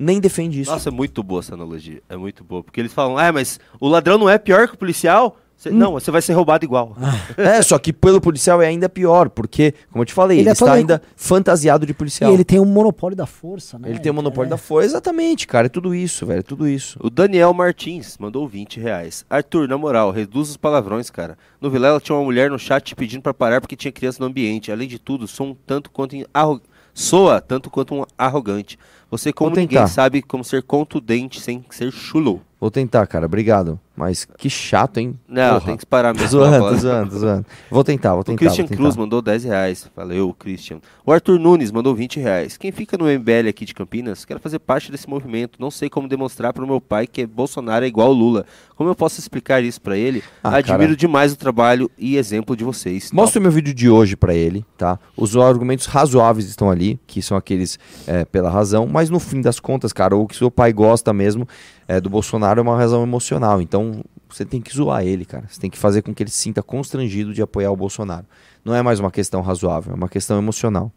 nem 0.02 0.20
defende 0.22 0.62
isso. 0.62 0.72
Nossa, 0.72 0.88
é 0.88 0.91
muito 0.91 1.22
boa 1.22 1.41
essa 1.41 1.54
analogia. 1.56 2.02
É 2.08 2.16
muito 2.16 2.41
boa. 2.43 2.64
Porque 2.64 2.80
eles 2.80 2.93
falam, 2.93 3.18
ah, 3.18 3.34
mas 3.34 3.60
o 3.82 3.88
ladrão 3.89 4.18
não 4.18 4.30
é 4.30 4.38
pior 4.38 4.68
que 4.70 4.76
o 4.76 4.78
policial? 4.78 5.38
Cê- 5.58 5.72
não, 5.72 5.91
você 5.91 6.10
vai 6.10 6.22
ser 6.22 6.32
roubado 6.32 6.64
igual. 6.64 6.95
É, 7.36 7.62
só 7.62 7.78
que 7.78 7.91
pelo 7.91 8.22
policial 8.22 8.62
é 8.62 8.68
ainda 8.68 8.88
pior, 8.88 9.30
porque, 9.30 9.74
como 9.91 10.02
eu 10.02 10.06
te 10.06 10.14
falei, 10.14 10.38
Ele 10.38 10.43
ele, 10.43 10.50
é 10.50 10.54
está 10.54 10.72
ainda 10.72 11.02
fantasiado 11.18 11.86
de 11.86 11.93
policial. 11.93 12.32
E 12.32 12.34
ele 12.34 12.45
tem 12.45 12.62
um 12.62 12.66
monopólio 12.66 13.16
da 13.18 13.26
força, 13.26 13.78
né? 13.78 13.89
Ele 13.89 14.00
tem 14.00 14.10
o 14.10 14.16
monopólio 14.16 14.47
É. 14.47 14.52
da 14.52 14.58
força, 14.58 14.88
exatamente, 14.88 15.45
cara. 15.45 15.66
É 15.66 15.70
tudo 15.70 15.93
isso, 15.93 16.26
velho. 16.26 16.39
É 16.39 16.43
tudo 16.43 16.66
isso. 16.66 16.97
O 17.02 17.10
Daniel 17.10 17.54
Martins 17.54 18.18
mandou 18.18 18.47
20 18.47 18.80
reais. 18.80 19.26
Arthur, 19.30 19.68
na 19.68 19.78
moral, 19.78 20.12
reduz 20.12 20.50
os 20.50 20.56
palavrões, 20.56 21.10
cara. 21.10 21.38
No 21.60 21.70
Vilela 21.70 22.00
tinha 22.00 22.16
uma 22.16 22.24
mulher 22.24 22.50
no 22.50 22.58
chat 22.58 22.82
te 22.86 22.95
pedindo 22.95 23.22
pra 23.22 23.34
parar 23.34 23.60
porque 23.60 23.76
tinha 23.76 23.91
criança 23.91 24.20
no 24.22 24.28
ambiente. 24.28 24.72
Além 24.72 24.88
de 24.88 24.97
tudo, 24.97 25.28
sou 25.28 25.47
um 25.47 25.54
tanto 25.54 25.91
quanto 25.91 26.16
em 26.16 26.26
arro... 26.34 26.62
soa 26.93 27.41
tanto 27.41 27.69
quanto 27.69 27.95
um 27.95 28.05
arrogante. 28.17 28.77
Você, 29.09 29.33
como 29.33 29.55
ninguém, 29.55 29.87
sabe 29.87 30.21
como 30.21 30.43
ser 30.43 30.61
contundente 30.63 31.41
sem 31.41 31.65
ser 31.69 31.91
chulo. 31.91 32.41
Vou 32.59 32.69
tentar, 32.69 33.07
cara. 33.07 33.25
Obrigado. 33.25 33.79
Mas 34.00 34.24
que 34.24 34.50
chato, 34.50 34.97
hein? 34.97 35.20
Não, 35.28 35.56
Porra. 35.56 35.66
tem 35.66 35.76
que 35.76 35.86
parar 35.86 36.14
mesmo. 36.14 36.30
zoando, 36.30 36.78
zoando, 36.78 37.20
zoando. 37.20 37.45
Vou 37.70 37.84
tentar, 37.84 38.12
vou 38.12 38.22
O 38.22 38.24
tentar. 38.24 38.38
Christian 38.38 38.64
vou 38.64 38.70
tentar. 38.70 38.82
Cruz 38.82 38.95
mandou 38.95 39.22
10 39.22 39.43
reais. 39.43 39.91
Valeu, 39.93 40.34
Christian. 40.39 40.80
O 41.06 41.12
Arthur 41.12 41.38
Nunes 41.38 41.70
mandou 41.70 41.93
20 41.93 42.18
reais. 42.18 42.56
Quem 42.56 42.72
fica 42.72 42.97
no 42.97 43.04
MBL 43.08 43.50
aqui 43.50 43.66
de 43.66 43.74
Campinas, 43.74 44.24
quero 44.24 44.39
fazer 44.39 44.60
parte 44.60 44.89
desse 44.89 45.10
movimento. 45.10 45.60
Não 45.60 45.70
sei 45.70 45.89
como 45.89 46.08
demonstrar 46.08 46.54
para 46.54 46.64
o 46.64 46.68
meu 46.68 46.80
pai 46.80 47.08
que 47.08 47.26
Bolsonaro 47.26 47.84
é 47.84 47.89
igual 47.89 48.14
Lula. 48.14 48.45
Como 48.78 48.89
eu 48.89 48.95
posso 48.95 49.20
explicar 49.20 49.62
isso 49.62 49.82
para 49.82 49.97
ele? 49.97 50.24
Ah, 50.41 50.56
Admiro 50.56 50.84
cara. 50.84 50.95
demais 50.95 51.34
o 51.34 51.36
trabalho 51.36 51.91
e 51.97 52.16
exemplo 52.16 52.56
de 52.56 52.64
vocês. 52.64 53.12
Mostra 53.12 53.38
o 53.38 53.43
meu 53.43 53.52
vídeo 53.52 53.74
de 53.74 53.89
hoje 53.89 54.16
pra 54.16 54.34
ele, 54.34 54.66
tá? 54.78 54.97
Os 55.18 55.36
argumentos 55.36 55.86
razoáveis 55.88 56.47
estão 56.47 56.72
ali, 56.72 56.97
que 57.06 57.22
são 57.22 57.36
aqueles 57.36 57.78
é, 58.08 58.24
pela 58.24 58.50
razão, 58.50 58.88
mas 58.88 59.10
no 59.10 59.20
fim 59.20 59.41
das 59.41 59.60
contas, 59.60 59.91
cara, 59.91 60.16
o 60.16 60.26
que 60.26 60.38
seu 60.38 60.50
pai 60.50 60.72
gosta 60.72 61.12
mesmo 61.12 61.45
é, 61.89 62.00
do 62.00 62.10
Bolsonaro 62.10 62.60
é 62.60 62.64
uma 62.64 62.78
razão 62.78 63.04
emocional. 63.04 63.62
Então 63.62 63.88
você 64.29 64.45
tem 64.45 64.61
que 64.61 64.75
zoar 64.75 65.03
ele, 65.05 65.25
cara. 65.25 65.45
Você 65.49 65.59
tem 65.59 65.69
que 65.69 65.77
fazer 65.77 66.01
com 66.01 66.13
que 66.13 66.23
ele 66.23 66.29
se 66.29 66.37
sinta 66.37 66.61
constrangido 66.63 67.33
de 67.33 67.41
apoiar 67.41 67.71
o 67.71 67.75
Bolsonaro. 67.75 68.25
Não 68.63 68.73
é 68.75 68.81
mais 68.81 68.99
uma 68.99 69.11
questão 69.11 69.41
razoável, 69.41 69.93
é 69.93 69.95
uma 69.95 70.09
questão 70.09 70.37
emocional. 70.37 70.91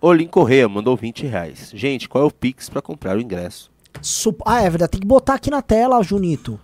Olim 0.00 0.26
Correia 0.26 0.68
mandou 0.68 0.96
20 0.96 1.26
reais. 1.26 1.70
Gente, 1.74 2.08
qual 2.08 2.24
é 2.24 2.26
o 2.26 2.30
Pix 2.30 2.68
para 2.68 2.82
comprar 2.82 3.16
o 3.16 3.20
ingresso? 3.20 3.70
Sup- 4.00 4.42
Ah, 4.44 4.62
é 4.62 4.68
verdade. 4.70 4.92
Tem 4.92 5.00
que 5.00 5.06
botar 5.06 5.34
aqui 5.34 5.50
na 5.50 5.62
tela, 5.62 6.02
Junito. 6.02 6.58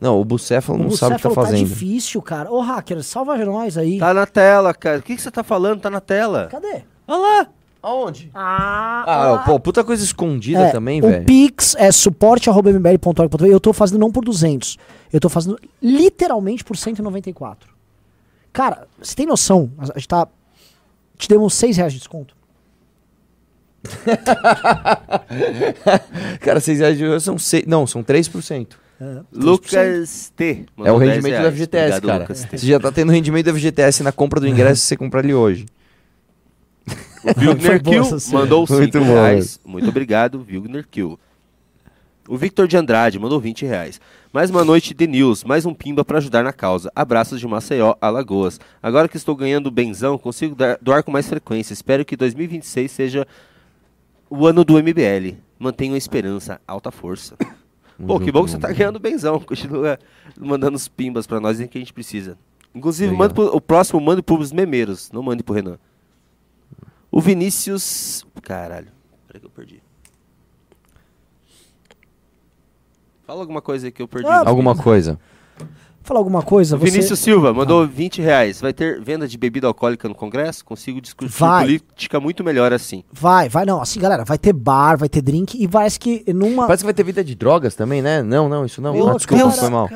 Não, 0.00 0.20
o 0.20 0.24
Bucéfalo 0.24 0.78
não 0.78 0.86
o 0.86 0.96
sabe 0.96 1.14
o 1.14 1.16
que 1.16 1.22
tá 1.22 1.28
Bucéfalo 1.28 1.46
fazendo. 1.48 1.68
difícil, 1.68 2.22
cara. 2.22 2.50
Ô, 2.50 2.60
hacker, 2.60 3.02
salva 3.02 3.36
nós 3.44 3.76
aí. 3.76 3.98
Tá 3.98 4.14
na 4.14 4.24
tela, 4.26 4.72
cara. 4.72 4.98
O 4.98 5.02
que, 5.02 5.16
que 5.16 5.20
você 5.20 5.30
tá 5.30 5.42
falando? 5.42 5.80
Tá 5.80 5.90
na 5.90 6.00
tela. 6.00 6.46
Cadê? 6.50 6.82
Olha 7.08 7.18
lá. 7.18 7.48
Aonde? 7.82 8.30
Ah, 8.34 9.34
Ah, 9.34 9.38
pô, 9.46 9.58
puta 9.58 9.82
coisa 9.82 10.04
escondida 10.04 10.68
É, 10.68 10.70
também, 10.70 11.00
o 11.00 11.06
velho. 11.06 11.24
Pix 11.24 11.74
é 11.78 11.90
suporte.mbl.org.br. 11.90 13.46
Eu 13.46 13.58
tô 13.60 13.72
fazendo 13.72 13.98
não 13.98 14.12
por 14.12 14.24
200. 14.24 14.76
Eu 15.12 15.20
tô 15.20 15.28
fazendo 15.28 15.58
literalmente 15.82 16.62
por 16.62 16.76
194. 16.76 17.70
Cara, 18.52 18.86
você 19.00 19.14
tem 19.14 19.26
noção? 19.26 19.70
A 19.78 19.86
gente 19.86 20.08
tá. 20.08 20.28
Te 21.16 21.28
demos 21.28 21.54
6 21.54 21.76
reais 21.78 21.92
de 21.92 21.98
desconto. 22.00 22.34
Cara, 26.40 26.60
vocês 26.60 26.80
reais 26.80 26.98
de 26.98 27.06
hoje 27.06 27.24
são 27.24 27.38
seis, 27.38 27.64
não, 27.66 27.86
são 27.86 28.02
3%. 28.02 28.68
Lucas 29.32 30.30
T. 30.36 30.66
É 30.84 30.92
o 30.92 30.98
10 30.98 31.10
rendimento 31.10 31.34
do 31.36 31.40
reais. 31.40 31.54
FGTS, 31.54 31.94
Obrigado, 31.96 32.20
cara. 32.26 32.34
Você 32.34 32.66
já 32.66 32.78
tá 32.78 32.92
tendo 32.92 33.10
rendimento 33.12 33.46
do 33.46 33.54
FGTS 33.54 34.02
na 34.02 34.12
compra 34.12 34.38
do 34.40 34.46
ingresso 34.46 34.82
se 34.82 34.88
você 34.88 34.96
comprar 34.96 35.24
ele 35.24 35.32
hoje. 35.32 35.64
O 37.24 37.38
Vilgner 37.40 37.82
Kill 37.82 38.02
mandou 38.32 38.60
Muito 38.68 38.92
5 38.98 38.98
bom, 39.04 39.04
reais. 39.12 39.60
Muito 39.64 39.88
obrigado, 39.88 40.40
Vilgner 40.40 40.86
Kill. 40.90 41.18
O 42.28 42.36
Victor 42.36 42.68
de 42.68 42.76
Andrade 42.76 43.18
mandou 43.18 43.40
20 43.40 43.66
reais. 43.66 44.00
Mais 44.32 44.50
uma 44.50 44.64
noite 44.64 44.94
de 44.94 45.06
news, 45.06 45.42
mais 45.42 45.66
um 45.66 45.74
pimba 45.74 46.04
para 46.04 46.18
ajudar 46.18 46.44
na 46.44 46.52
causa. 46.52 46.90
Abraços 46.94 47.40
de 47.40 47.46
Maceió, 47.46 47.94
Alagoas. 48.00 48.60
Agora 48.82 49.08
que 49.08 49.16
estou 49.16 49.34
ganhando 49.34 49.70
benzão, 49.70 50.16
consigo 50.16 50.54
dar- 50.54 50.78
doar 50.80 51.02
com 51.02 51.10
mais 51.10 51.28
frequência. 51.28 51.72
Espero 51.72 52.04
que 52.04 52.16
2026 52.16 52.90
seja 52.90 53.26
o 54.28 54.46
ano 54.46 54.64
do 54.64 54.78
MBL. 54.78 55.36
Mantenham 55.58 55.94
a 55.94 55.98
esperança, 55.98 56.60
alta 56.66 56.90
força. 56.92 57.36
Pô, 58.06 58.18
que 58.20 58.30
bom 58.32 58.44
que 58.44 58.52
você 58.52 58.58
tá 58.58 58.72
ganhando 58.72 58.98
benzão. 59.00 59.40
Continua 59.40 59.98
mandando 60.38 60.76
os 60.76 60.86
pimbas 60.88 61.26
pra 61.26 61.40
nós 61.40 61.58
que 61.58 61.76
a 61.76 61.80
gente 61.80 61.92
precisa. 61.92 62.38
Inclusive, 62.74 63.12
manda 63.12 63.34
pro- 63.34 63.54
o 63.54 63.60
próximo 63.60 64.00
mande 64.00 64.22
pros 64.22 64.52
memeiros, 64.52 65.10
não 65.12 65.22
mande 65.22 65.42
pro 65.42 65.54
Renan. 65.54 65.78
O 67.10 67.20
Vinícius. 67.20 68.24
Caralho, 68.42 68.88
peraí 69.26 69.40
que 69.40 69.46
eu 69.46 69.50
perdi. 69.50 69.82
Fala 73.26 73.40
alguma 73.40 73.62
coisa 73.62 73.86
aí 73.86 73.92
que 73.92 74.02
eu 74.02 74.08
perdi. 74.08 74.26
Ah, 74.28 74.42
Alguma 74.46 74.76
coisa. 74.76 75.18
Falar 76.02 76.18
alguma 76.20 76.42
coisa? 76.42 76.76
O 76.76 76.78
Você... 76.78 76.90
Vinícius 76.90 77.18
Silva 77.18 77.52
mandou 77.52 77.86
20 77.86 78.22
reais. 78.22 78.60
Vai 78.60 78.72
ter 78.72 79.00
venda 79.00 79.28
de 79.28 79.36
bebida 79.36 79.66
alcoólica 79.66 80.08
no 80.08 80.14
Congresso? 80.14 80.64
Consigo 80.64 81.00
discutir 81.00 81.30
Vai. 81.38 81.64
política 81.64 82.18
muito 82.18 82.42
melhor 82.42 82.72
assim. 82.72 83.04
Vai, 83.12 83.48
vai, 83.48 83.64
não. 83.66 83.80
Assim, 83.80 84.00
galera, 84.00 84.24
vai 84.24 84.38
ter 84.38 84.52
bar, 84.52 84.96
vai 84.96 85.08
ter 85.08 85.20
drink 85.20 85.62
e 85.62 85.68
parece 85.68 86.00
que 86.00 86.24
numa. 86.32 86.66
Parece 86.66 86.82
que 86.82 86.86
vai 86.86 86.94
ter 86.94 87.04
vida 87.04 87.22
de 87.22 87.34
drogas 87.34 87.74
também, 87.74 88.00
né? 88.02 88.22
Não, 88.22 88.48
não, 88.48 88.64
isso 88.64 88.80
não. 88.80 88.94
Meu 88.94 89.08
Ah, 89.10 89.14
desculpa, 89.14 89.44
Deus, 89.44 89.58
foi 89.58 89.68
mal. 89.68 89.88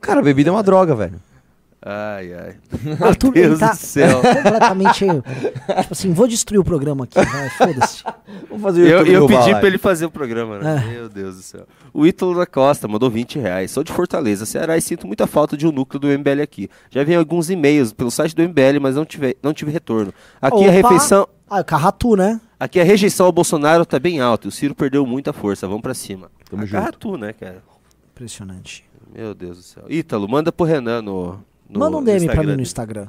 Cara, 0.00 0.22
bebida 0.22 0.50
é 0.50 0.52
uma 0.52 0.62
droga, 0.62 0.94
velho. 0.94 1.20
Ai, 1.80 2.34
ai. 2.34 2.56
Arthur, 3.00 3.32
Deus 3.32 3.60
tá 3.60 3.70
do 3.70 3.76
céu. 3.76 4.20
completamente. 4.34 5.04
tipo 5.06 5.92
assim, 5.92 6.12
vou 6.12 6.26
destruir 6.26 6.58
o 6.58 6.64
programa 6.64 7.04
aqui, 7.04 7.14
vai, 7.14 7.50
foda-se. 7.50 8.02
Vamos 8.48 8.62
fazer 8.62 8.82
Eu, 8.82 8.98
YouTube 8.98 9.12
eu 9.12 9.20
roubar 9.20 9.44
pedi 9.44 9.58
pra 9.58 9.68
ele 9.68 9.78
fazer 9.78 10.06
o 10.06 10.10
programa, 10.10 10.58
né? 10.58 10.84
É. 10.84 10.92
Meu 10.92 11.08
Deus 11.08 11.36
do 11.36 11.42
céu. 11.42 11.66
O 11.94 12.04
Ítalo 12.06 12.36
da 12.36 12.46
Costa 12.46 12.88
mandou 12.88 13.08
20 13.08 13.38
reais. 13.38 13.70
Sou 13.70 13.84
de 13.84 13.92
Fortaleza, 13.92 14.44
Ceará 14.44 14.76
e 14.76 14.82
sinto 14.82 15.06
muita 15.06 15.26
falta 15.26 15.56
de 15.56 15.66
um 15.66 15.72
núcleo 15.72 16.00
do 16.00 16.08
MBL 16.08 16.42
aqui. 16.42 16.68
Já 16.90 17.04
vi 17.04 17.14
alguns 17.14 17.48
e-mails 17.48 17.92
pelo 17.92 18.10
site 18.10 18.34
do 18.34 18.42
MBL, 18.42 18.80
mas 18.80 18.96
não 18.96 19.04
tive, 19.04 19.36
não 19.42 19.54
tive 19.54 19.70
retorno. 19.70 20.12
Aqui 20.42 20.56
a 20.64 20.68
Opa! 20.68 20.70
refeição. 20.70 21.28
Ah, 21.48 21.62
Carratu, 21.62 22.16
né? 22.16 22.40
Aqui 22.60 22.80
a 22.80 22.84
rejeição 22.84 23.24
ao 23.26 23.32
Bolsonaro 23.32 23.86
tá 23.86 23.98
bem 23.98 24.20
alta. 24.20 24.46
e 24.46 24.48
O 24.48 24.52
Ciro 24.52 24.74
perdeu 24.74 25.06
muita 25.06 25.32
força. 25.32 25.66
Vamos 25.66 25.82
pra 25.82 25.94
cima. 25.94 26.28
Tamo 26.50 26.66
junto. 26.66 26.76
Agarra 26.76 26.92
tu, 26.92 27.16
né, 27.16 27.32
cara? 27.32 27.62
Impressionante. 28.12 28.84
Meu 29.14 29.34
Deus 29.34 29.56
do 29.56 29.62
céu. 29.62 29.84
Ítalo, 29.88 30.28
manda 30.28 30.52
pro 30.52 30.66
Renan 30.66 31.00
no. 31.02 31.42
No 31.68 31.78
Manda 31.80 31.96
um 31.98 32.04
DM 32.04 32.26
pra 32.26 32.42
mim 32.42 32.56
no. 32.56 32.62
Instagram. 32.62 33.08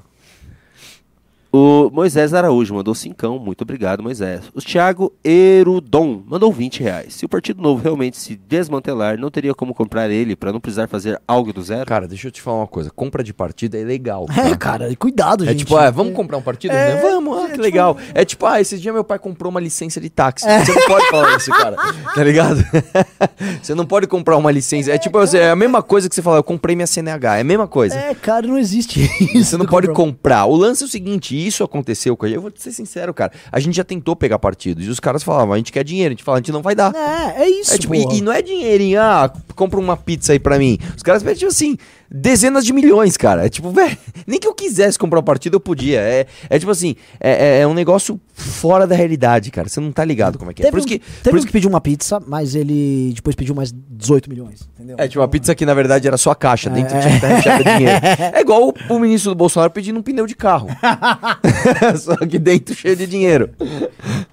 O 1.52 1.90
Moisés 1.92 2.32
Araújo 2.36 2.76
mandou 2.76 2.94
cincão, 2.94 3.40
muito 3.40 3.64
obrigado, 3.64 4.04
Moisés. 4.04 4.42
O 4.54 4.62
Thiago 4.62 5.12
Erudon 5.24 6.22
mandou 6.28 6.54
20 6.54 6.84
reais. 6.84 7.16
Se 7.16 7.26
o 7.26 7.30
Partido 7.30 7.60
Novo 7.60 7.82
realmente 7.82 8.18
se 8.18 8.36
desmantelar, 8.36 9.18
não 9.18 9.32
teria 9.32 9.56
como 9.56 9.74
comprar 9.74 10.12
ele 10.12 10.36
para 10.36 10.52
não 10.54 10.60
precisar 10.60 10.88
fazer 10.88 11.20
algo 11.28 11.52
do 11.52 11.64
zero? 11.64 11.88
Cara, 11.88 12.08
deixa 12.08 12.28
eu 12.28 12.32
te 12.32 12.40
falar 12.40 12.58
uma 12.60 12.68
coisa. 12.68 12.92
Compra 12.92 13.24
de 13.24 13.34
partido 13.34 13.76
é 13.76 13.84
legal. 13.84 14.28
É, 14.30 14.50
tá? 14.52 14.56
cara, 14.58 14.96
cuidado, 14.96 15.44
É 15.44 15.48
gente. 15.48 15.60
tipo, 15.60 15.76
ah, 15.76 15.90
vamos 15.90 16.14
comprar 16.14 16.38
um 16.38 16.42
partido? 16.42 16.72
É, 16.72 16.94
né? 16.96 17.02
Vamos, 17.02 17.36
ah, 17.36 17.42
é 17.42 17.46
que 17.46 17.52
tipo- 17.54 17.64
legal. 17.64 17.98
É 18.14 18.24
tipo, 18.24 18.46
ah, 18.46 18.62
esse 18.62 18.78
dia 18.78 18.94
meu 18.94 19.04
pai 19.04 19.18
comprou 19.18 19.50
uma 19.50 19.60
licença 19.60 20.00
de 20.00 20.10
táxi. 20.12 20.46
Você 20.46 20.72
não 20.72 20.86
pode 20.86 21.08
falar 21.10 21.36
isso, 21.36 21.50
cara. 21.50 21.76
Tá 22.14 22.24
ligado? 22.24 22.64
você 23.60 23.74
não 23.74 23.88
pode 23.88 24.06
comprar 24.06 24.38
uma 24.38 24.52
licença. 24.52 24.92
É 24.92 25.00
tipo, 25.00 25.18
assim, 25.18 25.38
é 25.38 25.50
a 25.50 25.56
mesma 25.56 25.82
coisa 25.82 26.08
que 26.08 26.14
você 26.14 26.22
fala, 26.22 26.38
eu 26.38 26.44
comprei 26.44 26.76
minha 26.76 26.86
CNH. 26.86 27.38
É 27.38 27.42
a 27.42 27.44
mesma 27.44 27.68
coisa. 27.68 27.96
É, 27.96 28.14
cara, 28.14 28.46
não 28.46 28.58
existe 28.58 29.02
isso. 29.34 29.46
Você 29.46 29.58
não 29.58 29.66
pode 29.68 29.88
comprar- 29.88 30.00
comprar. 30.10 30.46
O 30.46 30.56
lance 30.56 30.84
é 30.84 30.86
o 30.86 30.90
seguinte, 30.90 31.39
isso 31.46 31.64
aconteceu 31.64 32.16
com 32.16 32.26
a 32.26 32.30
gente. 32.30 32.36
Eu 32.36 32.42
vou 32.42 32.52
te 32.52 32.62
ser 32.62 32.72
sincero, 32.72 33.14
cara. 33.14 33.32
A 33.52 33.60
gente 33.60 33.76
já 33.76 33.84
tentou 33.84 34.16
pegar 34.16 34.40
partidos 34.40 34.86
e 34.86 34.90
os 34.90 35.00
caras 35.00 35.24
falavam, 35.24 35.54
a 35.54 35.58
gente 35.58 35.72
quer 35.72 35.84
dinheiro. 35.84 36.12
A 36.12 36.16
gente 36.16 36.24
fala, 36.24 36.38
a 36.38 36.42
gente 36.42 36.52
não 36.52 36.62
vai 36.62 36.76
dar. 36.76 36.94
É, 36.96 37.44
é 37.44 37.50
isso, 37.50 37.74
É 37.74 37.78
tipo, 37.78 37.94
e, 37.96 38.18
e 38.18 38.22
não 38.22 38.32
é 38.32 38.42
dinheirinho, 38.42 39.00
ah, 39.00 39.32
compra 39.56 39.80
uma 39.80 39.98
pizza 39.98 40.32
aí 40.34 40.40
pra 40.40 40.58
mim. 40.58 40.78
Os 40.96 41.04
caras 41.04 41.22
pedem, 41.24 41.38
tipo 41.38 41.52
assim, 41.52 41.78
dezenas 42.10 42.66
de 42.66 42.74
milhões, 42.74 43.18
cara. 43.18 43.46
É 43.46 43.50
tipo, 43.50 43.70
velho, 43.72 43.98
nem 44.26 44.40
que 44.40 44.48
eu 44.48 44.54
quisesse 44.54 44.98
comprar 44.98 45.20
um 45.20 45.24
partido, 45.24 45.56
eu 45.56 45.60
podia. 45.60 46.00
É, 46.02 46.26
é 46.50 46.60
tipo 46.60 46.72
assim, 46.72 46.96
é, 47.20 47.58
é- 47.58 47.60
é 47.62 47.68
um 47.68 47.74
negócio 47.74 48.20
fora 48.34 48.88
da 48.88 48.96
realidade, 48.96 49.52
cara. 49.52 49.68
Você 49.70 49.80
não 49.80 49.92
tá 49.92 50.04
ligado 50.06 50.38
como 50.38 50.52
é 50.52 50.54
que 50.54 50.62
é. 50.62 50.66
Teve, 50.66 50.72
Por 50.72 50.78
isso 50.80 50.88
um, 50.88 50.90
que. 50.90 51.30
Por 51.30 51.38
isso 51.38 51.48
que 51.48 51.54
pediu 51.54 51.70
uma 51.70 51.82
pizza, 51.82 52.22
mas 52.26 52.56
ele 52.56 53.12
depois 53.16 53.36
pediu 53.36 53.54
mais 53.56 53.72
18 54.00 54.30
milhões, 54.30 54.68
entendeu? 54.74 54.96
É, 54.98 55.08
tipo, 55.08 55.20
uma 55.22 55.28
pizza 55.28 55.54
que 55.54 55.66
na 55.66 55.74
verdade 55.74 56.08
era 56.08 56.18
só 56.18 56.32
a 56.32 56.36
caixa, 56.36 56.70
dentro 56.70 56.98
tinha 57.00 57.10
que 57.10 57.16
estar 57.18 57.28
recheada 57.28 57.64
de 57.64 57.78
dinheiro. 57.78 58.00
É 58.34 58.42
igual 58.42 58.70
o, 58.70 58.74
o 58.96 59.00
ministro 59.00 59.32
do 59.32 59.36
Bolsonaro 59.36 59.72
pedindo 59.72 60.00
um 60.00 60.02
pneu 60.04 60.26
de 60.26 60.36
carro. 60.36 60.68
só 62.00 62.16
que 62.16 62.40
dentro 62.40 62.74
cheio 62.74 62.96
de 62.96 63.06
dinheiro. 63.06 63.50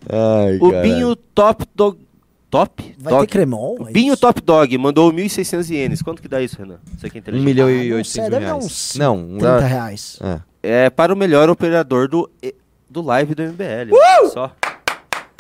Ai, 0.09 0.57
o 0.61 0.71
caralho. 0.71 0.83
Binho 0.83 1.17
Top 1.17 1.65
Dog. 1.75 1.99
Top? 2.49 2.95
Vai 2.99 3.13
Dog. 3.13 3.27
ter 3.27 3.33
cremol? 3.33 3.77
O 3.81 3.89
é 3.89 3.93
Binho 3.93 4.13
isso? 4.13 4.21
Top 4.23 4.41
Dog 4.41 4.79
mandou 4.79 5.13
1.600 5.13 5.69
ienes. 5.71 6.01
Quanto 6.01 6.23
que 6.23 6.29
dá 6.29 6.41
isso, 6.41 6.57
Renan? 6.59 6.77
Você 6.97 7.11
que 7.11 7.19
é 7.19 7.21
1 7.21 7.23
inteligente. 7.23 7.45
milhão 7.45 7.67
Ah, 7.69 7.73
e 7.73 7.91
não 7.91 7.97
800 7.97 8.13
sei, 8.13 8.23
mil 8.23 8.31
deve 8.31 8.45
dar 8.47 8.53
reais. 8.53 8.65
uns 8.65 8.95
Não, 8.97 9.27
30 9.39 9.41
dá- 9.61 9.67
reais. 9.67 10.19
É. 10.23 10.41
É 10.87 10.91
para 10.91 11.13
o 11.13 11.17
melhor 11.17 11.51
operador 11.51 12.09
do, 12.09 12.31
do 12.89 13.03
live 13.03 13.35
do 13.35 13.43
MBL. 13.43 13.91
Uh! 13.93 14.29
Só. 14.31 14.53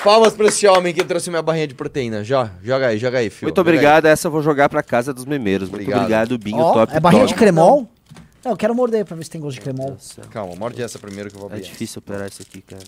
Palmas 0.06 0.34
pra 0.34 0.46
esse 0.46 0.66
homem 0.68 0.94
que 0.94 1.02
trouxe 1.04 1.28
minha 1.30 1.42
barrinha 1.42 1.66
de 1.66 1.74
proteína. 1.74 2.22
Já, 2.22 2.50
joga 2.62 2.86
aí, 2.86 2.98
joga 2.98 3.18
aí, 3.18 3.28
filho. 3.28 3.48
Muito 3.48 3.60
obrigado. 3.60 4.06
Essa 4.06 4.28
eu 4.28 4.30
vou 4.32 4.40
jogar 4.40 4.68
pra 4.68 4.82
casa 4.82 5.12
dos 5.12 5.24
memeiros. 5.24 5.68
Muito 5.68 5.82
Obrigado. 5.82 6.00
obrigado, 6.02 6.38
Binho 6.38 6.58
Ó, 6.58 6.72
Top 6.72 6.94
é 6.96 7.00
barrinha 7.00 7.22
Dog. 7.24 7.32
de 7.34 7.38
cremol? 7.38 7.88
Não, 8.44 8.52
eu 8.52 8.56
quero 8.56 8.72
morder 8.72 9.04
pra 9.04 9.16
ver 9.16 9.24
se 9.24 9.30
tem 9.30 9.40
gosto 9.40 9.56
de 9.56 9.60
cremol. 9.62 9.96
Calma, 10.30 10.54
morde 10.54 10.80
essa 10.80 10.98
primeiro 11.00 11.28
que 11.28 11.34
eu 11.36 11.40
vou 11.40 11.50
É 11.50 11.54
abrir. 11.54 11.64
difícil 11.64 11.98
operar 11.98 12.28
isso 12.28 12.40
aqui, 12.40 12.62
cara. 12.62 12.82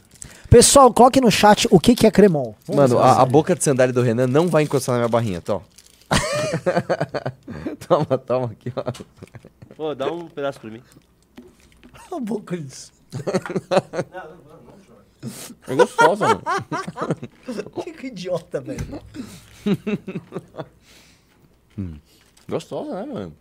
Pessoal, 0.48 0.92
coloque 0.94 1.20
no 1.20 1.30
chat 1.32 1.66
o 1.70 1.80
que, 1.80 1.96
que 1.96 2.06
é 2.06 2.10
cremol. 2.12 2.54
Vamos 2.66 2.92
Mano, 2.92 3.02
a, 3.02 3.20
a 3.20 3.26
boca 3.26 3.56
de 3.56 3.64
sandália 3.64 3.92
do 3.92 4.00
Renan 4.00 4.28
não 4.28 4.46
vai 4.46 4.62
encostar 4.62 4.92
na 4.94 5.00
minha 5.00 5.08
barrinha, 5.08 5.40
tô. 5.40 5.60
toma, 7.88 8.16
toma 8.18 8.46
aqui, 8.52 8.72
ó. 8.76 8.84
Pô, 9.76 9.94
dá 9.96 10.06
um 10.10 10.28
pedaço 10.28 10.60
pra 10.60 10.70
mim. 10.70 10.82
A 12.12 12.20
boca 12.20 12.56
disso. 12.56 12.92
É 15.66 15.74
gostosa, 15.74 16.26
mano. 16.26 16.42
Que 17.98 18.06
idiota, 18.06 18.60
velho. 18.60 19.02
Gostosa, 22.48 23.04
né, 23.04 23.12
mano? 23.12 23.36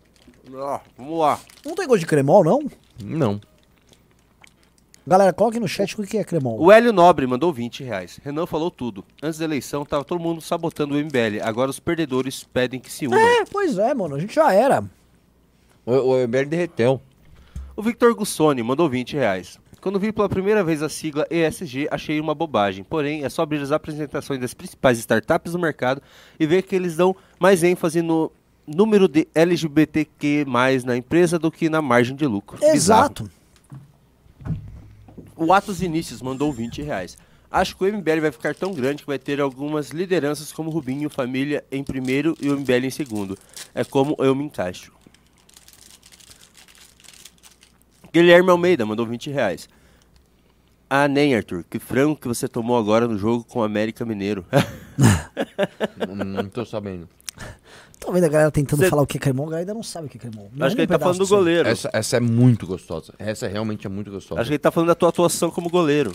Ó, 0.54 0.80
vamos 0.98 1.20
lá. 1.20 1.40
Não 1.66 1.76
tem 1.76 1.88
gosto 1.88 2.00
de 2.00 2.06
cremol, 2.06 2.44
não? 2.44 2.70
Não. 3.04 3.40
Galera, 5.06 5.32
coloque 5.32 5.60
no 5.60 5.68
chat 5.68 6.00
o 6.00 6.04
que 6.06 6.18
é 6.18 6.24
cremol. 6.24 6.60
O 6.60 6.70
Hélio 6.70 6.92
Nobre 6.92 7.26
mandou 7.26 7.54
20 7.54 7.84
reais. 7.84 8.20
Renan 8.24 8.46
falou 8.46 8.70
tudo. 8.70 9.06
Antes 9.24 9.40
da 9.40 9.46
eleição, 9.46 9.86
tava 9.86 10.04
todo 10.04 10.20
mundo 10.20 10.42
sabotando 10.42 10.96
o 10.96 10.98
MBL. 10.98 11.42
Agora 11.44 11.70
os 11.70 11.80
perdedores 11.80 12.44
pedem 12.44 12.80
que 12.80 12.92
se 12.92 13.08
unam. 13.08 13.18
É, 13.18 13.46
pois 13.46 13.78
é, 13.78 13.94
mano. 13.94 14.16
A 14.16 14.20
gente 14.20 14.36
já 14.36 14.52
era. 14.54 14.84
O, 15.86 15.92
o 15.94 16.20
Eber 16.20 16.46
derreteu. 16.48 17.00
O 17.74 17.82
Victor 17.82 18.14
Gussoni 18.16 18.62
mandou 18.62 18.90
20 18.90 19.14
reais. 19.14 19.58
Quando 19.88 20.02
vi 20.02 20.12
pela 20.12 20.28
primeira 20.28 20.66
vez 20.66 20.84
a 20.84 20.90
sigla 20.90 21.26
ESG, 21.32 21.88
achei 21.90 22.20
uma 22.20 22.36
bobagem. 22.36 22.84
Porém, 22.84 23.24
é 23.24 23.30
só 23.30 23.44
abrir 23.44 23.62
as 23.62 23.72
apresentações 23.72 24.38
das 24.38 24.54
principais 24.54 25.00
startups 25.00 25.54
do 25.54 25.60
mercado 25.60 26.02
e 26.38 26.46
ver 26.46 26.64
que 26.64 26.76
eles 26.76 26.98
dão 26.98 27.16
mais 27.40 27.64
ênfase 27.64 28.02
no 28.02 28.30
número 28.68 29.08
de 29.08 29.26
LGBTQ+, 29.34 30.46
na 30.84 30.98
empresa 30.98 31.40
do 31.40 31.50
que 31.50 31.70
na 31.70 31.82
margem 31.82 32.18
de 32.18 32.28
lucro. 32.28 32.58
Bizarro. 32.58 32.76
Exato. 32.76 33.32
O 35.38 35.54
Atos 35.54 35.82
Inícios 35.82 36.22
mandou 36.22 36.52
20 36.52 36.82
reais. 36.82 37.18
Acho 37.50 37.78
que 37.78 37.86
o 37.86 37.88
MBL 37.88 38.20
vai 38.20 38.32
ficar 38.34 38.54
tão 38.54 38.74
grande 38.74 39.04
que 39.04 39.08
vai 39.08 39.18
ter 39.18 39.40
algumas 39.40 39.92
lideranças 39.92 40.52
como 40.52 40.70
Rubinho, 40.70 41.10
Família 41.10 41.64
em 41.72 41.82
primeiro 41.82 42.36
e 42.42 42.50
o 42.50 42.60
MBL 42.60 42.88
em 42.88 42.90
segundo. 42.90 43.38
É 43.74 43.86
como 43.86 44.18
eu 44.20 44.36
me 44.36 44.44
encaixo. 44.44 44.92
Guilherme 48.12 48.50
Almeida 48.50 48.86
mandou 48.86 49.06
20 49.06 49.30
reais. 49.30 49.70
Ah, 50.90 51.08
nem, 51.08 51.36
Arthur. 51.36 51.64
Que 51.70 51.80
frango 51.80 52.16
que 52.16 52.28
você 52.28 52.48
tomou 52.48 52.78
agora 52.78 53.08
no 53.08 53.18
jogo 53.18 53.44
com 53.44 53.60
o 53.60 53.64
América 53.64 54.06
Mineiro. 54.06 54.46
Não, 56.08 56.16
não 56.44 56.50
tô 56.50 56.66
sabendo. 56.66 57.08
Tô 58.00 58.12
vendo 58.12 58.24
a 58.26 58.30
galera 58.30 58.52
tentando 58.52 58.80
Cê- 58.84 58.90
falar 58.90 59.02
o 59.02 59.08
que 59.08 59.18
é 59.18 59.20
cremol, 59.20 59.48
a 59.48 59.50
galera 59.50 59.62
ainda 59.64 59.74
não 59.74 59.84
sabe 59.84 60.08
o 60.08 60.10
que 60.10 60.18
é 60.18 60.20
cremol. 60.22 60.50
Acho 60.62 60.76
que 60.76 60.82
ele 60.82 60.88
tá 60.88 61.00
falando 61.00 61.18
do 61.18 61.28
goleiro. 61.28 61.68
Essa, 61.68 61.90
essa 61.92 62.18
é 62.18 62.20
muito 62.20 62.66
gostosa. 62.66 63.14
Essa 63.20 63.48
realmente 63.48 63.86
é 63.86 63.90
muito 63.90 64.12
gostosa. 64.12 64.40
Acho 64.40 64.50
que 64.50 64.54
ele 64.54 64.60
tá 64.60 64.72
falando 64.72 64.88
da 64.90 64.96
tua 64.96 65.10
atuação 65.10 65.50
como 65.52 65.70
goleiro. 65.70 66.14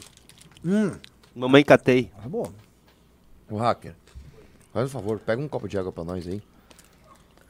Hum, 0.65 0.93
Mamãe 1.35 1.62
catei. 1.65 2.11
é 2.24 2.28
boa. 2.28 2.49
O 3.51 3.57
hacker, 3.57 3.94
faz 4.73 4.86
um 4.86 4.89
favor, 4.90 5.19
pega 5.19 5.43
um 5.43 5.49
copo 5.49 5.69
de 5.69 5.77
água 5.77 5.93
pra 5.93 6.05
nós 6.05 6.27
aí. 6.27 6.40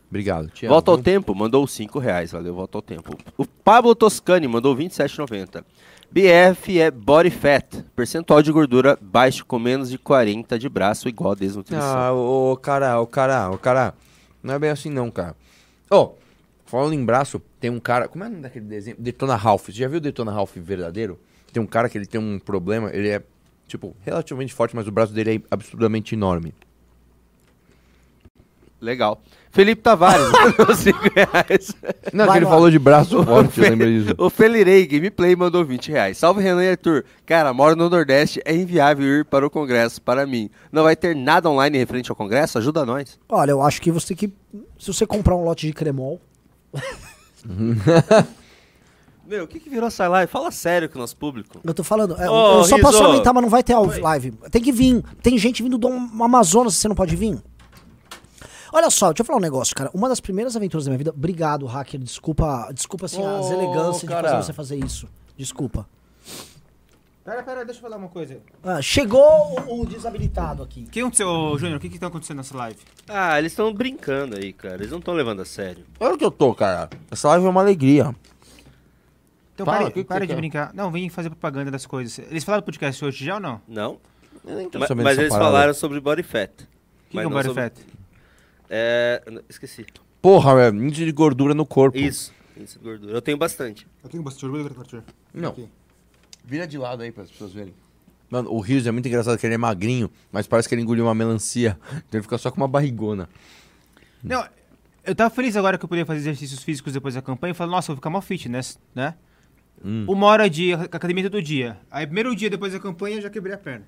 Obrigado. 0.09 0.51
Amo, 0.62 0.69
Volta 0.69 0.90
ao 0.90 0.97
viu? 0.97 1.05
tempo, 1.05 1.35
mandou 1.35 1.66
5 1.66 1.99
reais, 1.99 2.32
valeu, 2.32 2.55
volta 2.55 2.78
ao 2.78 2.82
tempo. 2.82 3.16
O 3.36 3.47
Pablo 3.47 3.94
Toscani 3.94 4.49
mandou 4.49 4.74
27,90. 4.77 5.65
BF 6.12 6.78
é 6.78 6.90
body 6.90 7.30
fat, 7.30 7.82
percentual 7.97 8.43
de 8.43 8.52
gordura 8.52 8.98
baixo 9.01 9.47
com 9.47 9.59
menos 9.59 9.89
de 9.89 9.97
40 9.97 10.59
de 10.59 10.68
braço 10.68 11.09
igual 11.09 11.32
a 11.32 11.34
desnutrição. 11.34 11.80
Ah, 11.82 12.12
ô, 12.12 12.55
cara, 12.55 13.01
ô, 13.01 13.06
cara, 13.06 13.51
ô, 13.51 13.56
cara. 13.56 13.94
Não 14.43 14.52
é 14.52 14.59
bem 14.59 14.68
assim 14.68 14.90
não, 14.90 15.10
cara. 15.10 15.34
Ô, 15.90 16.10
falando 16.66 16.93
em 16.93 17.02
braço, 17.02 17.40
tem 17.59 17.70
um 17.70 17.80
cara... 17.80 18.09
Como 18.09 18.22
é 18.24 18.26
o 18.26 18.30
nome 18.30 18.43
daquele 18.43 18.66
desenho? 18.66 18.94
Detona 18.98 19.36
Ralph. 19.36 19.64
Você 19.64 19.72
já 19.72 19.89
viu 19.89 19.97
o 19.97 20.01
Detona 20.02 20.30
Ralph 20.30 20.55
verdadeiro? 20.56 21.18
Tem 21.51 21.62
um 21.62 21.66
cara 21.66 21.89
que 21.89 21.97
ele 21.97 22.05
tem 22.05 22.20
um 22.20 22.39
problema, 22.39 22.90
ele 22.93 23.09
é, 23.09 23.22
tipo, 23.66 23.97
relativamente 24.02 24.52
forte, 24.52 24.76
mas 24.76 24.86
o 24.86 24.93
braço 24.93 25.14
dele 25.14 25.36
é 25.36 25.40
absurdamente 25.51 26.14
enorme. 26.14 26.52
Legal. 28.82 29.22
Felipe 29.52 29.80
Tavares 29.82 30.26
mandou 30.32 30.74
5 30.74 30.98
reais. 31.14 31.72
Não, 32.12 32.24
Vai 32.26 32.32
que 32.34 32.38
ele 32.38 32.44
lá. 32.46 32.50
falou 32.50 32.70
de 32.70 32.78
braço 32.78 33.22
forte, 33.22 33.52
Fe- 33.52 33.68
lembro 33.70 33.86
disso. 33.86 34.14
O 34.18 34.28
Felirei 34.28 34.86
Gameplay 34.86 35.36
mandou 35.36 35.64
20 35.64 35.92
reais. 35.92 36.18
Salve 36.18 36.42
Renan 36.42 36.64
e 36.64 36.70
Arthur. 36.70 37.04
Cara, 37.24 37.52
moro 37.54 37.76
no 37.76 37.88
Nordeste, 37.88 38.40
é 38.44 38.54
inviável 38.56 39.06
ir 39.20 39.24
para 39.24 39.46
o 39.46 39.50
Congresso 39.50 40.02
para 40.02 40.26
mim. 40.26 40.50
Não 40.72 40.82
vai 40.82 40.96
ter 40.96 41.14
nada 41.14 41.48
online 41.48 41.78
referente 41.78 42.10
ao 42.10 42.16
Congresso? 42.16 42.59
Ajuda 42.59 42.84
nós. 42.84 43.18
Olha, 43.28 43.52
eu 43.52 43.62
acho 43.62 43.80
que 43.80 43.92
você 43.92 44.09
tem 44.14 44.16
que. 44.16 44.34
Se 44.78 44.92
você 44.92 45.06
comprar 45.06 45.36
um 45.36 45.44
lote 45.44 45.66
de 45.66 45.72
cremol. 45.72 46.20
Meu, 49.26 49.44
o 49.44 49.46
que, 49.46 49.60
que 49.60 49.70
virou 49.70 49.86
essa 49.86 50.09
live? 50.09 50.30
Fala 50.30 50.50
sério 50.50 50.88
com 50.88 50.98
o 50.98 51.00
nosso 51.00 51.16
público. 51.16 51.60
Eu 51.62 51.72
tô 51.72 51.84
falando. 51.84 52.14
é, 52.20 52.28
Ô, 52.28 52.59
eu 52.59 52.64
só 52.64 52.76
posso 52.78 52.98
Rizzo. 52.98 53.04
aumentar, 53.04 53.32
mas 53.32 53.42
não 53.42 53.48
vai 53.48 53.62
ter 53.62 53.72
ao 53.72 53.86
live. 53.86 54.32
Tem 54.50 54.60
que 54.60 54.72
vir. 54.72 55.02
Tem 55.22 55.38
gente 55.38 55.62
vindo 55.62 55.78
do 55.78 55.88
Amazonas, 55.88 56.74
você 56.74 56.88
não 56.88 56.94
pode 56.96 57.14
vir? 57.14 57.38
Olha 58.73 58.89
só, 58.90 59.09
deixa 59.12 59.20
eu 59.23 59.27
falar 59.27 59.39
um 59.39 59.43
negócio, 59.43 59.74
cara. 59.74 59.90
Uma 59.93 60.09
das 60.09 60.19
primeiras 60.20 60.57
aventuras 60.57 60.86
da 60.86 60.90
minha 60.90 60.99
vida. 60.99 61.11
Obrigado, 61.11 61.66
hacker. 61.66 62.01
Desculpa, 62.01 62.70
desculpa 62.73 63.05
assim, 63.07 63.23
as 63.24 63.47
Ô, 63.47 63.53
elegâncias 63.53 64.09
cara. 64.09 64.28
de 64.28 64.35
fazer 64.35 64.47
você 64.47 64.53
fazer 64.53 64.77
isso. 64.77 65.07
Desculpa. 65.36 65.86
Pera, 67.24 67.40
pera, 67.43 67.65
deixa 67.65 67.78
eu 67.78 67.82
falar 67.82 67.99
uma 67.99 68.09
coisa. 68.09 68.39
Ah, 68.65 68.82
chegou 68.82 69.23
o, 69.69 69.82
o 69.82 69.86
desabilitado 69.86 70.62
aqui. 70.62 70.85
O 70.89 70.90
que 70.90 71.01
aconteceu, 71.01 71.28
ô, 71.28 71.57
Júnior? 71.59 71.77
O 71.77 71.81
que 71.81 71.89
que 71.89 71.99
tá 71.99 72.09
acontecendo 72.09 72.39
nessa 72.39 72.57
live? 72.57 72.78
Ah, 73.09 73.39
eles 73.39 73.53
estão 73.53 73.73
brincando 73.73 74.36
aí, 74.36 74.53
cara. 74.53 74.74
Eles 74.77 74.90
não 74.90 74.99
estão 74.99 75.15
levando 75.15 75.40
a 75.40 75.44
sério. 75.44 75.85
Olha 76.01 76.15
o 76.15 76.19
que 76.19 76.24
eu 76.24 76.32
tô, 76.32 76.53
cara. 76.55 76.90
Essa 77.11 77.28
live 77.28 77.47
é 77.47 77.49
uma 77.49 77.61
alegria. 77.61 78.12
Então 79.55 79.66
Fala, 79.66 79.78
pare, 79.78 79.90
o 79.90 79.93
que 79.93 80.03
que 80.03 80.09
pare 80.09 80.20
você 80.23 80.27
de 80.27 80.32
quer? 80.32 80.36
brincar. 80.40 80.74
Não, 80.74 80.90
vem 80.90 81.09
fazer 81.11 81.28
propaganda 81.31 81.70
das 81.70 81.86
coisas. 81.86 82.19
Eles 82.31 82.43
falaram 82.43 82.62
do 82.62 82.65
podcast 82.65 83.05
hoje 83.05 83.24
já 83.24 83.35
ou 83.35 83.40
não? 83.40 83.61
Não? 83.69 83.99
Ma- 84.44 84.86
sabendo 84.89 85.05
mas 85.05 85.16
dessa 85.16 85.20
eles 85.20 85.28
parada. 85.32 85.51
falaram 85.51 85.74
sobre 85.74 86.01
body 86.01 86.23
fat. 86.24 86.51
O 86.51 86.57
que, 86.57 86.65
que 87.11 87.19
é 87.19 87.20
um 87.20 87.24
não 87.24 87.31
body 87.31 87.49
sobre- 87.49 87.62
fat? 87.62 87.74
É. 88.74 89.23
Esqueci. 89.51 89.85
Porra, 90.23 90.55
velho, 90.57 90.82
índice 90.82 91.05
de 91.05 91.12
gordura 91.12 91.53
no 91.53 91.66
corpo. 91.66 91.99
Isso. 91.99 92.32
Isso, 92.57 92.81
gordura. 92.81 93.12
Eu 93.12 93.20
tenho 93.20 93.36
bastante. 93.36 93.86
Eu 94.03 94.09
tenho 94.09 94.23
bastante 94.23 94.47
orgulho, 94.47 94.65
Arthur. 94.78 95.03
Não. 95.35 95.69
Vira 96.43 96.66
de 96.66 96.78
lado 96.78 97.03
aí 97.03 97.12
para 97.12 97.24
as 97.24 97.31
pessoas 97.31 97.53
verem. 97.53 97.74
Mano, 98.31 98.51
o 98.51 98.61
Rios 98.61 98.86
é 98.86 98.90
muito 98.90 99.07
engraçado 99.07 99.36
que 99.36 99.47
ele 99.47 99.57
é 99.57 99.59
magrinho, 99.59 100.11
mas 100.32 100.47
parece 100.47 100.66
que 100.66 100.74
ele 100.74 100.81
engoliu 100.81 101.05
uma 101.05 101.15
melancia. 101.15 101.78
Então 102.09 102.19
ele 102.19 102.23
fica 102.23 102.39
só 102.39 102.51
com 102.51 102.57
uma 102.57 102.69
barrigona. 102.69 103.28
Não, 104.23 104.43
eu 105.05 105.15
tava 105.15 105.28
feliz 105.28 105.55
agora 105.55 105.77
que 105.77 105.85
eu 105.85 105.89
podia 105.89 106.07
fazer 106.07 106.20
exercícios 106.20 106.62
físicos 106.62 106.94
depois 106.94 107.15
da 107.15 107.20
campanha 107.20 107.51
e 107.51 107.55
falei, 107.55 107.73
nossa, 107.73 107.90
eu 107.90 107.94
vou 107.94 108.01
ficar 108.01 108.09
mal 108.09 108.23
fitness, 108.23 108.78
né? 108.94 109.15
Hum. 109.85 110.07
Uma 110.09 110.28
hora 110.28 110.49
de 110.49 110.73
academia 110.73 111.24
todo 111.24 111.43
dia. 111.43 111.78
Aí, 111.90 112.07
primeiro 112.07 112.35
dia 112.35 112.49
depois 112.49 112.73
da 112.73 112.81
campanha, 112.81 113.16
eu 113.16 113.23
já 113.23 113.28
quebrei 113.28 113.55
a 113.55 113.59
perna. 113.59 113.85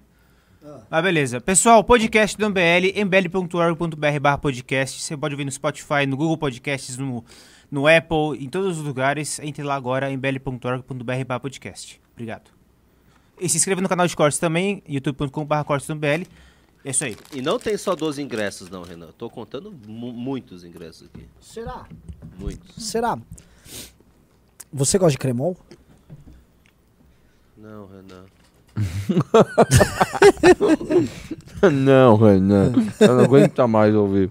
Ah, 0.91 1.03
beleza. 1.03 1.41
Pessoal, 1.41 1.85
podcast 1.85 2.37
do 2.39 2.49
MBL, 2.49 2.99
mbl.org.br 3.05 4.21
barra 4.21 4.39
podcast. 4.39 5.01
Você 5.03 5.17
pode 5.17 5.35
ouvir 5.35 5.45
no 5.45 5.51
Spotify, 5.53 6.07
no 6.09 6.17
Google 6.17 6.39
Podcasts, 6.39 6.97
no, 6.97 7.23
no 7.71 7.87
Apple, 7.87 8.43
em 8.43 8.49
todos 8.49 8.79
os 8.79 8.85
lugares. 8.85 9.39
Entre 9.41 9.63
lá 9.63 9.75
agora, 9.75 10.11
mbl.org.br 10.11 11.25
barra 11.27 11.41
podcast. 11.41 12.01
Obrigado. 12.13 12.51
E 13.39 13.49
se 13.49 13.57
inscreva 13.59 13.81
no 13.83 13.89
canal 13.89 14.07
de 14.07 14.17
cortes 14.17 14.39
também, 14.39 14.83
youtube.com 14.89 15.45
barra 15.45 15.65
cortes 15.65 15.87
do 15.87 15.95
MBL. 15.97 16.27
É 16.85 16.91
isso 16.91 17.05
aí. 17.05 17.17
E 17.33 17.43
não 17.43 17.59
tem 17.59 17.77
só 17.77 17.95
12 17.95 18.23
ingressos, 18.23 18.71
não, 18.71 18.83
Renan. 18.83 19.07
Eu 19.07 19.13
tô 19.13 19.29
contando 19.29 19.71
mu- 19.87 20.13
muitos 20.13 20.65
ingressos 20.65 21.09
aqui. 21.13 21.27
Será? 21.41 21.87
Muitos. 22.39 22.85
Será? 22.87 23.19
Você 24.73 24.97
gosta 24.99 25.13
de 25.13 25.19
cremol? 25.19 25.57
Não, 27.57 27.87
Renan. 27.87 28.25
não, 31.73 32.17
Renan. 32.17 32.73
Eu 33.01 33.17
não 33.17 33.25
aguento 33.25 33.67
mais 33.69 33.95
ouvir. 33.95 34.31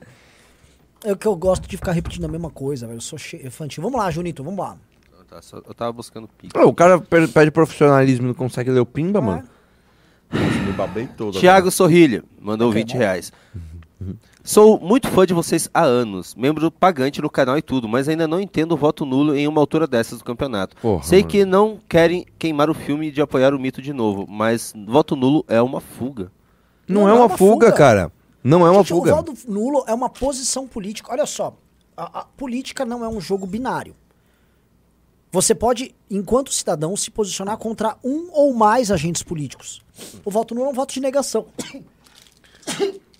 É 1.03 1.15
que 1.15 1.27
eu 1.27 1.35
gosto 1.35 1.67
de 1.67 1.77
ficar 1.77 1.91
repetindo 1.91 2.25
a 2.25 2.27
mesma 2.27 2.49
coisa, 2.49 2.87
velho. 2.87 2.97
Eu 2.97 3.01
sou 3.01 3.19
che... 3.19 3.37
infantil. 3.45 3.83
Vamos 3.83 3.99
lá, 3.99 4.09
Junito, 4.09 4.43
vamos 4.43 4.59
lá. 4.59 4.77
Eu 5.17 5.25
tava, 5.25 5.41
só- 5.41 5.57
eu 5.65 5.73
tava 5.73 5.91
buscando 5.91 6.27
pico. 6.37 6.53
Pô, 6.53 6.65
o 6.67 6.73
cara 6.73 6.99
pede 6.99 7.51
profissionalismo 7.51 8.25
e 8.25 8.27
não 8.29 8.33
consegue 8.33 8.71
ler 8.71 8.79
o 8.79 8.85
pimba, 8.85 9.21
mano. 9.21 9.43
Nossa, 10.31 10.59
me 10.59 10.71
babei 10.73 11.07
todo. 11.07 11.39
Tiago 11.39 11.69
Sorrilha 11.69 12.23
mandou 12.39 12.69
Ok, 12.69 12.81
20 12.81 12.93
bom. 12.93 12.97
reais. 12.99 13.31
Sou 14.45 14.77
muito 14.77 15.07
fã 15.07 15.25
de 15.25 15.33
vocês 15.33 15.69
há 15.73 15.83
anos, 15.83 16.35
membro 16.35 16.69
pagante 16.69 17.21
no 17.21 17.29
canal 17.29 17.57
e 17.57 17.61
tudo, 17.61 17.87
mas 17.87 18.09
ainda 18.09 18.27
não 18.27 18.41
entendo 18.41 18.73
o 18.73 18.77
voto 18.77 19.05
nulo 19.05 19.33
em 19.33 19.47
uma 19.47 19.61
altura 19.61 19.87
dessas 19.87 20.19
do 20.19 20.25
campeonato. 20.25 20.75
Porra, 20.81 21.01
Sei 21.01 21.19
mano. 21.19 21.31
que 21.31 21.45
não 21.45 21.79
querem 21.87 22.25
queimar 22.37 22.69
o 22.69 22.73
filme 22.73 23.09
de 23.09 23.21
apoiar 23.21 23.53
o 23.53 23.59
mito 23.59 23.81
de 23.81 23.93
novo, 23.93 24.27
mas 24.27 24.73
voto 24.85 25.15
nulo 25.15 25.45
é 25.47 25.61
uma 25.61 25.79
fuga. 25.79 26.29
Não, 26.85 27.07
é 27.07 27.13
uma, 27.13 27.29
fuga, 27.29 27.71
cara. 27.71 28.11
Não 28.43 28.67
é 28.67 28.69
uma 28.69 28.81
Gente, 28.81 28.89
fuga. 28.89 29.13
O 29.13 29.15
voto 29.15 29.33
nulo 29.47 29.85
é 29.87 29.93
uma 29.93 30.09
posição 30.09 30.67
política. 30.67 31.09
Olha 31.09 31.25
só, 31.25 31.55
a, 31.95 32.19
a 32.19 32.25
política 32.25 32.83
não 32.83 33.01
é 33.01 33.07
um 33.07 33.21
jogo 33.21 33.47
binário. 33.47 33.95
Você 35.31 35.55
pode, 35.55 35.95
enquanto 36.11 36.53
cidadão, 36.53 36.97
se 36.97 37.09
posicionar 37.09 37.57
contra 37.57 37.95
um 38.03 38.27
ou 38.33 38.53
mais 38.53 38.91
agentes 38.91 39.23
políticos. 39.23 39.81
O 40.25 40.29
voto 40.29 40.53
nulo 40.53 40.67
é 40.67 40.71
um 40.71 40.75
voto 40.75 40.93
de 40.93 40.99
negação. 40.99 41.45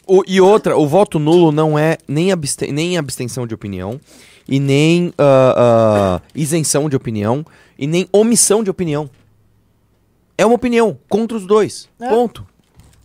O- 0.05 0.23
e 0.27 0.41
outra, 0.41 0.77
o 0.77 0.88
voto 0.88 1.17
nulo 1.19 1.51
não 1.51 1.77
é 1.80 1.97
nem, 2.07 2.31
absten 2.31 2.71
nem 2.71 2.97
abstenção 2.97 3.47
de 3.47 3.53
opinião, 3.53 3.99
e 4.47 4.59
nem 4.59 5.13
ah, 5.17 6.19
ah, 6.19 6.21
isenção 6.35 6.89
de 6.89 6.95
opinião, 6.95 7.45
e 7.80 7.88
nem 7.88 8.07
omissão 8.11 8.63
de 8.63 8.69
opinião. 8.69 9.09
É 10.38 10.45
uma 10.45 10.55
opinião 10.55 10.97
contra 11.07 11.38
os 11.38 11.45
dois. 11.45 11.88
É. 11.99 12.09
Ponto. 12.09 12.45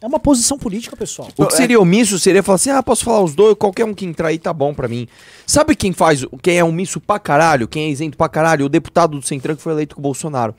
É 0.01 0.07
uma 0.07 0.21
posição 0.21 0.57
política, 0.59 0.97
pessoal. 0.97 1.29
O 1.37 1.47
que 1.47 1.57
seria 1.57 1.79
omisso 1.81 2.19
seria 2.21 2.43
falar 2.43 2.55
assim: 2.57 2.71
ah, 2.71 2.83
posso 2.83 3.05
falar 3.05 3.21
os 3.23 3.35
dois, 3.35 3.57
qualquer 3.59 3.85
um 3.85 3.93
que 3.93 4.05
entrar 4.05 4.29
aí 4.29 4.39
tá 4.39 4.53
bom 4.53 4.73
pra 4.73 4.87
mim. 4.89 5.09
Sabe 5.47 5.75
quem 5.75 5.93
faz, 5.93 6.25
quem 6.41 6.57
é 6.57 6.63
omisso 6.65 7.01
pra 7.01 7.19
caralho, 7.19 7.67
quem 7.67 7.85
é 7.87 7.91
isento 7.91 8.17
pra 8.17 8.29
caralho? 8.29 8.67
O 8.67 8.69
deputado 8.69 9.19
do 9.19 9.27
Centrão 9.27 9.57
que 9.57 9.63
foi 9.63 9.73
eleito 9.73 9.95
com 9.97 10.01
o 10.01 10.03
Bolsonaro. 10.03 10.55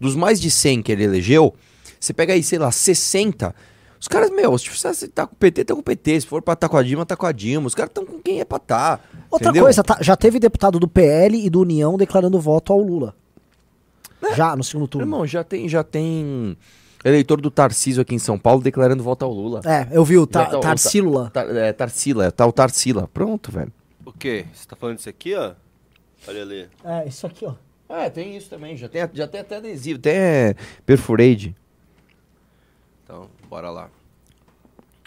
Dos 0.00 0.14
mais 0.14 0.40
de 0.40 0.50
100 0.50 0.82
que 0.82 0.92
ele 0.92 1.02
elegeu, 1.04 1.54
você 1.98 2.12
pega 2.12 2.34
aí, 2.34 2.42
sei 2.42 2.58
lá, 2.58 2.70
60. 2.70 3.54
Os 4.04 4.08
caras, 4.08 4.28
meu, 4.30 4.58
se 4.58 4.68
você 4.68 5.08
tá 5.08 5.26
com 5.26 5.32
o 5.32 5.36
PT, 5.38 5.64
tá 5.64 5.72
com 5.72 5.80
o 5.80 5.82
PT. 5.82 6.20
Se 6.20 6.26
for 6.26 6.42
pra 6.42 6.54
tá 6.54 6.68
com 6.68 6.76
a 6.76 6.82
Dilma, 6.82 7.06
tá 7.06 7.16
com 7.16 7.24
a 7.24 7.32
Dilma. 7.32 7.66
Os 7.66 7.74
caras 7.74 7.88
estão 7.88 8.04
com 8.04 8.20
quem 8.20 8.38
é 8.38 8.44
pra 8.44 8.58
tá. 8.58 9.00
Outra 9.30 9.48
entendeu? 9.48 9.64
coisa, 9.64 9.82
tá- 9.82 9.96
já 10.02 10.14
teve 10.14 10.38
deputado 10.38 10.78
do 10.78 10.86
PL 10.86 11.42
e 11.42 11.48
do 11.48 11.60
União 11.62 11.96
declarando 11.96 12.38
voto 12.38 12.70
ao 12.70 12.80
Lula. 12.80 13.14
Já, 14.36 14.54
no 14.54 14.62
segundo 14.62 14.86
turno. 14.86 15.06
Irmão, 15.06 15.26
já 15.26 15.42
tem, 15.42 15.66
já 15.70 15.82
tem 15.82 16.54
eleitor 17.02 17.40
do 17.40 17.50
Tarcísio 17.50 18.02
aqui 18.02 18.14
em 18.14 18.18
São 18.18 18.38
Paulo 18.38 18.60
declarando 18.60 19.02
voto 19.02 19.24
ao 19.24 19.32
Lula. 19.32 19.62
É, 19.64 19.88
eu 19.90 20.04
vi 20.04 20.18
o 20.18 20.28
Já 20.30 20.44
ta 20.44 20.60
tá. 20.60 20.60
Tar- 21.32 21.56
é, 21.56 21.72
Tarsila, 21.72 22.30
tá 22.30 22.46
o 22.46 22.52
Tarsila. 22.52 23.08
Pronto, 23.08 23.50
velho. 23.50 23.72
O 24.04 24.12
quê? 24.12 24.44
Você 24.52 24.68
tá 24.68 24.76
falando 24.76 24.96
disso 24.96 25.08
aqui, 25.08 25.34
ó? 25.34 25.52
Olha 26.28 26.42
ali. 26.42 26.68
É, 26.84 27.08
isso 27.08 27.26
aqui, 27.26 27.46
ó. 27.46 27.54
É, 27.88 28.10
tem 28.10 28.36
isso 28.36 28.50
também. 28.50 28.76
Já 28.76 28.86
tem, 28.86 29.00
já 29.14 29.26
tem 29.26 29.40
até 29.40 29.56
adesivo, 29.56 29.98
até 29.98 30.54
perfurade. 30.84 31.56
Então, 33.02 33.28
bora 33.48 33.70
lá. 33.70 33.90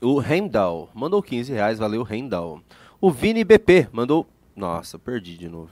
O 0.02 0.20
Rendal 0.20 0.90
mandou 0.94 1.22
15 1.22 1.52
reais, 1.52 1.80
valeu 1.80 2.04
Rendal. 2.04 2.62
O 3.02 3.12
Vini 3.12 3.44
BP 3.44 3.90
mandou... 3.92 4.28
Nossa, 4.56 4.98
perdi 4.98 5.38
de 5.38 5.50
novo. 5.50 5.70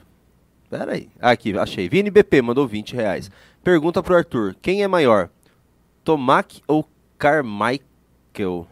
Pera 0.68 0.92
aí. 0.92 1.08
Ah, 1.20 1.30
Aqui, 1.30 1.56
achei. 1.56 1.88
Vini 1.88 2.10
BP 2.10 2.42
mandou 2.42 2.66
20 2.66 2.94
reais. 2.94 3.30
Pergunta 3.62 4.02
pro 4.02 4.16
Arthur, 4.16 4.54
quem 4.60 4.82
é 4.82 4.88
maior? 4.88 5.30
Tomac 6.04 6.62
ou 6.66 6.88
Carmichael? 7.18 8.66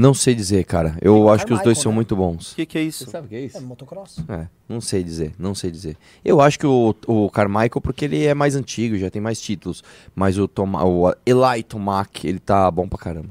Não 0.00 0.14
sei 0.14 0.32
dizer, 0.32 0.64
cara. 0.64 0.96
Eu 1.02 1.14
Tem 1.14 1.28
acho 1.30 1.44
que 1.46 1.52
os 1.52 1.60
dois 1.62 1.76
são 1.78 1.90
né? 1.90 1.96
muito 1.96 2.14
bons. 2.14 2.52
O 2.52 2.54
que, 2.54 2.64
que 2.66 2.78
é 2.78 2.82
isso? 2.82 3.10
sabe 3.10 3.26
o 3.26 3.28
que 3.28 3.34
é 3.34 3.50
É 3.52 3.60
motocross. 3.60 4.18
É, 4.28 4.46
não 4.68 4.80
sei 4.80 5.02
dizer, 5.02 5.32
não 5.36 5.56
sei 5.56 5.72
dizer. 5.72 5.96
Eu 6.24 6.40
acho 6.40 6.56
que 6.56 6.66
o, 6.68 6.94
o 7.06 7.28
Carmichael, 7.28 7.80
porque 7.82 8.04
ele 8.04 8.24
é 8.24 8.32
mais 8.32 8.54
antigo, 8.54 8.96
já 8.96 9.10
tem 9.10 9.20
mais 9.20 9.40
títulos. 9.40 9.82
Mas 10.14 10.38
o, 10.38 10.46
Toma, 10.46 10.84
o 10.84 11.12
Eli 11.26 11.64
Tomac, 11.66 12.24
ele 12.28 12.38
tá 12.38 12.70
bom 12.70 12.86
pra 12.88 12.96
caramba. 12.98 13.30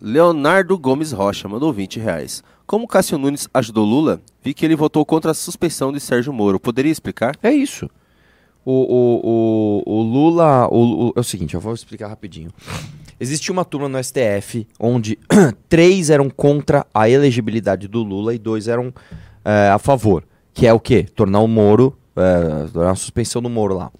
Leonardo 0.00 0.76
Gomes 0.78 1.12
Rocha 1.12 1.48
mandou 1.48 1.72
20 1.72 1.98
reais. 1.98 2.42
Como 2.66 2.86
Cássio 2.86 3.16
Nunes 3.16 3.48
ajudou 3.54 3.84
Lula, 3.86 4.20
vi 4.44 4.52
que 4.52 4.64
ele 4.66 4.76
votou 4.76 5.04
contra 5.06 5.30
a 5.30 5.34
suspeição 5.34 5.90
de 5.92 5.98
Sérgio 5.98 6.32
Moro. 6.32 6.60
Poderia 6.60 6.92
explicar? 6.92 7.36
É 7.42 7.50
isso. 7.52 7.88
O, 8.64 8.72
o, 8.72 9.82
o, 9.86 9.98
o 9.98 10.02
Lula. 10.02 10.68
O, 10.68 11.08
o- 11.08 11.12
é 11.16 11.20
o 11.20 11.24
seguinte, 11.24 11.54
eu 11.54 11.60
vou 11.60 11.72
explicar 11.72 12.08
rapidinho. 12.08 12.50
Existia 13.20 13.52
uma 13.52 13.64
turma 13.64 13.88
no 13.88 14.02
STF 14.02 14.66
onde 14.78 15.18
três 15.68 16.08
eram 16.08 16.30
contra 16.30 16.86
a 16.94 17.08
elegibilidade 17.08 17.86
do 17.86 18.02
Lula 18.02 18.34
e 18.34 18.38
dois 18.38 18.66
eram 18.66 18.92
é, 19.44 19.68
a 19.68 19.78
favor. 19.78 20.24
Que 20.54 20.66
é 20.66 20.72
o 20.72 20.80
quê? 20.80 21.04
Tornar 21.14 21.40
o 21.40 21.46
Moro. 21.46 21.96
É, 22.16 22.66
tornar 22.72 22.92
a 22.92 22.94
suspensão 22.96 23.40
do 23.42 23.48
Moro 23.50 23.76
lá. 23.76 23.92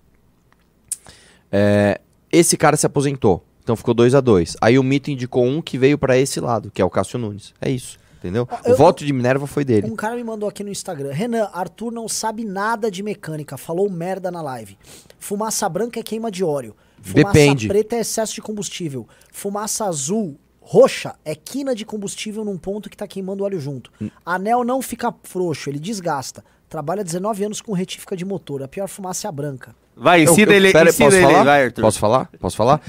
É, 1.53 2.01
esse 2.33 2.57
cara 2.57 2.77
se 2.77 2.87
aposentou. 2.87 3.45
Então 3.63 3.77
ficou 3.77 3.93
2 3.95 4.15
a 4.15 4.21
2 4.21 4.57
Aí 4.61 4.79
o 4.79 4.83
mito 4.83 5.11
indicou 5.11 5.45
um 5.45 5.61
que 5.61 5.77
veio 5.79 5.99
pra 5.99 6.17
esse 6.17 6.41
lado, 6.41 6.71
que 6.71 6.81
é 6.81 6.85
o 6.85 6.91
Cássio 6.91 7.19
Nunes. 7.19 7.53
É 7.61 7.71
isso. 7.71 7.99
Entendeu? 8.19 8.47
eu- 8.65 8.73
o 8.75 8.77
voto 8.77 9.05
de 9.05 9.13
Minerva 9.13 9.47
foi 9.47 9.65
dele. 9.65 9.91
Um 9.91 9.97
cara 9.97 10.15
me 10.17 10.25
mandou 10.25 10.49
aqui 10.49 10.63
no 10.63 10.71
Instagram. 10.71 11.11
Renan, 11.13 11.49
Arthur 11.53 11.91
não 11.91 12.07
sabe 12.09 12.45
nada 12.45 12.91
de 12.91 13.03
mecânica. 13.03 13.57
Falou 13.57 13.89
merda 13.89 14.31
na 14.31 14.43
live. 14.43 14.77
Fumaça 15.19 15.69
branca 15.69 15.99
é 15.99 16.03
queima 16.03 16.31
de 16.31 16.45
óleo. 16.45 16.75
Fumaça 17.01 17.33
Depende. 17.33 17.69
preta 17.69 17.97
é 17.97 18.01
excesso 18.01 18.35
de 18.35 18.43
combustível. 18.43 19.09
Fumaça 19.33 19.87
azul, 19.87 20.39
roxa, 20.61 21.15
é 21.25 21.35
quina 21.35 21.75
de 21.75 21.85
combustível 21.85 22.45
num 22.45 22.59
ponto 22.59 22.91
que 22.91 22.97
tá 22.97 23.07
queimando 23.07 23.45
óleo 23.45 23.59
junto. 23.59 23.91
Hum. 24.01 24.11
Anel 24.25 24.65
não 24.65 24.83
fica 24.83 25.13
frouxo, 25.25 25.71
ele 25.71 25.79
desgasta. 25.79 26.45
Trabalha 26.69 27.03
19 27.03 27.45
anos 27.45 27.61
com 27.61 27.73
retífica 27.73 28.17
de 28.17 28.25
motor. 28.25 28.63
A 28.63 28.69
pior 28.69 28.89
fumaça 28.89 29.27
é 29.27 29.29
a 29.29 29.33
branca. 29.33 29.75
Vai, 29.97 30.23
ensina 30.23 30.55
ele, 30.55 30.71
pera 30.71 30.89
ensina 30.89 31.07
posso 31.07 31.17
ele, 31.19 31.27
falar? 31.27 31.45
vai, 31.45 31.65
Arthur. 31.65 31.83
Posso 31.83 31.99
falar? 31.99 32.31
Posso 32.39 32.57
falar? 32.57 32.81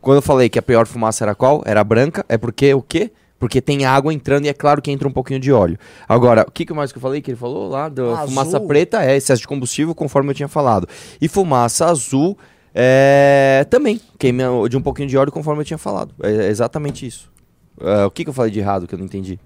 Quando 0.00 0.18
eu 0.18 0.22
falei 0.22 0.48
que 0.48 0.58
a 0.58 0.62
pior 0.62 0.86
fumaça 0.86 1.24
era 1.24 1.34
qual? 1.34 1.62
Era 1.66 1.82
branca, 1.82 2.24
é 2.28 2.38
porque 2.38 2.72
o 2.72 2.82
quê? 2.82 3.10
Porque 3.38 3.60
tem 3.60 3.84
água 3.84 4.14
entrando 4.14 4.44
e 4.44 4.48
é 4.48 4.54
claro 4.54 4.80
que 4.80 4.90
entra 4.90 5.08
um 5.08 5.10
pouquinho 5.10 5.40
de 5.40 5.52
óleo. 5.52 5.76
Agora, 6.08 6.44
o 6.46 6.50
que, 6.50 6.64
que 6.64 6.72
mais 6.72 6.92
que 6.92 6.98
eu 6.98 7.02
falei 7.02 7.20
que 7.20 7.30
ele 7.30 7.36
falou 7.36 7.68
lá? 7.68 7.88
Da 7.88 8.04
Azul. 8.04 8.28
fumaça 8.28 8.60
preta 8.60 9.04
é 9.04 9.16
excesso 9.16 9.42
de 9.42 9.48
combustível, 9.48 9.94
conforme 9.94 10.30
eu 10.30 10.34
tinha 10.34 10.48
falado. 10.48 10.88
E 11.20 11.26
fumaça 11.26 11.86
azul 11.86 12.38
é 12.74 13.64
também 13.70 14.00
queima 14.18 14.68
de 14.68 14.76
um 14.76 14.82
pouquinho 14.82 15.08
de 15.08 15.16
óleo, 15.16 15.30
conforme 15.30 15.60
eu 15.60 15.64
tinha 15.64 15.78
falado. 15.78 16.12
É 16.22 16.48
exatamente 16.48 17.06
isso. 17.06 17.32
É, 17.80 18.04
o 18.04 18.10
que, 18.10 18.24
que 18.24 18.30
eu 18.30 18.34
falei 18.34 18.50
de 18.50 18.58
errado 18.58 18.86
que 18.86 18.94
eu 18.94 18.98
não 18.98 19.06
entendi? 19.06 19.38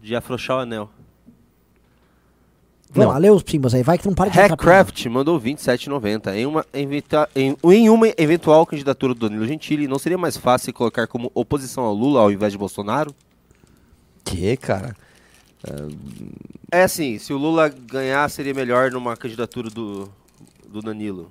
De 0.00 0.16
afrouxar 0.16 0.56
o 0.56 0.60
anel. 0.60 0.90
Vamos 2.90 3.06
Não. 3.06 3.12
lá, 3.14 3.18
lê 3.18 3.30
os 3.30 3.42
pimbas 3.42 3.72
aí. 3.72 3.82
Vai 3.82 3.96
que 3.96 4.06
não 4.06 4.14
para 4.14 4.28
de. 4.28 4.36
Hackcraft 4.36 5.06
mandou 5.06 5.40
27,90. 5.40 6.34
Em 6.34 6.44
uma, 6.44 6.66
em, 6.74 7.56
em 7.64 7.88
uma 7.88 8.08
eventual 8.18 8.66
candidatura 8.66 9.14
do 9.14 9.20
Danilo 9.20 9.46
Gentili, 9.46 9.88
não 9.88 9.98
seria 9.98 10.18
mais 10.18 10.36
fácil 10.36 10.74
colocar 10.74 11.06
como 11.06 11.30
oposição 11.34 11.84
ao 11.84 11.94
Lula 11.94 12.20
ao 12.20 12.30
invés 12.30 12.52
de 12.52 12.58
Bolsonaro? 12.58 13.14
Que, 14.24 14.56
cara? 14.58 14.94
É 16.70 16.82
assim, 16.82 17.18
se 17.18 17.32
o 17.32 17.38
Lula 17.38 17.68
ganhar, 17.68 18.28
seria 18.28 18.52
melhor 18.52 18.90
numa 18.90 19.16
candidatura 19.16 19.70
do, 19.70 20.10
do 20.68 20.82
Danilo. 20.82 21.30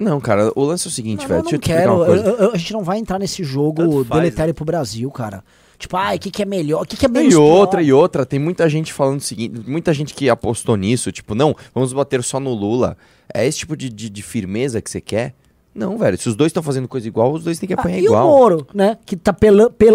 Não, 0.00 0.18
cara, 0.20 0.50
o 0.56 0.64
lance 0.64 0.88
é 0.88 0.90
o 0.90 0.92
seguinte, 0.92 1.20
Não, 1.20 1.28
velho. 1.28 1.42
Deixa 1.42 1.56
eu 1.56 1.58
não 1.58 1.60
te 1.60 1.70
explicar 1.70 1.80
quero. 1.82 1.94
uma 1.94 2.06
coisa. 2.06 2.24
Eu- 2.24 2.36
eu- 2.48 2.52
a 2.54 2.56
gente 2.56 2.72
não 2.72 2.82
vai 2.82 2.98
entrar 2.98 3.18
nesse 3.18 3.44
jogo 3.44 4.04
faz, 4.04 4.20
deletério 4.22 4.48
né? 4.50 4.54
pro 4.54 4.64
Brasil, 4.64 5.10
cara. 5.10 5.44
Tipo, 5.78 5.96
ai, 5.96 6.16
o 6.16 6.18
que, 6.20 6.30
que 6.30 6.42
é 6.42 6.44
melhor? 6.46 6.82
O 6.82 6.86
que, 6.86 6.96
que 6.96 7.06
é 7.06 7.08
E 7.08 7.12
menos 7.12 7.34
outra, 7.34 7.78
pior? 7.80 7.86
e 7.88 7.92
outra, 7.92 8.26
tem 8.26 8.38
muita 8.38 8.68
gente 8.68 8.92
falando 8.92 9.18
o 9.18 9.22
seguinte, 9.22 9.60
muita 9.66 9.92
gente 9.94 10.12
que 10.14 10.28
apostou 10.28 10.76
nisso, 10.76 11.10
tipo, 11.12 11.34
não, 11.34 11.54
vamos 11.74 11.92
bater 11.92 12.22
só 12.22 12.40
no 12.40 12.52
Lula. 12.52 12.96
É 13.32 13.46
esse 13.46 13.58
tipo 13.58 13.76
de, 13.76 13.88
de, 13.88 14.10
de 14.10 14.22
firmeza 14.22 14.80
que 14.82 14.90
você 14.90 15.00
quer? 15.00 15.34
Não, 15.74 15.96
velho, 15.96 16.18
se 16.18 16.28
os 16.28 16.34
dois 16.34 16.50
estão 16.50 16.62
fazendo 16.62 16.88
coisa 16.88 17.06
igual, 17.06 17.32
os 17.32 17.44
dois 17.44 17.58
têm 17.58 17.66
que 17.66 17.72
Ah, 17.74 17.78
apanhar 17.78 17.98
e 17.98 18.04
igual. 18.04 18.26
o 18.26 18.30
Moro, 18.30 18.66
né? 18.74 18.98
Que 19.06 19.16
tá 19.16 19.34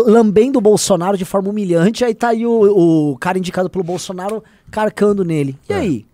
lambendo 0.08 0.58
o 0.58 0.62
Bolsonaro 0.62 1.18
de 1.18 1.26
forma 1.26 1.50
humilhante, 1.50 2.04
aí 2.06 2.16
tá 2.16 2.30
aí 2.30 2.46
o, 2.46 3.12
o 3.12 3.18
cara 3.18 3.38
indicado 3.38 3.70
pelo 3.70 3.84
Bolsonaro 3.84 4.42
carcando 4.72 5.24
nele. 5.26 5.56
E 5.70 5.74
É. 5.74 5.76
aí? 5.76 6.06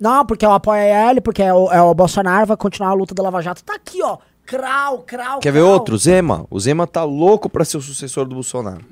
Não, 0.00 0.24
porque 0.24 0.46
eu 0.46 0.50
apoio 0.52 0.80
ele, 0.82 1.20
porque 1.20 1.42
é 1.42 1.52
o, 1.52 1.70
é 1.70 1.82
o 1.82 1.92
Bolsonaro, 1.94 2.46
vai 2.46 2.56
continuar 2.56 2.88
a 2.90 2.94
luta 2.94 3.14
da 3.14 3.22
Lava 3.22 3.42
Jato. 3.42 3.62
Tá 3.62 3.74
aqui, 3.74 4.02
ó. 4.02 4.16
Crau, 4.46 5.00
crau, 5.06 5.38
Quer 5.40 5.52
ver 5.52 5.60
crau. 5.60 5.70
outro? 5.72 5.96
Zema. 5.98 6.46
O 6.50 6.58
Zema 6.58 6.86
tá 6.86 7.04
louco 7.04 7.48
pra 7.48 7.64
ser 7.64 7.76
o 7.76 7.80
sucessor 7.82 8.24
do 8.24 8.34
Bolsonaro. 8.34 8.84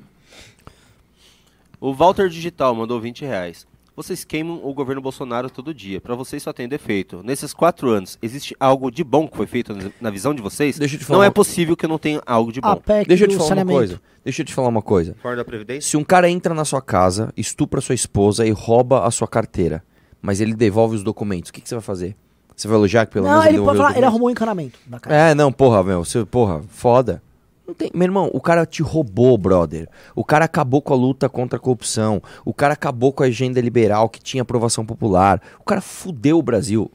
O 1.81 1.93
Walter 1.93 2.29
Digital 2.29 2.75
mandou 2.75 2.99
20 2.99 3.25
reais. 3.25 3.67
Vocês 3.95 4.23
queimam 4.23 4.61
o 4.63 4.73
governo 4.73 5.01
Bolsonaro 5.01 5.49
todo 5.49 5.73
dia. 5.73 5.99
Pra 5.99 6.15
vocês 6.15 6.41
só 6.41 6.53
tem 6.53 6.69
defeito. 6.69 7.21
Nesses 7.23 7.53
quatro 7.53 7.89
anos, 7.89 8.17
existe 8.21 8.55
algo 8.57 8.89
de 8.89 9.03
bom 9.03 9.27
que 9.27 9.35
foi 9.35 9.45
feito 9.47 9.75
na- 9.99 10.09
visão 10.09 10.33
de 10.33 10.41
vocês? 10.41 10.79
Deixa 10.79 10.95
eu 10.95 10.99
te 10.99 11.05
falar 11.05 11.17
não 11.19 11.23
é 11.25 11.29
possível 11.29 11.75
que 11.75 11.85
não 11.85 11.97
tenha 11.97 12.21
algo 12.25 12.49
de 12.53 12.61
bom. 12.61 12.75
PEC 12.77 13.07
Deixa 13.09 13.25
eu 13.25 13.27
te 13.27 13.35
falar 13.35 13.49
saneamento. 13.49 13.73
uma 13.77 13.79
coisa. 13.87 14.01
Deixa 14.23 14.41
eu 14.41 14.45
te 14.45 14.53
falar 14.53 14.69
uma 14.69 14.81
coisa. 14.81 15.15
Fora 15.21 15.35
da 15.35 15.43
Previdência? 15.43 15.89
Se 15.89 15.97
um 15.97 16.03
cara 16.05 16.29
entra 16.29 16.53
na 16.53 16.63
sua 16.63 16.81
casa, 16.81 17.33
estupra 17.35 17.81
sua 17.81 17.95
esposa 17.95 18.45
e 18.47 18.51
rouba 18.51 19.05
a 19.05 19.11
sua 19.11 19.27
carteira, 19.27 19.83
mas 20.21 20.41
ele 20.41 20.53
devolve 20.53 20.95
os 20.95 21.03
documentos, 21.03 21.49
o 21.49 21.53
que, 21.53 21.61
que 21.61 21.69
você 21.69 21.75
vai 21.75 21.81
fazer? 21.81 22.15
Você 22.55 22.67
vai 22.67 22.77
elogiar 22.77 23.05
que 23.05 23.13
pelo 23.13 23.25
Não, 23.25 23.39
menos 23.39 23.47
ele 23.47 23.59
os 23.59 23.77
falar, 23.77 23.95
ele 23.95 24.05
arrumou 24.05 24.27
o 24.27 24.31
encanamento 24.31 24.77
da 24.85 24.99
casa. 24.99 25.15
É, 25.15 25.33
não, 25.33 25.51
porra, 25.51 25.81
meu, 25.81 26.03
você, 26.03 26.25
porra, 26.25 26.61
foda. 26.67 27.21
Não 27.65 27.73
tem, 27.73 27.91
meu 27.93 28.05
irmão, 28.05 28.29
o 28.33 28.41
cara 28.41 28.65
te 28.65 28.81
roubou, 28.81 29.37
brother. 29.37 29.87
O 30.15 30.25
cara 30.25 30.43
acabou 30.45 30.81
com 30.81 30.93
a 30.93 30.97
luta 30.97 31.29
contra 31.29 31.57
a 31.57 31.59
corrupção. 31.59 32.21
O 32.43 32.53
cara 32.53 32.73
acabou 32.73 33.13
com 33.13 33.23
a 33.23 33.27
agenda 33.27 33.61
liberal 33.61 34.09
que 34.09 34.19
tinha 34.19 34.41
aprovação 34.41 34.85
popular. 34.85 35.39
O 35.59 35.63
cara 35.63 35.79
fudeu 35.79 36.39
o 36.39 36.41
Brasil. 36.41 36.91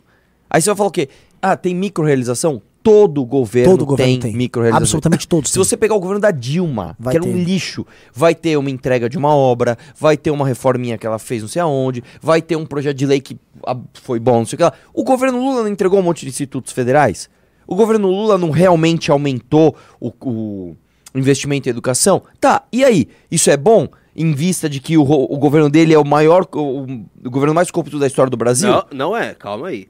Aí 0.50 0.60
você 0.60 0.68
vai 0.70 0.76
falar 0.76 0.88
o 0.88 0.92
quê? 0.92 1.08
Ah, 1.40 1.56
tem 1.56 1.74
microrealização? 1.74 2.60
Todo 2.84 3.24
governo, 3.24 3.72
Todo 3.72 3.86
governo 3.86 4.12
tem, 4.12 4.20
tem. 4.20 4.36
microrealização. 4.36 4.82
Absolutamente 4.82 5.26
todos 5.26 5.50
Se 5.50 5.54
têm. 5.54 5.64
você 5.64 5.74
pegar 5.74 5.94
o 5.94 5.98
governo 6.00 6.20
da 6.20 6.30
Dilma, 6.30 6.94
Vai 6.98 7.12
que 7.12 7.16
era 7.16 7.26
um 7.26 7.32
ter. 7.32 7.42
lixo, 7.42 7.86
vai 8.12 8.34
ter 8.34 8.58
uma 8.58 8.68
entrega 8.68 9.08
de 9.08 9.16
uma 9.16 9.34
obra, 9.34 9.78
vai 9.98 10.18
ter 10.18 10.30
uma 10.30 10.46
reforminha 10.46 10.98
que 10.98 11.06
ela 11.06 11.18
fez 11.18 11.40
não 11.40 11.48
sei 11.48 11.62
aonde, 11.62 12.04
vai 12.20 12.42
ter 12.42 12.56
um 12.56 12.66
projeto 12.66 12.96
de 12.96 13.06
lei 13.06 13.20
que 13.22 13.38
ah, 13.66 13.74
foi 13.94 14.20
bom, 14.20 14.40
não 14.40 14.46
sei 14.46 14.56
o 14.56 14.58
que 14.58 14.64
lá. 14.64 14.72
O 14.92 15.02
governo 15.02 15.38
Lula 15.38 15.62
não 15.62 15.68
entregou 15.68 15.98
um 15.98 16.02
monte 16.02 16.20
de 16.26 16.28
institutos 16.28 16.72
federais? 16.72 17.30
O 17.66 17.74
governo 17.74 18.08
Lula 18.08 18.36
não 18.36 18.50
realmente 18.50 19.10
aumentou 19.10 19.74
o, 19.98 20.12
o 20.20 20.76
investimento 21.14 21.66
em 21.66 21.70
educação? 21.70 22.22
Tá, 22.38 22.64
e 22.70 22.84
aí? 22.84 23.08
Isso 23.30 23.50
é 23.50 23.56
bom? 23.56 23.88
Em 24.14 24.32
vista 24.34 24.68
de 24.68 24.78
que 24.78 24.98
o, 24.98 25.02
o 25.02 25.38
governo 25.38 25.70
dele 25.70 25.94
é 25.94 25.98
o 25.98 26.04
maior, 26.04 26.46
o, 26.52 26.82
o 27.24 27.30
governo 27.30 27.54
mais 27.54 27.70
corrupto 27.70 27.98
da 27.98 28.06
história 28.06 28.30
do 28.30 28.36
Brasil? 28.36 28.70
Não, 28.70 28.84
não 28.92 29.16
é, 29.16 29.32
calma 29.34 29.68
aí. 29.68 29.88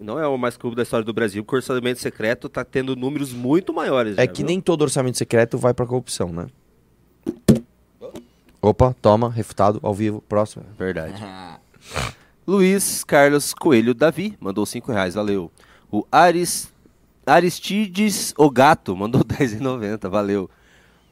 Não 0.00 0.18
é 0.18 0.26
o 0.26 0.38
mais 0.38 0.56
corrupto 0.56 0.76
da 0.76 0.82
história 0.82 1.04
do 1.04 1.12
Brasil, 1.12 1.44
porque 1.44 1.56
o 1.56 1.58
orçamento 1.58 2.00
secreto 2.00 2.48
tá 2.48 2.64
tendo 2.64 2.96
números 2.96 3.32
muito 3.34 3.72
maiores. 3.72 4.16
É 4.16 4.22
já, 4.22 4.26
que 4.26 4.38
viu? 4.38 4.46
nem 4.46 4.60
todo 4.60 4.80
orçamento 4.82 5.18
secreto 5.18 5.58
vai 5.58 5.74
pra 5.74 5.86
corrupção, 5.86 6.30
né? 6.32 6.46
Opa, 8.62 8.94
toma, 9.00 9.30
refutado, 9.30 9.78
ao 9.82 9.94
vivo, 9.94 10.22
próximo. 10.28 10.64
Verdade. 10.78 11.22
Luiz 12.46 13.04
Carlos 13.04 13.52
Coelho 13.54 13.94
Davi 13.94 14.36
mandou 14.40 14.64
5 14.64 14.90
reais, 14.90 15.14
valeu. 15.14 15.50
O 15.90 16.06
Aris, 16.10 16.72
Aristides 17.26 18.32
O 18.36 18.50
Gato 18.50 18.96
mandou 18.96 19.22
10,90, 19.24 20.08
valeu. 20.08 20.50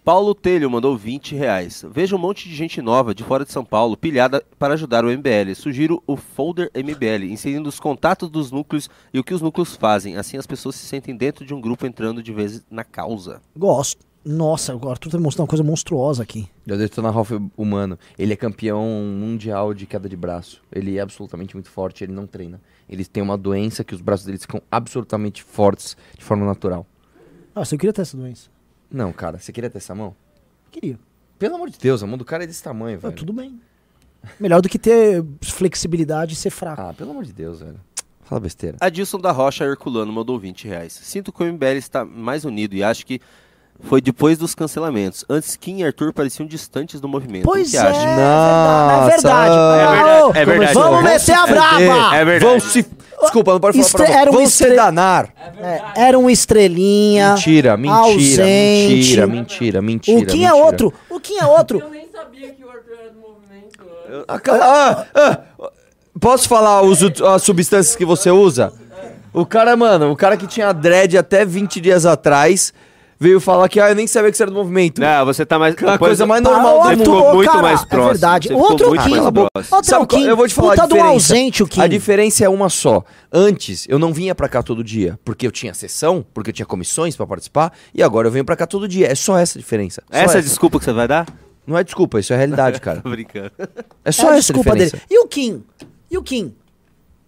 Paulo 0.09 0.35
Telho 0.35 0.71
mandou 0.71 0.97
20 0.97 1.35
reais. 1.35 1.85
Vejo 1.87 2.17
um 2.17 2.19
monte 2.19 2.49
de 2.49 2.55
gente 2.55 2.81
nova 2.81 3.15
de 3.15 3.23
fora 3.23 3.45
de 3.45 3.53
São 3.53 3.63
Paulo 3.63 3.95
pilhada 3.95 4.43
para 4.59 4.73
ajudar 4.73 5.05
o 5.05 5.11
MBL. 5.11 5.55
Sugiro 5.55 6.03
o 6.07 6.17
folder 6.17 6.71
MBL, 6.75 7.31
inserindo 7.31 7.69
os 7.69 7.79
contatos 7.79 8.31
dos 8.31 8.51
núcleos 8.51 8.89
e 9.13 9.19
o 9.19 9.23
que 9.23 9.35
os 9.35 9.43
núcleos 9.43 9.77
fazem. 9.77 10.17
Assim 10.17 10.39
as 10.39 10.47
pessoas 10.47 10.77
se 10.77 10.87
sentem 10.87 11.15
dentro 11.15 11.45
de 11.45 11.53
um 11.53 11.61
grupo 11.61 11.87
entrando 11.87 12.23
de 12.23 12.33
vez 12.33 12.65
na 12.71 12.85
causa. 12.85 13.43
Gosto. 13.55 14.03
Nossa, 14.25 14.75
o 14.75 14.89
Arthur 14.89 15.11
tá 15.11 15.19
mostrando 15.19 15.45
uma 15.45 15.51
coisa 15.51 15.63
monstruosa 15.63 16.23
aqui. 16.23 16.49
Eu 16.67 16.79
detonar 16.79 17.13
Ralph 17.13 17.33
humano. 17.55 17.99
Ele 18.19 18.33
é 18.33 18.37
campeão 18.37 18.83
mundial 19.15 19.75
de 19.75 19.85
queda 19.85 20.09
de 20.09 20.17
braço. 20.17 20.63
Ele 20.73 20.97
é 20.97 21.03
absolutamente 21.03 21.55
muito 21.55 21.69
forte, 21.69 22.03
ele 22.03 22.15
não 22.15 22.27
treina. 22.27 22.63
Ele 22.89 23.05
tem 23.05 23.23
uma 23.23 23.37
doença 23.37 23.85
que 23.85 23.95
os 23.95 24.01
braços 24.01 24.25
dele 24.25 24.39
ficam 24.39 24.63
absolutamente 24.71 25.43
fortes 25.43 25.99
de 26.17 26.25
forma 26.25 26.47
natural. 26.47 26.87
Nossa, 27.55 27.75
eu 27.75 27.79
queria 27.79 27.93
ter 27.93 28.01
essa 28.01 28.17
doença. 28.17 28.49
Não, 28.90 29.12
cara, 29.12 29.39
você 29.39 29.52
queria 29.52 29.69
ter 29.70 29.78
essa 29.78 29.94
mão? 29.94 30.15
Queria. 30.70 30.98
Pelo 31.39 31.55
amor 31.56 31.70
de 31.70 31.78
Deus, 31.78 32.02
a 32.02 32.06
mão 32.06 32.19
do 32.19 32.24
cara 32.24 32.44
é 32.44 32.47
desse 32.47 32.62
tamanho, 32.62 32.97
Ah, 32.98 33.09
velho. 33.09 33.15
tudo 33.15 33.32
bem. 33.32 33.60
Melhor 34.40 34.60
do 34.60 34.69
que 34.69 34.78
ter 34.78 35.24
flexibilidade 35.43 36.32
e 36.32 36.36
ser 36.36 36.51
fraco. 36.51 36.81
Ah, 36.82 36.93
pelo 36.93 37.10
amor 37.12 37.24
de 37.24 37.32
Deus, 37.32 37.60
velho. 37.60 37.81
Fala 38.24 38.40
besteira. 38.40 38.77
Adilson 38.81 39.19
da 39.19 39.31
Rocha 39.32 39.65
Herculano 39.65 40.12
mandou 40.12 40.39
20 40.39 40.66
reais. 40.69 40.93
Sinto 40.93 41.32
que 41.32 41.43
o 41.43 41.47
MBL 41.47 41.77
está 41.78 42.05
mais 42.05 42.44
unido 42.44 42.74
e 42.74 42.82
acho 42.82 43.06
que 43.06 43.20
foi 43.85 44.01
depois 44.01 44.37
dos 44.39 44.55
cancelamentos. 44.55 45.25
Antes, 45.31 45.57
Kim 45.57 45.79
e 45.79 45.85
Arthur 45.85 46.13
pareciam 46.13 46.47
distantes 46.47 47.01
do 47.01 47.09
movimento. 47.09 47.45
Pois 47.45 47.73
é, 47.75 47.79
acha? 47.79 47.89
é 48.01 48.17
Nossa, 48.17 49.07
verdade. 49.11 49.55
é 49.55 49.57
Ah, 49.57 49.87
verdade, 49.87 50.23
ô, 50.23 50.31
é 50.35 50.45
verdade. 50.45 50.75
Vamos 50.75 51.03
meter 51.05 51.33
a 51.35 51.47
braba. 51.47 52.17
É 52.17 52.25
verdade. 52.25 52.45
Vão 52.45 52.61
se... 52.61 52.87
Desculpa, 53.21 53.53
não 53.53 53.61
pode 53.61 53.77
falar 53.77 53.87
Estre- 53.87 54.07
pra 54.07 54.15
era 54.21 54.31
um 54.31 54.35
Vão 54.35 54.47
se 54.47 54.53
estre- 54.65 54.77
danar. 54.77 55.29
É, 55.61 55.83
era 56.07 56.19
um 56.19 56.31
estrelinha. 56.31 57.31
Mentira, 57.35 57.77
mentira, 57.77 57.97
ausente. 57.99 58.95
mentira, 58.95 59.27
mentira, 59.27 59.83
mentira. 59.83 60.19
O 60.21 60.27
Kim 60.27 60.45
é 60.45 60.49
mentira. 60.51 60.55
outro. 60.55 60.95
O 61.11 61.21
Kim 61.21 61.37
é 61.39 61.45
outro. 61.47 61.79
Eu 61.81 61.91
nem 61.91 62.09
sabia 62.13 62.51
que 62.51 62.65
o 62.65 62.69
Arthur 62.71 62.93
era 63.01 63.11
do 63.11 63.19
movimento. 63.21 64.25
Ah, 64.29 64.41
ah, 65.15 65.41
ah, 65.61 65.71
posso 66.21 66.49
falar 66.49 66.83
os, 66.83 67.01
as 67.03 67.43
substâncias 67.43 67.97
que 67.97 68.05
você 68.05 68.31
usa? 68.31 68.73
O 69.33 69.45
cara, 69.45 69.77
mano, 69.77 70.11
o 70.13 70.17
cara 70.17 70.37
que 70.37 70.47
tinha 70.47 70.73
dread 70.73 71.19
até 71.19 71.45
20 71.45 71.81
dias 71.81 72.07
atrás 72.07 72.73
veio 73.19 73.40
falar 73.40 73.69
que 73.69 73.81
ah, 73.81 73.90
eu 73.90 73.95
nem 73.95 74.07
sabia 74.07 74.31
que 74.31 74.36
você 74.36 74.43
era 74.45 74.51
do 74.51 74.57
movimento. 74.57 75.01
Não, 75.01 75.24
você 75.27 75.45
tá 75.45 75.59
mais. 75.59 75.74
A 75.82 75.99
coisa 75.99 76.24
mais 76.27 76.45
Ah, 76.45 76.51
normal 76.51 76.82
do 76.82 76.89
mundo. 76.90 76.99
ficou 76.99 77.19
Arthur, 77.19 77.35
muito 77.35 77.51
cara, 77.51 77.62
mais 77.62 77.85
próximo. 77.85 78.03
É 78.03 78.12
verdade. 78.12 78.49
Você 78.49 78.55
ficou 78.55 78.70
Outro 78.70 78.90
Kim. 78.93 79.19
Outro 79.74 80.07
Kim. 80.07 80.24
eu 80.24 80.36
vou 80.36 80.47
te 80.49 80.55
falar 80.55 80.70
Puta 80.70 80.82
a 80.82 80.86
do 80.86 80.95
diferença. 80.95 81.12
ausente, 81.15 81.62
o 81.62 81.66
Kim. 81.69 81.81
A 81.81 81.86
diferença 81.86 82.45
é 82.45 82.49
uma 82.49 82.69
só. 82.69 83.03
Antes, 83.32 83.86
eu 83.89 83.99
não 83.99 84.12
vinha 84.12 84.35
pra 84.35 84.49
cá 84.49 84.62
todo 84.62 84.82
dia, 84.85 85.19
porque 85.24 85.47
eu 85.47 85.53
tinha 85.53 85.74
sessão, 85.74 86.24
porque 86.32 86.51
eu 86.51 86.55
tinha 86.55 86.66
comissões 86.66 87.16
pra 87.16 87.27
participar, 87.27 87.73
e 87.95 88.03
agora 88.03 88.28
eu 88.28 88.32
venho 88.32 88.45
pra 88.45 88.57
cá 88.57 88.66
todo 88.66 88.86
dia. 88.89 89.11
É 89.11 89.15
só 89.15 89.36
essa 89.39 89.59
a 89.59 89.61
diferença. 89.61 90.03
Só 90.11 90.16
Essa 90.19 90.35
é 90.36 90.39
a 90.39 90.43
desculpa 90.43 90.78
que 90.78 90.85
você 90.85 90.93
vai 90.93 91.09
dar? 91.09 91.27
Não 91.66 91.77
é 91.77 91.85
desculpa, 91.85 92.19
isso 92.19 92.32
é 92.32 92.36
realidade, 92.36 92.81
cara. 92.81 93.01
Tô 93.03 93.11
brincando. 93.11 93.51
É 93.59 93.69
É 94.07 94.12
só 94.12 94.28
a 94.28 94.31
essa 94.36 94.40
desculpa 94.53 94.70
diferença. 94.70 94.97
dele. 94.97 95.07
E 95.11 95.19
o 95.23 95.27
Kim? 95.28 95.62
E 96.11 96.16
o 96.16 96.23
Kim? 96.23 96.55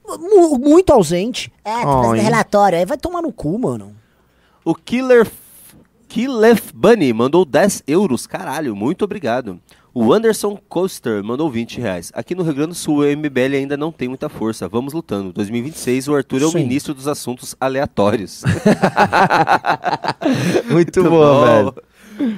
Mu- 0.06 0.58
muito 0.58 0.92
ausente. 0.92 1.52
É, 1.64 1.72
tá 1.84 2.02
fazendo 2.02 2.22
relatório. 2.22 2.78
Aí 2.78 2.86
vai 2.86 2.96
tomar 2.96 3.22
no 3.22 3.32
cu, 3.32 3.58
mano. 3.58 3.92
O 4.64 4.74
Killer 4.74 5.26
Killef 6.10 6.72
Bunny 6.74 7.12
mandou 7.12 7.44
10 7.44 7.84
euros. 7.86 8.26
Caralho, 8.26 8.74
muito 8.74 9.04
obrigado. 9.04 9.60
O 9.94 10.12
Anderson 10.12 10.58
Coaster 10.68 11.22
mandou 11.22 11.48
20 11.48 11.80
reais. 11.80 12.10
Aqui 12.12 12.34
no 12.34 12.42
Rio 12.42 12.52
Grande 12.54 12.70
do 12.70 12.74
Sul, 12.74 12.98
o 12.98 13.16
MBL 13.16 13.54
ainda 13.54 13.76
não 13.76 13.92
tem 13.92 14.08
muita 14.08 14.28
força. 14.28 14.68
Vamos 14.68 14.92
lutando. 14.92 15.32
2026, 15.32 16.08
o 16.08 16.16
Arthur 16.16 16.42
é 16.42 16.46
o 16.46 16.50
Sim. 16.50 16.58
ministro 16.64 16.92
dos 16.94 17.06
assuntos 17.06 17.54
aleatórios. 17.60 18.42
Muito 20.68 21.04
bom, 21.04 21.44
velho. 21.44 21.74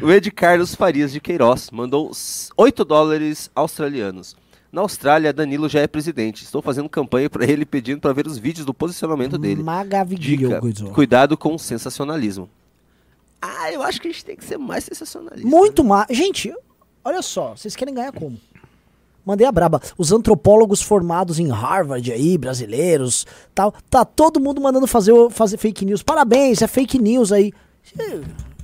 O 0.02 0.12
Ed 0.12 0.30
Carlos 0.30 0.74
Farias 0.74 1.10
de 1.10 1.18
Queiroz 1.18 1.70
mandou 1.70 2.10
8 2.58 2.84
dólares 2.84 3.50
australianos. 3.54 4.36
Na 4.70 4.82
Austrália, 4.82 5.32
Danilo 5.32 5.66
já 5.66 5.80
é 5.80 5.86
presidente. 5.86 6.44
Estou 6.44 6.60
fazendo 6.60 6.90
campanha 6.90 7.30
para 7.30 7.46
ele 7.46 7.64
pedindo 7.64 8.02
para 8.02 8.12
ver 8.12 8.26
os 8.26 8.36
vídeos 8.36 8.66
do 8.66 8.74
posicionamento 8.74 9.38
dele. 9.38 9.62
Magavidinho, 9.62 10.60
Dica, 10.60 10.90
cuidado 10.92 11.38
com 11.38 11.54
o 11.54 11.58
sensacionalismo. 11.58 12.50
Ah, 13.43 13.73
eu 13.73 13.82
acho 13.82 14.01
que 14.01 14.06
a 14.06 14.10
gente 14.12 14.24
tem 14.24 14.36
que 14.36 14.44
ser 14.44 14.56
mais 14.56 14.85
sensacionalista. 14.85 15.48
Muito 15.48 15.82
mais. 15.82 16.06
Gente, 16.10 16.55
olha 17.05 17.20
só. 17.20 17.56
Vocês 17.56 17.74
querem 17.74 17.93
ganhar 17.93 18.12
como? 18.12 18.40
Mandei 19.24 19.47
a 19.47 19.52
braba. 19.52 19.81
Os 19.98 20.12
antropólogos 20.12 20.81
formados 20.81 21.40
em 21.40 21.48
Harvard 21.48 22.12
aí, 22.12 22.39
brasileiros, 22.39 23.27
tal, 23.55 23.73
tá 23.90 24.05
todo 24.05 24.40
mundo 24.40 24.60
mandando 24.60 24.86
fazer, 24.86 25.12
fazer 25.31 25.56
fake 25.56 25.85
news. 25.85 26.02
Parabéns, 26.02 26.62
é 26.62 26.66
fake 26.69 26.98
news 26.98 27.32
aí. 27.32 27.52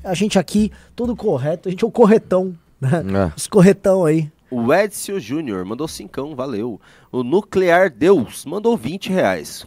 A 0.03 0.15
gente 0.15 0.39
aqui, 0.39 0.73
todo 0.95 1.15
correto, 1.15 1.69
a 1.69 1.71
gente 1.71 1.85
é 1.85 1.87
o 1.87 1.91
corretão, 1.91 2.57
né? 2.81 3.03
É. 3.29 3.33
Os 3.37 3.47
corretão 3.47 4.05
aí. 4.05 4.31
O 4.51 4.73
Edson 4.73 5.19
Júnior 5.19 5.65
mandou 5.65 5.87
cincão, 5.87 6.35
valeu. 6.35 6.81
O 7.13 7.23
Nuclear 7.23 7.91
Deus 7.91 8.45
mandou 8.45 8.77
20 8.77 9.11
reais. 9.11 9.67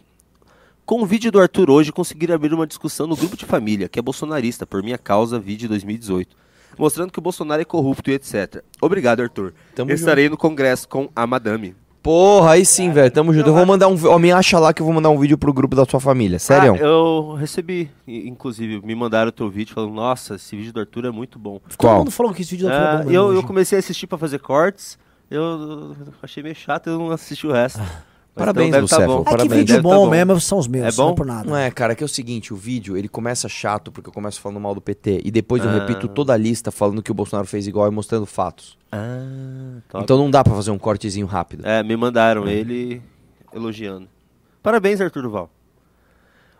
Com 0.92 1.00
o 1.00 1.06
vídeo 1.06 1.32
do 1.32 1.40
Arthur 1.40 1.70
hoje, 1.70 1.90
consegui 1.90 2.30
abrir 2.30 2.52
uma 2.52 2.66
discussão 2.66 3.06
no 3.06 3.16
grupo 3.16 3.34
de 3.34 3.46
família, 3.46 3.88
que 3.88 3.98
é 3.98 4.02
bolsonarista, 4.02 4.66
por 4.66 4.82
minha 4.82 4.98
causa, 4.98 5.38
vídeo 5.40 5.66
2018. 5.66 6.36
Mostrando 6.76 7.10
que 7.10 7.18
o 7.18 7.22
Bolsonaro 7.22 7.62
é 7.62 7.64
corrupto 7.64 8.10
e 8.10 8.12
etc. 8.12 8.62
Obrigado, 8.78 9.22
Arthur. 9.22 9.54
Tamo 9.74 9.90
Estarei 9.90 10.28
no 10.28 10.36
congresso 10.36 10.86
com 10.86 11.08
a 11.16 11.26
madame. 11.26 11.74
Porra, 12.02 12.50
aí 12.50 12.66
sim, 12.66 12.92
velho. 12.92 13.10
Tamo 13.10 13.32
junto. 13.32 13.48
Eu 13.48 13.54
vou 13.54 13.64
mandar 13.64 13.88
um. 13.88 13.96
Ó, 14.04 14.18
me 14.18 14.30
acha 14.32 14.58
lá 14.58 14.74
que 14.74 14.82
eu 14.82 14.84
vou 14.84 14.94
mandar 14.94 15.08
um 15.08 15.18
vídeo 15.18 15.38
pro 15.38 15.50
grupo 15.50 15.74
da 15.74 15.86
sua 15.86 15.98
família. 15.98 16.38
Sério? 16.38 16.74
Ah, 16.74 16.78
eu 16.78 17.36
recebi, 17.38 17.90
inclusive, 18.06 18.84
me 18.84 18.94
mandaram 18.94 19.30
o 19.30 19.32
teu 19.32 19.48
vídeo 19.48 19.72
falando, 19.74 19.94
nossa, 19.94 20.34
esse 20.34 20.54
vídeo 20.54 20.74
do 20.74 20.80
Arthur 20.80 21.06
é 21.06 21.10
muito 21.10 21.38
bom. 21.38 21.58
Todo 21.58 21.76
Qual? 21.78 21.98
mundo 22.00 22.10
falou 22.10 22.34
que 22.34 22.42
esse 22.42 22.50
vídeo 22.50 22.68
da 22.68 22.74
Ah, 22.76 22.80
Fura 22.90 22.98
Bomba 23.04 23.12
eu, 23.14 23.22
hoje. 23.28 23.38
eu 23.38 23.42
comecei 23.44 23.78
a 23.78 23.80
assistir 23.80 24.06
pra 24.06 24.18
fazer 24.18 24.40
cortes, 24.40 24.98
eu 25.30 25.96
achei 26.22 26.42
meio 26.42 26.54
chato, 26.54 26.88
eu 26.88 26.98
não 26.98 27.10
assisti 27.12 27.46
o 27.46 27.52
resto. 27.52 27.80
Parabéns, 28.34 28.68
então 28.68 28.80
deve 28.80 28.90
tá 28.90 29.06
bom. 29.06 29.14
É 29.20 29.24
que 29.24 29.24
Parabéns, 29.30 29.50
vídeo 29.52 29.74
deve 29.76 29.88
tá 29.88 29.94
bom 29.94 30.08
mesmo 30.08 30.40
são 30.40 30.58
os 30.58 30.66
meus, 30.66 30.86
É 30.86 30.92
bom? 30.96 31.04
não 31.04 31.10
é 31.12 31.14
por 31.14 31.26
nada. 31.26 31.50
Não 31.50 31.56
é, 31.56 31.70
cara, 31.70 31.94
que 31.94 32.02
é 32.02 32.06
o 32.06 32.08
seguinte, 32.08 32.52
o 32.52 32.56
vídeo, 32.56 32.96
ele 32.96 33.08
começa 33.08 33.46
chato 33.48 33.92
porque 33.92 34.08
eu 34.08 34.12
começo 34.12 34.40
falando 34.40 34.58
mal 34.58 34.74
do 34.74 34.80
PT 34.80 35.20
e 35.24 35.30
depois 35.30 35.62
eu 35.62 35.68
Ah. 35.70 35.74
repito 35.74 36.08
toda 36.08 36.32
a 36.32 36.36
lista 36.36 36.70
falando 36.70 37.02
que 37.02 37.10
o 37.10 37.14
Bolsonaro 37.14 37.46
fez 37.46 37.66
igual 37.66 37.86
e 37.88 37.90
mostrando 37.90 38.24
fatos. 38.24 38.78
Ah, 38.90 39.80
top. 39.88 40.04
Então 40.04 40.16
não 40.16 40.30
dá 40.30 40.42
pra 40.42 40.54
fazer 40.54 40.70
um 40.70 40.78
cortezinho 40.78 41.26
rápido. 41.26 41.66
É, 41.66 41.82
me 41.82 41.94
mandaram 41.96 42.48
ele 42.48 43.02
elogiando. 43.52 44.08
Parabéns, 44.62 45.00
Arthur 45.00 45.22
Duval. 45.22 45.50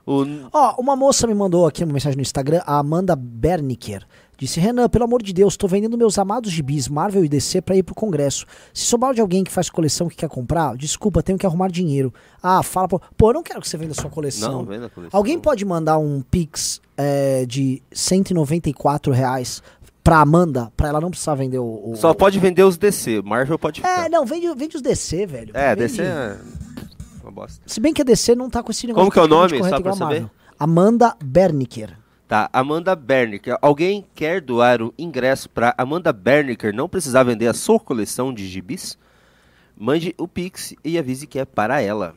O... 0.04 0.24
Ó, 0.52 0.74
uma 0.80 0.96
moça 0.96 1.26
me 1.28 1.34
mandou 1.34 1.64
aqui 1.66 1.84
uma 1.84 1.92
mensagem 1.92 2.16
no 2.16 2.22
Instagram, 2.22 2.60
a 2.66 2.78
Amanda 2.78 3.14
Berniker. 3.16 4.04
Disse, 4.42 4.58
Renan, 4.58 4.88
pelo 4.88 5.04
amor 5.04 5.22
de 5.22 5.32
Deus, 5.32 5.56
tô 5.56 5.68
vendendo 5.68 5.96
meus 5.96 6.18
amados 6.18 6.50
gibis 6.50 6.88
Marvel 6.88 7.24
e 7.24 7.28
DC 7.28 7.62
pra 7.62 7.76
ir 7.76 7.84
pro 7.84 7.94
congresso. 7.94 8.44
Se 8.74 8.84
sobrar 8.86 9.14
de 9.14 9.20
alguém 9.20 9.44
que 9.44 9.52
faz 9.52 9.70
coleção 9.70 10.08
que 10.08 10.16
quer 10.16 10.28
comprar, 10.28 10.76
desculpa, 10.76 11.22
tenho 11.22 11.38
que 11.38 11.46
arrumar 11.46 11.70
dinheiro. 11.70 12.12
Ah, 12.42 12.60
fala, 12.60 12.88
pô, 12.88 13.00
pô 13.16 13.30
eu 13.30 13.34
não 13.34 13.42
quero 13.44 13.60
que 13.60 13.68
você 13.68 13.76
venda 13.76 13.94
sua 13.94 14.10
coleção. 14.10 14.50
Não, 14.50 14.64
venda 14.64 14.86
a 14.86 14.90
coleção. 14.90 15.16
Alguém 15.16 15.38
pode 15.38 15.64
mandar 15.64 15.96
um 15.98 16.20
Pix 16.28 16.80
é, 16.96 17.46
de 17.46 17.80
194 17.92 19.12
reais 19.12 19.62
pra 20.02 20.18
Amanda, 20.18 20.72
pra 20.76 20.88
ela 20.88 21.00
não 21.00 21.10
precisar 21.10 21.36
vender 21.36 21.60
o... 21.60 21.92
o- 21.92 21.94
Só 21.94 22.12
pode 22.12 22.40
vender 22.40 22.64
os 22.64 22.76
DC, 22.76 23.22
Marvel 23.22 23.56
pode 23.56 23.80
ficar. 23.80 24.06
É, 24.06 24.08
não, 24.08 24.26
vende, 24.26 24.52
vende 24.56 24.74
os 24.74 24.82
DC, 24.82 25.24
velho. 25.24 25.52
É, 25.54 25.76
Vende- 25.76 25.86
DC 25.98 26.02
é 26.02 26.36
uma 27.22 27.30
bosta. 27.30 27.62
Se 27.64 27.78
bem 27.78 27.94
que 27.94 28.02
a 28.02 28.04
DC 28.04 28.34
não 28.34 28.50
tá 28.50 28.60
com 28.60 28.72
esse 28.72 28.88
negócio 28.88 29.02
Como 29.08 29.12
que 29.12 29.18
é 29.20 29.22
o 29.22 29.28
nome, 29.28 29.56
só 29.70 29.80
pra 29.80 29.92
saber? 29.92 30.28
Amanda 30.58 31.16
Berniker. 31.24 32.01
Tá, 32.32 32.48
Amanda 32.50 32.96
Berniker. 32.96 33.58
Alguém 33.60 34.06
quer 34.14 34.40
doar 34.40 34.80
o 34.80 34.94
ingresso 34.96 35.50
para 35.50 35.74
Amanda 35.76 36.14
Berniker 36.14 36.74
não 36.74 36.88
precisar 36.88 37.24
vender 37.24 37.46
a 37.46 37.52
sua 37.52 37.78
coleção 37.78 38.32
de 38.32 38.48
gibis? 38.48 38.96
Mande 39.76 40.14
o 40.16 40.26
Pix 40.26 40.74
e 40.82 40.98
avise 40.98 41.26
que 41.26 41.38
é 41.38 41.44
para 41.44 41.82
ela. 41.82 42.14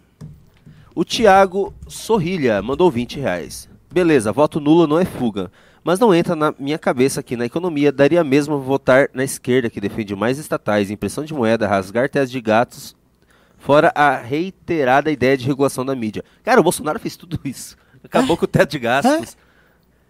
O 0.96 1.04
Thiago 1.04 1.74
Sorrilha 1.90 2.62
mandou 2.62 2.90
20 2.90 3.20
reais. 3.20 3.68
Beleza, 3.92 4.32
voto 4.32 4.62
nulo 4.62 4.88
não 4.88 4.98
é 4.98 5.04
fuga. 5.04 5.52
Mas 5.84 6.00
não 6.00 6.16
entra 6.16 6.34
na 6.34 6.56
minha 6.58 6.80
cabeça 6.80 7.22
que 7.22 7.36
na 7.36 7.48
economia 7.48 7.92
daria 7.92 8.24
mesmo 8.24 8.58
votar 8.58 9.10
na 9.14 9.26
esquerda 9.26 9.70
que 9.70 9.82
defende 9.82 10.16
mais 10.16 10.38
estatais, 10.38 10.90
impressão 10.90 11.26
de 11.26 11.34
moeda, 11.34 11.68
rasgar 11.68 12.10
testes 12.10 12.32
de 12.32 12.40
gatos, 12.40 12.96
fora 13.58 13.92
a 13.94 14.16
reiterada 14.16 15.12
ideia 15.12 15.36
de 15.36 15.46
regulação 15.46 15.86
da 15.86 15.94
mídia. 15.94 16.24
Cara, 16.42 16.62
o 16.62 16.64
Bolsonaro 16.64 17.02
fez 17.02 17.18
tudo 17.18 17.38
isso. 17.44 17.76
Acabou 18.02 18.38
com 18.38 18.46
o 18.46 18.48
teto 18.48 18.72
de 18.72 18.80
gastos. 18.80 19.36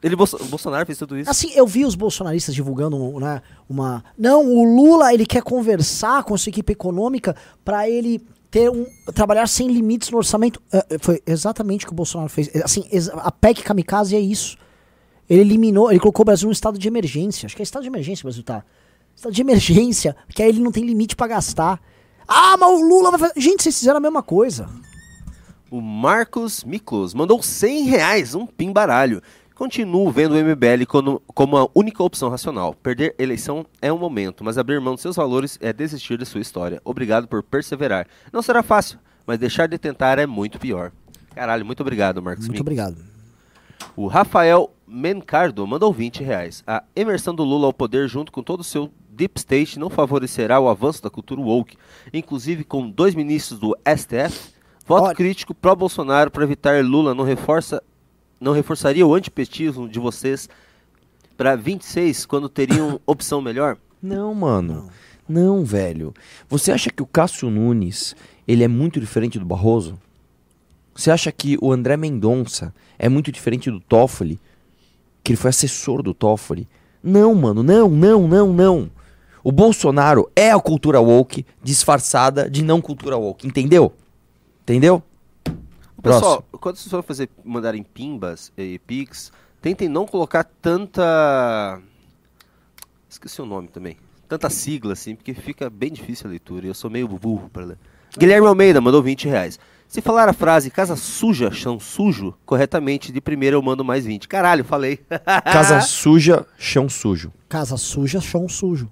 Ele, 0.05 0.15
Bolso- 0.15 0.37
o 0.39 0.45
Bolsonaro 0.45 0.85
fez 0.85 0.99
tudo 0.99 1.17
isso. 1.17 1.27
Assim, 1.29 1.51
eu 1.55 1.65
vi 1.65 1.83
os 1.83 1.95
bolsonaristas 1.95 2.53
divulgando 2.53 3.19
né, 3.19 3.41
uma. 3.67 4.03
Não, 4.15 4.45
o 4.45 4.63
Lula 4.63 5.11
ele 5.11 5.25
quer 5.25 5.41
conversar 5.41 6.23
com 6.23 6.35
a 6.35 6.37
sua 6.37 6.51
equipe 6.51 6.71
econômica 6.73 7.35
para 7.63 7.89
ele 7.89 8.21
ter 8.51 8.69
um 8.69 8.85
trabalhar 9.15 9.47
sem 9.47 9.67
limites 9.67 10.11
no 10.11 10.17
orçamento. 10.17 10.61
É, 10.71 10.85
é, 10.91 10.97
foi 10.99 11.19
exatamente 11.25 11.85
o 11.85 11.87
que 11.87 11.93
o 11.93 11.95
Bolsonaro 11.95 12.29
fez. 12.29 12.53
É, 12.53 12.63
Assim, 12.63 12.85
a 13.15 13.31
PEC 13.31 13.63
kamikaze 13.63 14.15
é 14.15 14.19
isso. 14.19 14.57
Ele 15.27 15.41
eliminou, 15.41 15.89
ele 15.89 15.99
colocou 15.99 16.21
o 16.21 16.25
Brasil 16.25 16.45
num 16.45 16.51
estado 16.53 16.77
de 16.77 16.87
emergência. 16.87 17.47
Acho 17.47 17.55
que 17.55 17.61
é 17.61 17.63
estado 17.63 17.81
de 17.81 17.87
emergência 17.89 18.21
o 18.21 18.27
Brasil 18.27 18.43
tá. 18.43 18.63
Estado 19.15 19.33
de 19.33 19.41
emergência, 19.41 20.15
que 20.29 20.43
aí 20.43 20.49
ele 20.49 20.59
não 20.61 20.71
tem 20.71 20.85
limite 20.85 21.15
para 21.15 21.25
gastar. 21.27 21.81
Ah, 22.27 22.55
mas 22.57 22.69
o 22.69 22.87
Lula 22.87 23.09
vai 23.09 23.19
fazer. 23.21 23.33
Gente, 23.37 23.63
vocês 23.63 23.79
fizeram 23.79 23.97
a 23.97 24.01
mesma 24.01 24.21
coisa. 24.21 24.69
O 25.71 25.81
Marcos 25.81 26.63
Miklos 26.63 27.15
mandou 27.15 27.41
100 27.41 27.85
reais, 27.85 28.35
um 28.35 28.45
pimbaralho. 28.45 29.19
Continuo 29.55 30.11
vendo 30.11 30.33
o 30.33 30.37
MBL 30.37 30.85
como, 30.85 31.21
como 31.27 31.57
a 31.57 31.65
única 31.73 32.03
opção 32.03 32.29
racional. 32.29 32.73
Perder 32.73 33.15
eleição 33.17 33.65
é 33.81 33.91
um 33.91 33.97
momento, 33.97 34.43
mas 34.43 34.57
abrir 34.57 34.81
mão 34.81 34.95
de 34.95 35.01
seus 35.01 35.15
valores 35.15 35.57
é 35.61 35.71
desistir 35.71 36.17
de 36.17 36.25
sua 36.25 36.41
história. 36.41 36.81
Obrigado 36.83 37.25
por 37.25 37.41
perseverar. 37.41 38.05
Não 38.33 38.41
será 38.41 38.61
fácil, 38.61 38.99
mas 39.25 39.39
deixar 39.39 39.67
de 39.67 39.77
tentar 39.77 40.19
é 40.19 40.25
muito 40.25 40.59
pior. 40.59 40.91
Caralho, 41.33 41.65
muito 41.65 41.79
obrigado, 41.79 42.21
Marcos 42.21 42.47
Muito 42.47 42.59
obrigado. 42.59 42.97
O 43.95 44.07
Rafael 44.07 44.73
Mencardo 44.85 45.65
mandou 45.65 45.93
20 45.93 46.21
reais. 46.21 46.61
A 46.67 46.83
emersão 46.93 47.33
do 47.33 47.43
Lula 47.45 47.67
ao 47.67 47.73
poder 47.73 48.09
junto 48.09 48.33
com 48.33 48.43
todo 48.43 48.59
o 48.59 48.63
seu 48.63 48.91
deep 49.09 49.39
state 49.39 49.79
não 49.79 49.89
favorecerá 49.89 50.59
o 50.59 50.67
avanço 50.67 51.01
da 51.01 51.09
cultura 51.09 51.39
woke, 51.39 51.77
inclusive 52.13 52.65
com 52.65 52.89
dois 52.89 53.15
ministros 53.15 53.57
do 53.57 53.77
STF. 53.85 54.53
Voto 54.85 55.05
Olha- 55.05 55.15
crítico 55.15 55.55
pró-Bolsonaro 55.55 56.29
para 56.29 56.43
evitar 56.43 56.83
Lula 56.83 57.15
não 57.15 57.23
reforça 57.23 57.81
não 58.39 58.53
reforçaria 58.53 59.05
o 59.05 59.13
antipetismo 59.13 59.87
de 59.87 59.99
vocês 59.99 60.49
para 61.37 61.55
26 61.55 62.25
quando 62.25 62.49
teriam 62.49 62.99
opção 63.05 63.41
melhor? 63.41 63.77
Não, 64.01 64.33
mano. 64.33 64.89
Não. 65.27 65.63
velho. 65.63 66.13
Você 66.47 66.71
acha 66.71 66.89
que 66.89 67.01
o 67.01 67.07
Cássio 67.07 67.49
Nunes, 67.49 68.15
ele 68.47 68.63
é 68.63 68.67
muito 68.67 68.99
diferente 68.99 69.39
do 69.39 69.45
Barroso? 69.45 69.97
Você 70.93 71.11
acha 71.11 71.31
que 71.31 71.57
o 71.61 71.71
André 71.71 71.97
Mendonça 71.97 72.73
é 72.97 73.09
muito 73.09 73.31
diferente 73.31 73.69
do 73.69 73.79
Toffoli? 73.79 74.39
Que 75.23 75.31
ele 75.31 75.37
foi 75.37 75.49
assessor 75.49 76.01
do 76.01 76.13
Toffoli? 76.13 76.67
Não, 77.03 77.33
mano. 77.35 77.63
Não, 77.63 77.89
não, 77.89 78.27
não, 78.27 78.53
não. 78.53 78.91
O 79.43 79.51
Bolsonaro 79.51 80.29
é 80.35 80.51
a 80.51 80.59
cultura 80.59 80.99
woke 80.99 81.45
disfarçada 81.61 82.49
de 82.49 82.63
não 82.63 82.81
cultura 82.81 83.17
woke. 83.17 83.45
Entendeu? 83.45 83.93
Entendeu? 84.63 85.03
Pessoal, 86.13 86.45
quando 86.59 86.75
vocês 86.77 86.89
forem 86.89 87.03
fazer, 87.05 87.29
mandarem 87.43 87.83
pimbas 87.83 88.51
e 88.57 88.79
pix, 88.79 89.31
tentem 89.61 89.89
não 89.89 90.05
colocar 90.05 90.43
tanta. 90.43 91.81
Esqueci 93.09 93.41
o 93.41 93.45
nome 93.45 93.67
também. 93.67 93.97
Tanta 94.27 94.49
sigla 94.49 94.93
assim, 94.93 95.15
porque 95.15 95.33
fica 95.33 95.69
bem 95.69 95.91
difícil 95.91 96.27
a 96.27 96.29
leitura. 96.29 96.65
e 96.65 96.69
Eu 96.69 96.73
sou 96.73 96.89
meio 96.89 97.07
burro 97.07 97.49
para 97.49 97.65
ler. 97.65 97.77
Guilherme 98.17 98.47
Almeida 98.47 98.79
mandou 98.81 99.01
20 99.03 99.27
reais. 99.27 99.59
Se 99.87 100.01
falar 100.01 100.27
a 100.27 100.33
frase 100.33 100.71
casa 100.71 100.95
suja, 100.95 101.51
chão 101.51 101.79
sujo, 101.79 102.33
corretamente, 102.45 103.11
de 103.11 103.21
primeira 103.21 103.55
eu 103.55 103.61
mando 103.61 103.83
mais 103.83 104.05
20. 104.05 104.27
Caralho, 104.27 104.63
falei. 104.63 104.97
Casa 105.45 105.79
suja, 105.81 106.45
chão 106.57 106.89
sujo. 106.89 107.31
Casa 107.47 107.77
suja, 107.77 108.19
chão 108.19 108.49
sujo. 108.49 108.91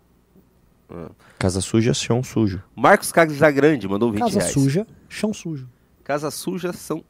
Casa 1.40 1.62
suja, 1.62 1.94
chão 1.94 2.24
sujo. 2.24 2.62
Marcos 2.76 3.12
Casagrande 3.12 3.88
mandou 3.88 4.12
20 4.12 4.20
Casa 4.20 4.40
reais. 4.40 4.54
suja, 4.54 4.88
chão 5.10 5.34
sujo. 5.34 5.68
Casa 6.04 6.30
suja 6.32 6.74
são. 6.74 7.04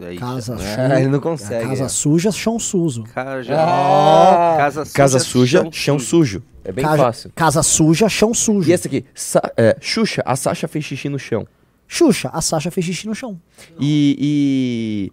É 0.00 0.12
isso. 0.12 0.20
Casa 0.20 0.54
É, 0.54 0.56
suja. 0.58 1.00
ele 1.00 1.08
não 1.08 1.18
consegue, 1.20 1.68
Casa 1.68 1.84
é. 1.84 1.88
suja, 1.88 2.30
chão 2.30 2.58
sujo. 2.58 3.02
Caja- 3.12 3.54
Ah! 3.58 4.54
Casa 4.56 4.84
suja, 4.84 4.96
Casa 4.96 5.18
suja, 5.18 5.68
chão 5.72 5.98
sujo. 5.98 6.42
É 6.64 6.70
bem 6.70 6.84
Casa- 6.84 7.02
fácil. 7.02 7.32
Casa 7.34 7.62
suja, 7.62 8.08
chão 8.08 8.32
sujo. 8.32 8.68
E 8.70 8.72
esse 8.72 8.86
aqui, 8.86 9.04
Sa 9.14 9.40
é, 9.56 9.76
Xuxa, 9.80 10.22
a 10.24 10.36
Sasha 10.36 10.68
fez 10.68 10.84
xixi 10.84 11.08
no 11.08 11.18
chão. 11.18 11.46
Xuxa, 11.88 12.28
a 12.32 12.40
Sasha 12.40 12.70
fez 12.70 12.86
xixi 12.86 13.08
no 13.08 13.14
chão. 13.14 13.40
E. 13.80 15.10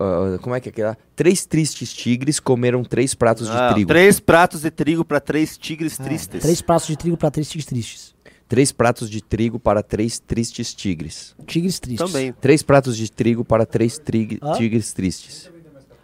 ah, 0.00 0.38
como 0.42 0.54
é 0.56 0.60
que 0.60 0.68
é 0.68 0.70
aquela? 0.70 0.98
Três 1.14 1.46
tristes 1.46 1.92
tigres 1.92 2.40
comeram 2.40 2.82
três 2.82 3.14
pratos 3.14 3.46
de 3.48 3.56
Ah, 3.56 3.72
trigo. 3.72 3.86
Três 3.88 4.18
pratos 4.18 4.62
de 4.62 4.70
trigo 4.70 5.04
para 5.04 5.20
três 5.20 5.56
tigres 5.56 5.96
tristes. 5.96 6.40
Três 6.42 6.60
pratos 6.60 6.88
de 6.88 6.96
trigo 6.96 7.16
pra 7.16 7.30
três 7.30 7.48
tigres 7.48 7.66
tristes. 7.66 8.13
Três 8.54 8.70
pratos 8.70 9.10
de 9.10 9.20
trigo 9.20 9.58
para 9.58 9.82
três 9.82 10.20
tristes 10.20 10.72
tigres. 10.72 11.34
Tigres 11.44 11.80
tristes. 11.80 12.06
Também. 12.12 12.32
Três 12.32 12.62
pratos 12.62 12.96
de 12.96 13.10
trigo 13.10 13.44
para 13.44 13.66
três 13.66 13.98
trig- 13.98 14.38
Hã? 14.40 14.52
tigres 14.52 14.92
tristes. 14.92 15.50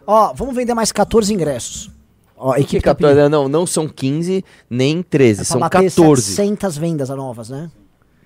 Ó, 0.05 0.33
vamos 0.33 0.53
vender 0.53 0.73
mais 0.73 0.91
14 0.91 1.33
ingressos. 1.33 1.89
Ó, 2.35 2.53
Que 2.55 2.59
equipe 2.59 2.81
tá 2.83 2.89
14? 2.93 3.15
pedindo- 3.15 3.29
Não, 3.29 3.47
não 3.47 3.65
são 3.65 3.87
15 3.87 4.43
nem 4.69 5.01
13, 5.01 5.39
é 5.39 5.43
pra 5.43 5.45
são 5.45 5.59
bater 5.61 5.83
14. 5.89 6.21
700 6.33 6.77
vendas 6.77 7.07
novas, 7.07 7.49
né? 7.49 7.71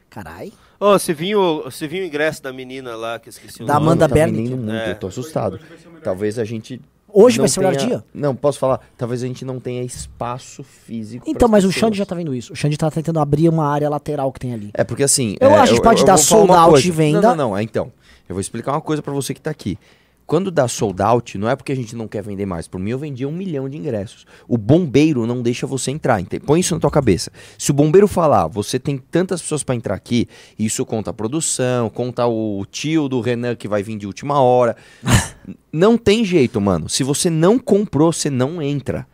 Carai. 0.09 0.51
Ô, 0.79 0.97
você 0.97 1.13
viu, 1.13 1.61
você 1.63 1.87
viu 1.87 2.01
o 2.03 2.07
ingresso 2.07 2.41
da 2.41 2.51
menina 2.51 2.95
lá 2.95 3.19
que 3.19 3.29
eu 3.29 3.31
esqueci 3.31 3.61
o 3.61 3.65
Da 3.67 3.75
nome? 3.75 3.85
Amanda 3.85 4.09
tá 4.09 4.15
vendendo 4.15 4.57
muito, 4.57 4.71
É. 4.71 4.89
eu 4.89 4.95
tô 4.95 5.05
assustado. 5.05 5.59
Talvez 6.03 6.39
a 6.39 6.43
gente. 6.43 6.81
Hoje 7.17 7.37
não 7.37 7.43
vai 7.43 7.49
ser 7.49 7.59
o 7.59 7.63
melhor 7.63 7.75
tenha- 7.77 7.87
dia? 7.87 8.03
Não, 8.13 8.35
posso 8.35 8.59
falar. 8.59 8.81
Talvez 8.97 9.23
a 9.23 9.27
gente 9.27 9.45
não 9.45 9.57
tenha 9.59 9.81
espaço 9.81 10.63
físico. 10.63 11.23
Então, 11.29 11.47
mas 11.47 11.63
o 11.63 11.67
pessoas. 11.67 11.79
Xande 11.79 11.97
já 11.97 12.05
tá 12.05 12.13
vendo 12.13 12.35
isso. 12.35 12.51
O 12.51 12.55
Xande 12.55 12.77
tá 12.77 12.91
tentando 12.91 13.19
abrir 13.19 13.47
uma 13.47 13.65
área 13.67 13.89
lateral 13.89 14.31
que 14.33 14.39
tem 14.39 14.53
ali. 14.53 14.69
É 14.73 14.83
porque 14.83 15.03
assim. 15.03 15.37
Eu 15.39 15.49
é, 15.51 15.55
acho 15.59 15.75
que 15.75 15.81
pode 15.81 16.03
dar 16.03 16.17
vou 16.17 16.25
falar 16.25 16.47
sold 16.47 16.51
out 16.73 16.83
de 16.83 16.91
venda. 16.91 17.21
Não, 17.21 17.29
não, 17.35 17.49
não. 17.51 17.57
é, 17.57 17.63
Então, 17.63 17.91
eu 18.27 18.35
vou 18.35 18.41
explicar 18.41 18.73
uma 18.73 18.81
coisa 18.81 19.01
pra 19.01 19.13
você 19.13 19.33
que 19.33 19.39
tá 19.41 19.49
aqui. 19.49 19.77
Quando 20.25 20.49
dá 20.49 20.67
sold 20.67 21.01
out, 21.01 21.37
não 21.37 21.47
é 21.47 21.55
porque 21.55 21.71
a 21.71 21.75
gente 21.75 21.95
não 21.95 22.07
quer 22.07 22.23
vender 22.23 22.45
mais. 22.45 22.67
Por 22.67 22.79
mim, 22.79 22.89
eu 22.89 22.97
vendia 22.97 23.27
um 23.27 23.31
milhão 23.31 23.69
de 23.69 23.77
ingressos. 23.77 24.25
O 24.47 24.57
bombeiro 24.57 25.27
não 25.27 25.41
deixa 25.41 25.67
você 25.67 25.91
entrar. 25.91 26.19
Põe 26.45 26.61
isso 26.61 26.73
na 26.73 26.79
tua 26.79 26.89
cabeça. 26.89 27.31
Se 27.57 27.69
o 27.71 27.73
bombeiro 27.73 28.07
falar, 28.07 28.47
você 28.47 28.79
tem 28.79 28.97
tantas 28.97 29.41
pessoas 29.41 29.63
pra 29.63 29.75
entrar 29.75 29.93
aqui, 29.93 30.27
isso 30.57 30.85
conta 30.85 31.11
a 31.11 31.13
produção, 31.13 31.89
conta 31.89 32.25
o 32.25 32.65
tio 32.65 33.07
do 33.07 33.21
Renan 33.21 33.55
que 33.55 33.67
vai 33.67 33.83
vir 33.83 33.97
de 33.97 34.07
última 34.07 34.41
hora. 34.41 34.75
não 35.71 35.97
tem 35.97 36.25
jeito, 36.25 36.59
mano. 36.59 36.89
Se 36.89 37.03
você 37.03 37.29
não 37.29 37.59
comprou, 37.59 38.11
você 38.11 38.29
não 38.29 38.61
entra. 38.61 39.07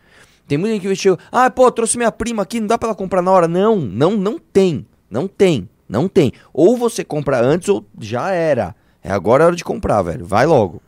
Tem 0.47 0.57
muita 0.57 0.73
gente 0.73 0.81
que 0.81 0.87
vestiu, 0.87 1.17
ah, 1.31 1.49
pô, 1.49 1.69
trouxe 1.71 1.97
minha 1.97 2.11
prima 2.11 2.43
aqui, 2.43 2.59
não 2.59 2.67
dá 2.67 2.77
pra 2.77 2.89
ela 2.89 2.95
comprar 2.95 3.21
na 3.21 3.31
hora. 3.31 3.47
Não, 3.47 3.77
não, 3.77 4.17
não 4.17 4.39
tem. 4.39 4.85
Não 5.09 5.27
tem, 5.27 5.67
não 5.89 6.07
tem. 6.07 6.31
Ou 6.53 6.77
você 6.77 7.03
compra 7.03 7.41
antes 7.41 7.67
ou 7.67 7.85
já 7.99 8.31
era. 8.31 8.73
É 9.03 9.11
agora 9.11 9.43
a 9.43 9.47
hora 9.47 9.55
de 9.55 9.63
comprar, 9.63 10.01
velho. 10.01 10.25
Vai 10.25 10.45
logo. 10.45 10.81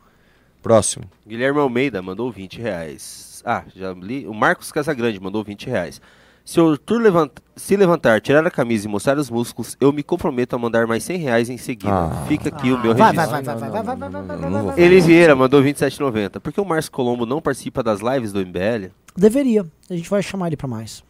Próximo. 0.64 1.04
Guilherme 1.28 1.60
Almeida 1.60 2.02
mandou 2.02 2.32
20 2.32 2.60
reais. 2.60 3.44
Ah, 3.46 3.64
já 3.76 3.92
li. 3.92 4.26
O 4.26 4.34
Marcos 4.34 4.72
Casagrande 4.72 5.20
mandou 5.20 5.44
20 5.44 5.68
reais. 5.68 6.02
Se 6.46 6.60
o 6.60 6.72
Arthur 6.72 7.00
levant- 7.02 7.32
se 7.56 7.76
levantar, 7.78 8.20
tirar 8.20 8.46
a 8.46 8.52
camisa 8.52 8.86
e 8.88 8.90
mostrar 8.92 9.18
os 9.18 9.30
músculos, 9.30 9.78
eu 9.80 9.94
me 9.94 10.04
comprometo 10.04 10.56
a 10.56 10.60
mandar 10.60 10.86
mais 10.88 11.04
100 11.04 11.18
reais 11.18 11.50
em 11.50 11.58
seguida. 11.58 11.94
Ah. 11.94 12.26
Fica 12.28 12.50
aqui 12.50 12.72
o 12.72 12.78
meu 12.82 12.94
registro. 12.94 13.16
vai, 13.16 13.28
vai, 13.28 13.42
vai, 13.44 13.56
vai, 13.56 13.70
vai, 13.72 13.84
vai, 13.84 14.10
vai, 14.10 14.38
vai, 14.52 14.64
vai. 14.64 14.80
Eli 14.80 15.00
Vieira 15.02 15.36
mandou 15.36 15.62
27,90. 15.62 16.40
Por 16.42 16.52
que 16.52 16.60
o 16.60 16.66
Márcio 16.66 16.92
Colombo 16.92 17.26
não 17.26 17.42
participa 17.42 17.82
das 17.84 18.00
lives 18.02 18.34
do 18.34 18.40
MBL? 18.40 18.90
Deveria. 19.16 19.66
A 19.90 19.94
gente 19.96 20.10
vai 20.10 20.22
chamar 20.24 20.48
ele 20.48 20.58
pra 20.58 20.68
mais. 20.68 21.04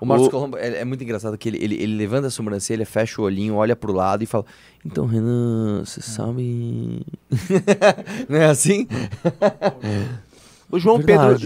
O 0.00 0.06
Marcos 0.06 0.28
O- 0.28 0.30
Colombo 0.30 0.56
é, 0.56 0.78
é 0.78 0.84
muito 0.84 1.04
engraçado 1.04 1.36
que 1.36 1.48
ele, 1.48 1.58
ele, 1.62 1.74
ele 1.74 1.96
levanta 1.96 2.28
a 2.28 2.30
sobrancelha, 2.30 2.86
fecha 2.86 3.20
o 3.20 3.24
olhinho, 3.24 3.54
olha 3.56 3.76
pro 3.76 3.92
lado 3.92 4.22
e 4.22 4.26
fala: 4.26 4.44
Então, 4.84 5.04
Renan, 5.06 5.84
você 5.84 6.00
sabe. 6.00 7.02
não 8.28 8.38
é 8.38 8.46
assim? 8.46 8.86
O 10.72 10.78
João, 10.78 11.02
Pedro, 11.02 11.36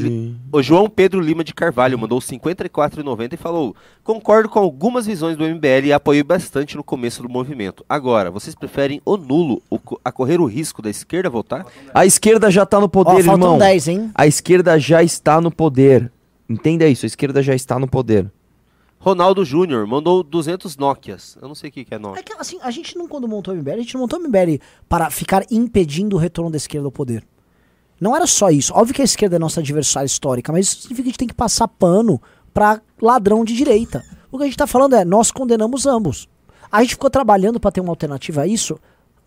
o 0.52 0.62
João 0.62 0.86
Pedro 0.86 1.18
Lima 1.18 1.42
de 1.42 1.54
Carvalho 1.54 1.98
mandou 1.98 2.18
54,90 2.18 3.32
e 3.32 3.36
falou: 3.38 3.74
Concordo 4.02 4.50
com 4.50 4.58
algumas 4.58 5.06
visões 5.06 5.34
do 5.34 5.44
MBL 5.44 5.86
e 5.86 5.92
apoiei 5.94 6.22
bastante 6.22 6.76
no 6.76 6.84
começo 6.84 7.22
do 7.22 7.28
movimento. 7.28 7.82
Agora, 7.88 8.30
vocês 8.30 8.54
preferem 8.54 9.00
o 9.02 9.16
nulo 9.16 9.62
o 9.70 9.78
a 10.04 10.12
correr 10.12 10.40
o 10.40 10.44
risco 10.44 10.82
da 10.82 10.90
esquerda 10.90 11.30
votar? 11.30 11.64
A 11.94 12.04
esquerda 12.04 12.50
já 12.50 12.66
tá 12.66 12.78
no 12.78 12.88
poder, 12.88 13.24
faltam 13.24 13.54
irmão. 13.54 13.58
10, 13.58 13.88
hein? 13.88 14.10
A 14.14 14.26
esquerda 14.26 14.78
já 14.78 15.02
está 15.02 15.40
no 15.40 15.50
poder. 15.50 16.12
Entenda 16.46 16.86
isso, 16.86 17.06
a 17.06 17.08
esquerda 17.08 17.42
já 17.42 17.54
está 17.54 17.78
no 17.78 17.88
poder. 17.88 18.30
Ronaldo 19.04 19.44
Júnior 19.44 19.86
mandou 19.86 20.22
200 20.22 20.78
Nokias. 20.78 21.36
Eu 21.42 21.46
não 21.46 21.54
sei 21.54 21.68
o 21.68 21.72
que, 21.72 21.84
que 21.84 21.92
é 21.92 21.96
É 21.96 22.00
Nokia. 22.00 22.22
que 22.22 22.32
assim, 22.38 22.58
a 22.62 22.70
gente 22.70 22.96
não, 22.96 23.06
quando 23.06 23.28
montou 23.28 23.52
o 23.52 23.56
MBL, 23.58 23.72
a 23.72 23.76
gente 23.76 23.92
não 23.92 24.00
montou 24.00 24.18
o 24.18 24.22
MBL 24.22 24.58
para 24.88 25.10
ficar 25.10 25.44
impedindo 25.50 26.16
o 26.16 26.18
retorno 26.18 26.50
da 26.50 26.56
esquerda 26.56 26.86
ao 26.86 26.90
poder. 26.90 27.22
Não 28.00 28.16
era 28.16 28.26
só 28.26 28.48
isso. 28.48 28.72
Óbvio 28.74 28.94
que 28.94 29.02
a 29.02 29.04
esquerda 29.04 29.36
é 29.36 29.38
nossa 29.38 29.60
adversária 29.60 30.06
histórica, 30.06 30.50
mas 30.50 30.66
isso 30.68 30.82
significa 30.82 31.02
que 31.02 31.08
a 31.08 31.12
gente 31.12 31.18
tem 31.18 31.28
que 31.28 31.34
passar 31.34 31.68
pano 31.68 32.18
pra 32.54 32.80
ladrão 33.00 33.44
de 33.44 33.54
direita. 33.54 34.02
O 34.32 34.38
que 34.38 34.44
a 34.44 34.46
gente 34.46 34.56
tá 34.56 34.66
falando 34.66 34.96
é, 34.96 35.04
nós 35.04 35.30
condenamos 35.30 35.84
ambos. 35.84 36.26
A 36.72 36.80
gente 36.82 36.92
ficou 36.94 37.10
trabalhando 37.10 37.60
pra 37.60 37.70
ter 37.70 37.82
uma 37.82 37.90
alternativa 37.92 38.40
a 38.40 38.46
isso 38.46 38.78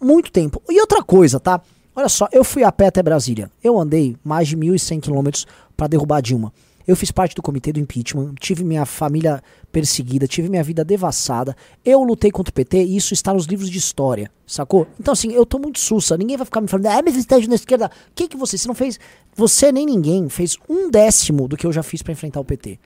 muito 0.02 0.32
tempo. 0.32 0.60
E 0.70 0.82
outra 0.82 1.04
coisa, 1.04 1.40
tá? 1.40 1.62
Olha 1.96 2.10
só, 2.10 2.28
eu 2.32 2.44
fui 2.44 2.64
a 2.64 2.72
pé 2.72 2.88
até 2.88 3.04
Brasília. 3.04 3.52
Eu 3.64 3.80
andei 3.80 4.18
mais 4.24 4.48
de 4.48 4.58
1.100 4.58 5.02
quilômetros 5.02 5.46
pra 5.76 5.86
derrubar 5.88 6.22
Dilma. 6.22 6.52
Eu 6.88 6.96
fiz 6.96 7.12
parte 7.12 7.36
do 7.36 7.42
comitê 7.42 7.74
do 7.74 7.82
impeachment, 7.82 8.34
tive 8.40 8.64
minha 8.64 8.86
família 8.86 9.44
perseguida, 9.74 10.26
tive 10.26 10.48
minha 10.48 10.64
vida 10.64 10.86
devassada. 10.86 11.54
Eu 11.84 12.02
lutei 12.02 12.32
contra 12.32 12.50
o 12.50 12.54
PT 12.54 12.82
e 12.86 12.96
isso 12.96 13.14
está 13.14 13.34
nos 13.34 13.46
livros 13.46 13.70
de 13.70 13.78
história, 13.78 14.32
sacou? 14.46 14.88
Então, 14.98 15.12
assim, 15.12 15.34
eu 15.34 15.46
tô 15.46 15.60
muito 15.60 15.80
sussa. 15.82 16.16
Ninguém 16.16 16.38
vai 16.38 16.46
ficar 16.46 16.62
me 16.62 16.68
falando, 16.70 16.86
ah, 16.86 17.02
mas 17.04 17.18
está 17.18 17.38
na 17.38 17.56
esquerda. 17.56 17.88
O 17.88 18.14
que 18.16 18.30
que 18.30 18.38
você? 18.38 18.58
Você 18.58 18.70
não 18.70 18.74
fez. 18.74 18.98
Você 19.36 19.70
nem 19.70 19.86
ninguém 19.86 20.30
fez 20.30 20.58
um 20.70 20.90
décimo 20.90 21.50
do 21.50 21.58
que 21.58 21.68
eu 21.68 21.74
já 21.74 21.84
fiz 21.84 22.02
pra 22.02 22.14
enfrentar 22.14 22.40
o 22.40 22.46
PT. 22.46 22.80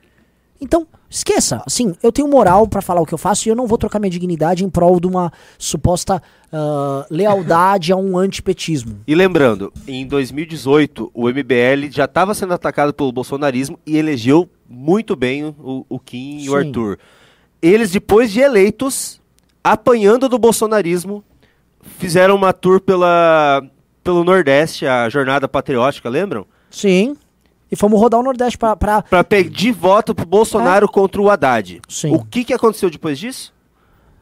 Então, 0.60 0.86
esqueça. 1.10 1.62
Assim, 1.66 1.94
eu 2.02 2.12
tenho 2.12 2.28
moral 2.28 2.68
pra 2.68 2.80
falar 2.80 3.00
o 3.00 3.06
que 3.06 3.12
eu 3.12 3.18
faço 3.18 3.48
e 3.48 3.50
eu 3.50 3.56
não 3.56 3.66
vou 3.66 3.76
trocar 3.76 3.98
minha 3.98 4.10
dignidade 4.10 4.64
em 4.64 4.70
prol 4.70 5.00
de 5.00 5.06
uma 5.06 5.32
suposta 5.58 6.22
ah, 6.52 7.06
lealdade 7.10 7.92
a 7.92 7.96
um 7.96 8.16
antipetismo. 8.18 9.00
E 9.06 9.14
lembrando, 9.14 9.72
em 9.88 10.06
2018, 10.06 11.10
o 11.14 11.28
MBL 11.28 11.90
já 11.90 12.04
estava 12.04 12.34
sendo 12.34 12.54
atacado 12.54 12.92
pelo 12.92 13.10
bolsonarismo 13.10 13.78
e 13.86 13.96
elegeu 13.96 14.48
muito 14.68 15.16
bem 15.16 15.44
o, 15.44 15.86
o 15.88 15.98
Kim 15.98 16.40
e 16.40 16.50
o 16.50 16.52
Sim. 16.52 16.58
Arthur. 16.58 16.98
Eles, 17.60 17.90
depois 17.90 18.30
de 18.30 18.40
eleitos, 18.40 19.20
apanhando 19.64 20.28
do 20.28 20.38
bolsonarismo, 20.38 21.24
fizeram 21.98 22.34
uma 22.34 22.52
tour 22.52 22.80
pela, 22.80 23.62
pelo 24.04 24.24
Nordeste, 24.24 24.86
a 24.86 25.08
Jornada 25.08 25.48
Patriótica, 25.48 26.08
lembram? 26.08 26.46
Sim. 26.70 27.16
E 27.72 27.76
fomos 27.76 27.98
rodar 27.98 28.20
o 28.20 28.22
Nordeste 28.22 28.58
pra. 28.58 28.76
pra... 28.76 29.00
Pra 29.00 29.24
pedir 29.24 29.72
voto 29.72 30.14
pro 30.14 30.26
Bolsonaro 30.26 30.86
contra 30.86 31.22
o 31.22 31.30
Haddad. 31.30 31.80
Sim. 31.88 32.14
O 32.14 32.22
que, 32.22 32.44
que 32.44 32.52
aconteceu 32.52 32.90
depois 32.90 33.18
disso? 33.18 33.50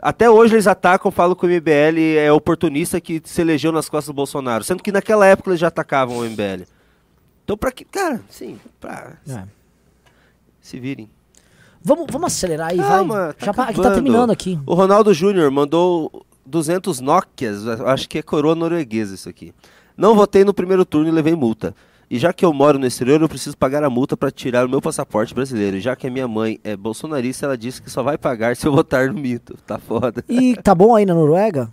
Até 0.01 0.31
hoje 0.31 0.55
eles 0.55 0.69
atacam, 0.69 1.11
falam 1.11 1.35
que 1.35 1.45
o 1.45 1.49
MBL 1.49 1.99
é 2.17 2.31
oportunista 2.33 3.01
que 3.01 3.21
se 3.25 3.41
elegeu 3.41 3.73
nas 3.73 3.89
costas 3.89 4.07
do 4.07 4.17
Bolsonaro. 4.17 4.63
Sendo 4.63 4.83
que 4.85 4.93
naquela 4.93 5.27
época 5.27 5.51
eles 5.51 5.59
já 5.61 5.67
atacavam 5.67 6.19
o 6.19 6.25
MBL. 6.25 6.63
Então 7.45 7.57
pra 7.57 7.73
que. 7.73 7.85
Cara, 7.85 8.23
sim, 8.31 8.57
pra. 8.81 9.15
É. 9.29 9.43
Se 10.61 10.79
virem. 10.79 11.11
Vamos, 11.83 12.07
vamos 12.09 12.29
acelerar 12.29 12.69
aí, 12.69 12.77
Calma, 12.79 13.15
vai. 13.15 13.33
tá 13.33 13.47
Já 13.47 13.53
tá 13.53 13.63
acabando. 13.65 13.95
terminando 13.95 14.31
aqui. 14.31 14.61
O 14.65 14.75
Ronaldo 14.75 15.13
Júnior 15.13 15.51
mandou 15.51 16.25
200 16.47 17.01
Nokias, 17.01 17.67
acho 17.67 18.09
que 18.09 18.19
é 18.19 18.23
coroa 18.23 18.55
norueguesa 18.55 19.15
isso 19.15 19.29
aqui. 19.29 19.53
Não 19.97 20.15
votei 20.15 20.45
no 20.45 20.55
primeiro 20.55 20.85
turno 20.85 21.09
e 21.09 21.13
levei 21.13 21.35
multa. 21.35 21.75
E 22.11 22.19
já 22.19 22.33
que 22.33 22.45
eu 22.45 22.53
moro 22.53 22.77
no 22.77 22.87
exterior, 22.87 23.23
eu 23.23 23.29
preciso 23.29 23.57
pagar 23.57 23.85
a 23.85 23.89
multa 23.89 24.17
para 24.17 24.33
tirar 24.33 24.67
o 24.67 24.69
meu 24.69 24.83
passaporte 24.83 25.33
brasileiro. 25.33 25.77
E 25.77 25.81
já 25.81 25.95
que 25.95 26.09
a 26.09 26.11
minha 26.11 26.27
mãe 26.27 26.59
é 26.65 26.77
bolsonarista, 26.77 27.47
ela 27.47 27.57
disse 27.57 27.81
que 27.81 27.89
só 27.89 28.03
vai 28.03 28.19
pagar 28.19 28.57
se 28.57 28.67
eu 28.67 28.73
votar 28.73 29.07
no 29.07 29.15
mito. 29.15 29.57
Tá 29.65 29.79
foda. 29.79 30.25
E 30.29 30.57
tá 30.57 30.75
bom 30.75 30.97
aí 30.97 31.07
na 31.07 31.15
Noruega? 31.15 31.73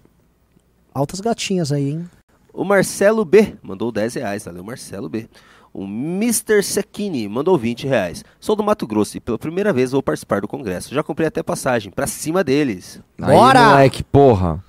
Altas 0.93 1.21
gatinhas 1.21 1.71
aí, 1.71 1.89
hein? 1.89 2.09
O 2.53 2.63
Marcelo 2.63 3.25
B 3.25 3.55
mandou 3.63 3.91
10 3.91 4.13
reais. 4.13 4.45
Valeu, 4.45 4.63
Marcelo 4.63 5.09
B. 5.09 5.27
O 5.73 5.85
Mr. 5.85 6.61
Sekini 6.61 7.27
mandou 7.27 7.57
20 7.57 7.87
reais. 7.87 8.23
Sou 8.39 8.55
do 8.55 8.63
Mato 8.63 8.85
Grosso 8.85 9.17
e 9.17 9.19
pela 9.19 9.39
primeira 9.39 9.73
vez 9.73 9.91
vou 9.91 10.03
participar 10.03 10.41
do 10.41 10.47
congresso. 10.47 10.93
Já 10.93 11.01
comprei 11.01 11.27
até 11.27 11.41
passagem 11.41 11.91
pra 11.91 12.05
cima 12.05 12.43
deles. 12.43 13.01
Bora! 13.19 13.59
Aí, 13.59 13.71
moleque, 13.71 14.03
porra. 14.03 14.63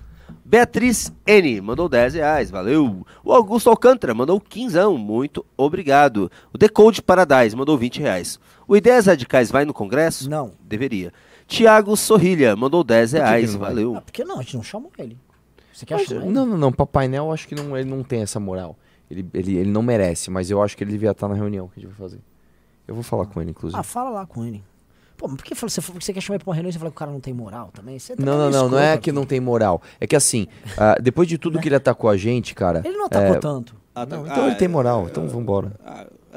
Beatriz 0.49 1.13
N 1.27 1.61
mandou 1.61 1.91
10 1.91 2.15
reais, 2.15 2.51
valeu. 2.51 3.05
O 3.23 3.35
Augusto 3.35 3.69
Alcântara 3.69 4.15
mandou 4.15 4.41
15, 4.41 4.79
muito 4.99 5.45
obrigado. 5.55 6.33
O 6.51 6.57
Decode 6.57 7.03
Paradise 7.03 7.55
mandou 7.55 7.77
20 7.77 8.01
reais. 8.01 8.41
O 8.67 8.75
Ideias 8.75 9.05
Radicais 9.05 9.51
vai 9.51 9.67
no 9.67 9.75
Congresso? 9.75 10.31
Não. 10.31 10.53
Deveria. 10.59 11.13
Tiago 11.47 11.95
Sorrilha 11.99 12.57
mandou 12.57 12.83
10 12.83 13.11
que 13.11 13.17
que 13.19 13.23
reais, 13.23 13.53
não 13.53 13.61
vai? 13.61 13.69
valeu. 13.69 13.97
Ah, 13.97 14.01
por 14.01 14.11
que 14.11 14.25
não? 14.25 14.39
A 14.39 14.43
gente 14.43 14.57
não 14.57 14.63
chamou 14.63 14.91
ele. 14.97 15.19
Você 15.71 15.85
quer 15.85 15.97
Mas, 15.97 16.07
chamar 16.07 16.23
ele? 16.23 16.33
não, 16.33 16.47
não, 16.47 16.57
não. 16.57 16.73
Papai 16.73 17.09
Noel, 17.09 17.31
acho 17.31 17.47
que 17.47 17.55
não, 17.55 17.77
ele 17.77 17.91
não 17.91 18.03
tem 18.03 18.23
essa 18.23 18.41
moral. 18.41 18.75
Ele, 19.11 19.27
ele, 19.35 19.55
ele 19.55 19.71
não 19.71 19.83
merece, 19.83 20.31
mas 20.31 20.51
eu 20.51 20.63
acho 20.63 20.75
que 20.75 20.83
ele 20.83 20.93
devia 20.93 21.11
estar 21.11 21.29
na 21.29 21.35
reunião 21.35 21.69
que 21.69 21.79
a 21.79 21.83
gente 21.83 21.91
vai 21.91 21.99
fazer. 21.99 22.21
Eu 22.87 22.95
vou 22.95 23.05
falar 23.05 23.27
com 23.27 23.39
ele, 23.43 23.51
inclusive. 23.51 23.79
Ah, 23.79 23.83
fala 23.83 24.09
lá 24.09 24.25
com 24.25 24.47
ele. 24.47 24.65
Pô, 25.19 25.27
mas 25.27 25.37
por 25.37 25.45
que 25.45 25.53
você, 25.53 25.81
você 25.81 26.13
quer 26.13 26.21
chamar 26.21 26.37
ele 26.37 26.45
pra 26.45 26.51
uma 26.51 26.55
reunião 26.55 26.71
e 26.71 26.73
você 26.73 26.79
fala 26.79 26.93
que 26.93 26.97
o 26.97 26.99
cara 26.99 27.11
não 27.11 27.19
tem 27.19 27.35
moral 27.35 27.71
também? 27.75 27.99
Você 27.99 28.15
tá 28.15 28.25
Não, 28.25 28.39
não, 28.39 28.51
não, 28.51 28.69
não 28.71 28.79
é 28.79 28.97
que 28.97 29.11
não 29.11 29.27
tem 29.27 29.41
moral. 29.41 29.83
É 30.01 30.07
que 30.07 30.15
assim, 30.15 30.47
ah, 30.79 30.95
depois 31.03 31.27
de 31.27 31.37
tudo 31.37 31.59
que 31.59 31.67
ele 31.67 31.75
atacou 31.75 32.09
a 32.09 32.17
gente, 32.17 32.55
cara. 32.55 32.83
Ele 32.85 32.97
não 32.97 33.07
atacou 33.07 33.35
é, 33.35 33.39
tanto. 33.41 33.75
não, 34.09 34.25
então 34.25 34.47
ele 34.47 34.55
tem 34.55 34.69
moral, 34.69 35.09
então 35.11 35.27
vambora. 35.27 35.73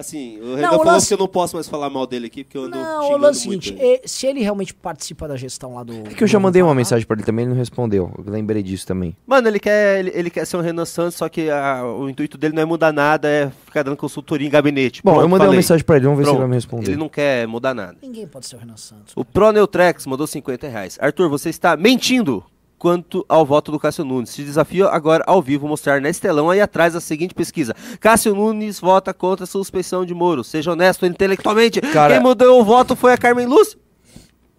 Assim, 0.02 0.40
o 0.41 0.56
Renan 0.56 0.69
falou 0.72 0.86
lance- 0.86 1.07
que 1.07 1.14
eu 1.14 1.18
não 1.18 1.28
posso 1.28 1.56
mais 1.56 1.68
falar 1.69 1.90
mal 1.90 2.06
dele 2.06 2.28
aqui, 2.28 2.44
porque 2.44 2.57
eu 2.57 2.64
ando 2.65 2.78
Não, 2.78 3.11
o 3.14 3.18
lance 3.18 3.45
é 3.45 3.48
muito 3.48 3.64
seguinte, 3.65 3.82
ele. 3.84 3.94
eh, 3.95 4.02
se 4.06 4.28
ele 4.28 4.41
realmente 4.41 4.73
participa 4.73 5.28
da 5.28 5.36
gestão 5.38 5.76
lá 5.76 5.84
do... 5.84 5.94
É 5.94 6.14
que 6.14 6.23
eu 6.23 6.28
já 6.28 6.40
mandei 6.40 6.61
uma 6.61 6.76
mensagem 6.76 7.07
pra 7.07 7.15
ele 7.15 7.23
também, 7.26 7.44
ele 7.45 7.52
não 7.53 7.57
respondeu. 7.57 8.11
Eu 8.18 8.32
lembrei 8.32 8.61
disso 8.61 8.86
também. 8.86 9.15
Mano, 9.26 9.48
ele 9.48 9.60
quer, 9.60 9.99
ele, 9.99 10.11
ele 10.14 10.30
quer 10.30 10.45
ser 10.45 10.57
um 10.57 10.61
Renan 10.61 10.86
Santos, 10.86 11.15
só 11.15 11.30
que 11.30 11.49
ah, 11.49 11.84
o 11.86 12.10
intuito 12.10 12.38
dele 12.38 12.53
não 12.53 12.61
é 12.61 12.65
mudar 12.65 12.91
nada, 12.91 13.28
é 13.30 13.52
ficar 13.65 13.84
dando 13.84 13.95
consultoria 13.98 14.45
em 14.48 14.52
gabinete. 14.52 15.02
Bom, 15.03 15.11
Pronto, 15.11 15.23
eu 15.23 15.30
mandei 15.30 15.45
uma 15.45 15.52
falei. 15.52 15.57
mensagem 15.60 15.86
pra 15.86 15.95
ele, 15.95 16.06
vamos 16.06 16.19
ver 16.19 16.26
se 16.26 16.30
ele 16.30 16.36
Pronto. 16.38 16.41
vai 16.41 16.49
me 16.49 16.56
responder. 16.56 16.88
Ele 16.91 16.98
não 16.98 17.10
quer 17.10 17.48
mudar 17.48 17.73
nada. 17.73 17.95
Ninguém 18.02 18.28
pode 18.28 18.48
ser 18.48 18.56
o 18.57 18.60
Renan 18.60 18.78
Santos. 18.78 19.14
O 19.15 19.23
Pro 19.23 19.52
Neutrex 19.52 20.06
mandou 20.06 20.28
50 20.28 20.68
reais. 20.68 20.98
Arthur, 21.02 21.30
você 21.30 21.49
está 21.49 21.78
mentindo 21.78 22.44
quanto 22.82 23.24
ao 23.30 23.45
voto 23.45 23.72
do 23.72 23.80
Cássio 23.80 24.03
Nunes. 24.03 24.34
Te 24.34 24.44
desafio 24.44 24.88
agora 24.88 25.24
ao 25.28 25.40
vivo 25.40 25.68
mostrar 25.68 26.02
nesse 26.02 26.20
telão 26.20 26.49
aí 26.49 26.60
atrás 26.60 26.95
a 26.95 26.99
seguinte 26.99 27.32
pesquisa. 27.32 27.76
Cássio 27.99 28.34
Nunes 28.34 28.80
vota 28.80 29.14
contra 29.14 29.44
a 29.44 29.48
suspeição 29.48 30.03
de 30.03 30.16
Moro. 30.16 30.44
Seja 30.44 30.72
honesto 30.72 31.06
intelectualmente. 31.06 31.80
Cara- 31.80 32.16
Quem 32.16 32.24
mudou 32.24 32.60
o 32.60 32.64
voto 32.66 32.95
foi 32.95 33.14
a 33.14 33.18
Carmen 33.20 33.45
Lúcia. 33.45 33.78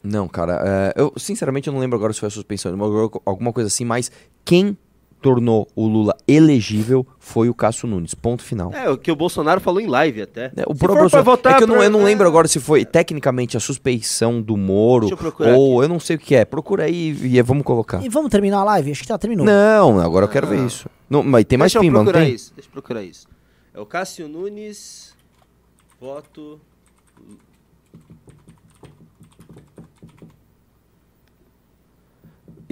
Não, 0.05 0.29
cara, 0.29 0.63
é, 0.65 0.95
eu 1.03 1.13
sinceramente 1.17 1.67
eu 1.67 1.73
não 1.73 1.81
lembro 1.81 1.97
agora 1.97 2.13
se 2.13 2.21
foi 2.21 2.29
a 2.29 2.31
suspensão, 2.31 2.73
alguma 3.27 3.53
coisa 3.53 3.67
assim, 3.67 3.85
mas 3.85 4.11
quem 4.45 4.77
tornou 5.23 5.67
o 5.75 5.87
Lula 5.87 6.15
elegível 6.29 7.07
foi 7.19 7.49
o 7.49 7.55
Cássio 7.55 7.87
Nunes. 7.89 8.15
Ponto 8.15 8.43
final. 8.43 8.73
É, 8.75 8.91
o 8.91 8.99
que 8.99 9.11
o 9.11 9.17
Bolsonaro 9.17 9.61
falou 9.61 9.81
em 9.81 9.87
live 9.87 10.23
até. 10.23 10.53
É, 10.57 10.63
o 10.67 10.75
próprio 10.75 11.01
Bolsonaro- 11.03 11.25
votar 11.25 11.55
é 11.55 11.57
que 11.59 11.63
eu 11.63 11.67
não, 11.67 11.77
pra- 11.77 11.85
eu 11.85 11.91
não 11.91 12.01
é. 12.01 12.05
lembro 12.05 12.27
agora 12.27 12.47
se 12.49 12.59
foi 12.61 12.85
tecnicamente 12.85 13.57
a 13.57 13.61
suspeição 13.61 14.43
do 14.43 14.57
Moro 14.57 15.03
Deixa 15.07 15.15
eu 15.15 15.19
procurar 15.19 15.55
ou 15.57 15.83
eu 15.83 15.89
não 15.89 16.01
sei 16.01 16.17
o 16.17 16.19
que 16.19 16.35
é. 16.35 16.45
Procura 16.45 16.85
aí 16.85 17.17
e 17.23 17.41
vamos 17.43 17.65
colocar. 17.65 18.05
E 18.05 18.09
vamos 18.09 18.31
terminar 18.31 18.59
a 18.61 18.65
live? 18.65 18.91
Acho 18.91 19.03
que 19.03 19.09
já 19.09 19.17
terminou. 19.19 19.47
Não, 19.47 20.01
agora 20.01 20.25
eu 20.27 20.29
quero 20.29 20.47
ver 20.47 20.67
isso. 20.67 20.89
Não, 21.09 21.23
mas 21.23 21.45
tem 21.45 21.59
mais 21.59 21.73
Deixa 21.73 21.81
pimba, 21.85 22.03
não 22.03 22.13
tem? 22.13 22.35
isso. 22.35 22.53
Deixa 22.55 22.69
eu 22.69 22.73
procurar 22.73 23.03
isso. 23.03 23.27
É 23.73 23.81
o 23.81 23.87
Cássio 23.87 24.29
Nunes, 24.29 25.15
voto... 26.01 26.61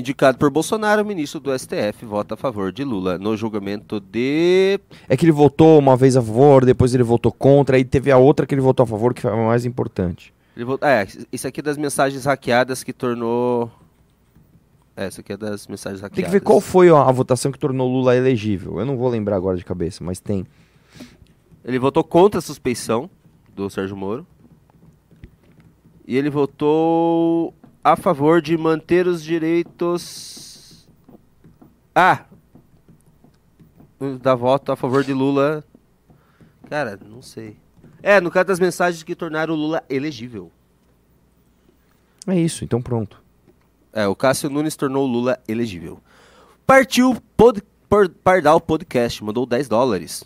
Indicado 0.01 0.39
por 0.39 0.51
Bolsonaro, 0.51 1.03
o 1.03 1.05
ministro 1.05 1.39
do 1.41 1.57
STF 1.57 2.05
vota 2.05 2.35
a 2.35 2.37
favor 2.37 2.73
de 2.73 2.83
Lula 2.85 3.19
no 3.19 3.37
julgamento 3.37 4.01
de. 4.01 4.81
É 5.09 5.17
que 5.17 5.25
ele 5.25 5.33
votou 5.33 5.79
uma 5.79 5.97
vez 5.97 6.17
a 6.17 6.23
favor, 6.23 6.65
depois 6.65 6.95
ele 6.95 7.03
votou 7.03 7.31
contra, 7.31 7.77
aí 7.77 7.85
teve 7.85 8.11
a 8.11 8.17
outra 8.19 8.47
que 8.47 8.55
ele 8.55 8.61
votou 8.63 8.85
a 8.85 8.87
favor, 8.87 9.13
que 9.15 9.21
foi 9.23 9.31
a 9.31 9.37
mais 9.37 9.65
importante. 9.65 10.33
Ele 10.57 10.65
vo- 10.65 10.79
É, 10.83 11.07
isso 11.33 11.47
aqui 11.47 11.61
é 11.61 11.63
das 11.63 11.77
mensagens 11.77 12.25
hackeadas 12.25 12.83
que 12.83 12.93
tornou. 12.93 13.71
É, 14.97 15.09
isso 15.09 15.21
aqui 15.21 15.33
é 15.33 15.37
das 15.37 15.67
mensagens 15.67 16.01
hackeadas. 16.01 16.17
Tem 16.17 16.25
que 16.25 16.31
ver 16.31 16.41
qual 16.41 16.61
foi 16.61 16.89
a, 16.91 17.03
a 17.03 17.13
votação 17.13 17.53
que 17.53 17.59
tornou 17.59 17.89
Lula 17.89 18.17
elegível. 18.17 18.79
Eu 18.81 18.85
não 18.87 18.97
vou 18.97 19.09
lembrar 19.09 19.37
agora 19.37 19.57
de 19.57 19.65
cabeça, 19.65 20.03
mas 20.03 20.19
tem. 20.21 20.45
Ele 21.65 21.79
votou 21.79 22.03
contra 22.03 22.39
a 22.39 22.43
suspeição 22.43 23.09
do 23.55 23.69
Sérgio 23.71 23.97
Moro. 23.97 24.27
E 26.07 26.17
ele 26.17 26.29
votou 26.31 27.55
a 27.83 27.97
favor 27.97 28.41
de 28.41 28.57
manter 28.57 29.07
os 29.07 29.23
direitos. 29.23 30.89
Ah! 31.95 32.25
Da 34.21 34.35
voto 34.35 34.73
a 34.73 34.77
favor 34.77 35.05
de 35.05 35.13
Lula. 35.13 35.65
Cara, 36.69 36.99
não 37.05 37.21
sei. 37.21 37.57
É, 38.03 38.21
no 38.21 38.31
caso 38.31 38.47
das 38.47 38.61
mensagens 38.61 39.03
que 39.03 39.15
tornaram 39.15 39.55
o 39.55 39.57
Lula 39.57 39.83
elegível. 39.89 40.51
É 42.27 42.39
isso, 42.39 42.65
então 42.65 42.81
pronto. 42.81 43.23
É, 43.93 44.07
o 44.07 44.15
Cássio 44.15 44.49
Nunes 44.49 44.77
tornou 44.77 45.05
o 45.05 45.11
Lula 45.11 45.39
elegível. 45.49 46.01
Partiu 46.67 47.17
pod, 47.37 47.63
Pardal 48.23 48.61
Podcast, 48.61 49.23
mandou 49.25 49.45
10 49.45 49.69
dólares. 49.69 50.25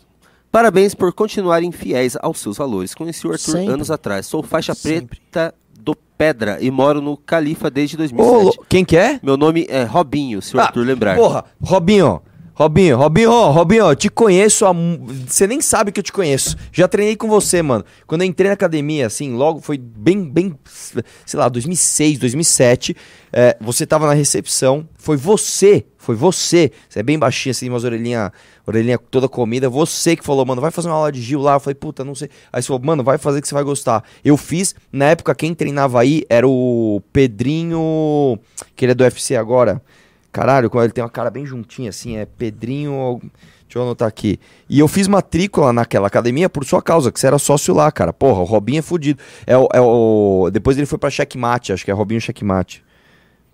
Parabéns 0.51 0.93
por 0.93 1.11
continuarem 1.11 1.71
fiéis 1.71 2.15
aos 2.21 2.39
seus 2.39 2.57
valores. 2.57 2.93
Conheci 2.93 3.27
o 3.27 3.31
Arthur 3.31 3.51
Sempre. 3.51 3.73
anos 3.73 3.91
atrás. 3.91 4.25
Sou 4.25 4.41
faixa 4.43 4.73
Sempre. 4.73 5.19
preta 5.19 5.53
do 5.53 5.64
Pedra 6.17 6.57
e 6.61 6.69
moro 6.71 7.01
no 7.01 7.17
Califa 7.17 7.69
desde 7.69 7.95
Ô, 7.95 7.99
2007. 7.99 8.45
Lo- 8.57 8.65
quem 8.69 8.85
que 8.85 8.95
é? 8.97 9.19
Meu 9.21 9.35
nome 9.37 9.65
é 9.69 9.83
Robinho, 9.83 10.41
se 10.41 10.55
o 10.55 10.59
Ah, 10.59 10.63
Arthur 10.65 10.85
lembrar. 10.85 11.15
Porra, 11.15 11.45
Robinho. 11.61 12.21
Robinho, 12.57 12.95
Robinho, 12.95 13.51
Robinho, 13.51 13.85
eu 13.87 13.95
te 13.97 14.09
conheço 14.09 14.65
Você 15.27 15.45
nem 15.45 15.59
sabe 15.59 15.91
que 15.91 15.99
eu 15.99 16.03
te 16.03 16.13
conheço. 16.13 16.55
Já 16.71 16.87
treinei 16.87 17.17
com 17.17 17.27
você, 17.27 17.61
mano. 17.61 17.83
Quando 18.07 18.21
eu 18.21 18.27
entrei 18.27 18.47
na 18.47 18.53
academia, 18.53 19.07
assim, 19.07 19.33
logo 19.33 19.59
foi 19.59 19.77
bem, 19.77 20.23
bem, 20.23 20.55
sei 21.25 21.37
lá, 21.37 21.49
2006, 21.49 22.17
2007. 22.17 22.95
é, 23.33 23.57
você 23.59 23.85
tava 23.85 24.07
na 24.07 24.13
recepção. 24.13 24.87
Foi 24.97 25.17
você, 25.17 25.85
foi 25.97 26.15
você. 26.15 26.71
Você 26.87 26.99
é 26.99 27.03
bem 27.03 27.19
baixinho, 27.19 27.51
assim, 27.51 27.67
umas 27.67 27.83
orelhinhas 27.83 28.31
orelhinha 28.65 28.97
toda 28.97 29.27
comida. 29.27 29.69
Você 29.69 30.15
que 30.15 30.23
falou, 30.23 30.45
mano, 30.45 30.61
vai 30.61 30.71
fazer 30.71 30.87
uma 30.87 30.95
aula 30.95 31.11
de 31.11 31.21
Gil 31.21 31.41
lá. 31.41 31.55
Eu 31.55 31.59
falei, 31.59 31.75
puta, 31.75 32.05
não 32.05 32.15
sei. 32.15 32.29
Aí 32.53 32.61
você 32.61 32.67
falou, 32.67 32.81
mano, 32.81 33.03
vai 33.03 33.17
fazer 33.17 33.41
que 33.41 33.49
você 33.49 33.53
vai 33.53 33.65
gostar. 33.65 34.01
Eu 34.23 34.37
fiz. 34.37 34.73
Na 34.93 35.09
época, 35.09 35.35
quem 35.35 35.53
treinava 35.53 35.99
aí 35.99 36.23
era 36.29 36.47
o 36.47 37.01
Pedrinho, 37.11 38.39
que 38.77 38.85
ele 38.85 38.93
é 38.93 38.95
do 38.95 39.03
UFC 39.03 39.35
agora. 39.35 39.81
Caralho, 40.35 40.69
quando 40.69 40.83
ele 40.83 40.91
tem 40.91 41.01
uma 41.01 41.09
cara 41.09 41.29
bem 41.29 41.45
juntinha, 41.45 41.91
assim, 41.91 42.17
é 42.17 42.25
Pedrinho. 42.25 43.21
Deixa 43.21 43.79
eu 43.79 43.83
anotar 43.83 44.05
aqui. 44.05 44.37
E 44.69 44.77
eu 44.77 44.85
fiz 44.85 45.07
matrícula 45.07 45.71
naquela 45.71 46.07
academia 46.07 46.49
por 46.49 46.65
sua 46.65 46.81
causa, 46.81 47.09
que 47.09 47.17
você 47.17 47.27
era 47.27 47.39
sócio 47.39 47.73
lá, 47.73 47.89
cara. 47.89 48.11
Porra, 48.11 48.41
o 48.41 48.43
Robinho 48.43 48.79
é 48.79 48.81
fudido. 48.81 49.17
É 49.47 49.57
o, 49.57 49.69
é 49.71 49.79
o... 49.79 50.49
Depois 50.51 50.75
ele 50.75 50.85
foi 50.85 50.99
pra 50.99 51.09
Checkmate, 51.09 51.71
acho 51.71 51.85
que 51.85 51.89
é 51.89 51.93
Robinho 51.93 52.19
Checkmate. 52.19 52.83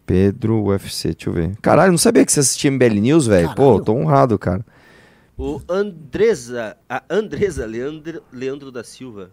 Pedro 0.08 0.64
UFC, 0.64 1.10
deixa 1.10 1.30
eu 1.30 1.34
ver. 1.34 1.56
Caralho, 1.62 1.92
não 1.92 2.00
sabia 2.00 2.26
que 2.26 2.32
você 2.32 2.40
assistia 2.40 2.72
MBL 2.72 3.00
News, 3.00 3.28
velho. 3.28 3.54
Pô, 3.54 3.80
tô 3.80 3.94
honrado, 3.94 4.40
cara. 4.40 4.66
O 5.38 5.62
Andresa, 5.70 6.76
a 6.90 7.04
Andresa 7.08 7.64
Leandro, 7.68 8.24
Leandro 8.34 8.72
da 8.72 8.84
Silva. 8.84 9.30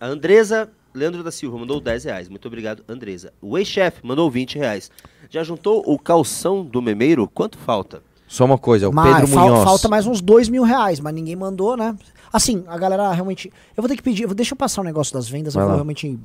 A 0.00 0.08
Andresa 0.08 0.68
Leandro 0.96 1.22
da 1.22 1.30
Silva 1.30 1.58
mandou 1.58 1.80
10 1.80 2.04
reais. 2.04 2.28
Muito 2.28 2.46
obrigado, 2.48 2.82
Andresa. 2.88 3.32
O 3.40 3.56
ex-chefe 3.58 4.04
mandou 4.04 4.30
20 4.30 4.56
reais. 4.58 4.90
Já 5.30 5.42
juntou 5.42 5.82
o 5.86 5.98
calção 5.98 6.64
do 6.64 6.80
memeiro? 6.80 7.28
Quanto 7.28 7.58
falta? 7.58 8.02
Só 8.26 8.44
uma 8.44 8.58
coisa, 8.58 8.86
é 8.86 8.88
o 8.88 8.92
Mas 8.92 9.14
Pedro 9.20 9.28
fal- 9.34 9.48
Munhoz. 9.48 9.64
falta 9.64 9.88
mais 9.88 10.06
uns 10.06 10.20
dois 10.20 10.48
mil 10.48 10.64
reais, 10.64 10.98
mas 10.98 11.14
ninguém 11.14 11.36
mandou, 11.36 11.76
né? 11.76 11.96
Assim, 12.32 12.64
a 12.66 12.76
galera 12.76 13.12
realmente. 13.12 13.52
Eu 13.76 13.82
vou 13.82 13.88
ter 13.88 13.96
que 13.96 14.02
pedir. 14.02 14.22
eu 14.24 14.28
vou- 14.28 14.34
Deixa 14.34 14.52
eu 14.54 14.56
passar 14.56 14.80
o 14.80 14.84
negócio 14.84 15.14
das 15.14 15.28
vendas, 15.28 15.54
Vai 15.54 15.62
eu 15.62 15.66
vou 15.66 15.70
lá. 15.72 15.76
realmente 15.76 16.18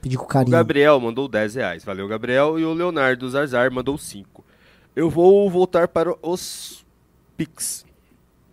pedir 0.00 0.16
com 0.16 0.24
O 0.24 0.26
carinho. 0.26 0.50
Gabriel 0.50 0.98
mandou 0.98 1.28
10 1.28 1.54
reais. 1.54 1.84
Valeu, 1.84 2.08
Gabriel. 2.08 2.58
E 2.58 2.64
o 2.64 2.72
Leonardo 2.72 3.28
Zarzar 3.30 3.70
mandou 3.72 3.96
5. 3.96 4.44
Eu 4.96 5.08
vou 5.08 5.48
voltar 5.48 5.86
para 5.86 6.12
os 6.22 6.84
Pix. 7.36 7.84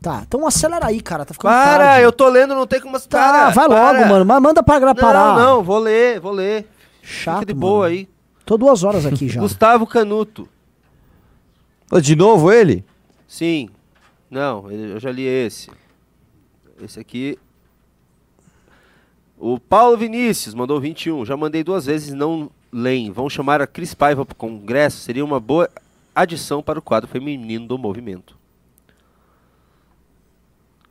Tá, 0.01 0.23
então 0.25 0.47
acelera 0.47 0.87
aí, 0.87 1.01
cara. 1.01 1.25
Tá 1.25 1.33
ficando 1.33 1.51
Para, 1.51 1.83
tarde. 1.85 2.03
eu 2.03 2.11
tô 2.11 2.29
lendo, 2.29 2.55
não 2.55 2.65
tem 2.65 2.79
como... 2.79 2.97
Tá, 2.99 3.07
Para, 3.09 3.49
vai 3.49 3.67
para. 3.67 3.91
logo, 3.99 4.09
mano. 4.09 4.25
Mas 4.25 4.41
manda 4.41 4.63
pra 4.63 4.79
gra- 4.79 4.95
parar. 4.95 5.35
Não, 5.37 5.57
não, 5.57 5.63
vou 5.63 5.77
ler, 5.79 6.19
vou 6.21 6.31
ler. 6.31 6.65
Chato, 7.01 7.39
Fica 7.41 7.53
de 7.53 7.59
mano. 7.59 7.73
boa 7.73 7.87
aí. 7.87 8.07
Tô 8.45 8.57
duas 8.57 8.83
horas 8.83 9.05
aqui 9.05 9.27
já. 9.29 9.41
Gustavo 9.41 9.85
Canuto. 9.85 10.47
De 12.01 12.15
novo 12.15 12.51
ele? 12.51 12.85
Sim. 13.27 13.69
Não, 14.31 14.71
eu 14.71 14.99
já 14.99 15.11
li 15.11 15.23
esse. 15.25 15.69
Esse 16.81 16.99
aqui. 16.99 17.37
O 19.37 19.59
Paulo 19.59 19.97
Vinícius 19.97 20.53
mandou 20.53 20.79
21. 20.79 21.25
Já 21.25 21.35
mandei 21.35 21.63
duas 21.63 21.85
vezes 21.87 22.13
não 22.13 22.49
leem. 22.71 23.11
Vão 23.11 23.29
chamar 23.29 23.61
a 23.61 23.67
Cris 23.67 23.93
Paiva 23.93 24.25
para 24.25 24.33
o 24.33 24.35
congresso. 24.37 24.97
Seria 24.97 25.25
uma 25.25 25.39
boa 25.39 25.69
adição 26.15 26.61
para 26.61 26.79
o 26.79 26.81
quadro 26.81 27.09
feminino 27.09 27.67
do 27.67 27.77
movimento. 27.77 28.37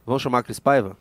Vão 0.09 0.19
chamar 0.19 0.39
a 0.39 0.43
Cris 0.43 0.59
Paiva? 0.59 0.97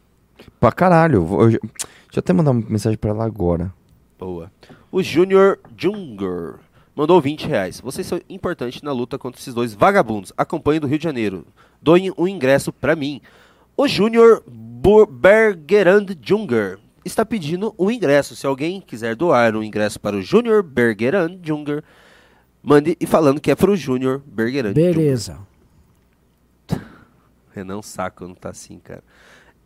Pra 0.59 0.71
caralho. 0.71 1.23
Vou- 1.23 1.41
eu 1.43 1.51
já- 1.51 1.59
Deixa 1.61 2.17
eu 2.17 2.19
até 2.19 2.33
mandar 2.33 2.51
uma 2.51 2.63
mensagem 2.69 2.97
pra 2.97 3.09
ela 3.09 3.25
agora. 3.25 3.73
Boa. 4.19 4.51
O 4.91 5.01
Júnior 5.01 5.59
Junger 5.77 6.55
mandou 6.95 7.19
20 7.21 7.47
reais. 7.47 7.79
Vocês 7.81 8.05
são 8.07 8.19
importantes 8.29 8.81
na 8.81 8.91
luta 8.91 9.17
contra 9.17 9.39
esses 9.39 9.53
dois 9.53 9.73
vagabundos. 9.73 10.31
Acompanhe 10.37 10.79
do 10.79 10.87
Rio 10.87 10.97
de 10.97 11.03
Janeiro. 11.03 11.45
Doem 11.81 12.11
um 12.17 12.27
ingresso 12.27 12.71
pra 12.73 12.95
mim. 12.95 13.21
O 13.75 13.87
Júnior 13.87 14.43
Bergerand 15.09 16.07
Junger 16.21 16.79
está 17.05 17.25
pedindo 17.25 17.73
um 17.77 17.91
ingresso. 17.91 18.35
Se 18.35 18.45
alguém 18.47 18.81
quiser 18.81 19.15
doar 19.15 19.55
um 19.55 19.63
ingresso 19.63 19.99
para 19.99 20.15
o 20.15 20.21
Júnior 20.21 20.63
Bergerand 20.63 21.37
Junger, 21.43 21.83
mande 22.63 22.97
e 22.99 23.05
falando 23.05 23.39
que 23.39 23.51
é 23.51 23.55
para 23.55 23.69
o 23.71 23.75
Júnior 23.75 24.21
Bergerand 24.25 24.73
Junger. 24.73 25.37
Renan 27.57 27.81
Saco 27.81 28.27
não 28.27 28.35
tá 28.35 28.49
assim, 28.49 28.79
cara. 28.79 29.03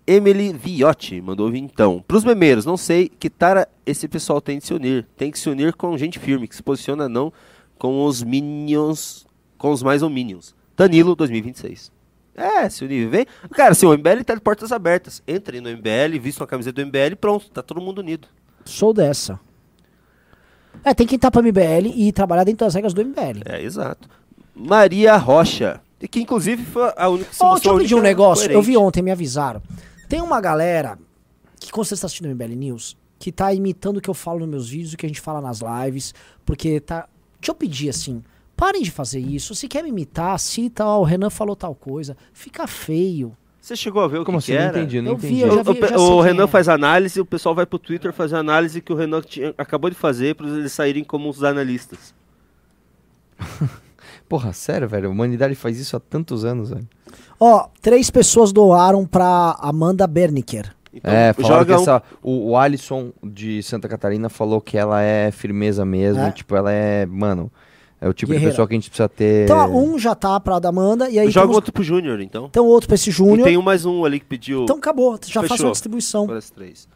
Emily 0.07 0.51
Viotti 0.51 1.22
mandou 1.22 1.53
então. 1.55 2.03
Pros 2.07 2.23
memeiros, 2.23 2.65
não 2.65 2.76
sei 2.76 3.07
que 3.07 3.30
tara 3.30 3.68
esse 3.85 4.07
pessoal 4.07 4.41
tem 4.41 4.57
de 4.57 4.65
se 4.65 4.73
unir. 4.73 5.07
Tem 5.15 5.31
que 5.31 5.38
se 5.38 5.49
unir 5.49 5.73
com 5.73 5.97
gente 5.97 6.19
firme, 6.19 6.47
que 6.47 6.55
se 6.55 6.63
posiciona 6.63 7.07
não 7.07 7.31
com 7.77 8.05
os 8.05 8.23
minions, 8.23 9.26
com 9.57 9.72
os 9.72 9.81
mais 9.84 10.01
ou 10.03 10.09
minions. 10.09 10.55
Danilo 10.76 11.15
2026. 11.15 11.91
É, 12.35 12.69
se 12.69 12.84
unir, 12.85 13.09
vem. 13.09 13.26
Cara, 13.51 13.72
assim, 13.72 13.85
o 13.85 13.93
MBL 13.93 14.23
tá 14.26 14.34
de 14.34 14.41
portas 14.41 14.72
abertas. 14.72 15.22
Entrem 15.27 15.61
no 15.61 15.69
MBL, 15.69 16.19
vistam 16.19 16.45
a 16.45 16.47
camiseta 16.47 16.81
do 16.81 16.88
MBL 16.88 17.13
e 17.13 17.15
pronto, 17.15 17.49
tá 17.49 17.61
todo 17.61 17.81
mundo 17.81 17.99
unido. 17.99 18.27
Sou 18.65 18.93
dessa. 18.93 19.39
É, 20.84 20.93
tem 20.93 21.05
que 21.05 21.15
entrar 21.15 21.30
pra 21.30 21.41
MBL 21.41 21.91
e 21.93 22.11
trabalhar 22.11 22.43
dentro 22.43 22.65
das 22.65 22.73
regras 22.73 22.93
do 22.93 23.03
MBL. 23.03 23.41
É, 23.45 23.61
exato. 23.61 24.09
Maria 24.55 25.15
Rocha, 25.18 25.81
que 26.07 26.19
inclusive 26.22 26.64
foi 26.65 26.91
a 26.95 27.10
única 27.10 27.30
que 27.30 27.36
se 27.36 27.44
Ó, 27.44 27.53
deixa 27.56 27.69
eu 27.69 27.78
pedir 27.78 27.95
um 27.95 28.02
negócio. 28.02 28.44
Eu 28.52 28.61
vi 28.61 28.73
coerente. 28.73 28.78
ontem, 28.78 29.02
me 29.02 29.11
avisaram. 29.11 29.61
Tem 30.10 30.22
uma 30.22 30.40
galera 30.41 30.98
que, 31.60 31.72
quando 31.72 31.86
você 31.88 31.94
está 31.94 32.07
assistindo 32.07 32.28
o 32.28 32.36
MBL 32.36 32.56
News, 32.56 32.98
que 33.19 33.32
tá 33.32 33.53
imitando 33.53 33.98
o 33.98 34.02
que 34.02 34.10
eu 34.10 34.14
falo 34.14 34.40
nos 34.40 34.49
meus 34.49 34.69
vídeos, 34.69 34.94
o 34.94 34.98
que 34.98 35.06
a 35.06 35.10
gente 35.10 35.22
fala 35.22 35.40
nas 35.41 35.60
lives, 35.61 36.14
porque 36.45 36.80
tá. 36.80 37.07
Deixa 37.40 37.52
eu 37.52 37.56
pedir 37.56 37.90
assim. 37.90 38.23
Parem 38.57 38.84
de 38.84 38.91
fazer 38.91 39.19
isso. 39.19 39.56
Se 39.56 39.68
quer 39.68 39.82
me 39.84 39.90
imitar, 39.90 40.38
cita, 40.40 40.86
ó, 40.86 40.99
o 40.99 41.03
Renan 41.03 41.30
falou 41.32 41.56
tal 41.56 41.73
coisa. 41.73 42.15
Fica 42.34 42.68
feio. 42.68 43.36
Você 43.60 43.76
chegou 43.76 44.02
a 44.03 44.07
ver 44.07 44.19
o 44.19 44.26
Como 44.26 44.40
que, 44.40 44.44
assim? 44.44 44.52
que 44.53 44.57
Não 44.60 44.65
era? 44.69 44.80
entendi, 44.80 45.02
não 45.02 45.11
Eu 45.11 45.18
vi, 45.18 45.28
entendi. 45.28 45.41
eu 45.41 45.52
já 45.52 45.57
O, 45.57 45.61
o 45.61 45.73
vi, 45.73 45.80
pe- 45.80 45.88
já 45.88 45.98
sei 45.98 45.98
o 45.98 46.15
quem 46.18 46.23
Renan 46.23 46.44
é. 46.44 46.48
faz 46.48 46.68
análise, 46.69 47.22
o 47.22 47.26
pessoal 47.26 47.53
vai 47.56 47.65
pro 47.65 47.78
Twitter 47.80 48.11
fazer 48.11 48.36
análise 48.36 48.82
que 48.82 48.91
o 48.91 48.95
Renan 48.95 49.22
tinha- 49.22 49.53
acabou 49.57 49.90
de 49.90 49.95
fazer 49.95 50.36
para 50.36 50.48
eles 50.48 50.72
saírem 50.72 51.03
como 51.03 51.30
os 51.30 51.44
analistas. 51.44 52.14
Porra, 54.31 54.53
sério, 54.53 54.87
velho? 54.87 55.09
A 55.09 55.11
humanidade 55.11 55.53
faz 55.55 55.77
isso 55.77 55.97
há 55.97 55.99
tantos 55.99 56.45
anos, 56.45 56.69
velho. 56.69 56.87
Ó, 57.37 57.67
três 57.81 58.09
pessoas 58.09 58.53
doaram 58.53 59.05
pra 59.05 59.57
Amanda 59.59 60.07
Berniker. 60.07 60.73
Então, 60.93 61.11
é, 61.13 61.33
falaram 61.33 61.65
que 61.65 61.69
joga 61.71 61.77
um, 61.77 61.81
essa, 61.81 62.03
o, 62.23 62.49
o 62.51 62.57
Alisson 62.57 63.11
de 63.21 63.61
Santa 63.61 63.89
Catarina 63.89 64.29
falou 64.29 64.61
que 64.61 64.77
ela 64.77 65.01
é 65.01 65.31
firmeza 65.31 65.83
mesmo. 65.83 66.23
É? 66.23 66.31
Tipo, 66.31 66.55
ela 66.55 66.71
é, 66.71 67.05
mano, 67.05 67.51
é 67.99 68.07
o 68.07 68.13
tipo 68.13 68.31
Guerreira. 68.31 68.51
de 68.51 68.53
pessoa 68.53 68.67
que 68.69 68.73
a 68.73 68.77
gente 68.77 68.89
precisa 68.89 69.09
ter. 69.09 69.43
Então, 69.43 69.57
ó, 69.57 69.77
um 69.77 69.99
já 69.99 70.15
tá 70.15 70.39
pra 70.39 70.59
da 70.59 70.69
Amanda, 70.69 71.09
e 71.09 71.19
aí 71.19 71.29
joga 71.29 71.47
temos- 71.47 71.55
outro 71.57 71.73
pro 71.73 71.83
Júnior, 71.83 72.21
então. 72.21 72.45
então 72.49 72.65
outro 72.65 72.87
pra 72.87 72.95
esse 72.95 73.09
E 73.09 73.13
Júnior. 73.13 73.43
tem 73.45 73.57
um 73.57 73.61
mais 73.61 73.85
um 73.85 74.05
ali 74.05 74.17
que 74.19 74.25
pediu 74.25 74.63
Então 74.63 74.77
acabou, 74.77 75.19
já 75.25 75.41
Fechou. 75.41 75.65
uma 75.65 75.71
distribuição. 75.73 76.25
para 76.25 76.37
as 76.37 76.49
três. 76.49 76.87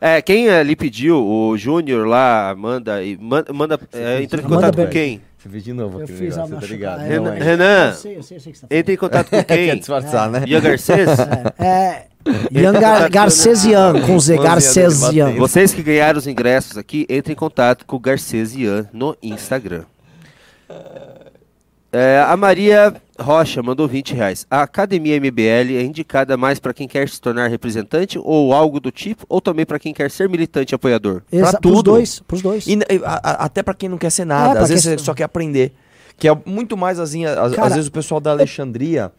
É, 0.00 0.22
quem 0.22 0.48
ali 0.48 0.74
pediu, 0.76 1.22
o 1.22 1.54
Júnior 1.58 2.06
lá, 2.06 2.50
Amanda, 2.50 3.02
e 3.02 3.16
manda, 3.18 3.52
manda 3.52 3.80
é, 3.92 4.22
entra 4.22 4.40
em 4.40 4.44
Amanda 4.44 4.56
contato 4.68 4.74
com 4.76 4.82
Berg. 4.82 4.92
quem? 4.92 5.20
Você 5.38 5.48
fez 5.48 5.62
de 5.64 5.72
novo 5.72 5.98
Eu 5.98 6.04
aquele 6.04 6.18
fiz 6.18 6.36
a 6.36 6.42
negócio, 6.44 6.60
tá 6.60 6.66
ligado? 6.66 7.00
É, 7.02 7.08
Renan, 7.08 7.34
é. 7.34 7.42
Renan, 7.42 7.88
Eu 7.90 7.94
sei, 7.94 8.16
eu 8.16 8.22
sei, 8.22 8.36
eu 8.36 8.40
sei 8.40 8.52
que 8.52 8.58
você 8.58 8.66
tá 8.66 8.68
falando. 8.68 8.80
entra 8.80 8.92
em 8.92 8.96
contato 8.96 9.30
com 9.30 9.36
Quer 9.44 9.56
quem? 9.56 9.78
disfarçar, 9.78 10.30
né? 10.30 10.42
Ian 10.46 10.60
Garcês? 10.60 11.08
É, 11.58 11.66
é 11.66 12.06
Ian 12.50 12.72
Gar 12.72 13.08
Garcesian, 13.08 14.00
com 14.02 14.18
Z, 14.18 14.36
Garcesian. 14.38 15.32
Vocês 15.36 15.72
que 15.72 15.82
ganharam 15.82 16.18
os 16.18 16.26
ingressos 16.26 16.76
aqui, 16.76 17.06
entrem 17.08 17.32
em 17.32 17.36
contato 17.36 17.86
com 17.86 17.96
o 17.96 18.00
Garcês 18.00 18.54
Ian 18.54 18.88
no 18.92 19.16
Instagram. 19.22 19.84
É, 21.90 22.22
a 22.26 22.36
Maria 22.36 22.94
Rocha 23.20 23.62
mandou 23.62 23.86
20 23.88 24.14
reais. 24.14 24.46
A 24.50 24.62
Academia 24.62 25.16
MBL 25.20 25.76
é 25.76 25.82
indicada 25.82 26.36
mais 26.36 26.58
para 26.58 26.72
quem 26.72 26.86
quer 26.86 27.08
se 27.08 27.20
tornar 27.20 27.48
representante 27.48 28.18
ou 28.22 28.52
algo 28.52 28.78
do 28.80 28.90
tipo, 28.90 29.24
ou 29.28 29.40
também 29.40 29.66
para 29.66 29.78
quem 29.78 29.92
quer 29.92 30.10
ser 30.10 30.28
militante 30.28 30.72
e 30.72 30.76
apoiador? 30.76 31.22
Pros 31.30 31.52
tudo. 31.60 31.82
dois, 31.82 32.20
pros 32.20 32.42
dois. 32.42 32.66
E, 32.66 32.78
a- 33.04 33.20
a- 33.22 33.44
até 33.44 33.62
pra 33.62 33.74
quem 33.74 33.88
não 33.88 33.98
quer 33.98 34.10
ser 34.10 34.22
É, 34.22 34.24
nada, 34.26 34.52
pra 34.52 34.62
às 34.62 34.68
vezes 34.68 34.84
você 34.84 34.98
só 34.98 35.14
quer 35.14 35.24
aprender. 35.24 35.72
Que 36.16 36.26
é 36.28 36.36
muito 36.44 36.76
mais 36.76 36.98
assim, 36.98 37.24
às, 37.24 37.52
Cara, 37.54 37.68
às 37.68 37.74
vezes 37.74 37.86
o 37.88 37.92
pessoal 37.92 38.20
da 38.20 38.32
Alexandria 38.32 39.12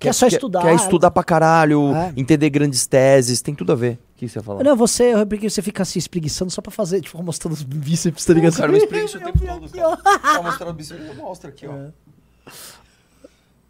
quer 0.00 0.14
só 0.14 0.26
estudar. 0.26 0.62
Quer 0.62 0.74
estudar 0.76 1.10
pra 1.10 1.22
caralho, 1.22 1.94
É. 1.94 2.12
entender 2.16 2.48
grandes 2.48 2.86
teses, 2.86 3.42
tem 3.42 3.54
tudo 3.54 3.72
a 3.72 3.74
ver. 3.74 3.98
O 4.14 4.18
que 4.18 4.26
você 4.26 4.38
ia 4.38 4.42
falar? 4.42 4.64
Não, 4.64 4.74
você, 4.74 5.12
eu 5.12 5.26
porque 5.26 5.48
você 5.50 5.60
fica 5.60 5.84
se 5.84 5.98
espreguiçando 5.98 6.50
só 6.50 6.62
pra 6.62 6.72
fazer, 6.72 7.02
tipo, 7.02 7.22
mostrando 7.22 7.52
os 7.52 7.62
bíceps, 7.62 8.24
tá 8.24 8.32
ligado? 8.32 8.56
Cara, 8.56 8.72
me 8.72 8.78
espreguiça 8.78 9.18
o 9.18 9.20
tempo 9.24 9.38
vi 9.38 9.46
todo, 9.46 9.68
cara. 9.70 9.88
ó. 9.88 9.96
Pra 10.18 10.42
mostrar 10.42 10.68
o 10.68 10.72
bíceps, 10.72 11.06
eu 11.06 11.14
mostro 11.16 11.50
aqui, 11.50 11.66
ó. 11.66 11.72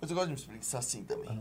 Mas 0.00 0.10
eu 0.10 0.14
gosto 0.16 0.26
de 0.28 0.32
me 0.34 0.38
espreguiçar 0.40 0.78
assim 0.80 1.02
também. 1.02 1.40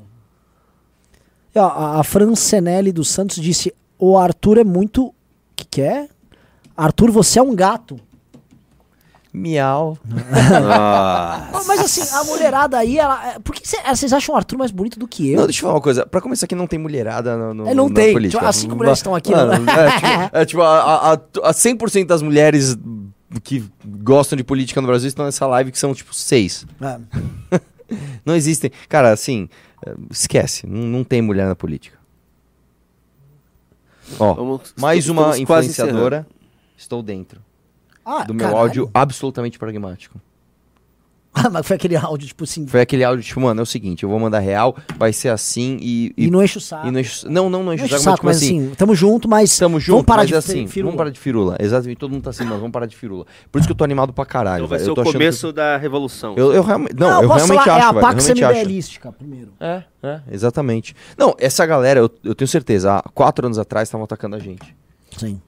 E, 1.53 1.59
ó, 1.59 1.67
a, 1.67 1.99
a 1.99 2.03
Francenelli 2.03 2.91
dos 2.91 3.09
Santos 3.09 3.37
disse: 3.37 3.73
O 3.97 4.17
Arthur 4.17 4.57
é 4.59 4.63
muito. 4.63 5.13
que 5.55 5.65
que 5.65 5.81
é? 5.81 6.07
Arthur, 6.75 7.11
você 7.11 7.39
é 7.39 7.41
um 7.41 7.55
gato. 7.55 7.99
Miau. 9.33 9.97
Ah, 10.71 11.49
Ah, 11.53 11.61
Mas 11.67 11.79
assim, 11.81 12.01
a 12.15 12.23
mulherada 12.23 12.77
aí, 12.77 12.97
ela. 12.97 13.33
é- 13.35 13.39
Por 13.39 13.53
que 13.53 13.67
cê- 13.67 13.77
vocês 13.87 14.11
acham 14.11 14.33
o 14.33 14.37
Arthur 14.37 14.57
mais 14.57 14.71
bonito 14.71 14.97
do 14.97 15.07
que 15.07 15.31
eu? 15.31 15.39
Não, 15.39 15.45
deixa 15.45 15.59
eu 15.59 15.61
falar 15.63 15.73
uma 15.75 15.81
coisa. 15.81 16.05
Pra 16.07 16.21
começar 16.21 16.45
aqui, 16.45 16.55
não 16.55 16.65
tem 16.65 16.79
mulherada 16.79 17.37
no, 17.37 17.53
no, 17.53 17.67
É, 17.67 17.73
não 17.75 17.89
tem. 17.91 18.13
política. 18.13 18.39
Tipo, 18.39 18.49
as 18.49 18.55
cinco 18.55 18.75
mulheres 18.75 18.97
estão 18.99 19.13
aqui, 19.13 19.31
Mano, 19.31 19.63
não- 19.63 19.73
é, 19.73 19.91
tipo, 19.91 20.37
é, 20.37 20.45
tipo, 20.45 20.61
a, 20.61 20.79
a, 20.81 21.13
a, 21.13 21.49
a 21.49 21.53
100% 21.53 22.05
das 22.07 22.21
mulheres 22.23 22.75
que 23.43 23.63
gostam 23.85 24.35
de 24.37 24.43
política 24.43 24.81
no 24.81 24.87
Brasil 24.87 25.07
estão 25.07 25.25
nessa 25.25 25.45
live, 25.45 25.71
que 25.71 25.77
são, 25.77 25.93
tipo, 25.93 26.15
seis. 26.15 26.65
É. 26.81 27.59
Não 28.25 28.35
existem. 28.35 28.71
Cara, 28.89 29.11
assim, 29.11 29.47
é, 29.85 29.93
esquece. 30.11 30.65
Não, 30.67 30.81
não 30.83 31.03
tem 31.03 31.21
mulher 31.21 31.47
na 31.47 31.55
política. 31.55 31.97
Ó, 34.19 34.33
vamos- 34.33 34.73
mais 34.77 35.09
uma 35.09 35.21
estamos 35.21 35.39
influenciadora. 35.39 36.27
Estou 36.77 37.01
dentro 37.03 37.41
Ah, 38.05 38.23
do 38.23 38.33
meu 38.33 38.45
caralho. 38.45 38.61
áudio 38.61 38.91
absolutamente 38.93 39.57
pragmático. 39.59 40.19
Ah, 41.39 41.51
mas 41.51 41.67
foi 41.67 41.75
aquele 41.75 41.95
áudio, 41.95 42.27
tipo 42.27 42.45
assim. 42.45 42.65
Foi 42.65 42.81
aquele 42.81 43.03
áudio, 43.03 43.23
tipo, 43.23 43.39
mano, 43.39 43.59
é 43.59 43.63
o 43.63 43.65
seguinte, 43.65 44.01
eu 44.01 44.09
vou 44.09 44.19
mandar 44.19 44.39
real, 44.39 44.75
vai 44.97 45.13
ser 45.13 45.29
assim 45.29 45.77
e... 45.79 46.11
E, 46.17 46.31
não 46.31 46.41
enche 46.43 46.57
o 46.57 46.61
saco. 46.61 46.87
e 46.87 46.91
não 46.91 46.99
enche- 46.99 47.27
não, 47.27 47.43
não, 47.47 47.49
não 47.59 47.63
Não 47.65 47.73
enche 47.75 47.83
o 47.83 47.85
enche 47.85 47.95
o 47.95 47.99
saco, 47.99 48.11
saco, 48.17 48.25
mas, 48.25 48.37
mas 48.37 48.43
tipo 48.47 48.55
assim, 48.57 48.65
assim, 48.67 48.75
tamo 48.75 48.95
junto, 48.95 49.29
mas. 49.29 49.55
Tamo 49.55 49.79
junto, 49.79 49.91
vamos 49.91 50.05
parar 50.07 50.21
mas 50.23 50.29
de 50.29 50.35
assim, 50.35 50.65
fi- 50.65 50.73
firula. 50.73 50.91
vamos 50.91 50.97
parar 50.97 51.09
de 51.11 51.19
firula. 51.19 51.55
Exatamente, 51.59 51.97
todo 51.99 52.11
mundo 52.11 52.23
tá 52.23 52.31
assim, 52.31 52.43
mano, 52.43 52.55
vamos 52.57 52.71
parar 52.71 52.87
de 52.87 52.95
firula. 52.95 53.25
Por 53.51 53.59
isso 53.59 53.67
que 53.67 53.71
eu 53.71 53.75
tô 53.77 53.83
animado 53.83 54.11
pra 54.13 54.25
caralho, 54.25 54.61
Então 54.65 54.67
vai 54.67 54.79
ser 54.79 54.89
Eu 54.89 54.93
o 54.93 55.03
começo 55.03 55.53
da 55.53 55.77
revolução. 55.77 56.33
que- 56.33 56.41
Eu, 56.41 56.53
eu 56.53 56.63
realmente, 56.63 56.95
não, 56.97 57.21
eu 57.21 57.27
posso 57.29 57.45
realmente 57.45 57.65
falar, 57.65 57.77
acho, 57.77 57.85
é 57.85 57.89
a 57.89 57.93
eu 57.93 58.01
Pax. 58.01 58.29
MBLística, 58.29 59.11
primeiro. 59.11 59.53
É, 59.59 59.83
é, 60.01 60.21
exatamente. 60.31 60.95
Não, 61.15 61.35
essa 61.37 61.63
galera, 61.67 61.99
eu, 61.99 62.09
eu 62.23 62.33
tenho 62.33 62.47
certeza, 62.47 62.95
há 62.97 63.03
quatro 63.13 63.45
anos 63.45 63.59
atrás 63.59 63.87
estavam 63.87 64.05
atacando 64.05 64.35
a 64.35 64.39
gente. 64.39 64.75
Sim. 65.15 65.39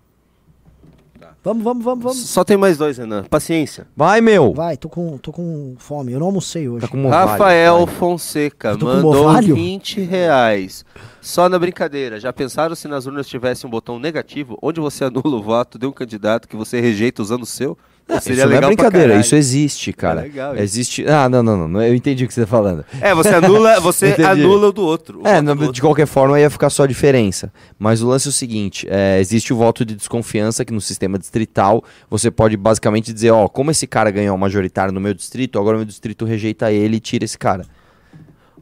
Vamos, 1.42 1.64
vamos, 1.64 1.86
vamos, 1.86 2.04
vamos. 2.04 2.18
Só 2.18 2.44
tem 2.44 2.58
mais 2.58 2.78
dois, 2.78 2.98
Renan. 2.98 3.24
Paciência. 3.24 3.88
Vai, 3.96 4.20
meu! 4.20 4.54
Vai, 4.54 4.76
tô 4.76 4.90
com, 4.90 5.18
tô 5.18 5.32
com 5.32 5.76
fome. 5.78 6.12
Eu 6.12 6.20
não 6.20 6.28
almocei 6.28 6.68
hoje. 6.68 6.82
Tá 6.82 6.88
com 6.90 6.98
movalho, 6.98 7.30
Rafael 7.30 7.86
vai. 7.86 7.96
Fonseca 7.96 8.74
mandou 8.74 9.14
movalho? 9.14 9.56
20 9.56 10.02
reais. 10.02 10.84
Só 11.22 11.48
na 11.48 11.58
brincadeira. 11.58 12.20
Já 12.20 12.34
pensaram 12.34 12.76
se 12.76 12.90
nas 12.90 13.06
urnas 13.06 13.28
tivesse 13.28 13.66
um 13.66 13.70
botão 13.70 13.98
negativo, 13.98 14.58
onde 14.62 14.82
você 14.82 15.06
anula 15.06 15.38
o 15.38 15.42
voto 15.42 15.80
de 15.80 15.86
um 15.86 15.94
candidato 15.94 16.48
que 16.48 16.58
você 16.58 16.82
rejeita 16.82 17.22
usando 17.22 17.44
o 17.44 17.48
seu? 17.48 17.78
Pô, 18.10 18.18
Isso 18.18 18.34
não 18.34 18.52
é 18.52 18.62
brincadeira, 18.62 19.16
isso 19.18 19.36
existe, 19.36 19.94
cara. 19.94 20.22
É 20.22 20.24
legal 20.24 20.58
existe. 20.58 21.06
Ah, 21.08 21.30
não, 21.30 21.44
não, 21.44 21.56
não, 21.56 21.68
não. 21.68 21.82
Eu 21.84 21.94
entendi 21.94 22.26
o 22.26 22.28
que 22.28 22.34
você 22.34 22.42
tá 22.42 22.48
falando. 22.48 22.84
É, 23.00 23.14
você 23.14 23.30
anula, 23.30 23.78
você 23.82 24.16
anula 24.28 24.70
o 24.70 24.72
do 24.72 24.82
outro. 24.84 25.22
o 25.24 25.28
É, 25.28 25.40
não, 25.44 25.56
do 25.56 25.60
de 25.60 25.68
outro. 25.68 25.82
qualquer 25.84 26.08
forma 26.08 26.40
ia 26.40 26.50
ficar 26.50 26.72
só 26.72 26.86
a 26.86 26.88
diferença. 26.88 27.54
Mas 27.78 28.02
o 28.02 28.08
lance 28.08 28.28
é 28.28 28.32
o 28.32 28.34
seguinte: 28.34 28.88
é, 28.90 29.20
existe 29.20 29.54
o 29.54 29.56
voto 29.58 29.86
de 29.86 29.94
desconfiança 29.96 30.66
que 30.66 30.74
no 30.74 30.82
sistema 30.82 31.20
distrital 31.20 31.84
você 32.10 32.32
pode 32.32 32.58
basicamente 32.58 33.14
dizer, 33.14 33.30
ó, 33.30 33.48
como 33.48 33.70
esse 33.70 33.86
cara 33.86 34.10
ganhou 34.10 34.36
o 34.36 34.40
majoritário 34.40 34.92
no 34.92 35.00
meu 35.00 35.14
distrito, 35.14 35.60
agora 35.60 35.78
o 35.78 35.80
meu 35.80 35.86
distrito 35.86 36.26
rejeita 36.26 36.72
ele 36.72 36.98
e 36.98 37.00
tira 37.00 37.24
esse 37.24 37.38
cara. 37.38 37.64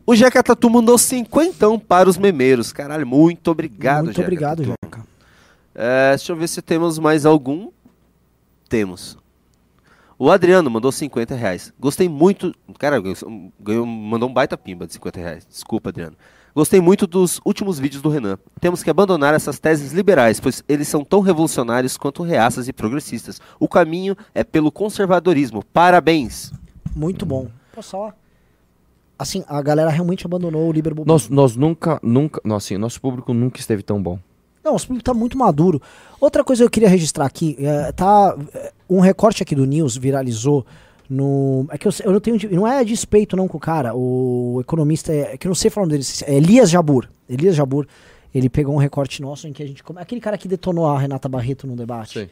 O 0.06 0.14
Jeca 0.14 0.44
Tatu 0.44 0.70
mandou 0.70 0.98
cinquentão 0.98 1.80
para 1.80 2.10
os 2.10 2.18
memeiros. 2.18 2.74
Caralho, 2.74 3.08
muito 3.08 3.50
obrigado, 3.50 4.04
Muito 4.06 4.16
Jeca 4.18 4.28
obrigado, 4.28 4.58
Tatu. 4.64 4.74
Jeca. 4.84 5.06
É, 5.74 6.10
deixa 6.18 6.34
eu 6.34 6.36
ver 6.36 6.50
se 6.50 6.62
temos 6.62 7.00
mais 7.00 7.26
algum. 7.26 7.70
Temos. 8.68 9.18
O 10.20 10.32
Adriano 10.32 10.70
mandou 10.70 10.92
50 10.92 11.36
reais. 11.36 11.72
Gostei 11.80 12.10
muito. 12.10 12.54
Cara, 12.80 13.00
ganhou- 13.60 13.86
mandou 13.86 14.28
um 14.30 14.34
baita 14.34 14.58
pimba 14.58 14.88
de 14.88 14.94
50 14.94 15.20
reais. 15.20 15.46
Desculpa, 15.48 15.90
Adriano. 15.90 16.16
Gostei 16.56 16.82
muito 16.82 17.06
dos 17.06 17.40
últimos 17.46 17.78
vídeos 17.78 18.02
do 18.02 18.10
Renan. 18.10 18.40
Temos 18.60 18.82
que 18.82 18.90
abandonar 18.90 19.36
essas 19.36 19.60
teses 19.60 19.92
liberais, 19.92 20.40
pois 20.40 20.64
eles 20.68 20.88
são 20.88 21.04
tão 21.04 21.20
revolucionários 21.20 21.98
quanto 21.98 22.24
reaças 22.24 22.68
e 22.68 22.74
progressistas. 22.74 23.40
O 23.60 23.68
caminho 23.68 24.18
é 24.34 24.44
pelo 24.44 24.72
conservadorismo. 24.72 25.64
Parabéns! 25.64 26.52
Muito 26.96 27.24
bom. 27.24 27.48
Posso 27.76 27.92
falar? 27.92 28.16
Assim, 29.20 29.44
a 29.48 29.62
galera 29.62 29.92
realmente 29.92 30.26
abandonou 30.26 30.68
o 30.68 30.72
Liberal 30.72 31.04
Nós, 31.06 31.30
nós 31.30 31.56
nunca, 31.56 32.00
nunca, 32.02 32.42
nossa, 32.44 32.68
assim, 32.74 32.78
nosso 32.78 33.00
público 33.00 33.34
nunca 33.36 33.60
esteve 33.60 33.84
tão 33.84 34.02
bom. 34.02 34.20
Não, 34.68 34.76
o 34.76 34.80
público 34.80 35.04
tá 35.04 35.14
muito 35.14 35.38
maduro. 35.38 35.82
Outra 36.20 36.44
coisa 36.44 36.62
que 36.64 36.66
eu 36.66 36.70
queria 36.70 36.90
registrar 36.90 37.26
aqui, 37.26 37.56
é, 37.60 37.92
tá 37.94 38.36
é, 38.54 38.72
um 38.90 39.00
recorte 39.00 39.42
aqui 39.44 39.56
do 39.56 39.66
News 39.66 39.96
viralizou 39.96 40.66
no 41.10 41.66
é 41.70 41.78
que 41.78 41.88
eu, 41.88 41.92
eu 42.04 42.12
não 42.12 42.20
tenho 42.20 42.38
não 42.52 42.68
é 42.68 42.84
despeito 42.84 43.36
não 43.38 43.48
com 43.48 43.58
o 43.58 43.62
cara, 43.62 43.96
o 43.96 44.58
economista 44.60 45.14
é, 45.14 45.34
é 45.34 45.38
que 45.38 45.48
eu 45.48 45.50
não 45.50 45.56
sei 45.56 45.72
falar 45.72 45.86
o 45.86 45.90
nome 45.90 46.00
dele, 46.00 46.10
é 46.26 46.36
Elias 46.36 46.70
Jabur. 46.70 47.08
Elias 47.30 47.56
Jabur, 47.56 47.88
ele 48.36 48.50
pegou 48.50 48.74
um 48.76 48.78
recorte 48.78 49.22
nosso 49.22 49.48
em 49.48 49.54
que 49.54 49.64
a 49.64 49.66
gente 49.66 49.82
aquele 49.96 50.20
cara 50.20 50.38
que 50.38 50.48
detonou 50.48 50.86
a 50.86 51.00
Renata 51.00 51.30
Barreto 51.30 51.66
no 51.66 51.76
debate. 51.76 52.20
Sim. 52.20 52.30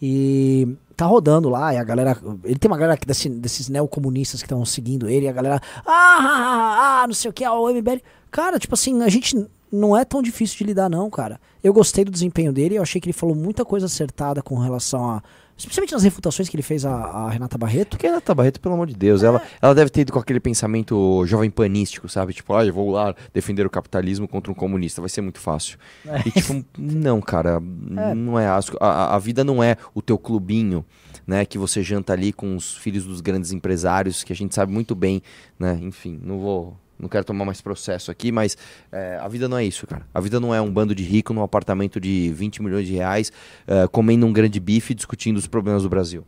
E 0.00 0.68
tá 0.96 1.06
rodando 1.06 1.48
lá, 1.48 1.72
e 1.72 1.76
a 1.76 1.84
galera. 1.84 2.16
Ele 2.44 2.58
tem 2.58 2.70
uma 2.70 2.76
galera 2.76 2.98
desse- 3.06 3.28
desses 3.28 3.68
neocomunistas 3.68 4.40
que 4.40 4.46
estão 4.46 4.64
seguindo 4.64 5.08
ele, 5.08 5.26
e 5.26 5.28
a 5.28 5.32
galera. 5.32 5.60
Ah, 5.86 6.18
ah, 6.18 6.20
ah, 6.26 7.02
ah, 7.02 7.06
não 7.06 7.14
sei 7.14 7.30
o 7.30 7.32
que, 7.32 7.44
ah, 7.44 7.52
o 7.52 7.68
MBL. 7.70 8.00
Cara, 8.30 8.58
tipo 8.58 8.74
assim, 8.74 9.02
a 9.02 9.08
gente 9.08 9.46
não 9.70 9.96
é 9.96 10.04
tão 10.04 10.20
difícil 10.22 10.58
de 10.58 10.64
lidar, 10.64 10.88
não, 10.90 11.08
cara. 11.08 11.40
Eu 11.64 11.72
gostei 11.72 12.04
do 12.04 12.10
desempenho 12.10 12.52
dele, 12.52 12.76
eu 12.76 12.82
achei 12.82 13.00
que 13.00 13.06
ele 13.08 13.14
falou 13.14 13.34
muita 13.34 13.64
coisa 13.64 13.86
acertada 13.86 14.42
com 14.42 14.56
relação 14.58 15.10
a. 15.10 15.22
Especialmente 15.56 15.92
nas 15.94 16.02
refutações 16.02 16.48
que 16.48 16.56
ele 16.56 16.64
fez 16.64 16.84
a, 16.84 16.92
a 16.92 17.30
Renata 17.30 17.56
Barreto. 17.56 17.90
Porque 17.90 18.06
a 18.06 18.10
Renata 18.10 18.34
Barreto, 18.34 18.60
pelo 18.60 18.74
amor 18.74 18.88
de 18.88 18.94
Deus, 18.96 19.22
ela, 19.22 19.40
ela 19.62 19.72
deve 19.72 19.88
ter 19.88 20.00
ido 20.00 20.12
com 20.12 20.18
aquele 20.18 20.40
pensamento 20.40 21.24
jovem 21.26 21.48
panístico, 21.48 22.08
sabe? 22.08 22.32
Tipo, 22.34 22.54
ah, 22.54 22.66
eu 22.66 22.74
vou 22.74 22.90
lá 22.90 23.14
defender 23.32 23.64
o 23.64 23.70
capitalismo 23.70 24.26
contra 24.26 24.50
um 24.50 24.54
comunista, 24.54 25.00
vai 25.00 25.08
ser 25.08 25.20
muito 25.20 25.38
fácil. 25.38 25.78
E 26.26 26.30
tipo, 26.32 26.64
não, 26.76 27.20
cara, 27.20 27.60
não 28.14 28.36
é. 28.38 28.48
As- 28.48 28.68
A, 28.80 28.86
a- 28.88 29.14
a 29.14 29.18
vida 29.20 29.44
não 29.44 29.62
é 29.62 29.76
o 29.94 30.02
teu 30.02 30.18
clubinho, 30.18 30.84
né? 31.24 31.44
Que 31.46 31.56
você 31.56 31.84
janta 31.84 32.12
ali 32.12 32.32
com 32.32 32.56
os 32.56 32.76
filhos 32.76 33.04
dos 33.06 33.20
grandes 33.20 33.52
empresários, 33.52 34.24
que 34.24 34.32
a 34.32 34.36
gente 34.36 34.54
sabe 34.56 34.72
muito 34.72 34.94
bem, 34.96 35.22
né? 35.56 35.78
Enfim, 35.80 36.18
não 36.20 36.40
vou. 36.40 36.76
Não 36.98 37.08
quero 37.08 37.24
tomar 37.24 37.44
mais 37.44 37.60
processo 37.60 38.10
aqui, 38.10 38.30
mas 38.30 38.56
é, 38.92 39.18
a 39.20 39.26
vida 39.28 39.48
não 39.48 39.58
é 39.58 39.64
isso, 39.64 39.86
cara. 39.86 40.06
A 40.14 40.20
vida 40.20 40.38
não 40.38 40.54
é 40.54 40.60
um 40.60 40.70
bando 40.70 40.94
de 40.94 41.02
rico 41.02 41.34
num 41.34 41.42
apartamento 41.42 42.00
de 42.00 42.32
20 42.34 42.62
milhões 42.62 42.86
de 42.86 42.94
reais, 42.94 43.32
é, 43.66 43.86
comendo 43.88 44.24
um 44.26 44.32
grande 44.32 44.60
bife 44.60 44.92
e 44.92 44.94
discutindo 44.94 45.36
os 45.36 45.46
problemas 45.46 45.82
do 45.82 45.88
Brasil. 45.88 46.24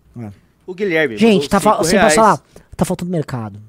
O 0.66 0.74
Guilherme. 0.74 1.16
Gente, 1.16 1.48
tá, 1.48 1.60
fa- 1.60 1.76
assim, 1.80 1.96
falar? 1.96 2.40
Tá 2.76 2.84
faltando 2.84 3.10
mercado. 3.10 3.60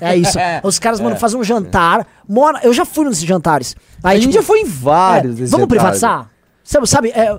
É 0.00 0.16
isso. 0.16 0.36
Os 0.64 0.78
caras, 0.78 0.98
mano, 1.00 1.16
fazem 1.16 1.38
um 1.38 1.44
jantar. 1.44 2.06
Mora, 2.28 2.60
eu 2.64 2.72
já 2.72 2.84
fui 2.84 3.04
nesses 3.06 3.24
jantares. 3.24 3.76
Aí, 4.02 4.16
a 4.16 4.20
gente 4.20 4.30
tipo, 4.32 4.42
já 4.42 4.46
foi 4.46 4.60
em 4.60 4.64
vários 4.64 5.34
É, 5.34 5.36
vamos 5.44 5.50
jantares. 5.50 5.68
privatizar? 5.68 6.30
Sabe, 6.64 6.86
sabe 6.88 7.08
é, 7.10 7.38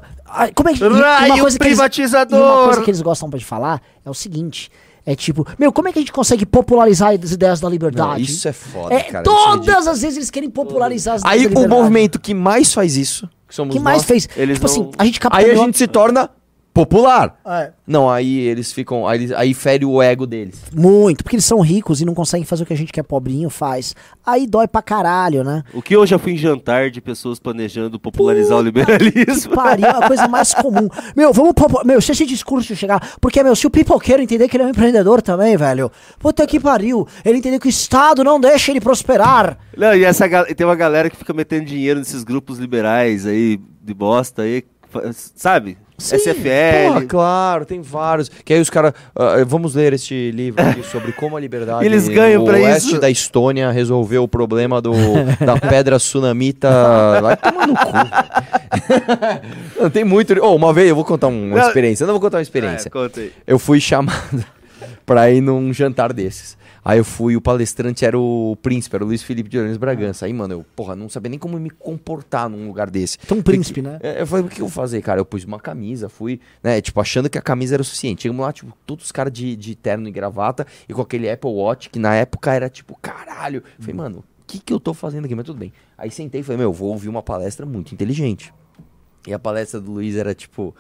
como 0.54 0.70
é 0.70 0.74
que. 0.74 0.84
e- 0.84 0.88
e 0.88 0.90
Raio 0.90 1.34
que 1.36 1.40
eles- 1.42 1.58
privatizador! 1.58 2.40
uma 2.40 2.66
coisa 2.66 2.82
que 2.84 2.90
eles 2.90 3.02
gostam 3.02 3.30
de 3.30 3.44
falar 3.46 3.82
é 4.06 4.10
o 4.10 4.14
seguinte: 4.14 4.70
é 5.06 5.16
tipo, 5.16 5.46
meu, 5.58 5.72
como 5.72 5.88
é 5.88 5.92
que 5.92 6.00
a 6.00 6.02
gente 6.02 6.12
consegue 6.12 6.46
popularizar 6.46 7.12
as 7.14 7.32
ideias 7.32 7.60
da 7.60 7.68
Não, 7.68 7.72
liberdade? 7.74 8.24
isso 8.24 8.48
é 8.48 8.54
foda, 8.54 8.94
É, 8.94 9.04
cara. 9.04 9.20
é 9.20 9.24
todas 9.24 9.88
as 9.88 10.02
vezes 10.02 10.18
eles 10.18 10.30
querem 10.30 10.50
popularizar 10.50 11.16
as 11.16 11.24
Aí 11.26 11.40
ideias 11.40 11.54
da 11.54 11.60
o 11.60 11.64
liberdade. 11.64 11.82
movimento 11.82 12.20
que 12.20 12.34
mais 12.34 12.74
faz 12.74 12.96
isso, 12.98 13.28
que 13.48 13.56
somos 13.56 13.74
que 13.74 13.80
mais 13.80 13.98
nós, 14.00 14.06
fez? 14.06 14.30
eles 14.38 14.60
tipo 14.60 14.68
não- 14.68 14.74
assim, 14.84 14.92
a 14.98 15.06
gente 15.06 15.20
Aí 15.32 15.52
a 15.52 15.56
gente 15.56 15.78
se 15.78 15.88
torna 15.88 16.30
popular. 16.86 17.40
É, 17.46 17.72
Não, 17.88 18.10
aí 18.10 18.40
eles 18.40 18.72
ficam. 18.72 19.08
Aí, 19.08 19.18
eles- 19.20 19.32
aí 19.34 19.54
fere 19.54 19.86
o 19.86 20.02
ego 20.02 20.26
deles. 20.26 20.62
muito, 20.74 21.24
porque 21.24 21.36
eles 21.36 21.46
são 21.46 21.60
ricos 21.62 22.02
e 22.02 22.06
não 22.06 22.14
conseguem 22.14 22.46
fazer 22.46 22.64
o 22.64 22.66
que 22.66 22.74
a 22.74 22.78
gente 22.78 22.92
que 22.94 23.00
é 23.00 23.04
pobrinho 23.04 23.50
faz. 23.50 23.94
Aí 24.26 24.48
dói 24.48 24.68
pra 24.68 24.82
caralho, 24.82 25.44
né? 25.44 25.64
O 25.74 25.82
que 25.82 25.96
eu 25.96 26.06
já 26.06 26.18
fui 26.18 26.34
em 26.34 26.38
jantar 26.38 26.90
de 26.90 27.02
pessoas 27.02 27.40
planejando 27.40 28.00
popularizar 28.00 28.58
o 28.58 28.62
liberalismo. 28.62 29.54
Pariu, 29.56 29.86
é 29.86 29.90
a 29.90 30.08
coisa 30.08 30.28
mais 30.28 30.54
comum. 30.54 30.88
Meu, 31.16 31.34
vamos. 31.34 31.54
popu- 31.54 31.86
Meu, 31.86 32.00
se 32.02 32.12
esse 32.12 32.26
discurso 32.26 32.76
chegar. 32.76 33.16
Porque, 33.20 33.42
meu, 33.44 33.56
se 33.56 33.68
o 33.68 33.70
pipoqueiro 33.70 34.22
entender 34.24 34.48
que 34.48 34.56
ele 34.58 34.64
é 34.64 34.68
um 34.68 34.70
empreendedor 34.70 35.22
também, 35.22 35.58
velho. 35.58 35.92
Puta 36.20 36.46
que 36.48 36.60
pariu. 36.60 37.08
Ele 37.26 37.38
entender 37.38 37.60
que 37.60 37.68
o 37.68 37.70
Estado 37.70 38.24
não 38.24 38.40
deixa 38.40 38.72
ele 38.72 38.80
prosperar. 38.82 39.58
Não, 39.76 39.94
e 39.96 40.04
essa, 40.04 40.28
ga- 40.28 40.46
e 40.50 40.56
tem 40.56 40.66
uma 40.66 40.76
galera 40.76 41.10
que 41.10 41.18
fica 41.18 41.34
metendo 41.34 41.66
dinheiro 41.66 42.00
nesses 42.00 42.24
grupos 42.24 42.58
liberais 42.60 43.26
aí, 43.26 43.60
de 43.84 43.94
bosta 43.94 44.44
aí, 44.44 44.64
fa- 44.90 45.10
sabe? 45.14 45.78
Sim. 46.02 46.16
SFL. 46.18 46.88
Porra, 46.88 47.02
claro, 47.06 47.66
tem 47.66 47.82
vários. 47.82 48.30
Que 48.30 48.54
aí 48.54 48.60
os 48.62 48.70
caras. 48.70 48.94
ah, 49.16 49.44
vamos 49.46 49.76
ler 49.76 49.94
este 49.94 50.32
livro 50.32 50.62
aqui 50.62 50.84
sobre 50.84 51.12
como 51.14 51.38
a 51.38 51.40
liberdade. 51.40 51.86
Eles 51.86 52.08
ganham 52.08 52.44
pra 52.44 52.58
oeste 52.58 52.90
isso. 52.92 53.00
da 53.00 53.10
Estônia 53.10 53.72
resolveu 53.72 54.24
o 54.24 54.28
problema 54.28 54.82
do, 54.82 54.92
da 55.46 55.58
pedra 55.60 55.98
tsunamita. 55.98 56.70
Vai 57.22 57.38
tomar 57.38 57.68
no 57.68 57.76
cu. 57.76 57.92
Não, 59.82 59.90
tem 59.90 60.04
muito. 60.04 60.34
Oh, 60.42 60.56
uma 60.56 60.74
vez 60.74 60.90
eu 60.90 60.96
vou 60.96 61.06
contar 61.06 61.28
uma 61.28 61.58
Não. 61.58 61.68
experiência. 61.68 62.04
Eu 62.04 62.08
não 62.08 62.14
vou 62.16 62.22
contar 62.22 62.38
uma 62.38 62.42
É, 62.42 62.44
experiência. 62.44 62.92
aí. 63.18 63.32
eu 63.46 63.58
fui 63.60 63.80
chamado 63.80 64.44
pra 65.06 65.30
ir 65.32 65.42
num 65.42 65.74
jantar 65.74 66.14
desses. 66.14 66.58
Aí 66.84 66.98
eu 66.98 67.06
fui, 67.06 67.36
o 67.36 67.42
palestrante 67.42 68.04
era 68.04 68.18
o 68.18 68.58
príncipe, 68.62 68.96
era 68.96 69.04
o 69.04 69.08
Luiz 69.08 69.22
Felipe 69.22 69.50
de 69.50 69.58
Orleans 69.58 69.78
Bragança. 69.78 70.26
Aí, 70.26 70.34
mano, 70.34 70.56
eu, 70.56 70.66
porra, 70.76 70.96
não 70.96 71.08
sabia 71.08 71.30
nem 71.30 71.38
como 71.38 71.60
me 71.60 71.70
comportar 71.70 72.50
num 72.50 72.68
lugar 72.68 72.90
desse. 72.90 73.20
Então, 73.24 73.38
um 73.38 73.42
príncipe, 73.44 73.82
né? 73.82 74.00
É, 74.02 74.22
Eu 74.22 74.28
falei, 74.28 74.46
o 74.46 74.50
que 74.50 74.62
eu 74.62 74.66
vou 74.66 74.74
fazer, 74.74 75.02
cara? 75.02 75.20
Eu 75.20 75.26
pus 75.26 75.44
uma 75.44 75.60
camisa, 75.60 76.10
fui, 76.10 76.40
né, 76.64 76.82
tipo, 76.82 77.00
achando 77.00 77.30
que 77.30 77.38
a 77.38 77.42
camisa 77.42 77.76
era 77.76 77.82
o 77.82 77.86
suficiente. 77.86 78.24
Chegamos 78.24 78.44
lá, 78.44 78.52
tipo, 78.52 78.76
todos 78.86 79.06
os 79.06 79.12
caras 79.12 79.32
de, 79.32 79.56
de 79.56 79.76
terno 79.76 80.08
e 80.08 80.12
gravata 80.12 80.66
e 80.90 80.94
com 80.94 81.02
aquele 81.02 81.30
Apple 81.30 81.52
Watch, 81.52 81.90
que 81.90 82.00
na 82.00 82.16
época 82.16 82.54
era 82.54 82.68
tipo, 82.70 82.98
caralho. 83.00 83.58
Eu 83.78 83.82
falei, 83.84 83.96
mano, 83.96 84.18
o 84.20 84.24
que 84.48 84.60
que 84.60 84.74
eu 84.74 84.80
tô 84.80 84.94
fazendo 84.94 85.26
aqui? 85.26 85.36
Mas 85.36 85.46
tudo 85.46 85.60
bem. 85.60 85.72
Aí 85.98 86.10
sentei 86.10 86.42
e 86.42 86.44
falei, 86.44 86.58
meu, 86.58 86.74
vou 86.74 86.90
ouvir 86.90 87.10
uma 87.10 87.22
palestra 87.22 87.66
muito 87.66 87.94
inteligente. 87.94 88.52
E 89.28 89.34
a 89.34 89.38
palestra 89.38 89.80
do 89.80 89.92
Luiz 89.92 90.16
era, 90.16 90.34
tipo, 90.34 90.76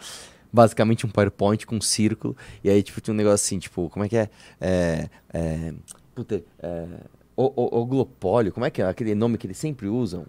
basicamente 0.51 1.05
um 1.05 1.09
PowerPoint 1.09 1.65
com 1.65 1.75
um 1.75 1.81
círculo. 1.81 2.35
E 2.63 2.69
aí, 2.69 2.81
tipo, 2.83 2.99
tinha 3.01 3.13
um 3.13 3.17
negócio 3.17 3.35
assim, 3.45 3.59
tipo, 3.59 3.89
como 3.89 4.05
é 4.05 4.09
que 4.09 4.17
é? 4.17 4.29
É. 4.59 5.09
é 5.33 5.73
puta, 6.13 6.43
é. 6.61 6.85
O, 7.33 7.45
o, 7.55 7.79
oligopólio, 7.79 8.51
como 8.51 8.65
é 8.65 8.69
que 8.69 8.81
é 8.81 8.85
aquele 8.85 9.15
nome 9.15 9.37
que 9.37 9.47
eles 9.47 9.57
sempre 9.57 9.87
usam? 9.87 10.25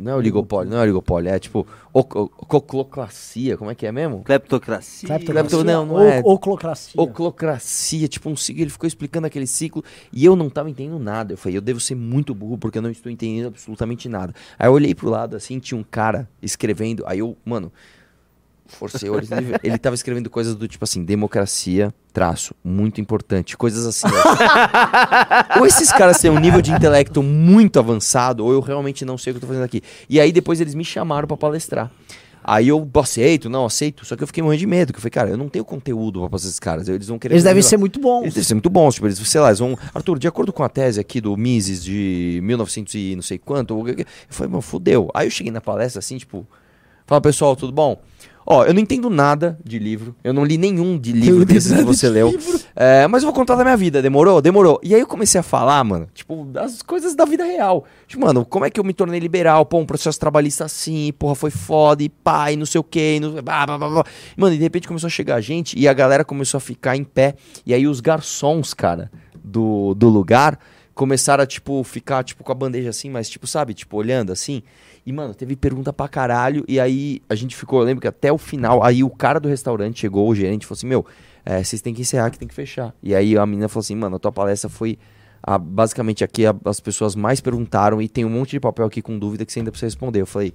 Não 0.00 0.12
é 0.12 0.16
oligopólio, 0.16 0.70
não 0.70 0.78
é 0.78 0.82
oligopólio, 0.82 1.30
é 1.30 1.38
tipo 1.38 1.66
o- 1.92 2.00
o- 2.00 2.30
oclocracia, 2.56 3.56
como 3.58 3.70
é 3.70 3.74
que 3.74 3.86
é 3.86 3.92
mesmo? 3.92 4.22
Cleptocracia. 4.24 5.06
Cleptocracia 5.06 5.62
não, 5.62 5.86
não 5.86 6.00
é. 6.00 6.22
Oclocracia. 6.24 7.00
Oclocracia, 7.00 8.08
tipo 8.08 8.30
um 8.30 8.34
ciclo, 8.34 8.62
ele 8.62 8.70
ficou 8.70 8.88
explicando 8.88 9.26
aquele 9.26 9.46
ciclo 9.46 9.84
e 10.10 10.24
eu 10.24 10.34
não 10.34 10.48
tava 10.48 10.70
entendendo 10.70 10.98
nada. 10.98 11.34
Eu 11.34 11.38
falei, 11.38 11.58
eu 11.58 11.62
devo 11.62 11.78
ser 11.78 11.94
muito 11.94 12.34
burro 12.34 12.56
porque 12.58 12.78
eu 12.78 12.82
não 12.82 12.90
estou 12.90 13.12
entendendo 13.12 13.48
absolutamente 13.48 14.08
nada. 14.08 14.34
Aí 14.58 14.66
eu 14.66 14.72
olhei 14.72 14.94
pro 14.94 15.10
lado 15.10 15.36
assim, 15.36 15.58
tinha 15.58 15.78
um 15.78 15.84
cara 15.84 16.28
escrevendo, 16.42 17.04
aí 17.06 17.18
eu, 17.18 17.36
mano, 17.44 17.70
forcei 18.68 19.08
o 19.08 19.16
ele, 19.62 19.78
tava 19.78 19.94
escrevendo 19.94 20.28
coisas 20.28 20.54
do 20.54 20.66
tipo 20.68 20.84
assim, 20.84 21.04
democracia, 21.04 21.92
traço, 22.12 22.54
muito 22.64 23.00
importante, 23.00 23.56
coisas 23.56 23.86
assim. 23.86 24.06
ou 25.58 25.66
esses 25.66 25.90
caras 25.92 26.18
têm 26.18 26.30
um 26.30 26.38
nível 26.38 26.60
de 26.60 26.72
intelecto 26.72 27.22
muito 27.22 27.78
avançado, 27.78 28.44
ou 28.44 28.52
eu 28.52 28.60
realmente 28.60 29.04
não 29.04 29.16
sei 29.16 29.30
o 29.30 29.34
que 29.34 29.38
eu 29.38 29.40
tô 29.42 29.46
fazendo 29.46 29.64
aqui. 29.64 29.82
E 30.08 30.20
aí 30.20 30.32
depois 30.32 30.60
eles 30.60 30.74
me 30.74 30.84
chamaram 30.84 31.26
pra 31.26 31.36
palestrar. 31.36 31.90
Aí 32.48 32.68
eu 32.68 32.88
aceito, 32.94 33.50
não 33.50 33.66
aceito, 33.66 34.06
só 34.06 34.14
que 34.14 34.22
eu 34.22 34.26
fiquei 34.28 34.40
morrendo 34.40 34.60
de 34.60 34.66
medo, 34.68 34.92
que 34.92 34.98
eu 34.98 35.02
falei, 35.02 35.10
cara, 35.10 35.30
eu 35.30 35.36
não 35.36 35.48
tenho 35.48 35.64
conteúdo 35.64 36.20
pra 36.20 36.30
passar 36.30 36.46
esses 36.46 36.60
caras, 36.60 36.88
eles 36.88 37.08
vão 37.08 37.18
querer... 37.18 37.34
Eles 37.34 37.42
fazer 37.42 37.50
devem 37.50 37.62
ser 37.62 37.76
muito 37.76 37.98
bons. 37.98 38.22
Eles 38.22 38.34
devem 38.34 38.46
ser 38.46 38.54
muito 38.54 38.70
bons, 38.70 38.94
tipo, 38.94 39.06
eles, 39.08 39.18
sei 39.18 39.40
lá, 39.40 39.48
eles 39.48 39.58
vão. 39.58 39.76
Arthur, 39.92 40.16
de 40.16 40.28
acordo 40.28 40.52
com 40.52 40.62
a 40.62 40.68
tese 40.68 41.00
aqui 41.00 41.20
do 41.20 41.36
Mises 41.36 41.82
de 41.82 42.38
1900 42.44 42.94
e 42.94 43.16
não 43.16 43.22
sei 43.22 43.36
quanto, 43.36 43.88
eu 43.88 44.06
falei, 44.28 44.48
mano, 44.48 44.62
fudeu. 44.62 45.10
Aí 45.12 45.26
eu 45.26 45.30
cheguei 45.32 45.50
na 45.50 45.60
palestra 45.60 45.98
assim, 45.98 46.18
tipo, 46.18 46.46
fala 47.04 47.20
pessoal, 47.20 47.56
tudo 47.56 47.72
bom? 47.72 48.00
Ó, 48.48 48.64
eu 48.64 48.72
não 48.72 48.80
entendo 48.80 49.10
nada 49.10 49.58
de 49.64 49.76
livro, 49.76 50.14
eu 50.22 50.32
não 50.32 50.44
li 50.44 50.56
nenhum 50.56 50.96
de 50.96 51.10
livro 51.10 51.44
desses 51.44 51.72
que 51.72 51.82
você 51.82 52.06
de 52.06 52.12
leu. 52.12 52.38
É, 52.76 53.06
mas 53.08 53.22
eu 53.22 53.26
vou 53.26 53.34
contar 53.34 53.56
da 53.56 53.64
minha 53.64 53.76
vida, 53.76 54.00
demorou? 54.00 54.40
Demorou. 54.40 54.78
E 54.84 54.94
aí 54.94 55.00
eu 55.00 55.06
comecei 55.06 55.40
a 55.40 55.42
falar, 55.42 55.82
mano, 55.82 56.06
tipo, 56.14 56.44
das 56.44 56.80
coisas 56.80 57.16
da 57.16 57.24
vida 57.24 57.44
real. 57.44 57.84
Tipo, 58.06 58.24
mano, 58.24 58.44
como 58.44 58.64
é 58.64 58.70
que 58.70 58.78
eu 58.78 58.84
me 58.84 58.92
tornei 58.92 59.18
liberal? 59.18 59.66
Pô, 59.66 59.78
um 59.78 59.86
processo 59.86 60.20
trabalhista 60.20 60.64
assim, 60.64 61.12
porra, 61.18 61.34
foi 61.34 61.50
foda, 61.50 62.04
e 62.04 62.12
e 62.52 62.56
não 62.56 62.66
sei 62.66 62.80
o 62.80 62.84
quê, 62.84 63.16
e 63.16 63.20
não... 63.20 63.32
blá, 63.42 63.66
blá, 63.66 63.78
blá, 63.78 63.88
blá. 63.88 64.04
Mano, 64.36 64.54
e 64.54 64.58
de 64.58 64.62
repente 64.62 64.86
começou 64.86 65.08
a 65.08 65.10
chegar 65.10 65.40
gente 65.40 65.76
e 65.76 65.88
a 65.88 65.92
galera 65.92 66.24
começou 66.24 66.58
a 66.58 66.60
ficar 66.60 66.96
em 66.96 67.02
pé. 67.02 67.34
E 67.64 67.74
aí 67.74 67.86
os 67.86 68.00
garçons, 68.00 68.72
cara, 68.72 69.10
do, 69.42 69.94
do 69.94 70.08
lugar 70.08 70.58
começaram 70.96 71.44
a, 71.44 71.46
tipo, 71.46 71.84
ficar, 71.84 72.24
tipo, 72.24 72.42
com 72.42 72.50
a 72.50 72.54
bandeja 72.54 72.90
assim, 72.90 73.08
mas, 73.10 73.28
tipo, 73.28 73.46
sabe, 73.46 73.72
tipo, 73.74 73.96
olhando 73.96 74.32
assim. 74.32 74.62
E, 75.04 75.12
mano, 75.12 75.32
teve 75.34 75.54
pergunta 75.54 75.92
pra 75.92 76.08
caralho. 76.08 76.64
E 76.66 76.80
aí 76.80 77.20
a 77.28 77.34
gente 77.36 77.54
ficou, 77.54 77.78
eu 77.80 77.84
lembro 77.86 78.00
que 78.00 78.08
até 78.08 78.32
o 78.32 78.38
final, 78.38 78.82
aí 78.82 79.04
o 79.04 79.10
cara 79.10 79.38
do 79.38 79.48
restaurante 79.48 80.00
chegou, 80.00 80.28
o 80.28 80.34
gerente, 80.34 80.66
falou 80.66 80.76
assim: 80.78 80.86
Meu, 80.88 81.06
é, 81.44 81.62
vocês 81.62 81.80
têm 81.80 81.94
que 81.94 82.00
encerrar, 82.00 82.30
que 82.30 82.38
tem 82.38 82.48
que 82.48 82.54
fechar. 82.54 82.92
E 83.02 83.14
aí 83.14 83.36
a 83.38 83.46
menina 83.46 83.68
falou 83.68 83.82
assim: 83.82 83.94
Mano, 83.94 84.16
a 84.16 84.18
tua 84.18 84.32
palestra 84.32 84.68
foi 84.70 84.98
a- 85.42 85.58
basicamente 85.58 86.24
aqui 86.24 86.44
a- 86.46 86.56
as 86.64 86.80
pessoas 86.80 87.14
mais 87.14 87.40
perguntaram 87.40 88.00
e 88.02 88.08
tem 88.08 88.24
um 88.24 88.30
monte 88.30 88.52
de 88.52 88.60
papel 88.60 88.86
aqui 88.86 89.00
com 89.02 89.16
dúvida 89.18 89.44
que 89.44 89.52
você 89.52 89.60
ainda 89.60 89.70
precisa 89.70 89.86
responder. 89.86 90.22
Eu 90.22 90.26
falei, 90.26 90.54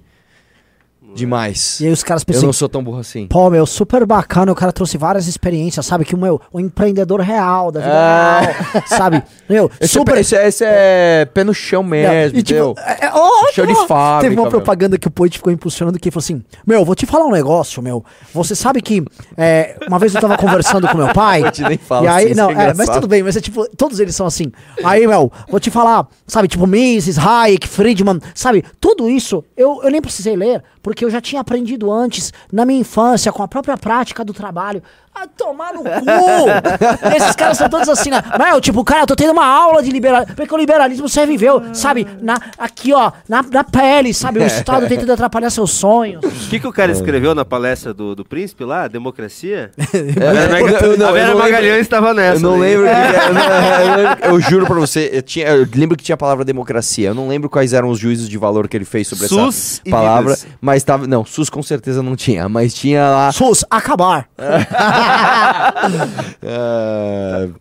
demais. 1.14 1.78
E 1.80 1.86
aí 1.86 1.92
os 1.92 2.02
caras 2.02 2.22
Eu 2.22 2.26
pensam, 2.26 2.46
não 2.46 2.52
sou 2.52 2.68
tão 2.68 2.82
burro 2.82 2.98
assim. 3.00 3.26
pô, 3.26 3.50
meu, 3.50 3.66
super 3.66 4.06
bacana, 4.06 4.50
o 4.50 4.54
cara 4.54 4.72
trouxe 4.72 4.96
várias 4.96 5.26
experiências, 5.26 5.84
sabe? 5.84 6.04
Que 6.04 6.14
o 6.14 6.18
meu, 6.18 6.40
o 6.52 6.58
empreendedor 6.58 7.20
real, 7.20 7.70
da 7.70 7.80
vida 7.80 7.92
É. 7.92 8.40
real, 8.72 8.82
sabe? 8.86 9.22
Meu, 9.48 9.70
Esse, 9.80 9.92
super... 9.92 10.16
é, 10.16 10.20
esse, 10.20 10.34
é, 10.36 10.48
esse 10.48 10.64
é 10.66 11.24
pé 11.32 11.44
no 11.44 11.52
chão 11.52 11.82
mesmo, 11.82 12.38
E, 12.38 12.42
tipo, 12.42 12.60
entendeu? 12.60 12.74
é, 12.78 13.06
é, 13.06 13.10
ó, 13.12 13.52
Show 13.52 13.66
de 13.66 13.74
fábrica, 13.86 14.20
Teve 14.22 14.36
uma 14.36 14.42
meu. 14.42 14.50
propaganda 14.50 14.96
que 14.96 15.06
o 15.06 15.10
Poit 15.10 15.36
ficou 15.36 15.52
impulsionando 15.52 15.98
que 15.98 16.10
falou 16.10 16.22
assim: 16.22 16.42
Meu, 16.66 16.84
vou 16.84 16.94
te 16.94 17.04
falar 17.04 17.26
um 17.26 17.32
negócio, 17.32 17.82
meu. 17.82 18.02
Você 18.32 18.54
sabe 18.54 18.80
que 18.80 19.04
é, 19.36 19.76
uma 19.86 19.98
vez 19.98 20.14
eu 20.14 20.20
tava 20.20 20.38
conversando 20.38 20.88
com 20.88 20.96
meu 20.96 21.12
pai. 21.12 21.42
Poit 21.52 21.62
nem 21.62 21.76
fala 21.78 22.06
e 22.06 22.08
aí, 22.08 22.24
assim, 22.26 22.34
não, 22.34 22.50
é 22.50 22.70
é, 22.70 22.74
mas 22.74 22.88
tudo 22.88 23.06
bem, 23.06 23.22
mas 23.22 23.36
é 23.36 23.40
tipo, 23.40 23.66
todos 23.76 24.00
eles 24.00 24.14
são 24.16 24.26
assim. 24.26 24.50
Aí, 24.82 25.06
meu, 25.06 25.30
vou 25.50 25.60
te 25.60 25.70
falar, 25.70 26.06
sabe, 26.26 26.48
tipo, 26.48 26.66
Mises, 26.66 27.18
Hayek, 27.18 27.68
Friedman, 27.68 28.18
sabe, 28.34 28.64
tudo 28.80 29.10
isso 29.10 29.44
eu, 29.56 29.80
eu 29.82 29.90
nem 29.90 30.00
precisei 30.00 30.36
ler, 30.36 30.62
porque 30.82 30.91
eu 31.04 31.10
já 31.10 31.20
tinha 31.20 31.40
aprendido 31.40 31.90
antes, 31.90 32.32
na 32.52 32.64
minha 32.64 32.80
infância, 32.80 33.32
com 33.32 33.42
a 33.42 33.48
própria 33.48 33.76
prática 33.76 34.24
do 34.24 34.32
trabalho. 34.32 34.82
Ah, 35.14 35.26
tomar 35.36 35.74
no 35.74 35.82
cu! 35.82 37.16
Esses 37.16 37.36
caras 37.36 37.58
são 37.58 37.68
todos 37.68 37.88
assim, 37.88 38.10
né? 38.10 38.22
Meu, 38.38 38.60
tipo, 38.60 38.82
cara, 38.82 39.02
eu 39.02 39.06
tô 39.06 39.14
tendo 39.14 39.32
uma 39.32 39.44
aula 39.46 39.82
de 39.82 39.90
liberalismo, 39.90 40.34
porque 40.34 40.54
o 40.54 40.56
liberalismo 40.56 41.06
você 41.08 41.26
viveu, 41.26 41.62
sabe, 41.74 42.06
na, 42.20 42.40
aqui, 42.58 42.92
ó, 42.94 43.12
na, 43.28 43.42
na 43.42 43.62
pele, 43.62 44.14
sabe, 44.14 44.40
o 44.40 44.42
Estado 44.42 44.88
tentando 44.88 45.12
atrapalhar 45.12 45.50
seus 45.50 45.70
sonhos. 45.72 46.22
O 46.24 46.48
que, 46.48 46.58
que 46.58 46.66
o 46.66 46.72
cara 46.72 46.90
escreveu 46.90 47.34
na 47.34 47.44
palestra 47.44 47.92
do, 47.92 48.14
do 48.14 48.24
príncipe 48.24 48.64
lá? 48.64 48.88
Democracia? 48.88 49.70
É, 49.92 50.28
a 50.28 50.32
Vera, 50.32 50.60
eu- 50.60 50.68
eu 50.92 50.98
não- 50.98 51.06
a 51.06 51.08
eu 51.10 51.14
Vera 51.14 51.30
não 51.32 51.38
Magalhães 51.38 51.80
estava 51.82 52.14
nessa. 52.14 52.36
Eu 52.38 52.40
não 52.40 52.58
lembro. 52.58 52.86
que- 52.86 52.90
eu, 53.28 53.34
não- 53.34 53.42
eu 53.42 53.96
lembro- 53.96 54.24
eu 54.26 54.40
juro 54.40 54.66
pra 54.66 54.74
você, 54.76 55.10
eu, 55.12 55.22
tinha, 55.22 55.46
eu 55.48 55.66
lembro 55.74 55.96
que 55.96 56.02
tinha 56.04 56.14
a 56.14 56.18
palavra 56.18 56.44
democracia. 56.44 57.08
Eu 57.08 57.14
não 57.14 57.28
lembro 57.28 57.48
quais 57.50 57.72
eram 57.72 57.88
os 57.90 57.98
juízos 57.98 58.28
de 58.28 58.38
valor 58.38 58.66
que 58.68 58.76
ele 58.76 58.84
fez 58.84 59.06
sobre 59.08 59.28
SUS 59.28 59.80
essa 59.84 59.90
palavra. 59.90 60.36
Mas 60.60 60.82
tava. 60.82 61.06
Não, 61.06 61.24
SUS 61.24 61.48
com 61.50 61.62
certeza 61.62 62.02
não 62.02 62.16
tinha. 62.16 62.48
Mas 62.48 62.74
tinha 62.74 63.08
lá. 63.08 63.32
SUS, 63.32 63.64
acabar. 63.70 64.26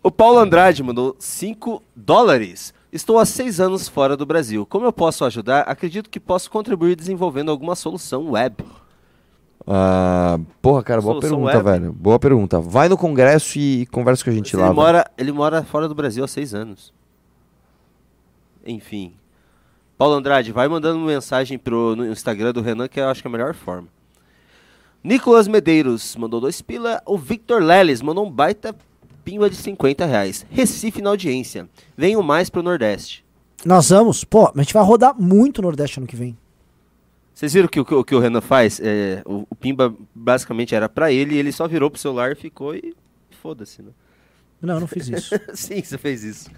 O 0.03 0.11
Paulo 0.11 0.39
Andrade 0.39 0.83
mandou 0.83 1.15
5 1.19 1.81
dólares. 1.95 2.73
Estou 2.91 3.19
há 3.19 3.25
seis 3.25 3.59
anos 3.59 3.87
fora 3.87 4.17
do 4.17 4.25
Brasil. 4.25 4.65
Como 4.65 4.85
eu 4.85 4.91
posso 4.91 5.23
ajudar? 5.23 5.61
Acredito 5.61 6.09
que 6.09 6.19
posso 6.19 6.51
contribuir 6.51 6.95
desenvolvendo 6.95 7.49
alguma 7.49 7.73
solução 7.73 8.31
web. 8.31 8.57
ah, 9.65 10.37
porra, 10.61 10.83
cara, 10.83 11.01
boa 11.01 11.13
Solução 11.21 11.37
pergunta, 11.39 11.57
web. 11.57 11.79
velho. 11.79 11.93
Boa 11.93 12.19
pergunta. 12.19 12.59
Vai 12.59 12.89
no 12.89 12.97
congresso 12.97 13.57
e 13.57 13.85
conversa 13.85 14.23
com 14.25 14.29
a 14.29 14.33
gente 14.33 14.53
Ele 14.53 14.61
lá. 14.61 14.67
velho. 14.69 14.75
mora, 14.75 15.05
ele 15.17 15.31
mora 15.31 15.63
fora 15.63 15.87
do 15.87 15.95
Brasil 15.95 16.21
há 16.23 16.27
seis 16.27 16.53
anos. 16.53 16.93
Enfim. 18.65 19.13
Paulo 19.97 20.15
Andrade, 20.15 20.51
vai 20.51 20.67
mandando 20.67 20.99
mensagem 20.99 21.57
pro, 21.57 21.95
no 21.95 22.05
Instagram 22.05 22.51
do 22.51 22.61
Renan, 22.61 22.87
que 22.89 22.99
eu 22.99 23.07
acho 23.07 23.21
que 23.21 23.27
é 23.27 23.29
a 23.29 23.31
melhor 23.31 23.53
forma. 23.53 23.87
Nicolas 25.03 25.47
Medeiros 25.47 26.15
mandou 26.15 26.39
dois 26.39 26.61
pila. 26.61 27.01
O 27.05 27.17
Victor 27.17 27.61
Leles 27.61 28.01
mandou 28.01 28.25
um 28.25 28.31
baita 28.31 28.75
pimba 29.23 29.49
de 29.49 29.55
50 29.55 30.05
reais. 30.05 30.45
Recife 30.49 31.01
na 31.01 31.09
audiência. 31.09 31.67
Venham 31.97 32.21
mais 32.21 32.49
pro 32.49 32.61
Nordeste. 32.63 33.25
Nós 33.65 33.89
vamos, 33.89 34.23
pô, 34.23 34.51
a 34.55 34.61
gente 34.61 34.73
vai 34.73 34.83
rodar 34.83 35.15
muito 35.19 35.59
o 35.59 35.61
Nordeste 35.61 35.99
ano 35.99 36.07
que 36.07 36.15
vem. 36.15 36.37
Vocês 37.33 37.53
viram 37.53 37.67
que 37.67 37.79
o 37.79 37.85
que, 37.85 37.93
o 37.93 38.03
que 38.03 38.15
o 38.15 38.19
Renan 38.19 38.41
faz? 38.41 38.79
É, 38.83 39.21
o, 39.25 39.47
o 39.49 39.55
Pimba 39.55 39.93
basicamente 40.13 40.75
era 40.75 40.87
pra 40.87 41.11
ele 41.11 41.35
e 41.35 41.37
ele 41.37 41.51
só 41.51 41.67
virou 41.67 41.89
pro 41.89 41.99
celular 41.99 42.31
e 42.31 42.35
ficou 42.35 42.75
e 42.75 42.93
foda-se, 43.41 43.81
né? 43.81 43.91
Não, 44.61 44.75
eu 44.75 44.79
não 44.81 44.87
fiz 44.87 45.07
isso. 45.07 45.33
Sim, 45.53 45.81
você 45.81 45.97
fez 45.97 46.23
isso. 46.23 46.49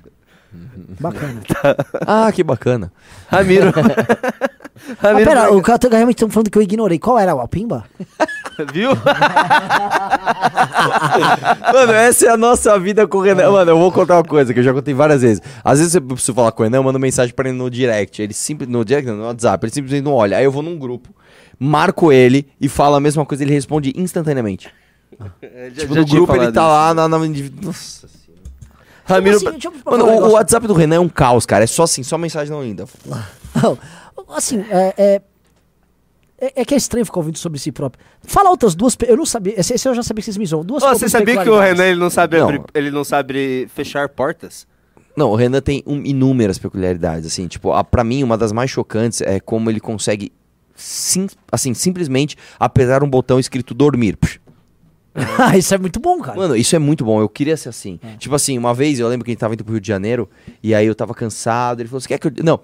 Bacana. 1.00 1.42
Ah, 2.06 2.32
que 2.32 2.44
bacana. 2.44 2.92
Ramiro. 3.28 3.72
Ah, 5.02 5.14
pera, 5.16 5.54
o 5.54 5.62
cara 5.62 5.78
tá 5.78 5.88
realmente 5.90 6.16
estão 6.18 6.30
falando 6.30 6.50
que 6.50 6.58
eu 6.58 6.62
ignorei. 6.62 6.98
Qual 6.98 7.18
era 7.20 7.36
o 7.36 7.48
Pimba? 7.48 7.86
Viu? 8.74 8.90
Mano, 11.74 11.92
essa 11.94 12.26
é 12.26 12.30
a 12.30 12.38
nossa 12.38 12.78
vida 12.80 13.08
com 13.08 13.18
o 13.20 13.22
Renan. 13.22 13.52
Mano, 13.52 13.72
eu 13.72 13.78
vou 13.78 13.92
contar 13.92 14.16
uma 14.18 14.24
coisa 14.24 14.54
que 14.54 14.60
eu 14.60 14.64
já 14.64 14.74
contei 14.74 14.94
várias 14.94 15.22
vezes. 15.22 15.42
Às 15.64 15.80
vezes 15.80 15.96
eu 15.96 16.02
preciso 16.02 16.34
falar 16.34 16.52
com 16.52 16.62
o 16.62 16.66
Renan, 16.66 16.78
eu 16.78 16.84
mando 16.84 17.00
mensagem 17.00 17.34
pra 17.34 17.50
ele 17.50 17.58
no 17.58 17.70
direct. 17.70 18.22
Ele 18.22 18.34
simples 18.34 18.70
no 18.70 18.84
direct, 18.84 19.08
não, 19.10 19.18
no 19.18 19.24
WhatsApp, 19.26 19.66
ele 19.66 19.74
simplesmente 19.74 20.04
não 20.04 20.14
olha. 20.14 20.38
Aí 20.38 20.44
eu 20.44 20.52
vou 20.52 20.62
num 20.64 20.78
grupo, 20.78 21.10
marco 21.60 22.12
ele 22.12 22.48
e 22.60 22.68
falo 22.68 22.96
a 22.96 23.00
mesma 23.00 23.26
coisa, 23.26 23.44
ele 23.44 23.54
responde 23.54 23.94
instantaneamente. 23.96 24.70
É, 25.42 25.70
já- 25.74 25.82
Tipo, 25.82 25.94
já 25.96 26.02
no 26.02 26.08
grupo 26.08 26.36
ele 26.36 26.52
tá 26.52 26.62
isso. 26.62 26.70
lá 26.72 26.94
na, 26.94 27.08
na 27.08 27.18
Nossa 27.20 28.08
senhora. 28.08 28.14
Ramiro, 29.06 29.38
Como 29.40 29.50
assim? 29.58 29.70
Mano, 29.86 30.06
um 30.06 30.16
o, 30.24 30.28
o. 30.30 30.32
WhatsApp 30.32 30.66
do 30.66 30.74
Renan 30.74 30.96
é 30.96 31.00
um 31.00 31.10
caos, 31.10 31.46
cara. 31.46 31.64
É 31.64 31.68
só 31.68 31.84
assim, 31.84 32.04
só 32.04 32.18
mensagem 32.18 32.52
não 32.54 32.64
linda. 32.64 32.86
Assim, 34.36 34.60
é, 34.70 34.94
é, 34.98 35.22
é, 36.40 36.62
é 36.62 36.66
que 36.66 36.74
é 36.74 36.78
estranho 36.78 37.06
ficar 37.06 37.20
ouvindo 37.20 37.38
sobre 37.38 37.60
si 37.60 37.72
próprio. 37.72 38.04
Fala 38.24 38.50
outras 38.50 38.76
duas. 38.76 38.98
Eu 39.08 39.18
não 39.18 39.26
sabia. 39.26 39.60
Esse, 39.60 39.74
esse 39.74 39.88
eu 39.88 39.94
já 39.96 40.04
sabia 40.04 40.22
que 40.22 40.26
vocês 40.26 40.38
me 40.38 40.46
zoam. 40.46 40.64
Duas 40.66 40.84
Ô, 40.84 40.90
você 40.90 41.08
sabia 41.08 41.42
que 41.44 41.50
o. 41.50 41.60
Renan 41.60 41.86
ele 41.86 42.00
não 42.00 42.10
sabe 42.10 42.38
Não. 42.38 42.46
abrir- 42.46 42.64
ele 42.74 42.92
não 42.92 43.04
sabe 43.04 43.68
fechar 43.74 44.10
portas? 44.10 44.68
Não, 45.16 45.30
o 45.30 45.36
Renan 45.36 45.62
tem 45.62 45.84
um- 45.86 46.02
inúmeras 46.04 46.58
peculiaridades, 46.58 47.28
assim, 47.28 47.48
tipo, 47.48 47.72
a, 47.72 47.84
pra 47.84 48.04
mim 48.04 48.24
uma 48.24 48.36
das 48.38 48.52
mais 48.52 48.72
chocantes 48.72 49.22
é 49.22 49.40
como 49.40 49.70
ele 49.70 49.80
consegue, 49.80 50.32
sim, 50.76 51.28
assim, 51.52 51.74
simplesmente 51.76 52.36
apertar 52.60 53.04
um 53.04 53.10
botão 53.10 53.40
escrito 53.40 53.74
dormir. 53.74 54.18
Ah, 55.38 55.56
isso 55.56 55.72
é 55.76 55.78
muito 55.78 56.00
bom, 56.00 56.20
cara. 56.20 56.36
Mano, 56.36 56.56
isso 56.56 56.76
é 56.76 56.80
muito 56.80 57.06
bom, 57.06 57.22
eu 57.22 57.30
queria 57.30 57.56
ser 57.56 57.70
assim. 57.70 58.00
Tipo 58.18 58.34
assim, 58.34 58.58
uma 58.58 58.74
vez 58.74 59.00
eu 59.00 59.08
lembro 59.08 59.24
que 59.24 59.30
a 59.30 59.34
gente 59.34 59.40
tava 59.40 59.54
indo 59.54 59.64
pro 59.64 59.74
Rio 59.74 59.80
de 59.80 59.88
Janeiro, 59.88 60.28
e 60.64 60.74
aí 60.74 60.88
eu 60.88 60.96
tava 60.96 61.14
cansado, 61.14 61.82
ele 61.82 61.88
falou, 61.88 62.02
você 62.02 62.08
quer 62.08 62.18
que 62.18 62.26
eu... 62.30 62.32
Não, 62.44 62.60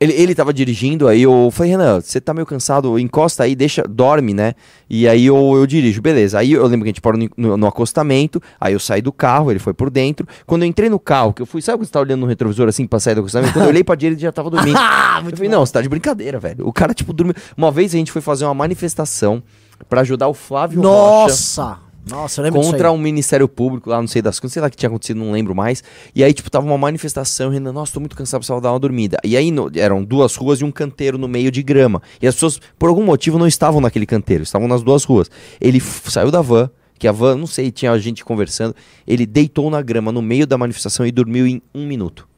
ele, 0.00 0.12
ele 0.12 0.34
tava 0.34 0.52
dirigindo, 0.52 1.08
aí 1.08 1.22
eu 1.22 1.50
falei, 1.52 1.72
Renan, 1.72 2.00
você 2.00 2.20
tá 2.20 2.32
meio 2.32 2.46
cansado, 2.46 2.98
encosta 2.98 3.42
aí, 3.42 3.56
deixa, 3.56 3.82
dorme, 3.82 4.32
né? 4.32 4.54
E 4.88 5.08
aí 5.08 5.26
eu, 5.26 5.36
eu 5.56 5.66
dirijo, 5.66 6.00
beleza. 6.00 6.38
Aí 6.38 6.52
eu 6.52 6.62
lembro 6.66 6.84
que 6.84 6.88
a 6.88 6.92
gente 6.92 7.00
parou 7.00 7.20
no, 7.36 7.56
no- 7.56 7.66
acostamento, 7.66 8.40
aí 8.60 8.72
eu 8.72 8.78
saí 8.80 9.02
do 9.02 9.10
carro, 9.12 9.50
ele 9.50 9.58
foi 9.58 9.74
por 9.74 9.90
dentro. 9.90 10.26
Quando 10.46 10.62
eu 10.62 10.68
entrei 10.68 10.88
no 10.88 10.98
carro, 10.98 11.32
que 11.32 11.42
eu 11.42 11.46
fui, 11.46 11.60
sabe 11.60 11.78
quando 11.78 11.86
você 11.86 11.92
tá 11.92 12.00
olhando 12.00 12.20
no 12.20 12.26
retrovisor 12.26 12.68
assim 12.68 12.86
pra 12.86 13.00
sair 13.00 13.14
do 13.14 13.20
acostamento? 13.20 13.52
Quando 13.52 13.64
eu 13.64 13.70
olhei 13.70 13.82
pra 13.84 13.94
direita, 13.94 14.20
ele 14.20 14.26
já 14.26 14.32
tava 14.32 14.50
dormindo. 14.50 14.78
Ah, 14.80 15.20
eu 15.24 15.30
falei, 15.36 15.48
não, 15.50 15.66
você 15.66 15.72
tá 15.72 15.82
de 15.82 15.88
brincadeira, 15.88 16.38
velho. 16.38 16.66
O 16.66 16.72
cara, 16.72 16.94
tipo, 16.94 17.12
dormiu. 17.12 17.34
Uma 17.56 17.70
vez 17.72 17.92
a 17.92 17.98
gente 17.98 18.12
foi 18.12 18.22
fazer 18.22 18.44
uma 18.44 18.54
manifestação 18.54 19.42
pra 19.88 20.02
ajudar 20.02 20.28
o 20.28 20.34
Flávio 20.34 20.80
Rocha 20.80 20.88
Nossa! 21.28 21.87
Nossa, 22.10 22.40
eu 22.40 22.44
lembro 22.44 22.60
contra 22.72 22.90
um 22.92 22.98
Ministério 22.98 23.48
Público 23.48 23.90
lá, 23.90 24.00
não 24.00 24.08
sei 24.08 24.22
das 24.22 24.38
coisas, 24.40 24.52
sei 24.52 24.60
lá 24.62 24.68
o 24.68 24.70
que 24.70 24.76
tinha 24.76 24.88
acontecido, 24.88 25.18
não 25.18 25.32
lembro 25.32 25.54
mais. 25.54 25.82
E 26.14 26.24
aí, 26.24 26.32
tipo, 26.32 26.50
tava 26.50 26.66
uma 26.66 26.78
manifestação, 26.78 27.50
Renan, 27.50 27.72
nossa, 27.72 27.92
tô 27.92 28.00
muito 28.00 28.16
cansado, 28.16 28.40
precisava 28.40 28.60
dar 28.60 28.72
uma 28.72 28.78
dormida. 28.78 29.18
E 29.24 29.36
aí, 29.36 29.50
no- 29.50 29.70
eram 29.74 30.02
duas 30.04 30.34
ruas 30.36 30.60
e 30.60 30.64
um 30.64 30.70
canteiro 30.70 31.18
no 31.18 31.28
meio 31.28 31.50
de 31.50 31.62
grama. 31.62 32.00
E 32.20 32.26
as 32.26 32.34
pessoas, 32.34 32.60
por 32.78 32.88
algum 32.88 33.04
motivo, 33.04 33.38
não 33.38 33.46
estavam 33.46 33.80
naquele 33.80 34.06
canteiro, 34.06 34.42
estavam 34.42 34.66
nas 34.68 34.82
duas 34.82 35.04
ruas. 35.04 35.30
Ele 35.60 35.80
saiu 35.80 36.30
da 36.30 36.40
van, 36.40 36.70
que 36.98 37.06
a 37.06 37.12
van, 37.12 37.36
não 37.36 37.46
sei, 37.46 37.70
tinha 37.70 37.96
gente 37.98 38.24
conversando, 38.24 38.74
ele 39.06 39.24
deitou 39.24 39.70
na 39.70 39.80
grama 39.80 40.10
no 40.10 40.20
meio 40.22 40.46
da 40.46 40.58
manifestação 40.58 41.06
e 41.06 41.12
dormiu 41.12 41.46
em 41.46 41.62
um 41.74 41.86
minuto. 41.86 42.28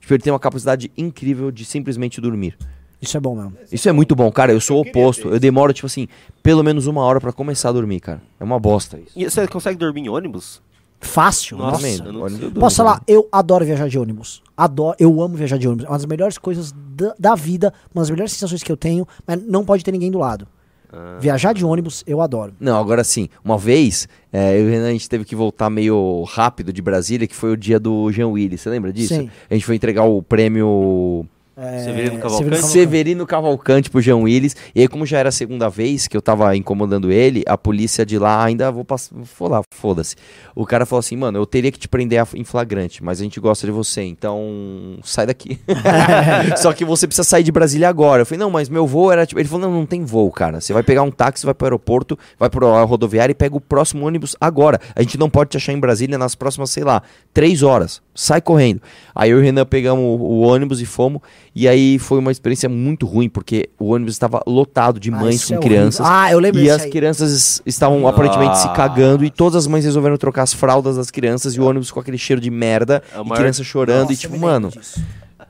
Tipo, 0.00 0.14
ele 0.14 0.22
tem 0.22 0.32
uma 0.32 0.40
capacidade 0.40 0.90
incrível 0.98 1.50
de 1.50 1.64
simplesmente 1.64 2.20
dormir. 2.20 2.56
Isso 3.02 3.16
é 3.16 3.20
bom 3.20 3.34
mesmo. 3.34 3.54
Isso 3.70 3.88
é 3.88 3.92
muito 3.92 4.14
bom, 4.14 4.30
cara. 4.30 4.52
Eu 4.52 4.60
sou 4.60 4.78
o 4.78 4.80
oposto. 4.82 5.28
Eu 5.28 5.40
demoro, 5.40 5.72
tipo 5.72 5.86
assim, 5.86 6.06
pelo 6.40 6.62
menos 6.62 6.86
uma 6.86 7.02
hora 7.02 7.20
pra 7.20 7.32
começar 7.32 7.70
a 7.70 7.72
dormir, 7.72 7.98
cara. 7.98 8.22
É 8.38 8.44
uma 8.44 8.60
bosta 8.60 8.96
isso. 8.96 9.10
E 9.16 9.24
você 9.24 9.46
consegue 9.48 9.76
dormir 9.76 10.02
em 10.02 10.08
ônibus? 10.08 10.62
Fácil. 11.00 11.58
Nossa, 11.58 12.04
Nossa. 12.12 12.38
Não 12.38 12.52
Posso 12.52 12.76
falar? 12.76 13.02
Eu 13.08 13.28
adoro 13.32 13.64
viajar 13.64 13.88
de 13.88 13.98
ônibus. 13.98 14.40
Adoro, 14.56 14.96
eu 15.00 15.20
amo 15.20 15.36
viajar 15.36 15.58
de 15.58 15.66
ônibus. 15.66 15.84
É 15.84 15.88
uma 15.88 15.98
das 15.98 16.06
melhores 16.06 16.38
coisas 16.38 16.72
da, 16.94 17.12
da 17.18 17.34
vida, 17.34 17.74
uma 17.92 18.02
das 18.02 18.10
melhores 18.10 18.32
sensações 18.32 18.62
que 18.62 18.70
eu 18.70 18.76
tenho, 18.76 19.06
mas 19.26 19.44
não 19.44 19.64
pode 19.64 19.82
ter 19.82 19.90
ninguém 19.90 20.12
do 20.12 20.18
lado. 20.18 20.46
Ah. 20.92 21.18
Viajar 21.20 21.52
de 21.54 21.64
ônibus, 21.64 22.04
eu 22.06 22.20
adoro. 22.20 22.54
Não, 22.60 22.78
agora 22.78 23.02
sim. 23.02 23.28
Uma 23.44 23.58
vez, 23.58 24.06
é, 24.32 24.60
eu 24.60 24.68
e 24.68 24.70
Renan, 24.70 24.88
a 24.90 24.92
gente 24.92 25.08
teve 25.08 25.24
que 25.24 25.34
voltar 25.34 25.68
meio 25.68 26.22
rápido 26.24 26.72
de 26.72 26.80
Brasília, 26.80 27.26
que 27.26 27.34
foi 27.34 27.50
o 27.50 27.56
dia 27.56 27.80
do 27.80 28.12
Jean 28.12 28.28
Willis. 28.28 28.60
Você 28.60 28.70
lembra 28.70 28.92
disso? 28.92 29.14
Sim. 29.14 29.30
A 29.50 29.54
gente 29.54 29.66
foi 29.66 29.74
entregar 29.74 30.04
o 30.04 30.22
prêmio 30.22 31.26
É, 31.56 31.80
Severino 31.80 32.18
Cavalcante? 32.18 32.62
Severino 32.62 33.26
Cavalcante 33.26 33.90
pro 33.90 34.00
Jean 34.00 34.16
Willis. 34.16 34.56
E 34.74 34.80
aí, 34.80 34.88
como 34.88 35.04
já 35.04 35.18
era 35.18 35.28
a 35.28 35.32
segunda 35.32 35.68
vez 35.68 36.08
que 36.08 36.16
eu 36.16 36.22
tava 36.22 36.56
incomodando 36.56 37.12
ele, 37.12 37.42
a 37.46 37.58
polícia 37.58 38.06
de 38.06 38.18
lá 38.18 38.42
ainda 38.42 38.70
vou 38.70 38.84
passar. 38.84 39.14
Vou 39.38 39.48
lá, 39.48 39.62
foda-se. 39.70 40.16
O 40.54 40.64
cara 40.64 40.86
falou 40.86 41.00
assim, 41.00 41.16
mano, 41.16 41.38
eu 41.38 41.44
teria 41.44 41.70
que 41.70 41.78
te 41.78 41.88
prender 41.88 42.24
em 42.34 42.44
flagrante, 42.44 43.04
mas 43.04 43.20
a 43.20 43.24
gente 43.24 43.38
gosta 43.38 43.66
de 43.66 43.72
você, 43.72 44.02
então 44.02 44.98
sai 45.02 45.26
daqui. 45.26 45.60
Só 46.56 46.72
que 46.72 46.84
você 46.84 47.06
precisa 47.06 47.24
sair 47.24 47.42
de 47.42 47.52
Brasília 47.52 47.88
agora. 47.88 48.22
Eu 48.22 48.26
falei, 48.26 48.38
não, 48.38 48.50
mas 48.50 48.68
meu 48.68 48.86
voo 48.86 49.12
era 49.12 49.26
tipo. 49.26 49.38
Ele 49.38 49.48
falou, 49.48 49.68
não, 49.68 49.78
não 49.78 49.86
tem 49.86 50.04
voo, 50.04 50.30
cara. 50.30 50.60
Você 50.60 50.72
vai 50.72 50.82
pegar 50.82 51.02
um 51.02 51.10
táxi, 51.10 51.44
vai 51.44 51.54
pro 51.54 51.66
aeroporto, 51.66 52.18
vai 52.38 52.48
pro 52.48 52.84
rodoviário 52.84 53.32
e 53.32 53.34
pega 53.34 53.56
o 53.56 53.60
próximo 53.60 54.06
ônibus 54.06 54.34
agora. 54.40 54.80
A 54.96 55.02
gente 55.02 55.18
não 55.18 55.28
pode 55.28 55.50
te 55.50 55.56
achar 55.58 55.72
em 55.72 55.78
Brasília 55.78 56.16
nas 56.16 56.34
próximas, 56.34 56.70
sei 56.70 56.84
lá, 56.84 57.02
três 57.34 57.62
horas. 57.62 58.00
Sai 58.14 58.40
correndo. 58.40 58.80
Aí 59.14 59.30
eu 59.30 59.38
e 59.38 59.40
o 59.40 59.44
Renan 59.44 59.66
pegamos 59.66 60.04
o, 60.04 60.22
o 60.22 60.40
ônibus 60.40 60.80
e 60.80 60.86
fomos. 60.86 61.20
E 61.54 61.68
aí 61.68 61.98
foi 61.98 62.18
uma 62.18 62.32
experiência 62.32 62.66
muito 62.68 63.04
ruim, 63.04 63.28
porque 63.28 63.68
o 63.78 63.90
ônibus 63.92 64.14
estava 64.14 64.42
lotado 64.46 64.98
de 64.98 65.10
Ah, 65.10 65.16
mães 65.16 65.34
isso 65.36 65.52
com 65.52 65.58
é 65.58 65.62
crianças. 65.62 66.00
horrível. 66.00 66.18
Ah, 66.20 66.32
eu 66.32 66.38
lembro 66.38 66.60
E 66.62 66.70
as 66.70 66.82
aí. 66.82 66.90
crianças 66.90 67.60
estavam 67.66 68.08
aparentemente 68.08 68.58
se 68.58 68.68
cagando 68.72 69.22
e 69.24 69.30
todas 69.30 69.56
as 69.56 69.66
mães 69.66 69.84
resolveram 69.84 70.16
trocar 70.16 70.44
as 70.44 70.52
fraldas 70.54 70.96
das 70.96 71.10
crianças 71.10 71.54
e 71.54 71.60
o 71.60 71.64
ônibus 71.66 71.90
com 71.90 72.00
aquele 72.00 72.16
cheiro 72.16 72.40
de 72.40 72.50
merda 72.50 73.02
É 73.14 73.16
e 73.20 73.22
maior- 73.24 73.36
criança 73.36 73.62
chorando 73.62 74.00
Nossa, 74.08 74.12
e 74.14 74.16
tipo, 74.16 74.38
mano, 74.38 74.70
disso. 74.70 75.02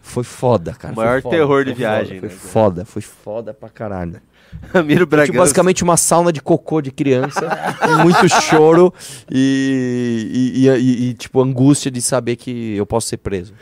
foi 0.03 0.25
foda, 0.25 0.73
cara. 0.73 0.93
O 0.93 0.97
foi 0.97 1.05
maior 1.05 1.23
foda, 1.23 1.37
terror 1.37 1.65
de 1.65 1.71
foi 1.71 1.79
viagem, 1.79 2.17
Foda, 2.21 2.23
né, 2.27 2.29
foi 2.29 2.51
foda, 2.51 2.85
foi 2.85 3.03
foda 3.03 3.55
pra 3.55 3.69
caralho. 3.69 4.17
Ramiro 4.75 5.07
Bragança. 5.07 5.27
Tipo, 5.33 5.39
basicamente 5.39 5.85
uma 5.85 5.97
sauna 5.97 6.33
de 6.33 6.43
cocô 6.43 6.83
de 6.83 6.91
criança, 6.91 7.41
com 7.81 8.03
muito 8.03 8.29
choro 8.29 8.93
e, 9.31 10.53
e, 10.57 10.67
e- 10.67 10.69
e- 10.69 11.09
e, 11.11 11.15
tipo, 11.15 11.41
angústia 11.41 11.91
de 11.93 12.03
saber 12.03 12.35
que 12.37 12.77
eu 12.77 12.85
posso 12.85 13.07
ser 13.09 13.19
preso. 13.19 13.55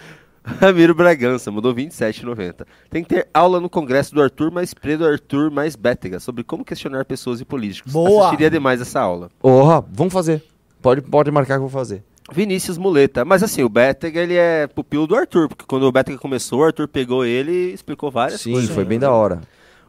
Ramiro 0.61 0.95
Bragança, 0.95 1.51
mudou 1.51 1.75
27,90. 1.75 2.67
Tem 2.89 3.03
que 3.03 3.09
ter 3.11 3.29
aula 3.33 3.61
no 3.61 3.69
congresso 3.69 4.15
do 4.15 4.23
Arthur 4.23 4.51
mais 4.51 4.73
preto 4.73 5.05
Arthur 5.05 5.51
mais 5.51 5.77
Bétega 5.77 6.19
sobre 6.19 6.43
como 6.43 6.65
questionar 6.65 7.05
pessoas 7.05 7.41
e 7.41 7.45
políticos. 7.45 7.93
Boa. 7.93 8.21
Assistiria 8.27 8.51
demais 8.51 8.81
essa 8.81 9.01
aula. 9.01 9.31
Porra, 9.39 9.85
vamos 9.93 10.13
fazer. 10.13 10.43
Pode, 10.81 11.03
pode 11.03 11.31
marcar 11.31 11.55
que 11.55 11.59
eu 11.65 11.69
vou 11.69 11.71
fazer. 11.71 12.03
Vinícius 12.33 12.79
Muleta. 12.79 13.25
Mas 13.25 13.43
assim, 13.43 13.63
o 13.63 13.69
Bétega, 13.69 14.21
ele 14.21 14.35
é 14.37 14.67
pupilo 14.67 15.07
do 15.07 15.15
Arthur, 15.15 15.49
porque 15.49 15.65
quando 15.67 15.83
o 15.85 15.93
Bétega 15.93 16.17
começou, 16.19 16.61
o 16.61 16.65
Arthur 16.65 16.89
pegou 16.89 17.25
ele 17.25 17.53
e 17.53 17.73
explicou 17.75 18.11
várias 18.11 18.41
Sim, 18.41 18.53
coisas. 18.53 18.71
foi 18.71 18.85
bem 18.85 18.99
da 18.99 19.11
hora. 19.13 19.41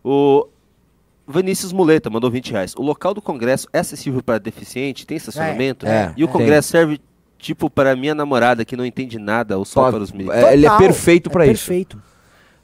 O 0.04 0.48
Vinícius 1.28 1.72
Muleta 1.72 2.10
mandou 2.10 2.30
20 2.30 2.52
reais. 2.52 2.74
O 2.76 2.82
local 2.82 3.14
do 3.14 3.22
congresso 3.22 3.68
é 3.72 3.80
acessível 3.80 4.22
para 4.22 4.40
deficiente? 4.40 5.06
Tem 5.06 5.18
estacionamento? 5.18 5.86
É, 5.86 6.14
E 6.18 6.24
o 6.24 6.28
é. 6.28 6.32
congresso 6.32 6.70
serve, 6.70 7.00
tipo, 7.42 7.70
para 7.70 7.96
minha 7.96 8.14
namorada 8.16 8.64
que 8.64 8.78
não 8.78 8.86
entende 8.86 9.18
nada 9.20 9.58
ou 9.58 9.66
só 9.66 9.82
Pode- 9.82 9.96
para 9.96 10.04
os 10.04 10.12
militares? 10.12 10.46
É, 10.46 10.54
ele 10.54 10.66
é 10.66 10.78
perfeito 10.78 11.30
pra 11.30 11.46
É 11.46 11.52
isso. 11.52 11.66
Perfeito. 11.66 12.02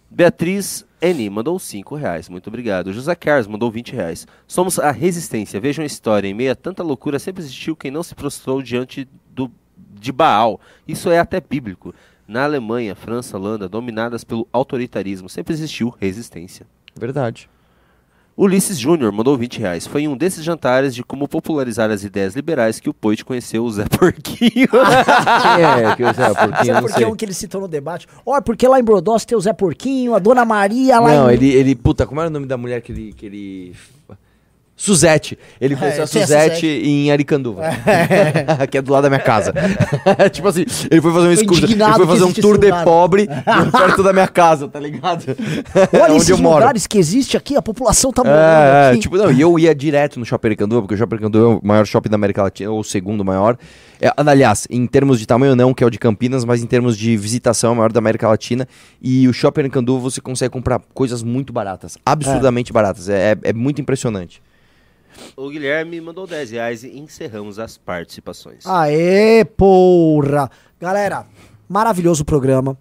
Beatriz 0.10 0.86
N 1.02 1.30
mandou 1.30 1.60
5 1.60 1.96
reais, 1.96 2.30
muito 2.30 2.48
obrigado. 2.48 2.94
José 2.94 3.14
Carlos 3.14 3.48
mandou 3.48 3.70
20 3.70 3.94
reais. 3.94 4.26
Somos 4.48 4.80
a 4.80 4.90
resistência. 4.92 5.60
Vejam 5.60 5.84
a 5.84 5.86
história. 5.86 6.28
Em 6.28 6.34
meio 6.34 6.52
a 6.52 6.56
tanta 6.56 6.82
loucura, 6.82 7.20
sempre 7.20 7.44
existiu 7.44 7.76
quem 7.76 7.92
não 7.92 8.04
se 8.04 8.16
prostrou 8.16 8.62
diante 8.62 9.08
do, 9.32 9.52
de 10.00 10.12
Baal. 10.12 10.62
Isso 10.88 11.10
é 11.10 11.20
até 11.20 11.42
bíblico. 11.42 11.94
Na 12.28 12.44
Alemanha, 12.46 12.96
França, 12.96 13.38
Holanda, 13.38 13.68
dominadas 13.70 14.24
pelo 14.24 14.48
autoritarismo, 14.52 15.28
sempre 15.30 15.54
existiu 15.54 15.94
resistência. 16.00 16.66
Verdade. 16.96 17.50
Ulisses 18.38 18.78
Júnior 18.78 19.12
mandou 19.12 19.36
20 19.36 19.58
reais. 19.58 19.88
Foi 19.88 20.04
em 20.04 20.08
um 20.08 20.16
desses 20.16 20.44
jantares 20.44 20.94
de 20.94 21.04
como 21.04 21.28
popularizar 21.28 21.90
as 21.90 22.04
ideias 22.04 22.36
liberais 22.36 22.80
que 22.80 22.88
o 22.88 22.94
Poit 22.94 23.26
conheceu 23.26 23.64
o 23.64 23.72
Zé 23.72 23.86
Porquinho. 23.86 24.68
Quem 24.70 25.64
é 25.64 25.96
que 25.96 26.14
sei? 26.14 26.36
Porque 26.36 26.66
Zé 26.66 26.72
eu 26.72 26.74
não 26.76 26.82
Porquinho 26.82 27.06
é 27.06 27.08
um 27.08 27.16
que 27.16 27.26
ele 27.26 27.34
citou 27.34 27.62
no 27.62 27.68
debate. 27.68 28.06
Ó, 28.24 28.40
porque 28.40 28.68
lá 28.68 28.80
em 28.80 28.84
Brodós 28.84 29.26
tem 29.26 29.36
o 29.36 29.42
Zé 29.42 29.54
Porquinho, 29.54 30.14
a 30.14 30.20
Dona 30.20 30.46
Maria 30.46 31.00
lá 31.00 31.16
Não, 31.16 31.32
em... 31.32 31.34
ele, 31.34 31.50
ele. 31.52 31.76
Puta, 31.76 32.06
como 32.06 32.22
era 32.22 32.30
o 32.30 32.34
nome 32.34 32.46
da 32.46 32.58
mulher 32.58 32.80
que 32.82 32.92
ele. 32.92 33.12
Que 33.14 33.26
ele... 33.26 33.76
Suzete. 34.80 35.38
Ele 35.60 35.76
conheceu 35.76 36.04
a 36.04 36.08
tem 36.08 36.22
a 36.22 36.26
Suzete, 36.28 36.56
Suzete. 36.56 36.88
em 36.88 37.12
Aricanduva. 37.12 37.64
que 38.70 38.78
é 38.78 38.82
do 38.82 38.92
lado 38.94 39.04
da 39.04 39.10
minha 39.10 39.20
casa. 39.20 39.52
tipo 40.32 40.48
assim, 40.48 40.66
ele 40.92 41.02
foi 41.02 41.12
fazer 41.12 41.28
um 41.28 41.32
excursão. 41.32 41.68
Ele 41.70 41.94
foi 41.96 42.06
fazer 42.08 42.24
um 42.26 42.32
tour 42.32 42.60
de 42.60 42.70
pobre 42.84 43.28
perto 43.72 44.04
da 44.04 44.14
minha 44.14 44.28
casa, 44.28 44.68
tá 44.68 44.80
ligado? 44.80 45.26
Olha 45.92 46.14
Onde 46.14 46.18
esses 46.18 46.40
lugares 46.40 46.86
que 46.86 47.00
existe 47.00 47.36
aqui, 47.36 47.56
a 47.56 47.62
população 47.62 48.14
tá 48.14 48.24
morando 48.24 48.40
É, 48.40 48.88
é, 48.88 48.92
aqui. 48.92 49.00
tipo, 49.00 49.18
não, 49.18 49.32
e 49.32 49.42
eu 49.42 49.58
ia 49.58 49.74
direto 49.74 50.20
no 50.20 50.26
Shopping 50.26 50.50
Aricanduva, 50.50 50.82
porque 50.84 50.94
o 50.94 50.98
Shopping 50.98 51.16
Aricanduva 51.16 51.46
é 51.46 51.58
o 51.58 51.62
maior 51.64 51.86
shopping 51.88 52.10
da 52.10 52.16
América 52.16 52.44
Latina, 52.44 52.70
ou 52.70 52.80
o 52.80 52.84
segundo 52.84 53.26
maior. 53.26 53.58
É, 54.00 54.12
aliás, 54.16 54.68
em 54.70 54.86
termos 54.86 55.20
de 55.20 55.26
tamanho 55.26 55.56
não, 55.56 55.74
que 55.74 55.84
é 55.84 55.88
o 55.88 55.90
de 55.90 55.98
Campinas, 55.98 56.46
mas 56.46 56.62
em 56.62 56.68
termos 56.68 56.96
de 56.96 57.18
visitação 57.18 57.72
é 57.72 57.74
o 57.74 57.76
maior 57.76 57.92
da 57.92 57.98
América 57.98 58.28
Latina. 58.28 58.68
E 59.02 59.28
o 59.28 59.34
Shopping 59.34 59.62
Aricanduva 59.62 60.00
você 60.02 60.22
consegue 60.22 60.52
comprar 60.52 60.80
coisas 60.94 61.24
muito 61.24 61.52
baratas, 61.52 61.98
absurdamente 62.06 62.72
baratas. 62.72 63.10
É, 63.10 63.32
é- 63.32 63.50
é 63.50 63.54
muito 63.54 63.82
impressionante. 63.82 64.40
O 65.36 65.50
Guilherme 65.50 66.00
mandou 66.02 66.28
10 66.28 66.52
reais 66.52 66.84
e 66.84 66.98
encerramos 66.98 67.60
as 67.60 67.78
participações. 67.78 68.66
Aê, 68.66 69.46
porra. 69.46 70.50
Galera, 70.80 71.26
maravilhoso 71.68 72.24
o 72.24 72.26
programa. 72.26 72.78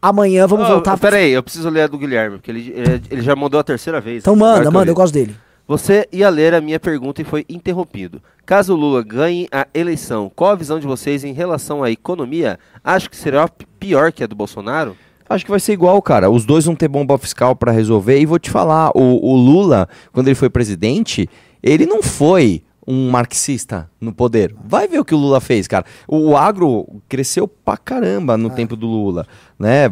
Amanhã 0.00 0.46
vamos 0.46 0.66
Oh, 0.68 0.72
voltar... 0.72 0.98
Peraí, 0.98 1.30
eu 1.32 1.42
preciso 1.42 1.68
ler 1.70 1.82
a 1.82 1.86
do 1.86 1.96
Guilherme, 1.96 2.36
porque 2.36 2.50
ele, 2.50 2.74
ele, 3.10 3.22
já 3.22 3.34
mandou 3.34 3.58
a 3.58 3.64
terceira 3.64 4.00
vez. 4.00 4.22
Então 4.22 4.36
manda, 4.36 4.70
manda, 4.70 4.84
li. 4.84 4.90
eu 4.90 4.94
gosto 4.94 5.14
dele. 5.14 5.34
Você 5.66 6.06
ia 6.12 6.28
ler 6.28 6.52
a 6.52 6.60
minha 6.60 6.78
pergunta 6.78 7.22
e 7.22 7.24
foi 7.24 7.46
interrompido. 7.48 8.20
Caso 8.44 8.74
o 8.74 8.76
Lula 8.76 9.02
ganhe 9.02 9.48
a 9.50 9.66
eleição, 9.72 10.30
qual 10.36 10.50
a 10.50 10.54
visão 10.54 10.78
de 10.78 10.86
vocês 10.86 11.24
em 11.24 11.32
relação 11.32 11.82
à 11.82 11.90
economia? 11.90 12.58
Acho 12.82 13.08
que 13.08 13.16
será 13.16 13.48
pior 13.80 14.12
que 14.12 14.22
a 14.22 14.26
do 14.26 14.36
Bolsonaro? 14.36 14.94
Acho 15.26 15.42
que 15.42 15.50
vai 15.50 15.60
ser 15.60 15.72
igual, 15.72 16.00
cara. 16.02 16.28
Os 16.28 16.44
dois 16.44 16.66
vão 16.66 16.76
ter 16.76 16.86
bomba 16.86 17.16
fiscal 17.16 17.56
pra 17.56 17.72
resolver. 17.72 18.20
E 18.20 18.26
vou 18.26 18.38
te 18.38 18.50
falar, 18.50 18.90
o, 18.94 19.32
o 19.32 19.36
Lula, 19.36 19.88
quando 20.12 20.28
ele 20.28 20.34
foi 20.34 20.50
presidente, 20.50 21.30
ele 21.64 21.86
não 21.86 22.02
foi 22.02 22.62
um 22.86 23.10
marxista 23.10 23.90
no 23.98 24.12
poder. 24.12 24.54
Vai 24.62 24.86
ver 24.86 24.98
o 24.98 25.04
que 25.06 25.14
o 25.14 25.18
Lula 25.18 25.40
fez, 25.40 25.66
cara. 25.66 25.86
O, 26.06 26.36
agro 26.36 26.86
cresceu 27.08 27.48
pra 27.48 27.78
caramba 27.78 28.36
no 28.36 28.50
tempo 28.50 28.76
do 28.76 28.86
Lula, 28.86 29.26
né? 29.58 29.84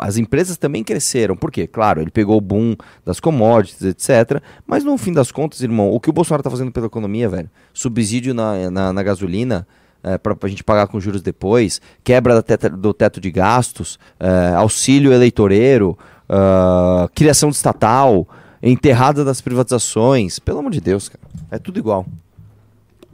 As 0.00 0.16
empresas 0.16 0.56
também 0.56 0.82
cresceram. 0.82 1.36
Por 1.36 1.52
quê? 1.52 1.68
Claro, 1.68 2.00
ele 2.00 2.10
pegou 2.10 2.36
o 2.36 2.40
boom 2.40 2.74
das 3.04 3.20
commodities, 3.20 3.80
etc. 3.82 4.42
Mas 4.66 4.82
no 4.82 4.98
fim 4.98 5.12
das 5.12 5.30
contas, 5.30 5.60
irmão, 5.60 5.92
o 5.92 6.00
que 6.00 6.10
o 6.10 6.12
Bolsonaro 6.12 6.42
tá 6.42 6.50
fazendo 6.50 6.72
pela 6.72 6.86
economia, 6.86 7.28
velho? 7.28 7.48
Subsídio 7.72 8.34
na, 8.34 8.68
na, 8.72 8.92
na 8.92 9.02
gasolina, 9.04 9.64
é, 10.02 10.18
para 10.18 10.36
a 10.42 10.48
gente 10.48 10.64
pagar 10.64 10.88
com 10.88 10.98
juros 10.98 11.22
depois, 11.22 11.80
quebra 12.02 12.34
da 12.34 12.42
teta- 12.42 12.68
do 12.70 12.92
teto 12.92 13.20
de 13.20 13.30
gastos, 13.30 14.00
é, 14.18 14.52
auxílio 14.56 15.12
eleitoreiro, 15.12 15.96
ah, 16.28 17.08
criação 17.14 17.50
de 17.50 17.56
estatal, 17.56 18.26
enterrada 18.70 19.24
das 19.24 19.40
privatizações. 19.40 20.38
Pelo 20.38 20.58
amor 20.60 20.72
de 20.72 20.80
Deus, 20.80 21.08
cara. 21.08 21.22
É 21.50 21.58
tudo 21.58 21.78
igual. 21.78 22.06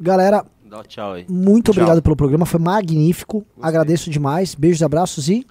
Galera, 0.01 0.45
Dá 0.65 0.83
tchau 0.85 1.13
aí. 1.13 1.27
muito 1.29 1.73
Tchau. 1.73 1.83
obrigado 1.83 2.03
pelo 2.03 2.17
programa, 2.17 2.47
foi 2.47 2.59
magnífico. 2.61 3.45
Agradeço 3.61 4.11
demais. 4.11 4.55
Beijos, 4.55 4.83
abraços 4.83 5.29
e 5.29 5.47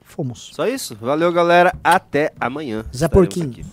fomos. 0.00 0.50
Só 0.54 0.66
isso? 0.66 0.96
Valeu, 1.00 1.32
galera. 1.32 1.74
Até 1.82 2.32
amanhã. 2.40 2.82
Zé 2.94 3.06
Estaremos 3.06 3.12
Porquinho. 3.12 3.50
aqui. 3.50 3.64